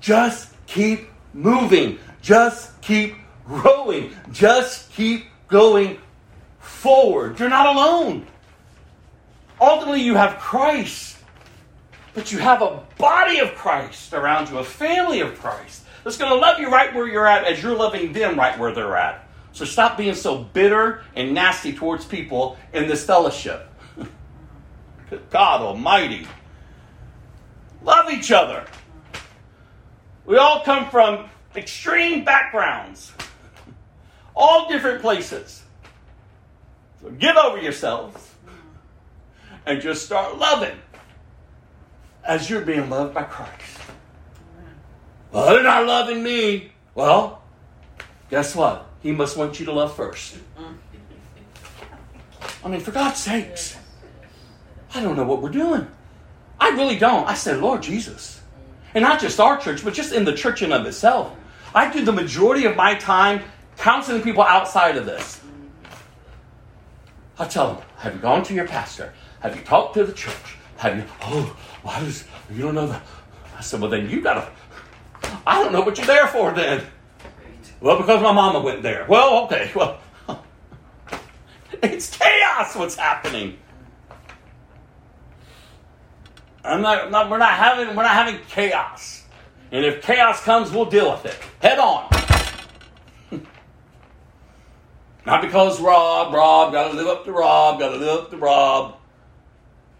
Just 0.00 0.48
keep 0.66 1.08
moving. 1.32 1.98
Just 2.22 2.80
keep 2.82 3.14
growing. 3.46 4.10
Just 4.32 4.90
keep 4.92 5.26
going 5.48 5.98
forward. 6.58 7.38
You're 7.38 7.50
not 7.50 7.74
alone. 7.76 8.26
Ultimately, 9.60 10.02
you 10.02 10.14
have 10.14 10.38
Christ, 10.38 11.16
but 12.12 12.32
you 12.32 12.38
have 12.38 12.62
a 12.62 12.82
body 12.98 13.38
of 13.38 13.54
Christ 13.54 14.12
around 14.12 14.50
you, 14.50 14.58
a 14.58 14.64
family 14.64 15.20
of 15.20 15.38
Christ 15.38 15.84
that's 16.02 16.18
going 16.18 16.30
to 16.30 16.36
love 16.36 16.60
you 16.60 16.68
right 16.70 16.94
where 16.94 17.08
you're 17.08 17.26
at 17.26 17.44
as 17.44 17.62
you're 17.62 17.74
loving 17.74 18.12
them 18.12 18.38
right 18.38 18.58
where 18.58 18.72
they're 18.72 18.96
at. 18.96 19.26
So 19.52 19.64
stop 19.64 19.96
being 19.96 20.14
so 20.14 20.38
bitter 20.38 21.02
and 21.14 21.32
nasty 21.32 21.72
towards 21.72 22.04
people 22.04 22.58
in 22.72 22.88
this 22.88 23.06
fellowship. 23.06 23.68
God 25.30 25.60
Almighty. 25.60 26.26
Love 27.82 28.10
each 28.10 28.32
other. 28.32 28.64
We 30.26 30.36
all 30.38 30.62
come 30.62 30.90
from 30.90 31.28
extreme 31.54 32.24
backgrounds, 32.24 33.12
all 34.34 34.68
different 34.68 35.02
places. 35.02 35.62
So 37.00 37.10
get 37.10 37.36
over 37.36 37.60
yourselves 37.60 38.33
and 39.66 39.80
just 39.80 40.04
start 40.04 40.38
loving 40.38 40.76
as 42.24 42.48
you're 42.48 42.62
being 42.62 42.88
loved 42.90 43.14
by 43.14 43.22
Christ. 43.24 43.80
Well, 45.32 45.46
they're 45.46 45.62
not 45.62 45.86
loving 45.86 46.22
me. 46.22 46.72
Well, 46.94 47.42
guess 48.30 48.54
what? 48.54 48.88
He 49.02 49.12
must 49.12 49.36
want 49.36 49.58
you 49.58 49.66
to 49.66 49.72
love 49.72 49.94
first. 49.94 50.38
I 52.64 52.68
mean, 52.68 52.80
for 52.80 52.92
God's 52.92 53.18
sakes, 53.18 53.76
I 54.94 55.02
don't 55.02 55.16
know 55.16 55.24
what 55.24 55.42
we're 55.42 55.50
doing. 55.50 55.86
I 56.58 56.70
really 56.70 56.98
don't. 56.98 57.28
I 57.28 57.34
said, 57.34 57.60
Lord 57.60 57.82
Jesus. 57.82 58.40
And 58.94 59.02
not 59.02 59.20
just 59.20 59.40
our 59.40 59.58
church, 59.58 59.84
but 59.84 59.92
just 59.92 60.12
in 60.12 60.24
the 60.24 60.32
church 60.32 60.62
in 60.62 60.72
of 60.72 60.86
itself. 60.86 61.34
I 61.74 61.92
do 61.92 62.04
the 62.04 62.12
majority 62.12 62.64
of 62.64 62.76
my 62.76 62.94
time 62.94 63.42
counseling 63.76 64.22
people 64.22 64.44
outside 64.44 64.96
of 64.96 65.04
this. 65.04 65.40
I 67.38 67.46
tell 67.46 67.74
them, 67.74 67.84
have 67.98 68.14
you 68.14 68.20
gone 68.20 68.44
to 68.44 68.54
your 68.54 68.68
pastor? 68.68 69.12
Have 69.44 69.54
you 69.56 69.62
talked 69.62 69.92
to 69.92 70.04
the 70.04 70.12
church? 70.14 70.56
Have 70.78 70.96
you, 70.96 71.04
oh, 71.20 71.54
why 71.82 72.00
does, 72.00 72.24
you 72.50 72.62
don't 72.62 72.74
know 72.74 72.86
that? 72.86 73.02
I 73.54 73.60
said, 73.60 73.78
well, 73.78 73.90
then 73.90 74.08
you 74.08 74.22
gotta, 74.22 74.50
I 75.46 75.62
don't 75.62 75.70
know 75.70 75.82
what 75.82 75.98
you're 75.98 76.06
there 76.06 76.26
for 76.28 76.50
then. 76.52 76.82
Well, 77.78 77.98
because 77.98 78.22
my 78.22 78.32
mama 78.32 78.60
went 78.60 78.82
there. 78.82 79.04
Well, 79.06 79.44
okay, 79.44 79.70
well, 79.76 80.00
it's 81.82 82.16
chaos 82.16 82.74
what's 82.74 82.94
happening. 82.94 83.58
I'm 86.64 86.80
not, 86.80 87.10
not, 87.10 87.28
we're 87.28 87.36
not 87.36 87.52
having, 87.52 87.88
we're 87.94 88.02
not 88.02 88.14
having 88.14 88.40
chaos. 88.48 89.24
And 89.70 89.84
if 89.84 90.00
chaos 90.00 90.42
comes, 90.42 90.72
we'll 90.72 90.86
deal 90.86 91.10
with 91.12 91.26
it 91.26 91.38
head 91.60 91.78
on. 91.78 92.08
Not 95.26 95.42
because 95.42 95.80
Robb, 95.80 96.32
Robb, 96.32 96.72
got 96.72 96.90
to 96.90 96.96
live 96.96 97.06
up 97.06 97.24
to 97.26 97.32
Robb, 97.32 97.78
got 97.78 97.90
to 97.90 97.96
live 97.96 98.20
up 98.20 98.30
to 98.30 98.36
Robb. 98.36 98.96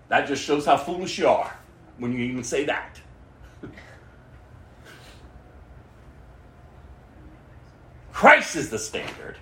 That 0.09 0.27
just 0.27 0.43
shows 0.43 0.67
how 0.67 0.77
foolish 0.77 1.19
you 1.19 1.29
are 1.29 1.57
when 1.99 2.13
you 2.13 2.19
even 2.21 2.45
say 2.45 2.65
that. 2.67 3.01
Christ 8.13 8.57
is 8.57 8.71
the 8.71 8.79
standard. 8.79 9.37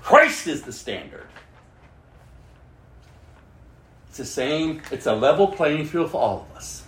Christ 0.00 0.46
is 0.46 0.62
the 0.62 0.72
standard. 0.72 1.26
It's 4.08 4.18
the 4.18 4.24
same, 4.24 4.80
it's 4.90 5.06
a 5.06 5.14
level 5.14 5.48
playing 5.48 5.86
field 5.86 6.10
for 6.10 6.20
all 6.20 6.46
of 6.48 6.56
us, 6.56 6.84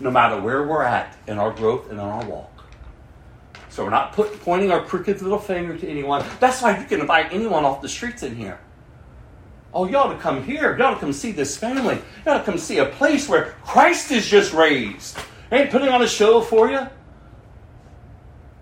no 0.00 0.10
matter 0.10 0.40
where 0.40 0.66
we're 0.66 0.82
at 0.82 1.16
in 1.26 1.38
our 1.38 1.50
growth 1.50 1.90
and 1.90 1.98
in 1.98 2.04
our 2.04 2.24
walk. 2.24 2.64
So 3.68 3.84
we're 3.84 3.90
not 3.90 4.12
put, 4.12 4.40
pointing 4.42 4.70
our 4.70 4.84
crooked 4.84 5.22
little 5.22 5.38
finger 5.38 5.76
to 5.76 5.88
anyone. 5.88 6.24
That's 6.40 6.62
why 6.62 6.78
you 6.78 6.84
can 6.86 7.00
invite 7.00 7.32
anyone 7.32 7.64
off 7.64 7.80
the 7.80 7.88
streets 7.88 8.22
in 8.22 8.36
here. 8.36 8.60
Oh, 9.74 9.92
ought 9.94 10.12
to 10.12 10.18
come 10.18 10.42
here. 10.44 10.76
Ought 10.82 10.94
to 10.94 11.00
come 11.00 11.12
see 11.12 11.32
this 11.32 11.56
family. 11.56 11.98
Ought 12.26 12.38
to 12.38 12.44
come 12.44 12.58
see 12.58 12.78
a 12.78 12.86
place 12.86 13.28
where 13.28 13.54
Christ 13.64 14.10
is 14.10 14.28
just 14.28 14.52
raised. 14.52 15.18
Ain't 15.50 15.70
putting 15.70 15.88
on 15.88 16.02
a 16.02 16.08
show 16.08 16.40
for 16.42 16.70
you. 16.70 16.86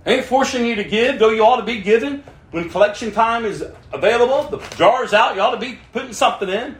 Ain't 0.06 0.24
forcing 0.24 0.66
you 0.66 0.76
to 0.76 0.84
give, 0.84 1.18
though 1.18 1.30
you 1.30 1.44
ought 1.44 1.56
to 1.56 1.64
be 1.64 1.80
giving. 1.80 2.22
When 2.52 2.68
collection 2.68 3.12
time 3.12 3.44
is 3.44 3.64
available, 3.92 4.56
the 4.56 4.76
jar's 4.76 5.12
out, 5.12 5.34
you 5.34 5.40
ought 5.40 5.52
to 5.52 5.60
be 5.60 5.78
putting 5.92 6.12
something 6.12 6.48
in. 6.48 6.76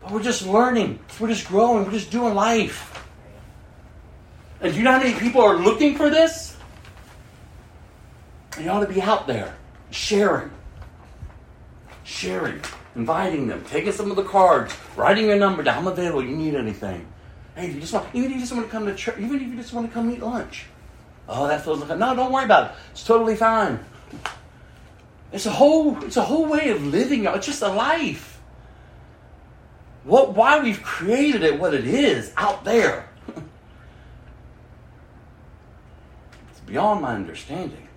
But 0.00 0.10
we're 0.10 0.22
just 0.22 0.46
learning. 0.46 0.98
We're 1.20 1.28
just 1.28 1.46
growing. 1.46 1.84
We're 1.84 1.92
just 1.92 2.10
doing 2.10 2.34
life. 2.34 3.06
And 4.60 4.74
you 4.74 4.82
know 4.82 4.92
how 4.92 4.98
many 4.98 5.14
people 5.18 5.40
are 5.40 5.56
looking 5.56 5.96
for 5.96 6.10
this? 6.10 6.56
You 8.60 8.68
ought 8.70 8.80
to 8.80 8.92
be 8.92 9.00
out 9.00 9.28
there 9.28 9.56
sharing, 9.90 10.50
sharing, 12.08 12.60
inviting 12.96 13.46
them, 13.46 13.62
taking 13.66 13.92
some 13.92 14.10
of 14.10 14.16
the 14.16 14.24
cards, 14.24 14.74
writing 14.96 15.26
your 15.26 15.36
number 15.36 15.62
down. 15.62 15.78
I'm 15.78 15.86
available. 15.86 16.24
You 16.24 16.34
need 16.34 16.54
anything? 16.54 17.06
Hey, 17.54 17.68
if 17.68 17.74
you 17.74 17.80
just 17.80 17.92
want, 17.92 18.08
even 18.14 18.30
if 18.30 18.36
you 18.36 18.40
just 18.40 18.52
want 18.52 18.64
to 18.64 18.70
come 18.72 18.86
to 18.86 18.94
church, 18.94 19.18
even 19.18 19.36
if 19.36 19.42
you 19.42 19.56
just 19.56 19.72
want 19.72 19.86
to 19.86 19.92
come 19.92 20.10
eat 20.10 20.20
lunch. 20.20 20.66
Oh, 21.28 21.46
that 21.46 21.62
feels 21.62 21.80
like 21.80 21.98
no. 21.98 22.16
Don't 22.16 22.32
worry 22.32 22.46
about 22.46 22.70
it. 22.70 22.76
It's 22.92 23.04
totally 23.04 23.36
fine. 23.36 23.78
It's 25.32 25.44
a 25.44 25.50
whole. 25.50 26.02
It's 26.04 26.16
a 26.16 26.22
whole 26.22 26.46
way 26.46 26.70
of 26.70 26.82
living. 26.82 27.26
It's 27.26 27.46
just 27.46 27.60
a 27.60 27.68
life. 27.68 28.40
What? 30.04 30.34
Why 30.34 30.60
we've 30.60 30.82
created 30.82 31.42
it? 31.42 31.60
What 31.60 31.74
it 31.74 31.86
is 31.86 32.32
out 32.36 32.64
there. 32.64 33.08
It's 36.50 36.60
beyond 36.60 37.02
my 37.02 37.14
understanding. 37.14 37.88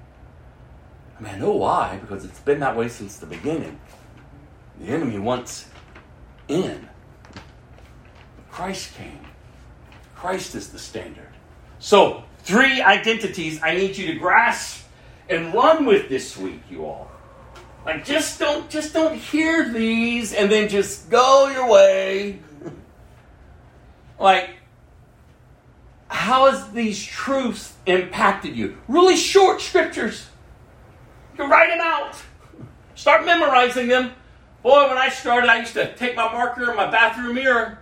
I 1.17 1.23
mean, 1.23 1.35
I 1.35 1.37
know 1.37 1.51
why, 1.51 1.97
because 2.01 2.25
it's 2.25 2.39
been 2.39 2.59
that 2.59 2.75
way 2.75 2.89
since 2.89 3.17
the 3.17 3.27
beginning. 3.27 3.79
The 4.81 4.91
enemy 4.91 5.19
wants 5.19 5.67
in. 6.47 6.89
Christ 8.49 8.95
came. 8.95 9.19
Christ 10.15 10.55
is 10.55 10.69
the 10.69 10.79
standard. 10.79 11.29
So, 11.79 12.23
three 12.39 12.81
identities 12.81 13.61
I 13.61 13.75
need 13.75 13.95
you 13.95 14.13
to 14.13 14.19
grasp 14.19 14.85
and 15.29 15.53
run 15.53 15.85
with 15.85 16.09
this 16.09 16.35
week, 16.35 16.61
you 16.69 16.85
all. 16.85 17.11
Like 17.85 18.05
just 18.05 18.39
don't 18.39 18.69
just 18.69 18.93
don't 18.93 19.15
hear 19.15 19.69
these 19.69 20.33
and 20.33 20.51
then 20.51 20.69
just 20.69 21.09
go 21.09 21.47
your 21.47 21.69
way. 21.69 22.39
like 24.19 24.51
how 26.07 26.51
has 26.51 26.69
these 26.71 27.03
truths 27.03 27.73
impacted 27.85 28.55
you? 28.55 28.77
Really 28.87 29.15
short 29.15 29.61
scriptures. 29.61 30.27
You 31.31 31.37
can 31.37 31.49
write 31.49 31.69
them 31.69 31.79
out. 31.81 32.15
Start 32.93 33.25
memorizing 33.25 33.87
them. 33.87 34.11
Boy, 34.63 34.87
when 34.87 34.97
I 34.97 35.09
started, 35.09 35.49
I 35.49 35.59
used 35.59 35.73
to 35.73 35.93
take 35.95 36.15
my 36.15 36.31
marker 36.31 36.69
in 36.69 36.77
my 36.77 36.89
bathroom 36.89 37.35
mirror. 37.35 37.79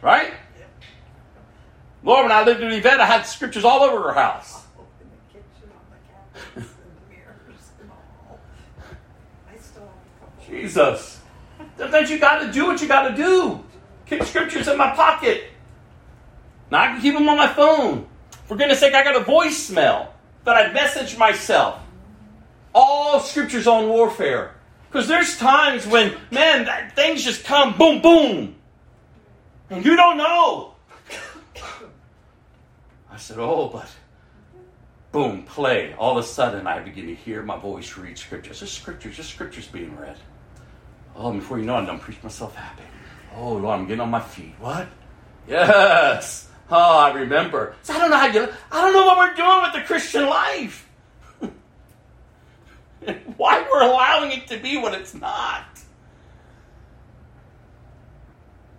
Right? 0.00 0.32
Lord, 2.04 2.24
when 2.24 2.32
I 2.32 2.44
lived 2.44 2.60
in 2.60 2.72
Yvette, 2.72 3.00
I 3.00 3.06
had 3.06 3.22
scriptures 3.22 3.64
all 3.64 3.80
over 3.82 4.08
her 4.08 4.14
house. 4.14 4.62
Jesus. 10.46 11.20
Sometimes 11.78 12.10
you 12.10 12.18
got 12.18 12.40
to 12.40 12.52
do 12.52 12.66
what 12.66 12.80
you 12.80 12.86
got 12.86 13.08
to 13.08 13.16
do. 13.16 13.64
Keep 14.06 14.24
scriptures 14.24 14.68
in 14.68 14.76
my 14.76 14.94
pocket. 14.94 15.44
Now 16.70 16.82
I 16.82 16.86
can 16.88 17.00
keep 17.00 17.14
them 17.14 17.28
on 17.28 17.36
my 17.36 17.48
phone. 17.48 18.06
For 18.44 18.56
goodness 18.56 18.80
sake, 18.80 18.94
I 18.94 19.02
got 19.02 19.16
a 19.16 19.24
voicemail 19.24 20.08
that 20.44 20.56
I 20.56 20.72
message 20.72 21.16
myself. 21.16 21.81
All 22.74 23.20
scriptures 23.20 23.66
on 23.66 23.88
warfare. 23.88 24.54
Because 24.90 25.08
there's 25.08 25.38
times 25.38 25.86
when, 25.86 26.14
man, 26.30 26.66
that, 26.66 26.94
things 26.94 27.24
just 27.24 27.44
come 27.44 27.76
boom, 27.78 28.02
boom. 28.02 28.56
And 29.70 29.84
you 29.84 29.96
don't 29.96 30.18
know. 30.18 30.74
I 33.10 33.16
said, 33.16 33.38
oh, 33.38 33.70
but 33.72 33.90
boom, 35.12 35.44
play. 35.44 35.94
All 35.94 36.18
of 36.18 36.24
a 36.24 36.26
sudden, 36.26 36.66
I 36.66 36.80
begin 36.80 37.06
to 37.06 37.14
hear 37.14 37.42
my 37.42 37.58
voice 37.58 37.96
read 37.96 38.18
scriptures. 38.18 38.60
Just 38.60 38.74
scriptures, 38.74 39.16
just 39.16 39.30
scriptures 39.30 39.66
being 39.66 39.96
read. 39.96 40.16
Oh, 41.14 41.32
before 41.32 41.58
you 41.58 41.64
know 41.64 41.76
it, 41.76 41.80
I'm 41.80 41.86
done 41.86 41.98
preach 41.98 42.22
myself 42.22 42.54
happy. 42.54 42.82
Oh, 43.36 43.54
Lord, 43.54 43.80
I'm 43.80 43.86
getting 43.86 44.00
on 44.00 44.10
my 44.10 44.20
feet. 44.20 44.54
What? 44.60 44.88
Yes. 45.48 46.48
Oh, 46.70 46.98
I 46.98 47.12
remember. 47.12 47.74
So 47.82 47.94
I 47.94 47.98
don't 47.98 48.10
know 48.10 48.16
how 48.16 48.26
you. 48.26 48.48
I 48.70 48.80
don't 48.80 48.92
know 48.92 49.06
what 49.06 49.18
we're 49.18 49.34
doing 49.34 49.62
with 49.62 49.72
the 49.74 49.82
Christian 49.82 50.26
life. 50.26 50.88
Why 53.36 53.66
we're 53.70 53.82
allowing 53.82 54.32
it 54.32 54.46
to 54.48 54.58
be 54.58 54.76
what 54.76 54.94
it's 54.94 55.14
not. 55.14 55.64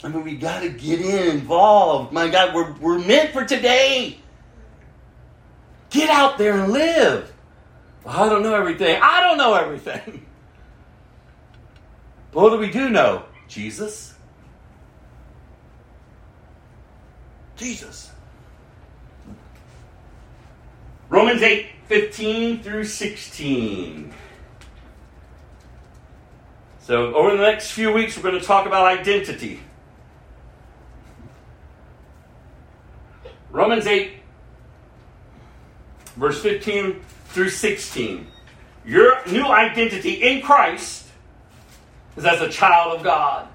I 0.04 0.10
mean, 0.10 0.24
we 0.24 0.36
got 0.36 0.62
to 0.62 0.70
get 0.70 1.00
in, 1.00 1.38
involved. 1.38 2.12
My 2.12 2.28
God, 2.28 2.54
we're, 2.54 2.74
we're 2.74 3.00
meant 3.00 3.32
for 3.32 3.46
today. 3.46 4.20
Get 5.90 6.10
out 6.10 6.38
there 6.38 6.62
and 6.62 6.74
live. 6.74 7.32
Well, 8.04 8.24
I 8.24 8.28
don't 8.28 8.44
know 8.44 8.54
everything. 8.54 9.00
I 9.02 9.22
don't 9.22 9.38
know 9.38 9.54
everything. 9.54 10.26
But 12.32 12.42
what 12.42 12.50
do 12.50 12.58
we 12.58 12.70
do 12.70 12.90
know? 12.90 13.24
Jesus. 13.48 14.14
Jesus. 17.56 18.12
Romans 21.10 21.44
8 21.44 21.68
15 21.94 22.64
through 22.64 22.86
16. 22.86 24.12
So, 26.80 27.14
over 27.14 27.38
the 27.38 27.44
next 27.44 27.70
few 27.70 27.94
weeks, 27.94 28.18
we're 28.18 28.24
going 28.24 28.42
to 28.42 28.44
talk 28.44 28.66
about 28.66 28.88
identity. 28.88 29.60
Romans 33.52 33.86
8 33.86 34.12
verse 36.16 36.42
15 36.42 37.00
through 37.26 37.50
16. 37.50 38.26
Your 38.88 39.24
new 39.28 39.46
identity 39.46 40.14
in 40.14 40.42
Christ 40.42 41.06
is 42.18 42.26
as 42.26 42.42
a 42.42 42.50
child 42.50 42.98
of 42.98 43.04
God. 43.04 43.48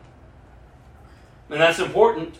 And 1.50 1.60
that's 1.60 1.80
important. 1.80 2.36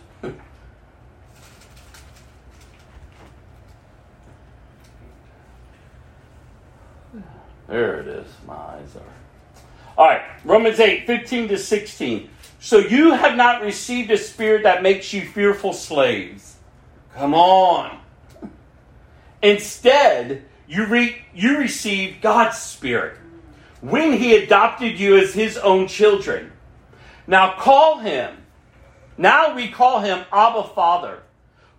There 7.69 7.99
it 7.99 8.07
is. 8.07 8.27
My 8.47 8.55
eyes 8.55 8.95
are. 8.95 9.97
All 9.97 10.07
right, 10.07 10.23
Romans 10.43 10.79
8, 10.79 11.05
15 11.05 11.49
to 11.49 11.57
16. 11.57 12.29
So 12.59 12.77
you 12.79 13.11
have 13.11 13.37
not 13.37 13.61
received 13.61 14.11
a 14.11 14.17
spirit 14.17 14.63
that 14.63 14.81
makes 14.81 15.13
you 15.13 15.21
fearful 15.21 15.73
slaves. 15.73 16.57
Come 17.15 17.33
on. 17.33 17.99
Instead, 19.41 20.45
you, 20.67 20.85
re- 20.85 21.21
you 21.33 21.57
received 21.57 22.21
God's 22.21 22.57
spirit 22.57 23.17
when 23.81 24.13
he 24.13 24.35
adopted 24.35 24.99
you 24.99 25.17
as 25.17 25.33
his 25.33 25.57
own 25.57 25.87
children. 25.87 26.51
Now 27.27 27.53
call 27.53 27.99
him. 27.99 28.35
Now 29.17 29.55
we 29.55 29.69
call 29.69 30.01
him 30.01 30.25
Abba 30.33 30.63
Father. 30.63 31.19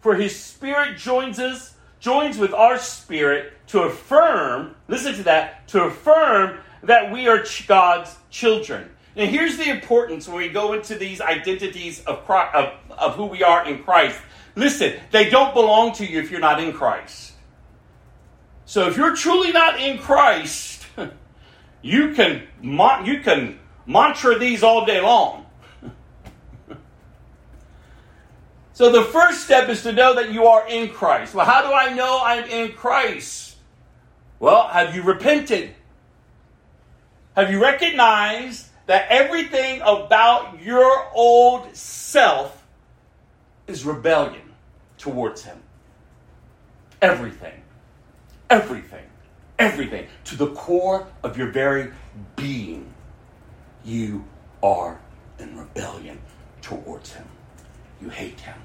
For 0.00 0.14
his 0.14 0.38
spirit 0.38 0.96
joins 0.96 1.38
us, 1.38 1.69
joins 2.00 2.38
with 2.38 2.52
our 2.52 2.78
spirit 2.78 3.52
to 3.68 3.82
affirm, 3.82 4.74
listen 4.88 5.14
to 5.14 5.22
that, 5.24 5.68
to 5.68 5.84
affirm 5.84 6.58
that 6.82 7.12
we 7.12 7.28
are 7.28 7.44
God's 7.66 8.16
children. 8.30 8.90
Now, 9.14 9.26
here's 9.26 9.56
the 9.56 9.68
importance 9.68 10.26
when 10.26 10.38
we 10.38 10.48
go 10.48 10.72
into 10.72 10.94
these 10.94 11.20
identities 11.20 12.02
of, 12.04 12.24
Christ, 12.24 12.54
of, 12.54 12.72
of 12.90 13.14
who 13.16 13.26
we 13.26 13.42
are 13.42 13.66
in 13.68 13.82
Christ. 13.82 14.18
Listen, 14.56 14.94
they 15.10 15.28
don't 15.28 15.52
belong 15.52 15.92
to 15.94 16.06
you 16.06 16.20
if 16.20 16.30
you're 16.30 16.40
not 16.40 16.60
in 16.60 16.72
Christ. 16.72 17.32
So, 18.64 18.88
if 18.88 18.96
you're 18.96 19.16
truly 19.16 19.52
not 19.52 19.80
in 19.80 19.98
Christ, 19.98 20.86
you 21.82 22.14
can 22.14 22.42
you 22.62 23.20
can 23.20 23.58
mantra 23.84 24.38
these 24.38 24.62
all 24.62 24.86
day 24.86 25.00
long. 25.00 25.39
So, 28.80 28.90
the 28.90 29.04
first 29.04 29.44
step 29.44 29.68
is 29.68 29.82
to 29.82 29.92
know 29.92 30.14
that 30.14 30.32
you 30.32 30.46
are 30.46 30.66
in 30.66 30.88
Christ. 30.88 31.34
Well, 31.34 31.44
how 31.44 31.60
do 31.60 31.70
I 31.70 31.92
know 31.92 32.22
I'm 32.24 32.44
in 32.44 32.72
Christ? 32.72 33.56
Well, 34.38 34.68
have 34.68 34.96
you 34.96 35.02
repented? 35.02 35.74
Have 37.36 37.50
you 37.50 37.60
recognized 37.60 38.68
that 38.86 39.08
everything 39.10 39.82
about 39.82 40.62
your 40.62 41.10
old 41.12 41.76
self 41.76 42.66
is 43.66 43.84
rebellion 43.84 44.54
towards 44.96 45.44
Him? 45.44 45.58
Everything. 47.02 47.60
Everything. 48.48 49.04
Everything. 49.58 50.06
To 50.24 50.36
the 50.36 50.52
core 50.54 51.06
of 51.22 51.36
your 51.36 51.48
very 51.48 51.92
being, 52.34 52.90
you 53.84 54.24
are 54.62 54.98
in 55.38 55.58
rebellion 55.58 56.18
towards 56.62 57.12
Him. 57.12 57.26
You 58.00 58.08
hate 58.08 58.40
Him. 58.40 58.56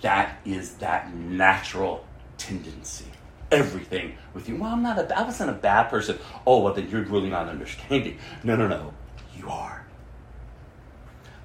That 0.00 0.40
is 0.44 0.74
that 0.76 1.12
natural 1.14 2.06
tendency 2.36 3.06
everything 3.50 4.14
with 4.34 4.48
you. 4.48 4.56
Well, 4.56 4.72
I'm 4.72 4.82
not 4.82 4.98
a, 4.98 5.18
I 5.18 5.22
wasn't 5.22 5.50
a 5.50 5.54
bad 5.54 5.84
person. 5.84 6.18
Oh, 6.46 6.62
well, 6.62 6.74
then 6.74 6.88
you're 6.90 7.02
really 7.02 7.30
not 7.30 7.48
understanding. 7.48 8.18
No, 8.44 8.56
no, 8.56 8.68
no. 8.68 8.92
You 9.36 9.48
are. 9.48 9.86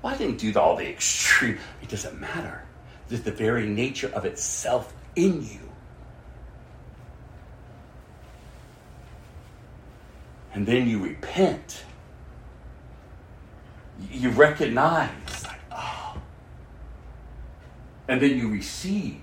Well, 0.02 0.14
I 0.14 0.18
didn't 0.18 0.38
do 0.38 0.58
all 0.60 0.76
the 0.76 0.90
extreme. 0.90 1.60
It 1.82 1.90
doesn't 1.90 2.20
matter. 2.20 2.66
It's 3.10 3.24
the 3.24 3.32
very 3.32 3.68
nature 3.68 4.12
of 4.14 4.26
itself 4.26 4.94
in 5.16 5.44
you. 5.44 5.60
And 10.54 10.66
then 10.66 10.88
you 10.88 11.00
repent. 11.00 11.84
You 14.12 14.30
recognize. 14.32 15.46
And 18.08 18.22
then 18.22 18.38
you 18.38 18.50
receive 18.50 19.22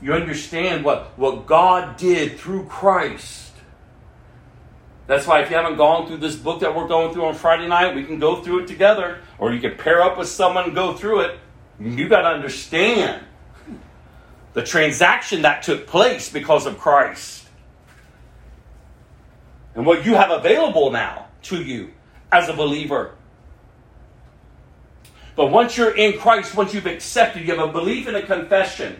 you 0.00 0.12
understand 0.12 0.84
what, 0.84 1.18
what 1.18 1.46
God 1.46 1.96
did 1.96 2.38
through 2.38 2.66
Christ. 2.66 3.52
That's 5.06 5.26
why 5.26 5.42
if 5.42 5.50
you 5.50 5.56
haven't 5.56 5.76
gone 5.76 6.06
through 6.06 6.18
this 6.18 6.36
book 6.36 6.60
that 6.60 6.74
we're 6.74 6.86
going 6.86 7.12
through 7.12 7.24
on 7.24 7.34
Friday 7.34 7.66
night, 7.66 7.94
we 7.94 8.04
can 8.04 8.18
go 8.18 8.42
through 8.42 8.64
it 8.64 8.68
together. 8.68 9.18
Or 9.38 9.52
you 9.52 9.60
can 9.60 9.76
pair 9.76 10.02
up 10.02 10.18
with 10.18 10.28
someone 10.28 10.64
and 10.64 10.74
go 10.74 10.94
through 10.94 11.20
it. 11.20 11.38
You 11.80 12.08
got 12.08 12.22
to 12.22 12.28
understand 12.28 13.24
the 14.52 14.62
transaction 14.62 15.42
that 15.42 15.62
took 15.62 15.86
place 15.86 16.30
because 16.30 16.66
of 16.66 16.78
Christ. 16.78 17.46
And 19.74 19.86
what 19.86 20.04
you 20.04 20.14
have 20.14 20.30
available 20.30 20.90
now 20.90 21.26
to 21.44 21.62
you 21.62 21.92
as 22.30 22.48
a 22.48 22.52
believer. 22.52 23.14
But 25.38 25.52
once 25.52 25.76
you're 25.76 25.96
in 25.96 26.18
Christ, 26.18 26.56
once 26.56 26.74
you've 26.74 26.86
accepted, 26.86 27.46
you 27.46 27.54
have 27.54 27.68
a 27.68 27.72
belief 27.72 28.08
and 28.08 28.16
a 28.16 28.26
confession 28.26 28.96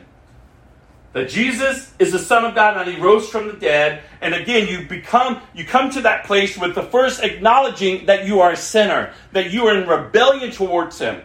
that 1.13 1.29
Jesus 1.29 1.93
is 1.99 2.13
the 2.13 2.19
Son 2.21 2.45
of 2.45 2.55
God 2.55 2.77
and 2.77 2.89
He 2.89 3.03
rose 3.03 3.29
from 3.29 3.49
the 3.49 3.55
dead. 3.55 4.05
And 4.21 4.33
again, 4.33 4.69
you 4.69 4.87
become, 4.87 5.41
you 5.53 5.65
come 5.65 5.91
to 5.91 6.03
that 6.03 6.27
place 6.27 6.57
with 6.57 6.77
the 6.77 6.85
first 6.85 7.25
acknowledging 7.25 8.07
that 8.07 8.25
you 8.25 8.41
are 8.41 8.53
a 8.53 8.57
sinner, 8.57 9.13
that 9.33 9.51
you 9.51 9.67
are 9.67 9.77
in 9.77 9.89
rebellion 9.89 10.53
towards 10.53 11.01
Him. 11.01 11.23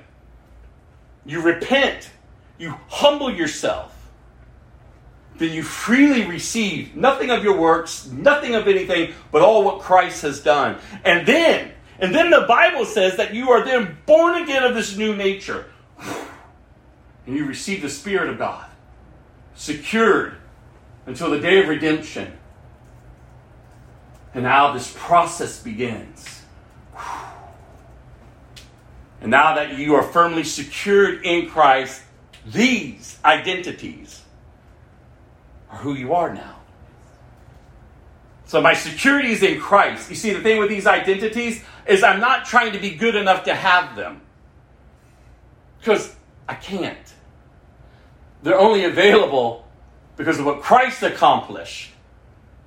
You 1.27 1.41
repent, 1.41 2.09
you 2.57 2.73
humble 2.87 3.31
yourself. 3.31 3.95
Then 5.37 5.53
you 5.53 5.61
freely 5.61 6.25
receive 6.25 6.95
nothing 6.95 7.29
of 7.29 7.43
your 7.43 7.55
works, 7.55 8.07
nothing 8.07 8.55
of 8.55 8.67
anything, 8.67 9.13
but 9.31 9.43
all 9.43 9.63
what 9.63 9.79
Christ 9.79 10.23
has 10.23 10.39
done. 10.39 10.79
And 11.05 11.27
then, 11.27 11.71
and 12.03 12.13
then 12.13 12.31
the 12.31 12.41
Bible 12.41 12.83
says 12.83 13.15
that 13.15 13.33
you 13.33 13.51
are 13.51 13.63
then 13.63 13.97
born 14.05 14.43
again 14.43 14.61
of 14.65 14.75
this 14.75 14.97
new 14.97 15.15
nature. 15.15 15.71
And 17.25 17.37
you 17.37 17.45
receive 17.45 17.81
the 17.81 17.89
Spirit 17.89 18.27
of 18.27 18.37
God 18.37 18.69
secured 19.55 20.35
until 21.05 21.29
the 21.29 21.39
day 21.39 21.61
of 21.61 21.69
redemption. 21.69 22.33
And 24.33 24.43
now 24.43 24.73
this 24.73 24.93
process 24.97 25.63
begins. 25.63 26.41
And 29.21 29.31
now 29.31 29.55
that 29.55 29.77
you 29.77 29.95
are 29.95 30.03
firmly 30.03 30.43
secured 30.43 31.25
in 31.25 31.49
Christ, 31.49 32.01
these 32.45 33.17
identities 33.23 34.23
are 35.71 35.77
who 35.77 35.93
you 35.93 36.13
are 36.13 36.33
now. 36.33 36.62
So 38.53 38.61
my 38.61 38.75
security 38.75 39.31
is 39.31 39.41
in 39.41 39.59
Christ. 39.59 40.11
You 40.11 40.15
see, 40.15 40.31
the 40.31 40.39
thing 40.39 40.59
with 40.59 40.69
these 40.69 40.85
identities 40.85 41.63
is 41.87 42.03
I'm 42.03 42.19
not 42.19 42.45
trying 42.45 42.73
to 42.73 42.77
be 42.77 42.91
good 42.91 43.15
enough 43.15 43.45
to 43.45 43.55
have 43.55 43.95
them. 43.95 44.21
Because 45.79 46.15
I 46.47 46.53
can't. 46.53 47.15
They're 48.43 48.59
only 48.59 48.83
available 48.83 49.67
because 50.17 50.37
of 50.37 50.45
what 50.45 50.61
Christ 50.61 51.01
accomplished 51.01 51.93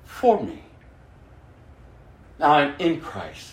for 0.03 0.43
me. 0.43 0.61
Now 2.41 2.51
I'm 2.51 2.75
in 2.81 3.01
Christ. 3.01 3.53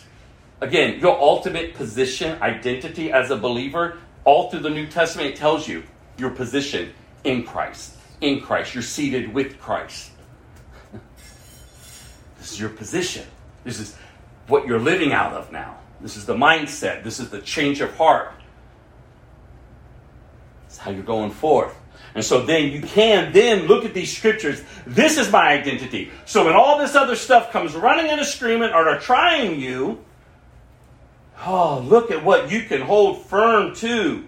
Again, 0.60 1.00
your 1.00 1.16
ultimate 1.16 1.76
position, 1.76 2.42
identity 2.42 3.12
as 3.12 3.30
a 3.30 3.38
believer, 3.38 4.00
all 4.26 4.50
through 4.50 4.62
the 4.62 4.72
New 4.72 4.88
Testament, 4.88 5.30
it 5.30 5.36
tells 5.36 5.68
you 5.68 5.84
your 6.18 6.32
position 6.32 6.94
in 7.26 7.44
Christ. 7.44 7.96
In 8.22 8.42
Christ. 8.42 8.74
You're 8.74 8.82
seated 8.82 9.32
with 9.36 9.60
Christ. 9.60 10.13
This 12.44 12.52
is 12.52 12.60
your 12.60 12.72
position. 12.72 13.26
This 13.64 13.80
is 13.80 13.96
what 14.48 14.68
you're 14.68 14.78
living 14.78 15.14
out 15.14 15.32
of 15.32 15.54
now. 15.54 15.78
This 16.02 16.18
is 16.18 16.26
the 16.26 16.36
mindset. 16.36 17.02
This 17.02 17.22
is 17.22 17.30
the 17.30 17.40
change 17.40 17.80
of 17.80 17.96
heart. 17.96 18.34
It's 20.66 20.78
how 20.78 20.92
you're 20.92 21.04
going 21.04 21.32
forth. 21.32 21.74
And 22.14 22.24
so 22.24 22.46
then 22.46 22.70
you 22.70 22.82
can 22.82 23.32
then 23.32 23.68
look 23.68 23.86
at 23.86 23.94
these 23.94 24.16
scriptures. 24.16 24.62
This 24.86 25.18
is 25.18 25.32
my 25.32 25.54
identity. 25.54 26.12
So 26.26 26.44
when 26.44 26.54
all 26.54 26.78
this 26.78 26.96
other 26.96 27.16
stuff 27.16 27.50
comes 27.54 27.76
running 27.76 28.12
and 28.12 28.26
screaming 28.26 28.74
or 28.74 29.00
trying 29.00 29.62
you, 29.62 30.04
oh, 31.46 31.80
look 31.80 32.12
at 32.12 32.26
what 32.26 32.52
you 32.52 32.64
can 32.64 32.82
hold 32.82 33.26
firm 33.26 33.74
to. 33.76 34.26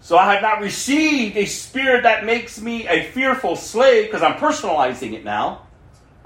So 0.00 0.16
I 0.16 0.32
have 0.32 0.40
not 0.40 0.62
received 0.62 1.36
a 1.36 1.44
spirit 1.44 2.04
that 2.04 2.24
makes 2.24 2.58
me 2.58 2.88
a 2.88 3.10
fearful 3.10 3.56
slave 3.56 4.06
because 4.06 4.22
I'm 4.22 4.38
personalizing 4.38 5.12
it 5.12 5.22
now. 5.22 5.65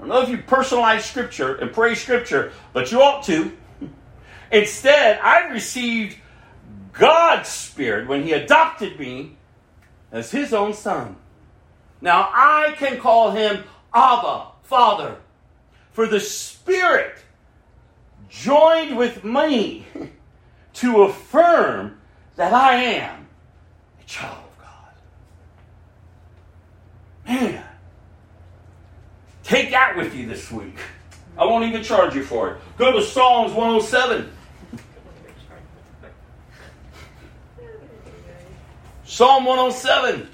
I 0.01 0.07
don't 0.07 0.09
know 0.09 0.21
if 0.23 0.29
you 0.29 0.39
personalize 0.39 1.01
scripture 1.01 1.53
and 1.55 1.71
pray 1.71 1.93
scripture, 1.93 2.51
but 2.73 2.91
you 2.91 3.01
ought 3.03 3.23
to. 3.25 3.55
Instead, 4.51 5.19
I 5.19 5.49
received 5.49 6.17
God's 6.91 7.49
spirit 7.49 8.07
when 8.07 8.23
He 8.23 8.33
adopted 8.33 8.99
me 8.99 9.37
as 10.11 10.31
his 10.31 10.53
own 10.53 10.73
son. 10.73 11.15
Now 12.01 12.29
I 12.33 12.73
can 12.77 12.99
call 12.99 13.31
him 13.31 13.63
Abba, 13.93 14.47
Father, 14.63 15.17
for 15.91 16.07
the 16.07 16.19
Spirit 16.19 17.17
joined 18.29 18.97
with 18.97 19.23
me 19.23 19.85
to 20.73 21.03
affirm 21.03 21.99
that 22.35 22.53
I 22.53 22.75
am 22.75 23.27
a 23.99 24.03
child 24.05 24.37
of 24.37 24.57
God. 24.59 24.93
Man, 27.27 27.63
Take 29.51 29.71
that 29.71 29.97
with 29.97 30.15
you 30.15 30.27
this 30.27 30.49
week. 30.49 30.77
I 31.37 31.43
won't 31.43 31.65
even 31.65 31.83
charge 31.83 32.15
you 32.15 32.23
for 32.23 32.51
it. 32.51 32.61
Go 32.77 32.93
to 32.93 33.03
Psalms 33.03 33.51
107. 33.51 34.31
Psalm 39.03 39.43
107. 39.43 40.29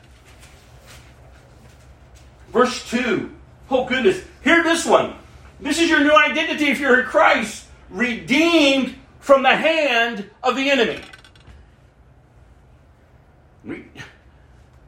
Verse 2.49 2.87
2. 2.91 3.31
Oh, 3.71 3.85
goodness. 3.85 4.21
Hear 4.43 4.61
this 4.61 4.85
one. 4.85 5.15
This 5.59 5.79
is 5.79 5.89
your 5.89 6.01
new 6.01 6.15
identity 6.15 6.65
if 6.65 6.79
you're 6.79 6.99
in 6.99 7.07
Christ. 7.07 7.65
Redeemed 7.89 8.93
from 9.19 9.41
the 9.41 9.55
hand 9.55 10.29
of 10.43 10.55
the 10.55 10.69
enemy. 10.69 10.99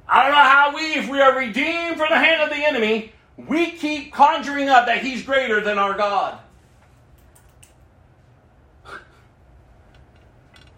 I 0.08 0.22
don't 0.22 0.34
know 0.34 0.38
how 0.38 0.76
we, 0.76 0.82
if 0.94 1.10
we 1.10 1.20
are 1.20 1.36
redeemed 1.36 1.98
from 1.98 2.10
the 2.12 2.20
hand 2.20 2.44
of 2.44 2.56
the 2.56 2.64
enemy, 2.64 3.14
we 3.48 3.72
keep 3.72 4.12
conjuring 4.12 4.70
up 4.70 4.88
that 4.88 5.02
he's 5.02 5.24
greater 5.24 5.62
than 5.62 5.78
our 5.78 5.96
God. 5.96 6.40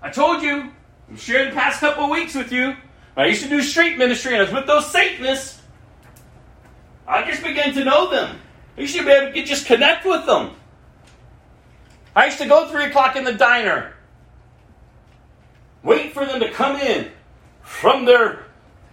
I 0.01 0.09
told 0.09 0.41
you, 0.41 0.71
I'm 1.09 1.17
sharing 1.17 1.49
the 1.49 1.55
past 1.55 1.79
couple 1.79 2.05
of 2.05 2.09
weeks 2.11 2.35
with 2.35 2.51
you. 2.51 2.75
I 3.15 3.25
used 3.27 3.43
to 3.43 3.49
do 3.49 3.61
street 3.61 3.97
ministry 3.97 4.33
and 4.33 4.41
I 4.41 4.45
was 4.45 4.53
with 4.53 4.67
those 4.67 4.89
Satanists. 4.89 5.61
I 7.07 7.23
just 7.29 7.43
began 7.43 7.73
to 7.73 7.83
know 7.83 8.09
them. 8.09 8.39
I 8.77 8.81
used 8.81 8.95
to 8.95 9.03
be 9.03 9.11
able 9.11 9.33
to 9.33 9.43
just 9.43 9.65
connect 9.65 10.05
with 10.05 10.25
them. 10.25 10.51
I 12.15 12.25
used 12.25 12.39
to 12.39 12.47
go 12.47 12.67
three 12.67 12.85
o'clock 12.85 13.15
in 13.15 13.23
the 13.23 13.33
diner, 13.33 13.93
wait 15.81 16.13
for 16.13 16.25
them 16.25 16.41
to 16.41 16.51
come 16.51 16.75
in 16.75 17.09
from 17.61 18.05
their 18.05 18.45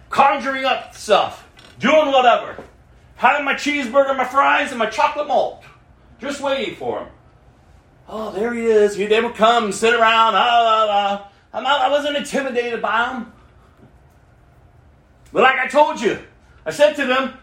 conjuring 0.09 0.63
up 0.63 0.95
stuff, 0.95 1.47
doing 1.79 2.11
whatever, 2.11 2.63
having 3.19 3.43
my 3.43 3.53
cheeseburger, 3.53 4.15
my 4.15 4.23
fries, 4.23 4.69
and 4.69 4.79
my 4.79 4.85
chocolate 4.85 5.27
malt, 5.27 5.61
just 6.19 6.39
waiting 6.39 6.75
for 6.75 7.01
him. 7.01 7.07
Oh, 8.07 8.31
there 8.31 8.53
he 8.53 8.65
is. 8.65 8.95
He, 8.95 9.07
they 9.07 9.19
would 9.19 9.35
come, 9.35 9.73
sit 9.73 9.93
around. 9.93 10.35
Ah, 10.35 10.87
ah, 10.89 11.29
ah. 11.53 11.61
Not, 11.61 11.81
I 11.81 11.89
wasn't 11.89 12.15
intimidated 12.15 12.81
by 12.81 13.07
them. 13.07 13.33
But 15.33 15.43
like 15.43 15.57
I 15.57 15.67
told 15.67 15.99
you, 15.99 16.17
I 16.65 16.71
said 16.71 16.93
to 16.95 17.05
them, 17.05 17.33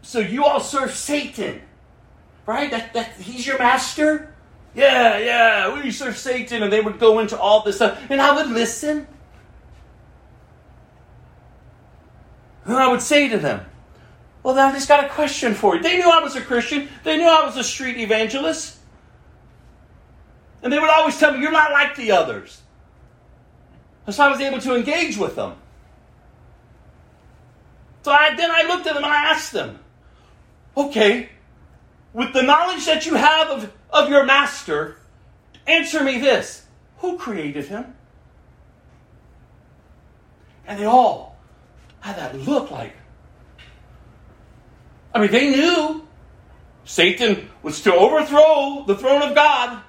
so 0.00 0.20
you 0.20 0.44
all 0.44 0.60
serve 0.60 0.92
Satan, 0.92 1.60
right? 2.46 2.70
That, 2.70 2.94
that 2.94 3.14
he's 3.16 3.44
your 3.44 3.58
master? 3.58 4.32
Yeah, 4.76 5.18
yeah, 5.18 5.82
we 5.82 5.90
serve 5.90 6.16
Satan. 6.16 6.62
And 6.62 6.72
they 6.72 6.80
would 6.80 7.00
go 7.00 7.18
into 7.18 7.36
all 7.36 7.64
this 7.64 7.76
stuff. 7.76 8.00
And 8.10 8.22
I 8.22 8.32
would 8.32 8.46
listen. 8.46 9.08
And 12.66 12.76
I 12.76 12.88
would 12.88 13.00
say 13.00 13.28
to 13.28 13.38
them, 13.38 13.64
Well, 14.42 14.58
I 14.58 14.72
just 14.72 14.88
got 14.88 15.04
a 15.04 15.08
question 15.08 15.54
for 15.54 15.76
you. 15.76 15.82
They 15.82 15.98
knew 15.98 16.10
I 16.10 16.20
was 16.20 16.34
a 16.34 16.40
Christian, 16.40 16.88
they 17.04 17.16
knew 17.16 17.26
I 17.26 17.44
was 17.44 17.56
a 17.56 17.64
street 17.64 17.96
evangelist. 17.96 18.76
And 20.62 20.72
they 20.72 20.78
would 20.78 20.90
always 20.90 21.18
tell 21.18 21.32
me, 21.32 21.40
You're 21.40 21.52
not 21.52 21.70
like 21.70 21.94
the 21.96 22.10
others. 22.10 22.60
And 24.06 24.14
so 24.14 24.24
I 24.24 24.30
was 24.30 24.40
able 24.40 24.60
to 24.60 24.74
engage 24.74 25.16
with 25.16 25.36
them. 25.36 25.54
So 28.02 28.12
I, 28.12 28.34
then 28.36 28.50
I 28.52 28.62
looked 28.62 28.86
at 28.86 28.94
them 28.94 29.04
and 29.04 29.12
I 29.12 29.32
asked 29.32 29.52
them, 29.52 29.78
Okay, 30.76 31.28
with 32.12 32.32
the 32.32 32.42
knowledge 32.42 32.84
that 32.86 33.06
you 33.06 33.14
have 33.14 33.48
of, 33.48 33.72
of 33.90 34.08
your 34.08 34.24
master, 34.24 34.96
answer 35.68 36.02
me 36.02 36.18
this 36.18 36.66
Who 36.98 37.16
created 37.16 37.66
him? 37.66 37.94
And 40.66 40.80
they 40.80 40.84
all 40.84 41.35
had 42.06 42.16
that 42.16 42.38
looked 42.40 42.70
like. 42.70 42.94
I 45.12 45.20
mean, 45.20 45.30
they 45.30 45.50
knew 45.50 46.06
Satan 46.84 47.50
was 47.62 47.82
to 47.82 47.94
overthrow 47.94 48.84
the 48.86 48.96
throne 48.96 49.22
of 49.22 49.34
God. 49.34 49.82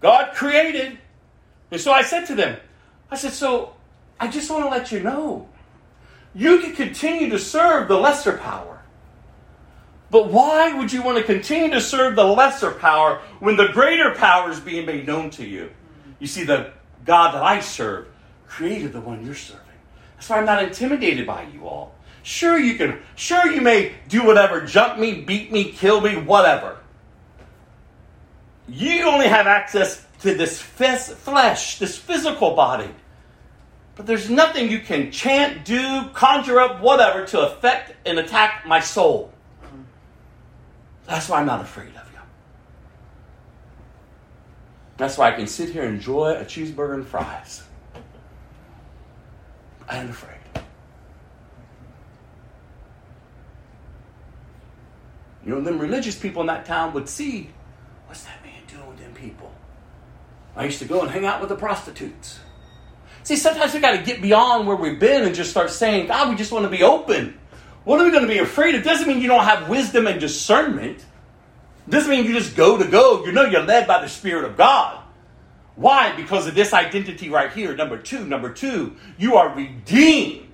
God 0.00 0.34
created. 0.34 0.98
And 1.70 1.80
so 1.80 1.92
I 1.92 2.02
said 2.02 2.26
to 2.26 2.34
them, 2.34 2.58
I 3.10 3.16
said, 3.16 3.32
So 3.32 3.74
I 4.18 4.28
just 4.28 4.50
want 4.50 4.64
to 4.64 4.70
let 4.70 4.90
you 4.90 5.00
know 5.00 5.48
you 6.34 6.58
can 6.60 6.74
continue 6.74 7.30
to 7.30 7.38
serve 7.38 7.88
the 7.88 7.96
lesser 7.96 8.38
power. 8.38 8.82
But 10.10 10.30
why 10.30 10.72
would 10.72 10.92
you 10.92 11.02
want 11.02 11.18
to 11.18 11.24
continue 11.24 11.70
to 11.70 11.80
serve 11.80 12.16
the 12.16 12.24
lesser 12.24 12.72
power 12.72 13.20
when 13.38 13.56
the 13.56 13.68
greater 13.68 14.14
power 14.14 14.50
is 14.50 14.60
being 14.60 14.84
made 14.84 15.06
known 15.06 15.30
to 15.30 15.46
you? 15.46 15.70
You 16.18 16.26
see, 16.26 16.44
the 16.44 16.72
God 17.04 17.34
that 17.34 17.42
I 17.42 17.60
serve 17.60 18.08
created 18.46 18.92
the 18.92 19.00
one 19.00 19.24
you're 19.24 19.34
serving. 19.34 19.71
Why 20.28 20.38
I'm 20.38 20.46
not 20.46 20.62
intimidated 20.62 21.26
by 21.26 21.44
you 21.52 21.66
all. 21.66 21.94
Sure, 22.22 22.58
you 22.58 22.74
can, 22.74 23.00
sure, 23.16 23.50
you 23.50 23.60
may 23.60 23.94
do 24.08 24.24
whatever, 24.24 24.60
jump 24.60 24.98
me, 24.98 25.22
beat 25.22 25.50
me, 25.50 25.64
kill 25.72 26.00
me, 26.00 26.16
whatever. 26.16 26.78
You 28.68 29.08
only 29.08 29.26
have 29.26 29.46
access 29.46 30.06
to 30.20 30.34
this 30.34 30.60
flesh, 30.60 31.78
this 31.78 31.98
physical 31.98 32.54
body. 32.54 32.88
But 33.96 34.06
there's 34.06 34.30
nothing 34.30 34.70
you 34.70 34.78
can 34.78 35.10
chant, 35.10 35.64
do, 35.64 36.08
conjure 36.14 36.60
up, 36.60 36.80
whatever, 36.80 37.26
to 37.26 37.40
affect 37.40 37.94
and 38.06 38.18
attack 38.18 38.64
my 38.66 38.80
soul. 38.80 39.32
That's 41.06 41.28
why 41.28 41.40
I'm 41.40 41.46
not 41.46 41.60
afraid 41.60 41.88
of 41.88 42.10
you. 42.12 42.20
That's 44.96 45.18
why 45.18 45.32
I 45.32 45.36
can 45.36 45.48
sit 45.48 45.70
here 45.70 45.82
and 45.82 45.96
enjoy 45.96 46.36
a 46.36 46.44
cheeseburger 46.44 46.94
and 46.94 47.06
fries. 47.06 47.64
I 49.92 50.00
ain't 50.00 50.08
afraid. 50.08 50.38
You 55.44 55.54
know, 55.54 55.60
them 55.60 55.78
religious 55.78 56.18
people 56.18 56.40
in 56.40 56.46
that 56.46 56.64
town 56.64 56.94
would 56.94 57.10
see, 57.10 57.50
what's 58.06 58.22
that 58.22 58.42
man 58.42 58.62
doing 58.68 58.88
with 58.88 58.98
them 58.98 59.12
people? 59.12 59.52
I 60.56 60.64
used 60.64 60.78
to 60.78 60.86
go 60.86 61.02
and 61.02 61.10
hang 61.10 61.26
out 61.26 61.40
with 61.40 61.50
the 61.50 61.56
prostitutes. 61.56 62.40
See, 63.22 63.36
sometimes 63.36 63.74
we 63.74 63.80
got 63.80 63.90
to 63.90 64.02
get 64.02 64.22
beyond 64.22 64.66
where 64.66 64.76
we've 64.76 64.98
been 64.98 65.24
and 65.24 65.34
just 65.34 65.50
start 65.50 65.68
saying, 65.68 66.06
God, 66.06 66.30
we 66.30 66.36
just 66.36 66.52
want 66.52 66.64
to 66.64 66.70
be 66.70 66.82
open. 66.82 67.38
What 67.84 68.00
are 68.00 68.04
we 68.04 68.12
going 68.12 68.26
to 68.26 68.32
be 68.32 68.38
afraid 68.38 68.74
of? 68.74 68.84
Doesn't 68.84 69.06
mean 69.06 69.20
you 69.20 69.28
don't 69.28 69.44
have 69.44 69.68
wisdom 69.68 70.06
and 70.06 70.18
discernment. 70.18 71.04
Doesn't 71.86 72.10
mean 72.10 72.24
you 72.24 72.32
just 72.32 72.56
go 72.56 72.78
to 72.78 72.86
go. 72.86 73.26
You 73.26 73.32
know 73.32 73.44
you're 73.44 73.62
led 73.62 73.86
by 73.86 74.00
the 74.00 74.08
Spirit 74.08 74.46
of 74.46 74.56
God. 74.56 75.01
Why? 75.74 76.14
Because 76.16 76.46
of 76.46 76.54
this 76.54 76.72
identity 76.72 77.30
right 77.30 77.52
here. 77.52 77.74
Number 77.74 77.98
two. 77.98 78.24
Number 78.24 78.52
two, 78.52 78.96
you 79.18 79.36
are 79.36 79.54
redeemed 79.54 80.52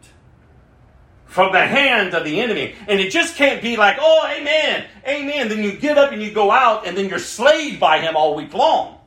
from 1.28 1.52
the 1.52 1.64
hand 1.64 2.14
of 2.14 2.24
the 2.24 2.40
enemy. 2.40 2.74
And 2.88 2.98
it 2.98 3.10
just 3.10 3.36
can't 3.36 3.62
be 3.62 3.76
like, 3.76 3.96
oh, 4.00 4.34
amen, 4.36 4.86
amen. 5.06 5.48
Then 5.48 5.62
you 5.62 5.72
get 5.72 5.98
up 5.98 6.10
and 6.10 6.22
you 6.22 6.32
go 6.32 6.50
out 6.50 6.86
and 6.86 6.96
then 6.96 7.08
you're 7.08 7.18
slaved 7.18 7.78
by 7.78 8.00
him 8.00 8.16
all 8.16 8.34
week 8.34 8.54
long. 8.54 8.98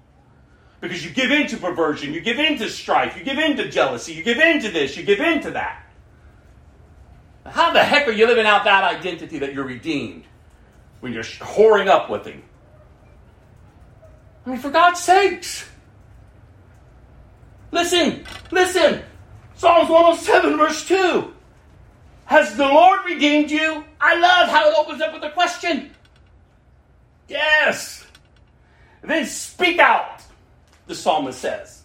Because 0.79 1.03
you 1.03 1.11
give 1.11 1.31
in 1.31 1.47
to 1.47 1.57
perversion, 1.57 2.13
you 2.13 2.21
give 2.21 2.39
in 2.39 2.57
to 2.57 2.69
strife, 2.69 3.17
you 3.17 3.23
give 3.23 3.37
in 3.37 3.57
to 3.57 3.69
jealousy, 3.69 4.13
you 4.13 4.23
give 4.23 4.39
in 4.39 4.61
to 4.61 4.71
this, 4.71 4.97
you 4.97 5.03
give 5.03 5.19
in 5.19 5.41
to 5.41 5.51
that. 5.51 5.85
How 7.45 7.71
the 7.71 7.83
heck 7.83 8.07
are 8.07 8.11
you 8.11 8.27
living 8.27 8.45
out 8.45 8.63
that 8.63 8.83
identity 8.83 9.39
that 9.39 9.53
you're 9.53 9.65
redeemed 9.65 10.23
when 11.01 11.13
you're 11.13 11.23
whoring 11.23 11.87
up 11.87 12.09
with 12.09 12.25
him? 12.25 12.43
I 14.45 14.51
mean, 14.51 14.59
for 14.59 14.71
God's 14.71 15.01
sakes. 15.01 15.67
Listen, 17.71 18.23
listen. 18.51 19.01
Psalms 19.55 19.89
107, 19.89 20.57
verse 20.57 20.87
2. 20.87 21.33
Has 22.25 22.55
the 22.55 22.65
Lord 22.65 22.99
redeemed 23.05 23.51
you? 23.51 23.83
I 23.99 24.15
love 24.15 24.49
how 24.49 24.69
it 24.69 24.75
opens 24.77 25.01
up 25.01 25.13
with 25.13 25.23
a 25.23 25.31
question. 25.31 25.91
Yes. 27.27 28.05
then 29.03 29.25
speak 29.25 29.79
out, 29.79 30.21
the 30.87 30.95
psalmist 30.95 31.39
says. 31.39 31.83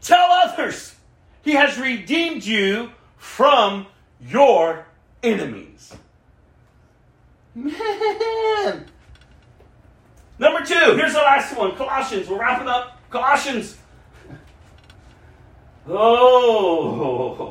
Tell 0.00 0.30
others 0.30 0.94
he 1.42 1.52
has 1.52 1.78
redeemed 1.78 2.44
you 2.44 2.90
from 3.16 3.86
your 4.20 4.86
enemies. 5.22 5.94
Man. 7.54 8.86
Number 10.38 10.64
two, 10.64 10.94
here's 10.96 11.14
the 11.14 11.18
last 11.18 11.56
one 11.56 11.74
Colossians. 11.74 12.28
We're 12.28 12.38
wrapping 12.38 12.68
up. 12.68 13.00
Colossians. 13.10 13.76
Oh. 15.88 17.44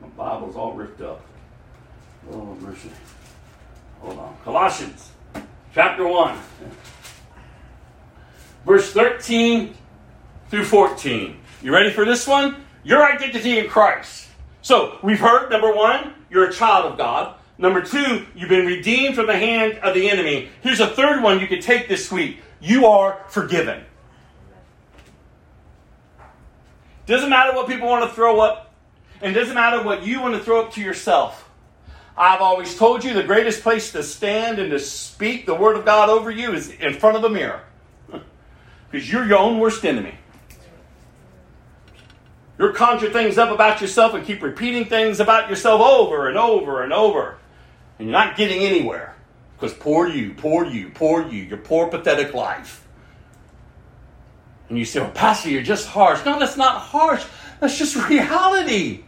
My 0.02 0.08
Bible's 0.08 0.56
all 0.56 0.72
ripped 0.72 1.00
up. 1.00 1.24
Oh, 2.32 2.56
mercy. 2.60 2.90
Hold 4.00 4.18
on. 4.18 4.36
Colossians 4.44 5.10
chapter 5.74 6.06
1, 6.06 6.36
verse 8.66 8.92
13 8.92 9.74
through 10.50 10.64
14. 10.64 11.36
You 11.62 11.72
ready 11.72 11.90
for 11.90 12.04
this 12.04 12.26
one? 12.26 12.64
Your 12.84 13.04
identity 13.04 13.58
in 13.58 13.68
Christ. 13.68 14.28
So 14.62 14.98
we've 15.02 15.20
heard 15.20 15.50
number 15.50 15.72
one, 15.72 16.14
you're 16.30 16.48
a 16.48 16.52
child 16.52 16.90
of 16.90 16.98
God. 16.98 17.36
Number 17.58 17.82
two, 17.82 18.26
you've 18.34 18.48
been 18.48 18.66
redeemed 18.66 19.14
from 19.14 19.26
the 19.26 19.36
hand 19.36 19.78
of 19.78 19.94
the 19.94 20.08
enemy. 20.08 20.48
Here's 20.62 20.80
a 20.80 20.86
third 20.86 21.22
one 21.22 21.40
you 21.40 21.46
can 21.46 21.60
take 21.60 21.88
this 21.88 22.10
week. 22.10 22.40
You 22.60 22.86
are 22.86 23.24
forgiven. 23.28 23.84
Doesn't 27.08 27.30
matter 27.30 27.54
what 27.54 27.66
people 27.66 27.88
want 27.88 28.08
to 28.08 28.14
throw 28.14 28.38
up. 28.38 28.74
And 29.20 29.34
doesn't 29.34 29.54
matter 29.54 29.82
what 29.82 30.06
you 30.06 30.20
want 30.20 30.34
to 30.34 30.40
throw 30.40 30.60
up 30.64 30.74
to 30.74 30.80
yourself. 30.80 31.50
I've 32.16 32.40
always 32.40 32.76
told 32.76 33.02
you 33.02 33.14
the 33.14 33.22
greatest 33.22 33.62
place 33.62 33.92
to 33.92 34.02
stand 34.02 34.58
and 34.58 34.70
to 34.70 34.78
speak 34.78 35.46
the 35.46 35.54
word 35.54 35.76
of 35.76 35.84
God 35.84 36.10
over 36.10 36.30
you 36.30 36.52
is 36.52 36.68
in 36.68 36.94
front 36.94 37.16
of 37.16 37.22
the 37.22 37.30
mirror. 37.30 37.62
Because 38.90 39.12
you're 39.12 39.26
your 39.26 39.36
own 39.36 39.58
worst 39.58 39.84
enemy. 39.84 40.14
You'll 42.58 42.72
conjure 42.72 43.10
things 43.10 43.36
up 43.36 43.50
about 43.50 43.82
yourself 43.82 44.14
and 44.14 44.24
keep 44.24 44.42
repeating 44.42 44.86
things 44.86 45.20
about 45.20 45.50
yourself 45.50 45.82
over 45.82 46.26
and 46.26 46.38
over 46.38 46.82
and 46.82 46.90
over. 46.90 47.36
And 47.98 48.08
you're 48.08 48.18
not 48.18 48.38
getting 48.38 48.62
anywhere. 48.62 49.14
Because 49.54 49.74
poor 49.74 50.08
you, 50.08 50.32
poor 50.32 50.64
you, 50.64 50.88
poor 50.88 51.28
you, 51.28 51.42
your 51.42 51.58
poor, 51.58 51.88
pathetic 51.88 52.32
life. 52.32 52.87
And 54.68 54.78
you 54.78 54.84
say, 54.84 55.00
well, 55.00 55.10
Pastor, 55.10 55.50
you're 55.50 55.62
just 55.62 55.86
harsh. 55.88 56.24
No, 56.24 56.38
that's 56.38 56.56
not 56.56 56.80
harsh. 56.80 57.24
That's 57.60 57.78
just 57.78 57.96
reality. 58.08 59.04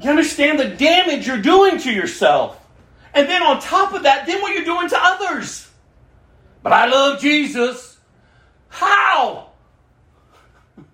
You 0.00 0.10
understand 0.10 0.58
the 0.58 0.68
damage 0.68 1.26
you're 1.26 1.42
doing 1.42 1.78
to 1.78 1.92
yourself. 1.92 2.56
And 3.12 3.28
then 3.28 3.42
on 3.42 3.60
top 3.60 3.92
of 3.92 4.04
that, 4.04 4.26
then 4.26 4.40
what 4.40 4.54
you're 4.54 4.64
doing 4.64 4.88
to 4.88 4.98
others. 4.98 5.68
But 6.62 6.72
I 6.72 6.86
love 6.86 7.20
Jesus. 7.20 7.98
How? 8.68 9.50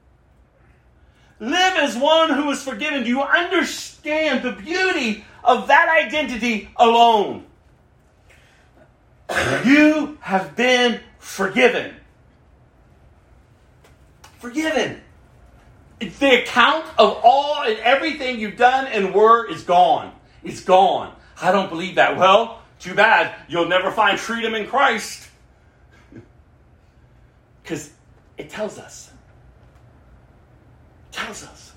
Live 1.41 1.77
as 1.77 1.97
one 1.97 2.31
who 2.31 2.51
is 2.51 2.63
forgiven. 2.63 3.05
Do 3.05 3.09
you 3.09 3.23
understand 3.23 4.43
the 4.43 4.53
beauty 4.53 5.25
of 5.45 5.69
that 5.69 5.89
identity 6.07 6.69
alone? 6.77 7.45
You 9.65 10.19
have 10.21 10.57
been 10.57 11.01
forgiven. 11.27 11.95
Forgiven. 14.39 15.01
The 15.99 16.43
account 16.43 16.87
of 16.99 17.21
all 17.25 17.63
and 17.63 17.79
everything 17.81 18.39
you've 18.39 18.57
done 18.57 18.87
and 18.87 19.13
were 19.13 19.51
is 19.51 19.63
gone. 19.65 20.15
It's 20.45 20.63
gone. 20.63 21.15
I 21.43 21.53
don't 21.53 21.69
believe 21.69 21.97
that. 21.97 22.17
Well, 22.17 22.63
too 22.79 22.95
bad. 22.95 23.35
You'll 23.49 23.69
never 23.69 23.91
find 23.91 24.19
freedom 24.19 24.55
in 24.55 24.67
Christ. 24.67 25.29
Because 27.63 27.91
it 28.39 28.49
tells 28.49 28.79
us. 28.79 29.11
It 31.11 31.17
tells 31.17 31.43
us. 31.43 31.73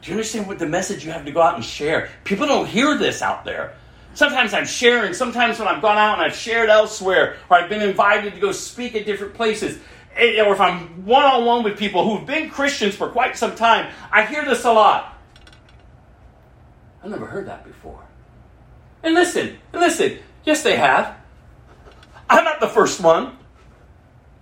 Do 0.00 0.10
you 0.10 0.16
understand 0.16 0.46
what 0.46 0.58
the 0.58 0.66
message 0.66 1.04
you 1.04 1.12
have 1.12 1.26
to 1.26 1.30
go 1.30 1.42
out 1.42 1.56
and 1.56 1.62
share? 1.62 2.08
People 2.24 2.46
don't 2.46 2.66
hear 2.66 2.96
this 2.96 3.20
out 3.20 3.44
there. 3.44 3.76
Sometimes 4.14 4.52
I'm 4.52 4.66
sharing, 4.66 5.14
sometimes 5.14 5.58
when 5.58 5.68
I've 5.68 5.80
gone 5.80 5.96
out 5.98 6.14
and 6.14 6.22
I've 6.22 6.36
shared 6.36 6.68
elsewhere, 6.68 7.36
or 7.48 7.56
I've 7.56 7.68
been 7.68 7.82
invited 7.82 8.34
to 8.34 8.40
go 8.40 8.52
speak 8.52 8.94
at 8.94 9.06
different 9.06 9.34
places, 9.34 9.78
eh, 10.16 10.40
or 10.42 10.52
if 10.52 10.60
I'm 10.60 11.06
one 11.06 11.24
on 11.24 11.44
one 11.44 11.62
with 11.62 11.78
people 11.78 12.08
who've 12.08 12.26
been 12.26 12.50
Christians 12.50 12.94
for 12.94 13.08
quite 13.08 13.36
some 13.36 13.56
time, 13.56 13.92
I 14.10 14.26
hear 14.26 14.44
this 14.44 14.64
a 14.64 14.72
lot. 14.72 15.18
I've 17.02 17.10
never 17.10 17.26
heard 17.26 17.46
that 17.46 17.64
before. 17.64 18.00
And 19.02 19.14
listen, 19.14 19.58
and 19.72 19.80
listen, 19.80 20.18
yes, 20.44 20.62
they 20.62 20.76
have. 20.76 21.16
I'm 22.28 22.44
not 22.44 22.60
the 22.60 22.68
first 22.68 23.00
one. 23.00 23.36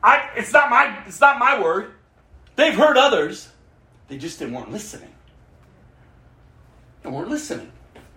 I, 0.02 0.30
it's 0.36 0.52
not 0.52 0.70
my 0.70 1.02
it's 1.06 1.20
not 1.20 1.38
my 1.38 1.60
word. 1.60 1.92
They've 2.56 2.74
heard 2.74 2.96
others. 2.96 3.48
They 4.08 4.18
just 4.18 4.38
didn't 4.38 4.54
weren't 4.54 4.72
listening. 4.72 5.12
They 7.02 7.10
weren't 7.10 7.28
listening. 7.28 7.70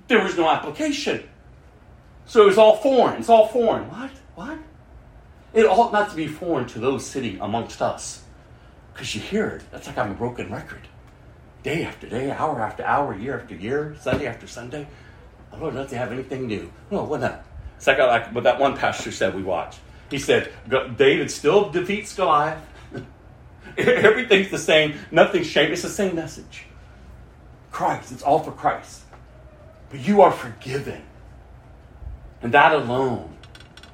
There 0.08 0.24
was 0.24 0.38
no 0.38 0.50
application. 0.50 1.30
So 2.26 2.48
it's 2.48 2.58
all 2.58 2.78
foreign. 2.78 3.20
It's 3.20 3.30
all 3.30 3.48
foreign. 3.48 3.90
What? 3.90 4.12
What? 4.36 4.60
It 5.54 5.66
ought 5.66 5.92
not 5.92 6.10
to 6.10 6.16
be 6.16 6.28
foreign 6.28 6.66
to 6.68 6.80
those 6.80 7.06
sitting 7.06 7.40
amongst 7.40 7.82
us. 7.82 8.24
Because 8.94 9.14
you 9.14 9.22
hear 9.22 9.48
it. 9.48 9.64
That's 9.72 9.88
like 9.88 9.98
I'm 9.98 10.12
a 10.12 10.16
broken 10.16 10.52
record. 10.52 10.88
Day 11.64 11.86
after 11.86 12.08
day, 12.08 12.32
hour 12.32 12.62
after 12.62 12.84
hour, 12.84 13.18
year 13.18 13.40
after 13.40 13.56
year, 13.56 13.96
Sunday 14.00 14.28
after 14.28 14.48
Sunday. 14.48 14.88
The 15.52 15.58
Lord 15.58 15.76
doesn't 15.76 15.98
have 15.98 16.12
anything 16.12 16.48
new. 16.48 16.72
No, 16.92 17.04
what 17.04 17.22
not? 17.22 17.46
It's 17.78 17.88
like, 17.88 18.00
like 18.00 18.34
what 18.34 18.44
that 18.44 18.60
one 18.60 18.78
pastor 18.78 19.12
said 19.12 19.36
we 19.36 19.44
watched. 19.44 19.80
He 20.10 20.20
said, 20.20 20.52
David 20.68 21.32
still 21.32 21.70
defeats 21.70 22.16
Goliath. 22.16 22.62
Everything's 23.78 24.50
the 24.50 24.58
same. 24.58 24.96
Nothing's 25.12 25.50
changed. 25.50 25.74
It's 25.74 25.82
the 25.82 25.90
same 25.90 26.16
message. 26.16 26.66
Christ. 27.72 28.12
It's 28.12 28.24
all 28.24 28.40
for 28.40 28.52
Christ. 28.52 29.02
But 29.90 30.02
you 30.02 30.22
are 30.22 30.32
forgiven. 30.32 31.02
And 32.44 32.54
that 32.54 32.74
alone 32.74 33.34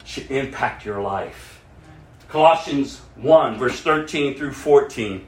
should 0.04 0.30
impact 0.32 0.84
your 0.84 1.02
life. 1.02 1.62
Colossians 2.30 3.00
1, 3.16 3.60
verse 3.60 3.80
13 3.80 4.36
through 4.38 4.54
14. 4.54 5.26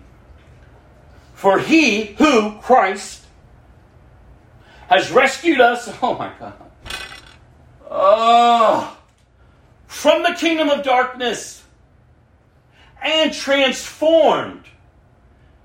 For 1.35 1.59
he 1.59 2.05
who, 2.13 2.57
Christ, 2.59 3.25
has 4.87 5.11
rescued 5.11 5.61
us, 5.61 5.87
oh 6.01 6.15
my 6.15 6.31
God, 6.39 6.53
oh, 7.89 8.97
from 9.85 10.23
the 10.23 10.33
kingdom 10.33 10.69
of 10.69 10.83
darkness 10.83 11.63
and 13.03 13.31
transformed. 13.31 14.65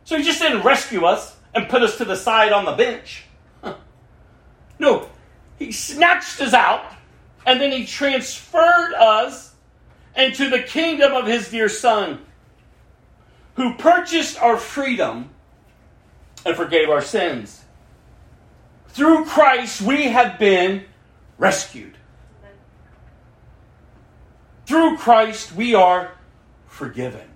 So 0.04 0.18
he 0.18 0.22
just 0.22 0.40
didn't 0.40 0.62
rescue 0.62 1.04
us 1.06 1.36
and 1.54 1.70
put 1.70 1.82
us 1.82 1.96
to 1.98 2.04
the 2.04 2.16
side 2.16 2.52
on 2.52 2.66
the 2.66 2.72
bench. 2.72 3.24
No, 4.78 5.08
he 5.58 5.72
snatched 5.72 6.38
us 6.42 6.52
out 6.52 6.95
and 7.46 7.60
then 7.60 7.70
he 7.70 7.86
transferred 7.86 8.92
us 8.94 9.54
into 10.16 10.50
the 10.50 10.60
kingdom 10.60 11.12
of 11.12 11.26
his 11.26 11.48
dear 11.48 11.68
son, 11.68 12.18
who 13.54 13.74
purchased 13.74 14.42
our 14.42 14.56
freedom 14.56 15.30
and 16.44 16.56
forgave 16.56 16.90
our 16.90 17.00
sins. 17.00 17.64
Through 18.88 19.26
Christ, 19.26 19.80
we 19.80 20.04
have 20.04 20.38
been 20.38 20.84
rescued. 21.38 21.96
Through 24.66 24.96
Christ, 24.96 25.54
we 25.54 25.74
are 25.74 26.12
forgiven. 26.66 27.28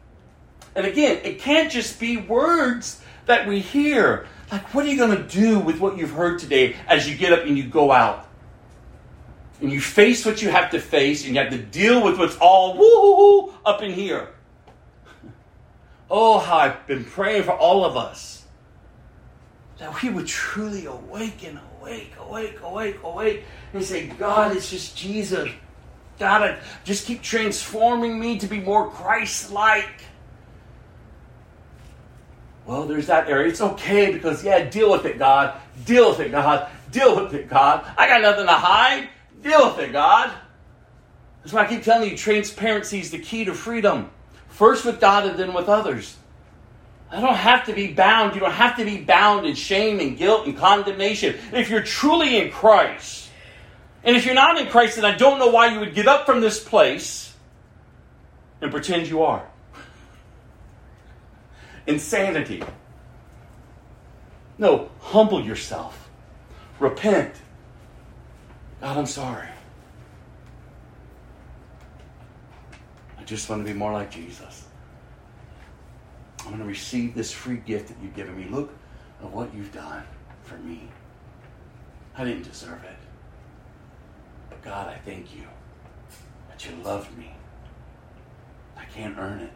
And 0.75 0.87
again, 0.87 1.21
it 1.23 1.39
can't 1.39 1.71
just 1.71 2.01
be 2.01 2.17
words 2.17 3.01
that 3.27 3.47
we 3.47 3.61
hear. 3.61 4.27
Like, 4.51 4.75
what 4.75 4.85
are 4.85 4.89
you 4.89 4.97
going 4.97 5.17
to 5.17 5.23
do 5.23 5.61
with 5.61 5.79
what 5.79 5.97
you've 5.97 6.11
heard 6.11 6.41
today 6.41 6.77
as 6.89 7.09
you 7.09 7.17
get 7.17 7.33
up 7.33 7.45
and 7.45 7.57
you 7.57 7.65
go 7.65 7.93
out? 7.93 8.30
And 9.61 9.71
you 9.71 9.81
face 9.81 10.25
what 10.25 10.41
you 10.41 10.51
have 10.51 10.71
to 10.71 10.81
face, 10.81 11.25
and 11.25 11.35
you 11.35 11.41
have 11.41 11.51
to 11.51 11.59
deal 11.59 12.03
with 12.03 12.19
what's 12.19 12.37
all 12.37 12.77
woo 12.79 13.55
up 13.65 13.83
in 13.83 13.93
here. 13.93 14.29
Oh, 16.13 16.41
how 16.41 16.57
I've 16.57 16.89
been 16.89 17.05
praying 17.05 17.45
for 17.45 17.53
all 17.53 17.85
of 17.85 17.97
us 17.97 18.41
that 19.81 20.03
we 20.03 20.11
would 20.11 20.27
truly 20.27 20.85
awaken, 20.85 21.59
awake, 21.81 22.13
awake, 22.21 22.61
awake, 22.63 22.99
awake, 23.03 23.45
and 23.73 23.83
say, 23.83 24.07
God, 24.07 24.55
it's 24.55 24.71
just 24.71 24.97
Jesus. 24.97 25.49
God, 26.19 26.59
just 26.85 27.07
keep 27.07 27.23
transforming 27.23 28.21
me 28.21 28.39
to 28.39 28.47
be 28.47 28.61
more 28.61 28.91
Christ 28.91 29.51
like. 29.51 30.05
Well, 32.67 32.85
there's 32.87 33.07
that 33.07 33.29
area. 33.29 33.49
It's 33.49 33.63
okay 33.63 34.13
because, 34.13 34.45
yeah, 34.45 34.69
deal 34.69 34.93
with 34.93 35.07
it, 35.07 35.19
God. 35.19 35.59
Deal 35.87 36.11
with 36.11 36.21
it, 36.21 36.31
God. 36.31 36.69
Deal 36.93 37.17
with 37.17 37.33
it, 37.33 37.49
God. 37.49 37.91
I 37.97 38.07
got 38.07 38.21
nothing 38.21 38.47
to 38.47 38.53
hide. 38.53 39.09
Deal 39.43 39.71
with 39.71 39.79
it, 39.79 39.93
God. 39.93 40.33
That's 41.43 41.53
why 41.53 41.65
I 41.65 41.67
keep 41.67 41.83
telling 41.83 42.11
you 42.11 42.17
transparency 42.17 43.01
is 43.01 43.11
the 43.11 43.19
key 43.19 43.45
to 43.47 43.55
freedom. 43.55 44.11
First 44.49 44.85
with 44.85 45.01
God 45.01 45.27
and 45.27 45.39
then 45.39 45.55
with 45.55 45.69
others. 45.69 46.17
I 47.11 47.21
don't 47.21 47.35
have 47.35 47.67
to 47.67 47.73
be 47.73 47.93
bound. 47.93 48.35
You 48.35 48.41
don't 48.41 48.53
have 48.53 48.77
to 48.77 48.85
be 48.85 48.99
bound 48.99 49.47
in 49.47 49.55
shame 49.55 49.99
and 50.01 50.17
guilt 50.17 50.47
and 50.47 50.57
condemnation. 50.57 51.37
If 51.53 51.71
you're 51.71 51.83
truly 51.83 52.39
in 52.39 52.51
Christ, 52.51 53.31
and 54.05 54.17
if 54.17 54.25
you're 54.25 54.35
not 54.35 54.59
in 54.59 54.69
Christ, 54.69 54.97
then 54.97 55.05
I 55.05 55.17
don't 55.17 55.39
know 55.39 55.49
why 55.49 55.73
you 55.73 55.81
would 55.81 55.95
get 55.95 56.07
up 56.07 56.25
from 56.25 56.41
this 56.41 56.63
place 56.63 57.35
and 58.61 58.71
pretend 58.71 59.09
you 59.09 59.23
are. 59.23 59.47
Insanity. 61.87 62.63
No, 64.59 64.91
humble 65.01 65.45
yourself. 65.45 66.09
Repent. 66.79 67.35
God, 68.81 68.97
I'm 68.97 69.07
sorry. 69.07 69.49
I 73.19 73.25
just 73.25 73.49
want 73.51 73.65
to 73.65 73.71
be 73.71 73.79
more 73.79 73.93
like 73.93 74.11
Jesus. 74.11 74.67
I'm 76.41 76.47
going 76.47 76.59
to 76.61 76.65
receive 76.65 77.15
this 77.15 77.31
free 77.31 77.59
gift 77.59 77.89
that 77.89 77.97
you've 78.03 78.15
given 78.15 78.37
me. 78.37 78.47
Look 78.49 78.73
at 79.23 79.31
what 79.31 79.55
you've 79.55 79.73
done 79.73 80.03
for 80.43 80.57
me. 80.57 80.89
I 82.17 82.25
didn't 82.25 82.45
deserve 82.45 82.83
it. 82.85 82.97
But 84.49 84.63
God, 84.63 84.89
I 84.89 84.97
thank 85.05 85.35
you 85.37 85.43
that 86.49 86.65
you 86.65 86.73
loved 86.83 87.17
me. 87.19 87.35
I 88.79 88.85
can't 88.87 89.17
earn 89.19 89.41
it. 89.41 89.53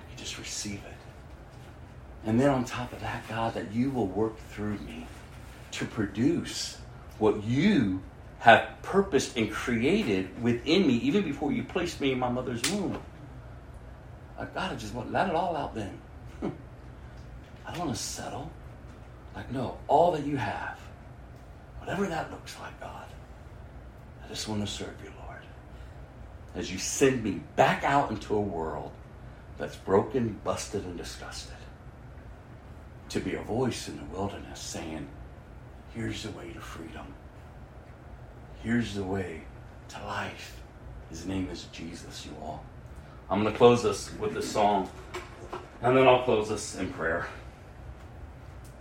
I 0.00 0.08
can 0.08 0.18
just 0.18 0.38
receive 0.38 0.82
it. 0.84 2.26
And 2.26 2.40
then 2.40 2.50
on 2.50 2.64
top 2.64 2.92
of 2.92 3.00
that, 3.00 3.26
God, 3.28 3.54
that 3.54 3.72
you 3.72 3.90
will 3.90 4.08
work 4.08 4.36
through 4.50 4.78
me 4.80 5.06
to 5.72 5.84
produce 5.84 6.78
what 7.18 7.44
you 7.44 8.02
have 8.42 8.68
purposed 8.82 9.36
and 9.36 9.52
created 9.52 10.42
within 10.42 10.84
me 10.84 10.94
even 10.94 11.22
before 11.22 11.52
you 11.52 11.62
placed 11.62 12.00
me 12.00 12.10
in 12.10 12.18
my 12.18 12.28
mother's 12.28 12.60
womb. 12.72 13.00
I 14.36 14.46
gotta 14.46 14.74
just 14.74 14.92
want 14.92 15.12
let 15.12 15.28
it 15.28 15.34
all 15.36 15.54
out 15.54 15.76
then. 15.76 15.96
Hmm. 16.40 16.48
I 17.64 17.70
don't 17.70 17.86
want 17.86 17.96
to 17.96 18.02
settle. 18.02 18.50
Like, 19.36 19.52
no, 19.52 19.78
all 19.86 20.10
that 20.10 20.26
you 20.26 20.36
have, 20.38 20.76
whatever 21.78 22.04
that 22.08 22.32
looks 22.32 22.58
like, 22.58 22.80
God, 22.80 23.06
I 24.24 24.26
just 24.26 24.48
want 24.48 24.60
to 24.60 24.66
serve 24.66 24.96
you, 25.04 25.12
Lord. 25.24 25.42
As 26.56 26.72
you 26.72 26.78
send 26.78 27.22
me 27.22 27.42
back 27.54 27.84
out 27.84 28.10
into 28.10 28.34
a 28.34 28.40
world 28.40 28.90
that's 29.56 29.76
broken, 29.76 30.40
busted, 30.42 30.84
and 30.84 30.98
disgusted, 30.98 31.54
to 33.10 33.20
be 33.20 33.36
a 33.36 33.42
voice 33.42 33.86
in 33.86 33.98
the 33.98 34.04
wilderness 34.06 34.58
saying, 34.58 35.06
here's 35.94 36.24
the 36.24 36.32
way 36.32 36.52
to 36.52 36.60
freedom. 36.60 37.06
Here's 38.62 38.94
the 38.94 39.02
way 39.02 39.42
to 39.88 39.98
life. 40.04 40.60
His 41.10 41.26
name 41.26 41.48
is 41.50 41.64
Jesus, 41.72 42.26
you 42.26 42.32
all. 42.40 42.64
I'm 43.28 43.42
going 43.42 43.52
to 43.52 43.58
close 43.58 43.82
this 43.82 44.12
with 44.20 44.34
this 44.34 44.50
song, 44.50 44.88
and 45.82 45.96
then 45.96 46.06
I'll 46.06 46.22
close 46.22 46.48
this 46.48 46.76
in 46.76 46.92
prayer. 46.92 47.26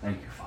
Thank 0.01 0.21
you, 0.21 0.29
Father. 0.29 0.40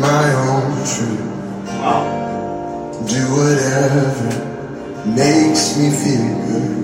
My 0.00 0.32
own 0.48 0.72
truth, 0.92 1.20
Wow. 1.80 2.02
do 3.06 3.20
whatever 3.36 4.30
makes 5.06 5.76
me 5.76 5.90
feel 5.90 6.26
good, 6.46 6.76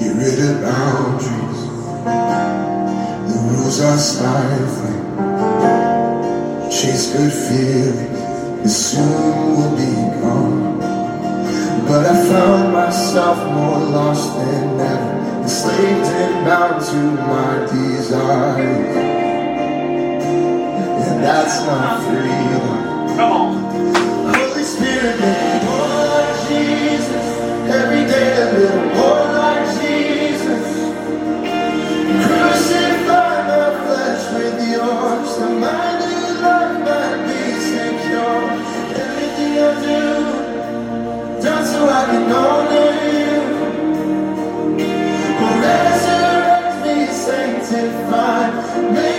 get 0.00 0.14
rid 0.16 0.38
of 0.48 0.54
boundaries. 0.62 1.60
The 3.28 3.38
rules 3.50 3.80
are 3.80 3.98
stifling, 3.98 5.02
chase 6.70 7.06
good 7.14 7.32
feelings, 7.32 8.20
and 8.62 8.70
soon 8.70 9.56
will 9.56 9.76
be 9.76 9.94
gone. 10.20 10.78
But 11.88 12.06
I 12.06 12.14
found 12.30 12.72
myself 12.72 13.38
more 13.52 13.78
lost 13.78 14.34
than 14.36 14.80
ever, 14.80 15.42
enslaved 15.42 16.06
and 16.22 16.46
bound 16.46 16.82
to 16.86 17.00
my 17.30 17.66
desires. 17.66 19.11
And 21.10 21.22
that's 21.24 21.56
not 21.66 22.02
freedom. 22.04 23.16
Come 23.16 23.32
on. 23.32 23.52
Holy 24.34 24.64
Spirit, 24.64 25.16
make 25.20 25.42
me 25.44 25.54
more 25.66 25.96
like 26.12 26.48
Jesus. 26.48 27.26
Every 27.78 28.04
day 28.12 28.30
a 28.42 28.52
little 28.58 28.86
more 28.96 29.24
like 29.40 29.66
Jesus. 29.80 30.66
Crucify 32.26 33.34
my 33.50 33.68
flesh 33.84 34.24
with 34.34 34.58
yours. 34.70 35.28
So 35.36 35.44
my 35.58 35.84
new 36.02 36.26
life 36.46 36.76
might 36.86 37.20
be 37.28 37.42
secure. 37.70 38.42
Everything 39.02 39.52
I 39.68 39.70
do, 39.86 40.02
done 41.42 41.64
so 41.66 41.80
I 41.88 42.02
can 42.10 42.32
honor 42.32 42.92
you. 43.16 43.32
Resurrect 45.62 46.86
me, 46.86 47.06
sanctify. 47.26 48.44
Me 48.94 49.11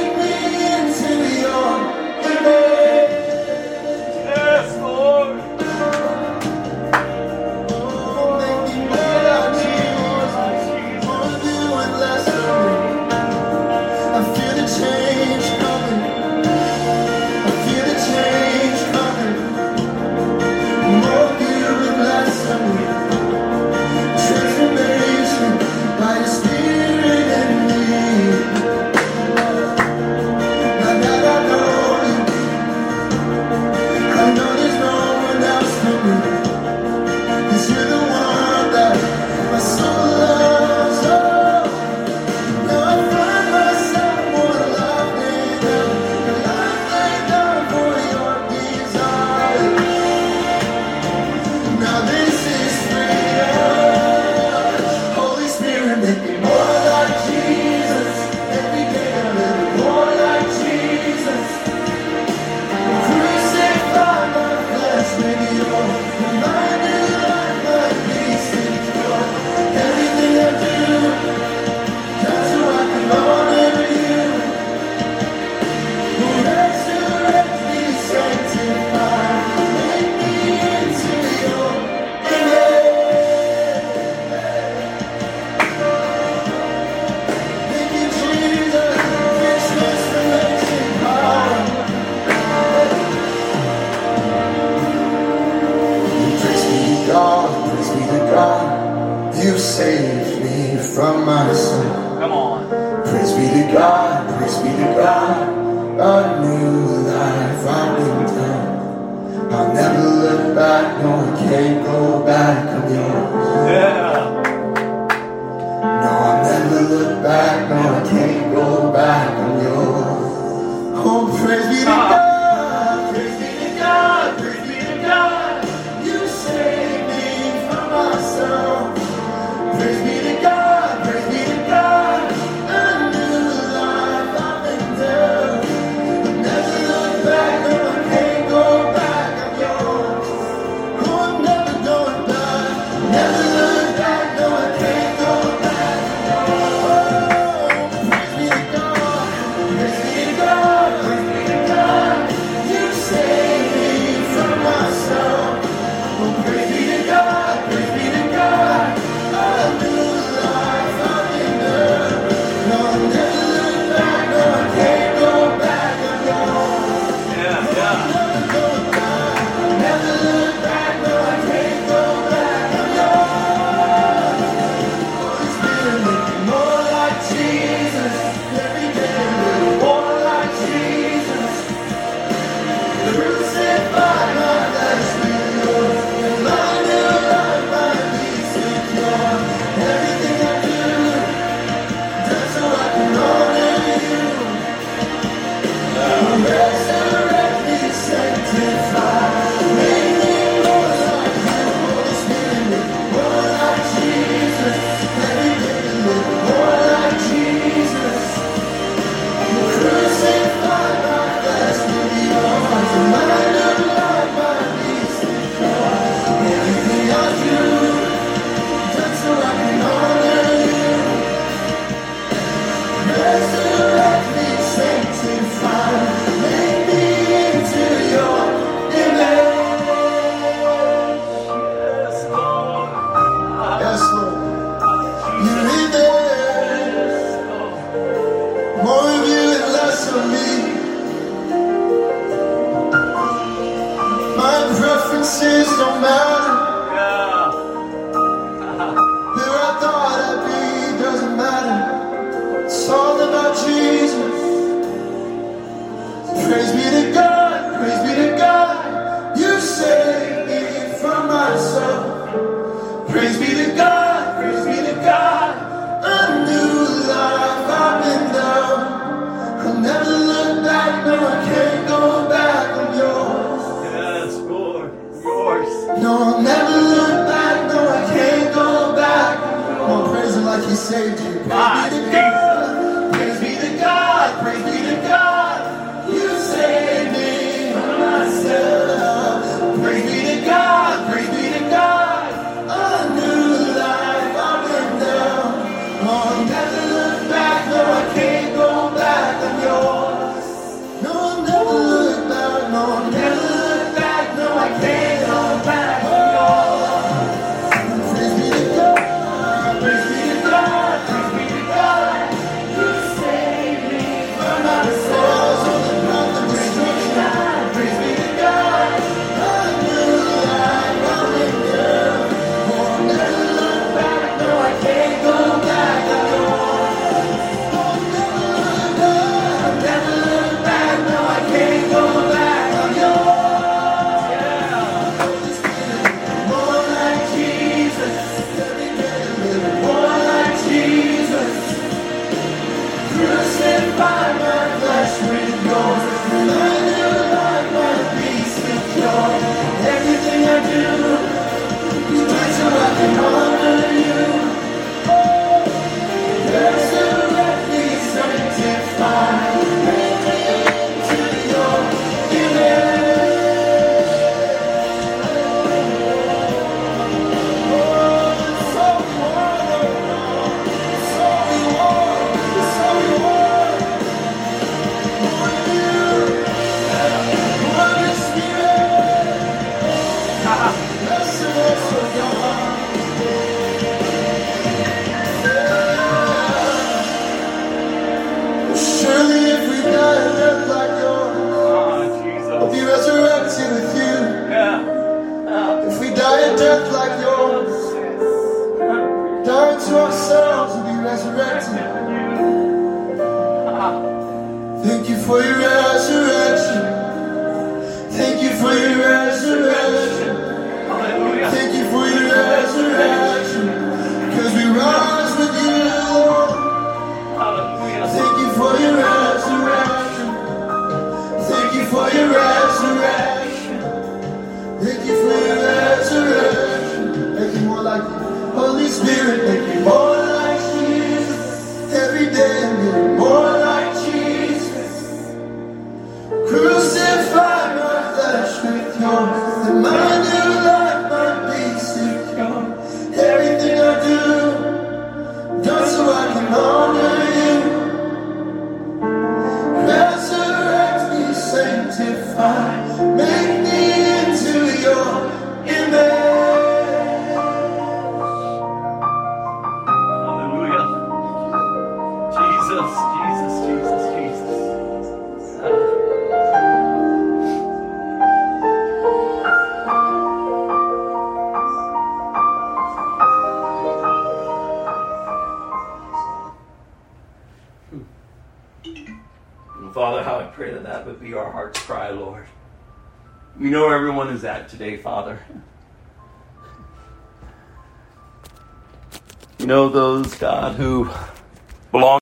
know 489.73 489.89
those, 489.89 490.35
God, 490.35 490.75
who. 490.75 491.09